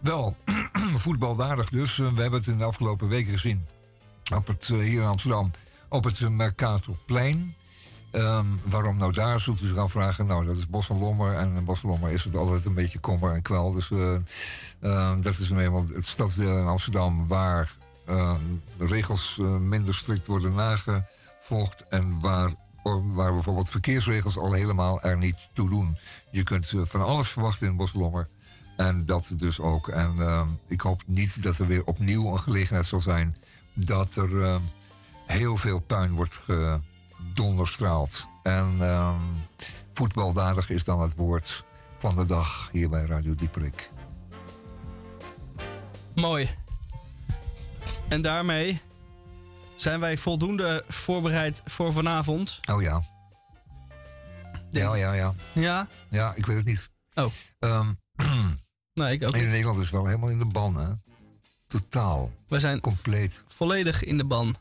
Wel, 0.00 0.36
voetbalwaardig 1.04 1.68
dus. 1.68 1.98
Eh, 1.98 2.12
We 2.12 2.20
hebben 2.20 2.38
het 2.38 2.48
in 2.48 2.58
de 2.58 2.64
afgelopen 2.64 3.08
weken 3.08 3.32
gezien. 3.32 3.66
Op 4.34 4.46
het, 4.46 4.68
eh, 4.70 4.78
hier 4.78 5.00
in 5.00 5.08
Amsterdam. 5.08 5.50
Op 5.88 6.04
het 6.04 6.20
uh, 6.20 6.28
Mercatorplein. 6.28 7.56
Ehm, 8.10 8.46
waarom 8.64 8.96
nou 8.96 9.12
daar, 9.12 9.40
zult 9.40 9.60
u 9.60 9.66
zich 9.66 9.76
afvragen. 9.76 10.26
Nou, 10.26 10.46
dat 10.46 10.56
is 10.56 10.66
Bos 10.66 10.88
Lommer. 10.88 11.34
En 11.34 11.54
in 11.54 11.64
Bos 11.64 11.82
Lommer 11.82 12.10
is 12.10 12.24
het 12.24 12.36
altijd 12.36 12.64
een 12.64 12.74
beetje 12.74 12.98
kommer 12.98 13.32
en 13.32 13.42
kwel. 13.42 13.72
Dus 13.72 13.90
eh, 13.90 14.14
ehm, 14.80 15.20
dat 15.20 15.38
is 15.38 15.50
nu 15.50 15.58
eenmaal 15.58 15.84
het 15.94 16.06
stadsdeel 16.06 16.58
in 16.58 16.66
Amsterdam... 16.66 17.26
waar 17.26 17.76
ehm, 18.06 18.40
de 18.78 18.86
regels 18.86 19.38
eh, 19.40 19.56
minder 19.56 19.94
strikt 19.94 20.26
worden 20.26 20.54
nagevolgd... 20.54 21.88
en 21.88 22.20
waar, 22.20 22.50
waar 23.02 23.32
bijvoorbeeld 23.32 23.70
verkeersregels 23.70 24.38
al 24.38 24.52
helemaal 24.52 25.02
er 25.02 25.16
niet 25.16 25.48
toe 25.52 25.68
doen. 25.68 25.98
Je 26.30 26.42
kunt 26.42 26.72
eh, 26.72 26.80
van 26.84 27.04
alles 27.04 27.28
verwachten 27.28 27.66
in 27.66 27.76
Bos 27.76 27.92
Lommer. 27.92 28.28
En 28.78 29.06
dat 29.06 29.32
dus 29.36 29.60
ook. 29.60 29.88
En 29.88 30.14
ehm, 30.18 30.48
ik 30.66 30.80
hoop 30.80 31.02
niet 31.06 31.42
dat 31.42 31.58
er 31.58 31.66
weer 31.66 31.84
opnieuw 31.84 32.32
een 32.32 32.38
gelegenheid 32.38 32.86
zal 32.86 33.00
zijn... 33.00 33.36
dat 33.72 34.14
er 34.14 34.42
ehm, 34.42 34.60
heel 35.26 35.56
veel 35.56 35.78
puin 35.78 36.14
wordt 36.14 36.38
gedonderstraald. 37.24 38.26
En 38.42 38.74
ehm, 38.78 39.20
voetbaldadig 39.92 40.70
is 40.70 40.84
dan 40.84 41.00
het 41.00 41.14
woord 41.14 41.64
van 41.96 42.16
de 42.16 42.26
dag 42.26 42.68
hier 42.72 42.88
bij 42.88 43.04
Radio 43.04 43.34
Dieperik. 43.34 43.90
Mooi. 46.14 46.50
En 48.08 48.22
daarmee 48.22 48.80
zijn 49.76 50.00
wij 50.00 50.16
voldoende 50.16 50.84
voorbereid 50.88 51.62
voor 51.64 51.92
vanavond. 51.92 52.60
Oh 52.70 52.82
ja. 52.82 53.02
Ja, 54.70 54.94
ja, 54.94 55.12
ja. 55.12 55.34
Ja? 55.52 55.88
Ja, 56.08 56.34
ik 56.34 56.46
weet 56.46 56.56
het 56.56 56.66
niet. 56.66 56.90
Oh. 57.14 57.86
Nee, 58.98 59.12
ik 59.14 59.26
ook 59.26 59.36
in. 59.36 59.48
Nederland 59.50 59.78
is 59.78 59.90
wel 59.90 60.06
helemaal 60.06 60.28
in 60.30 60.38
de 60.38 60.44
ban, 60.44 60.76
hè? 60.76 60.88
Totaal. 61.66 62.32
We 62.48 62.58
zijn 62.58 62.80
compleet. 62.80 63.44
volledig 63.48 64.04
in 64.04 64.16
de 64.16 64.24
ban. 64.24 64.56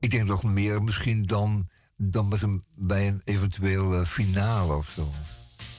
Ik 0.00 0.10
denk 0.10 0.24
nog 0.24 0.42
meer 0.42 0.82
misschien 0.82 1.22
dan, 1.22 1.68
dan 1.96 2.28
met 2.28 2.42
een, 2.42 2.62
bij 2.76 3.08
een 3.08 3.20
eventueel 3.24 3.94
eh, 4.00 4.06
finale 4.06 4.74
of 4.74 4.88
zo. 4.94 5.10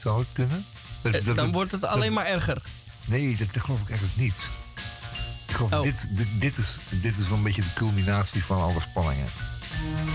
Zou 0.00 0.18
het 0.18 0.28
kunnen? 0.32 0.64
Dat- 1.02 1.14
Eh, 1.14 1.24
dat- 1.24 1.36
Dan 1.36 1.52
wordt 1.52 1.72
het 1.72 1.84
alleen 1.84 2.04
dat- 2.04 2.14
maar 2.14 2.26
erger. 2.26 2.62
Nee, 3.04 3.36
dat, 3.36 3.62
geloof 3.62 3.80
ik 3.80 3.88
eigenlijk 3.88 4.18
niet. 4.18 4.34
Ik 5.48 5.54
geloof, 5.54 5.72
Oh. 5.72 5.82
dit, 5.82 6.08
dit, 6.16 6.26
dit, 6.40 6.56
is, 6.56 6.78
dit 6.90 7.16
is 7.16 7.28
wel 7.28 7.36
een 7.38 7.42
beetje 7.44 7.62
de 7.62 7.72
culminatie 7.74 8.44
van 8.44 8.60
alle 8.60 8.80
spanningen. 8.80 9.26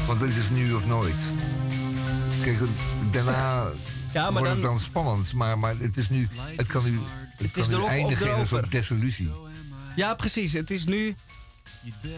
Want 0.07 0.21
het 0.21 0.35
is 0.35 0.49
nu 0.49 0.73
of 0.73 0.85
nooit. 0.87 1.15
Kijk, 2.43 2.59
daarna 3.11 3.71
Ja, 4.13 4.21
maar 4.23 4.31
wordt 4.31 4.43
dan- 4.45 4.53
het 4.53 4.61
dan 4.61 4.79
spannend. 4.79 5.33
Maar, 5.33 5.59
maar 5.59 5.75
het 5.77 5.97
is 5.97 6.09
nu... 6.09 6.29
Het 6.55 6.67
kan 6.67 6.83
nu, 6.83 6.99
het 7.41 7.57
is 7.57 7.67
erop 7.67 7.83
of 7.83 7.89
eindigen 7.89 8.25
in 8.25 8.31
een 8.31 8.37
erover. 8.37 8.57
soort 8.57 8.71
desillusie. 8.71 9.31
Ja, 9.95 10.13
precies. 10.15 10.53
Het 10.53 10.71
is 10.71 10.85
nu... 10.85 11.15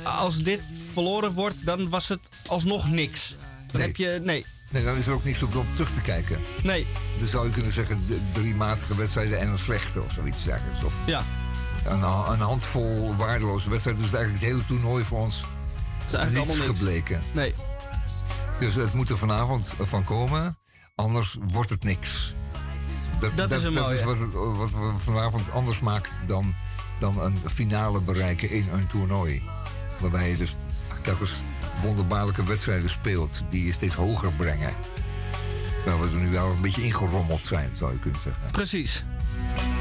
Als 0.03 0.43
dit 0.43 0.59
verloren 0.93 1.31
wordt, 1.33 1.65
dan 1.65 1.89
was 1.89 2.07
het 2.07 2.29
alsnog 2.47 2.89
niks. 2.89 3.35
Dan 3.71 3.79
Nee. 3.81 3.87
heb 3.87 3.95
je... 3.95 4.19
Nee. 4.23 4.45
Nee, 4.69 4.83
dan 4.83 4.95
is 4.97 5.07
er 5.07 5.13
ook 5.13 5.23
niks 5.23 5.43
op, 5.43 5.55
op 5.55 5.65
terug 5.73 5.91
te 5.93 6.01
kijken. 6.01 6.39
Nee. 6.63 6.87
Dan 7.17 7.27
zou 7.27 7.45
je 7.47 7.51
kunnen 7.51 7.71
zeggen 7.71 8.05
drie 8.33 8.55
matige 8.55 8.95
wedstrijden 8.95 9.39
en 9.39 9.47
een 9.49 9.57
slechte 9.57 10.01
of 10.01 10.11
zoiets 10.13 10.43
dergelijks. 10.43 10.83
Of 10.83 10.93
Ja. 11.05 11.23
een, 11.85 12.01
een 12.31 12.39
handvol 12.39 13.15
waardeloze 13.15 13.69
wedstrijden. 13.69 14.03
Dus 14.03 14.13
eigenlijk 14.13 14.43
het 14.43 14.53
hele 14.53 14.65
toernooi 14.65 15.03
voor 15.03 15.19
ons 15.19 15.35
is 16.07 16.13
eigenlijk 16.13 16.31
niets 16.35 16.47
allemaal 16.49 16.67
niks. 16.67 16.79
gebleken. 16.79 17.21
Nee. 17.31 17.53
Dus 18.59 18.73
het 18.75 18.93
moet 18.93 19.09
er 19.09 19.17
vanavond 19.17 19.73
van 19.79 20.03
komen, 20.03 20.57
anders 20.95 21.37
wordt 21.41 21.69
het 21.69 21.83
niks. 21.83 22.33
Dat 23.35 23.51
is 23.51 23.63
een 23.63 23.73
dat 23.73 23.91
is 23.91 24.03
wat, 24.03 24.17
wat 24.33 24.71
we 24.71 24.93
vanavond 24.97 25.51
anders 25.51 25.79
maakt 25.79 26.11
dan, 26.25 26.55
dan 26.99 27.19
een 27.19 27.37
finale 27.45 28.01
bereiken 28.01 28.49
in 28.49 28.67
een 28.71 28.87
toernooi. 28.87 29.43
Waarbij 29.97 30.29
je 30.29 30.37
dus 30.37 30.55
telkens 31.01 31.31
wonderbaarlijke 31.81 32.43
wedstrijden 32.43 32.89
speelt 32.89 33.45
die 33.49 33.65
je 33.65 33.71
steeds 33.71 33.95
hoger 33.95 34.31
brengen. 34.31 34.73
Terwijl 35.83 36.01
we 36.01 36.15
er 36.15 36.21
nu 36.21 36.31
wel 36.31 36.51
een 36.51 36.61
beetje 36.61 36.83
ingerommeld 36.83 37.45
zijn, 37.45 37.69
zou 37.75 37.91
je 37.91 37.99
kunnen 37.99 38.21
zeggen. 38.21 38.51
Precies. 38.51 39.03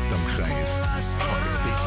Dankzij 0.08 0.50
het 0.50 1.81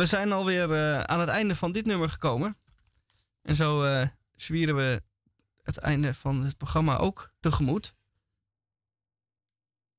we 0.00 0.06
zijn 0.06 0.32
alweer 0.32 0.72
eh, 0.72 1.00
aan 1.00 1.20
het 1.20 1.28
einde 1.28 1.54
van 1.54 1.72
dit 1.72 1.86
nummer 1.86 2.10
gekomen. 2.10 2.56
En 3.42 3.54
zo 3.54 3.84
eh, 3.84 4.08
zwieren 4.34 4.76
we 4.76 5.02
het 5.62 5.76
einde 5.76 6.14
van 6.14 6.44
het 6.44 6.56
programma 6.56 6.96
ook 6.96 7.32
tegemoet. 7.40 7.94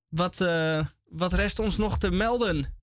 Wat, 0.08 0.42
eh, 0.42 0.86
wat 1.06 1.34
rest 1.34 1.60
ons 1.60 1.78
nog 1.78 1.98
te 1.98 2.12
melden? 2.12 2.80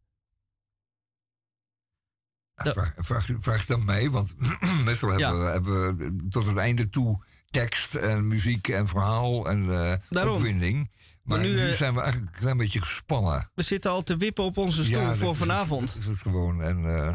Vraag, 2.54 2.94
vraag, 2.96 3.28
vraag 3.38 3.66
dan 3.66 3.84
mij, 3.84 4.10
want 4.10 4.34
meestal 4.84 5.08
hebben, 5.08 5.38
we, 5.38 5.44
hebben 5.44 5.96
we 5.96 6.28
tot 6.28 6.46
het 6.46 6.56
einde 6.56 6.88
toe 6.88 7.24
tekst 7.50 7.94
en 7.94 8.28
muziek 8.28 8.68
en 8.68 8.88
verhaal 8.88 9.48
en 9.48 10.00
opwinding. 10.10 10.90
Maar, 11.28 11.38
Maar 11.38 11.46
nu, 11.46 11.54
nu, 11.54 11.68
eh, 11.68 11.74
zijn 11.74 11.94
we 11.94 12.00
eigenlijk 12.00 12.34
een 12.34 12.40
klein 12.40 12.56
beetje 12.56 12.80
gespannen. 12.80 13.50
We 13.54 13.62
zitten 13.62 13.90
al 13.90 14.02
te 14.02 14.16
wippen 14.16 14.44
op 14.44 14.56
onze 14.56 14.84
stoel 14.84 15.00
Ja, 15.00 15.14
voor 15.14 15.36
vanavond. 15.36 15.86
Dat 15.86 15.96
is 15.96 16.06
het 16.06 16.18
gewoon. 16.18 16.62
En 16.62 16.96
eh, 16.96 17.12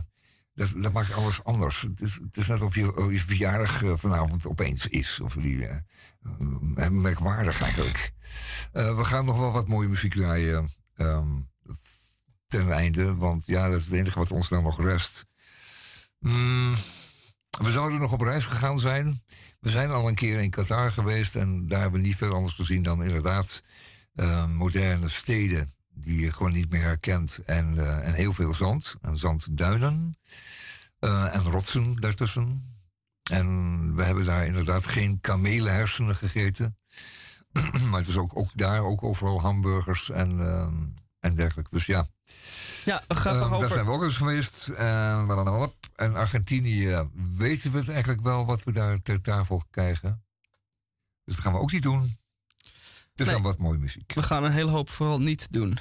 dat, 0.54 0.74
dat 0.78 0.92
maakt 0.94 1.14
alles 1.14 1.44
anders. 1.44 1.82
Het 1.82 2.02
is, 2.02 2.14
het 2.14 2.38
is 2.38 2.48
net 2.48 2.62
of 2.62 2.76
je, 2.76 3.20
verjaardag 3.26 3.84
eh, 3.84 3.94
vanavond 3.96 4.48
opeens 4.48 4.88
is. 4.88 5.20
Of 5.20 5.34
die, 5.34 5.68
eh, 5.68 6.88
merkwaardig 6.90 7.62
eigenlijk. 7.62 8.12
We 8.72 9.04
gaan 9.04 9.26
nog 9.26 9.40
wel 9.40 9.52
wat 9.52 9.68
mooie 9.68 9.88
muziek 9.88 10.14
draaien. 10.14 10.70
ehm, 10.96 11.28
ten 12.48 12.72
einde. 12.72 13.16
Want 13.16 13.46
ja, 13.46 13.70
dat 13.70 13.80
is 13.80 13.86
het 13.86 13.94
enige 13.94 14.20
wat 14.20 14.32
ons 14.32 14.50
dan 14.50 14.64
nog 14.64 14.82
rest. 14.84 15.26
Mm, 16.20 16.74
we 17.60 17.72
zouden 17.72 18.00
nog 18.00 18.12
op 18.12 18.22
reis 18.22 18.46
gegaan 18.46 18.80
zijn. 18.80 19.22
We 19.60 19.70
zijn 19.70 19.92
al 19.92 20.08
een 20.08 20.16
keer 20.16 20.40
in 20.40 20.50
Qatar 20.50 20.92
geweest. 20.92 21.36
En 21.36 21.68
daar 21.68 21.82
hebben 21.82 22.02
we 22.02 22.08
niet 22.08 22.16
veel 22.16 22.34
anders 22.34 22.54
gezien 22.54 22.84
dan 22.84 23.04
inderdaad 23.04 23.64
eh, 24.14 24.46
moderne 24.48 25.08
steden. 25.08 25.74
Die 25.96 26.20
je 26.20 26.32
gewoon 26.32 26.52
niet 26.52 26.72
meer 26.72 26.82
herkent. 26.84 27.40
En, 27.46 27.80
eh, 27.80 28.08
en 28.08 28.14
heel 28.14 28.34
veel 28.34 28.54
zand. 28.54 28.96
En 29.02 29.18
zandduinen. 29.18 30.18
Eh, 31.00 31.36
en 31.36 31.42
rotsen 31.42 31.96
daartussen. 31.96 32.72
En 33.24 33.96
we 33.96 34.04
hebben 34.04 34.26
daar 34.26 34.46
inderdaad 34.46 34.88
geen 34.88 35.20
kamelenhersenen 35.22 36.16
gegeten. 36.16 36.78
maar 37.90 38.00
het 38.00 38.08
is 38.08 38.18
ook, 38.18 38.38
ook 38.38 38.50
daar 38.56 38.82
ook 38.82 39.04
overal 39.04 39.42
hamburgers 39.42 40.10
en, 40.10 40.40
ehm, 40.40 40.76
en 41.20 41.36
dergelijke. 41.36 41.72
Dus 41.72 41.86
ja. 41.86 42.08
Ja, 42.86 43.04
Ehm, 43.08 43.60
Daar 43.60 43.70
zijn 43.70 43.86
we 43.86 43.92
ook 43.92 44.04
eens 44.04 44.18
geweest. 44.18 44.68
En, 44.68 45.74
en 45.96 46.16
Argentinië 46.16 47.10
weten 47.14 47.72
we 47.72 47.78
het 47.78 47.90
eigenlijk 47.90 48.22
wel 48.22 48.46
wat 48.46 48.64
we 48.64 48.72
daar 48.72 49.02
ter 49.02 49.22
tafel 49.22 49.64
krijgen. 49.70 50.24
Dus 51.26 51.36
dat 51.36 51.44
gaan 51.44 51.54
we 51.54 51.60
ook 51.60 51.72
niet 51.72 51.84
doen. 51.84 52.18
Dus 53.16 53.26
Nee. 53.26 53.36
dan 53.36 53.44
wat 53.44 53.58
mooie 53.58 53.78
muziek. 53.78 54.14
We 54.14 54.24
gaan 54.24 54.44
een 54.44 54.52
hele 54.52 54.72
hoop 54.72 54.90
vooral 54.90 55.20
niet 55.22 55.52
doen. 55.52 55.78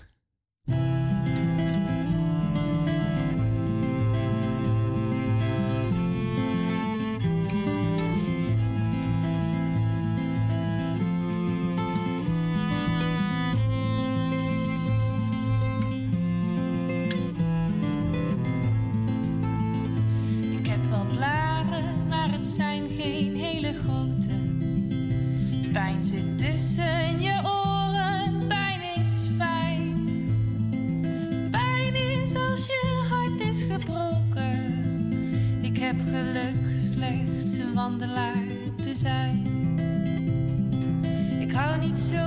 Wandelaar 37.83 38.47
te 38.83 38.95
zijn. 38.95 39.43
Ik 41.41 41.53
hou 41.53 41.79
niet 41.79 41.99
zo 41.99 42.22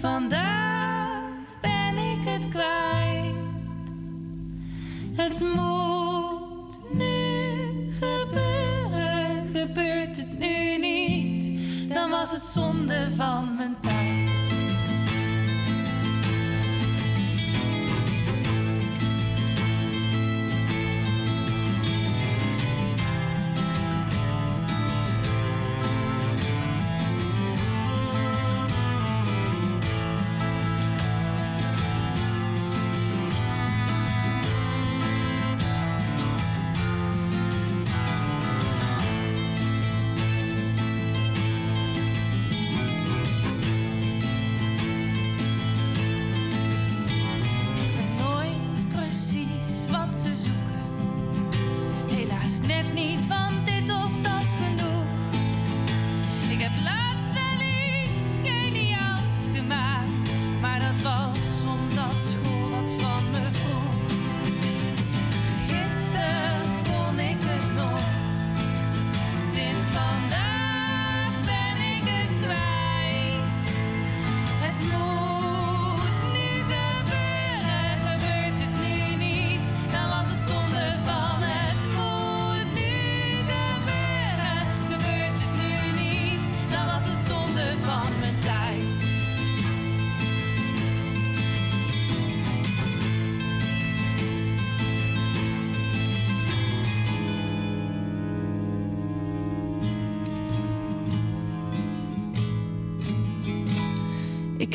fortfarande 0.00 0.39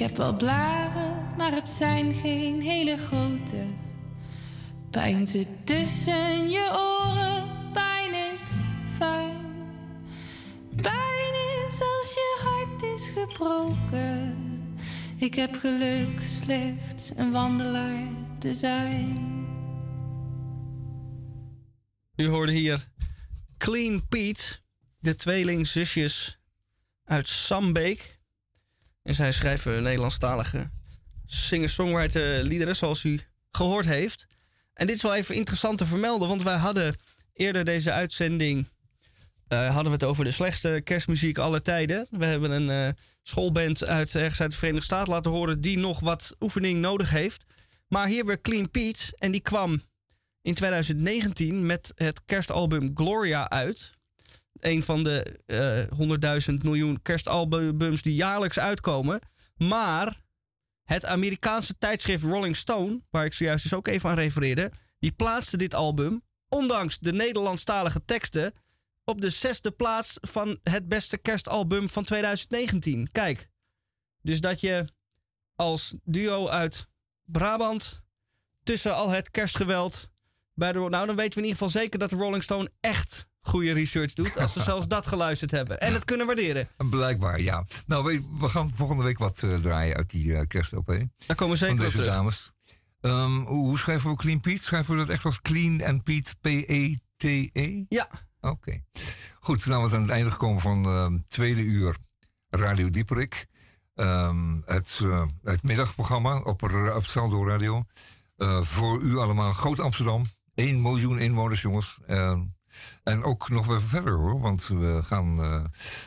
heb 0.06 0.18
wel 0.18 0.36
blaren, 0.36 1.36
maar 1.38 1.52
het 1.52 1.68
zijn 1.68 2.14
geen 2.14 2.62
hele 2.62 2.98
grote. 2.98 3.66
Pijn 4.90 5.28
zit 5.28 5.48
tussen 5.64 6.50
je 6.50 6.70
oren, 6.74 7.72
pijn 7.74 8.34
is 8.34 8.52
fijn. 8.98 9.46
Pijn 10.82 11.34
is 11.68 11.82
als 11.82 12.14
je 12.14 12.38
hart 12.44 12.84
is 12.84 13.10
gebroken. 13.10 14.38
Ik 15.18 15.36
heb 15.36 15.56
geluk 15.56 16.20
slechts 16.24 17.12
een 17.16 17.32
wandelaar 17.32 18.08
te 18.40 18.54
zijn. 18.54 19.48
U 22.16 22.28
hoorde 22.28 22.52
hier 22.52 22.88
Clean 23.58 24.08
Pete, 24.08 24.60
de 25.00 25.16
tweelingzusjes 25.16 26.40
uit 27.04 27.28
Sambeek. 27.28 28.15
En 29.06 29.16
zij 29.16 29.32
schrijven 29.32 29.84
Nederlandstalige 29.84 30.70
singer-songwriter 31.26 32.44
liederen, 32.44 32.76
zoals 32.76 33.04
u 33.04 33.20
gehoord 33.52 33.86
heeft. 33.86 34.28
En 34.74 34.88
dit 34.88 34.96
is 34.96 35.02
wel 35.02 35.16
even 35.16 35.36
interessant 35.36 35.78
te 35.78 35.86
vermelden, 35.86 36.28
want 36.28 36.44
wij 36.44 36.56
hadden 36.58 36.96
eerder 37.34 37.66
deze 37.66 37.92
uitzending... 37.92 38.68
eh, 39.48 39.66
hadden 39.68 39.86
we 39.86 39.92
het 39.92 40.04
over 40.04 40.24
de 40.24 40.32
slechtste 40.32 40.82
kerstmuziek 40.84 41.38
aller 41.38 41.62
tijden. 41.62 42.08
We 42.10 42.26
hebben 42.26 42.52
een 42.52 42.70
eh, 42.70 42.94
schoolband 43.22 43.86
uit, 43.88 44.16
ergens 44.16 44.42
uit 44.42 44.52
de 44.52 44.58
Verenigde 44.58 44.86
Staten 44.86 45.14
laten 45.14 45.32
horen... 45.32 45.62
die 45.62 45.78
nog 45.78 46.00
wat 46.00 46.36
oefening 46.40 46.82
nodig 46.82 47.10
heeft. 47.10 47.46
Maar 47.88 48.08
hier 48.08 48.26
weer 48.26 48.42
Clean 48.42 48.72
Pete 48.72 49.16
en 49.18 49.32
die 49.32 49.42
kwam 49.42 49.82
in 50.42 50.54
2019 50.54 51.66
met 51.66 51.92
het 51.96 52.22
kerstalbum 52.26 52.92
Gloria 52.94 53.50
uit. 53.50 53.92
Een 54.66 54.84
van 54.84 55.04
de 55.04 55.40
eh 55.46 56.50
100.000 56.50 56.54
miljoen 56.64 57.02
kerstalbums 57.02 58.02
die 58.02 58.16
jaarlijks 58.16 58.60
uitkomen. 58.60 59.20
Maar 59.58 60.22
het 60.84 61.06
Amerikaanse 61.06 61.78
tijdschrift 61.78 62.24
Rolling 62.24 62.56
Stone, 62.56 63.02
waar 63.10 63.26
ik 63.26 63.34
zojuist 63.34 63.64
dus 63.64 63.74
ook 63.74 63.88
even 63.88 64.10
aan 64.10 64.16
refereerde, 64.16 64.72
die 65.00 65.12
plaatste 65.12 65.58
dit 65.58 65.74
album, 65.74 66.24
ondanks 66.50 67.00
de 67.00 67.14
Nederlandstalige 67.14 68.06
teksten, 68.06 68.54
op 69.04 69.22
de 69.22 69.30
zesde 69.30 69.72
plaats 69.72 70.18
van 70.22 70.60
het 70.64 70.88
beste 70.88 71.18
kerstalbum 71.18 71.90
van 71.90 72.04
2019. 72.04 73.10
Kijk, 73.12 73.50
dus 74.22 74.42
dat 74.42 74.60
je 74.60 74.86
als 75.56 75.96
duo 76.04 76.48
uit 76.48 76.88
Brabant 77.24 78.02
tussen 78.64 78.96
al 78.96 79.10
het 79.10 79.32
kerstgeweld 79.32 80.10
bij 80.54 80.72
de, 80.72 80.80
nou, 80.80 81.06
dan 81.06 81.16
weten 81.16 81.34
we 81.34 81.40
in 81.40 81.48
ieder 81.48 81.52
geval 81.52 81.82
zeker 81.82 82.00
dat 82.00 82.10
de 82.10 82.16
Rolling 82.16 82.44
Stone 82.44 82.72
echt 82.80 83.28
goede 83.46 83.74
research 83.74 84.14
doet. 84.14 84.38
Als 84.38 84.54
ze 84.54 84.62
zelfs 84.72 84.88
dat 84.88 85.08
geluisterd 85.08 85.52
hebben. 85.52 85.80
En 85.80 85.94
het 85.94 86.06
kunnen 86.06 86.26
waarderen. 86.26 86.68
Blijkbaar, 86.90 87.42
ja. 87.42 87.66
Nou, 87.88 88.04
we, 88.04 88.40
we 88.40 88.48
gaan 88.48 88.70
volgende 88.70 89.04
week 89.04 89.18
wat 89.18 89.44
eh, 89.44 89.54
draaien 89.54 89.96
uit 89.96 90.10
die 90.10 90.34
eh 90.36 90.48
kerst-OP. 90.48 91.00
Daar 91.26 91.36
komen 91.36 91.58
zeker 91.58 91.78
deze 91.78 91.98
terug. 91.98 92.12
dames. 92.12 92.54
Ehm, 93.02 93.40
hoe, 93.40 93.78
schrijven 93.78 94.10
we 94.10 94.16
Clean 94.16 94.40
Pete? 94.40 94.64
Schrijven 94.64 94.94
we 94.94 95.00
dat 95.00 95.10
echt 95.10 95.26
als 95.26 95.42
Clean 95.42 95.80
en 95.80 96.04
Pete 96.04 96.36
P-E-T-E? 96.42 97.84
Ja. 97.90 98.10
Oké. 98.42 98.84
Goed, 99.40 99.66
nou 99.66 99.84
we 99.84 99.90
zijn 99.90 100.02
aan 100.02 100.08
het 100.08 100.16
einde 100.16 100.32
gekomen 100.32 100.62
van 100.62 100.86
ehm 100.86 101.18
tweede 101.26 101.62
uur 101.62 101.96
Radio 102.50 102.90
Dieperik. 102.90 103.48
Ehm, 103.96 104.62
het, 104.66 105.00
eh, 105.04 105.26
het 105.44 105.64
middagprogramma 105.64 106.42
op, 106.42 106.64
op 106.96 107.06
Saldo 107.06 107.48
Radio. 107.48 107.84
Voor 108.62 109.02
u 109.02 109.18
allemaal 109.18 109.52
Groot 109.52 109.80
Amsterdam. 109.80 110.26
1 110.56 110.82
miljoen 110.82 111.20
inwoners, 111.20 111.62
jongens. 111.62 112.00
En 113.04 113.24
ook 113.24 113.50
nog 113.50 113.66
wel 113.66 113.80
verder 113.80 114.14
hoor, 114.14 114.40
want 114.40 114.68
we 114.68 115.02
gaan 115.06 115.44
eh, 115.44 115.64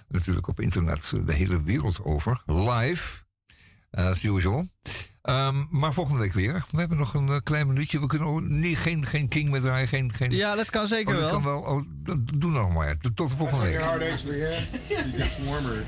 natuurlijk 0.09 0.49
op 0.49 0.61
internet 0.61 1.13
de 1.27 1.33
hele 1.33 1.63
wereld 1.63 2.05
over. 2.05 2.43
Live, 2.47 3.23
eh, 3.91 4.07
as 4.07 4.23
usual. 4.23 4.67
Ehm, 5.23 5.65
maar 5.71 5.93
volgende 5.93 6.21
week 6.21 6.33
weer. 6.33 6.65
We 6.71 6.79
hebben 6.79 6.99
nog 6.99 7.15
een 7.15 7.29
eh, 7.29 7.37
klein 7.43 7.67
minuutje. 7.67 8.01
We 8.01 8.07
kunnen 8.07 8.29
ook 8.29 8.43
niet, 8.43 8.79
geen, 8.79 9.07
geen 9.07 9.29
King 9.29 9.51
meer 9.51 9.61
draaien. 9.61 9.89
Geen, 9.89 10.13
geen... 10.13 10.31
Ja, 10.31 10.55
dat 10.55 10.71
kan 10.71 10.87
zeker 10.87 11.15
oh, 11.15 11.21
dat 11.21 11.31
wel. 11.31 11.41
Kan 11.41 11.51
wel. 11.53 11.61
Oh, 11.61 11.83
dat- 11.97 12.41
doe 12.41 12.51
nog 12.51 12.73
maar. 12.73 12.97
Tot 12.97 13.31
de 13.31 13.37
volgende 13.37 13.65
week. 13.65 13.81
Warmer. 15.45 15.85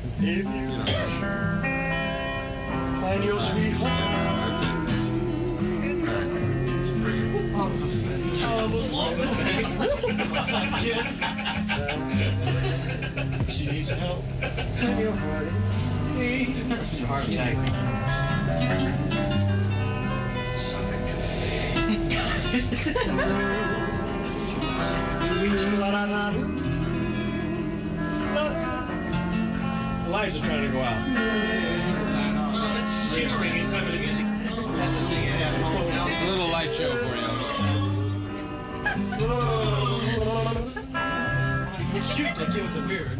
She 13.49 13.70
needs 13.70 13.89
help. 13.89 14.23
And 14.43 15.01
your 15.01 15.12
heart 15.12 15.49
Heart 17.07 17.28
attack. 17.28 17.57
Are 30.11 30.27
trying 30.41 30.62
to 30.62 30.69
go 30.69 30.81
out. 30.82 31.01
Seriously, 33.11 33.49
in 33.49 33.70
time 33.70 33.87
of 33.87 33.93
the 33.93 33.99
music. 33.99 34.27
That's 34.77 34.93
the 34.93 34.99
thing. 35.09 35.28
A 35.31 36.28
little 36.28 36.49
light 36.49 36.77
show 36.77 36.97
for 36.99 37.16
you. 37.16 37.40
Shoot, 42.16 42.27
I 42.27 42.47
killed 42.52 42.74
the 42.74 42.82
beard. 42.89 43.19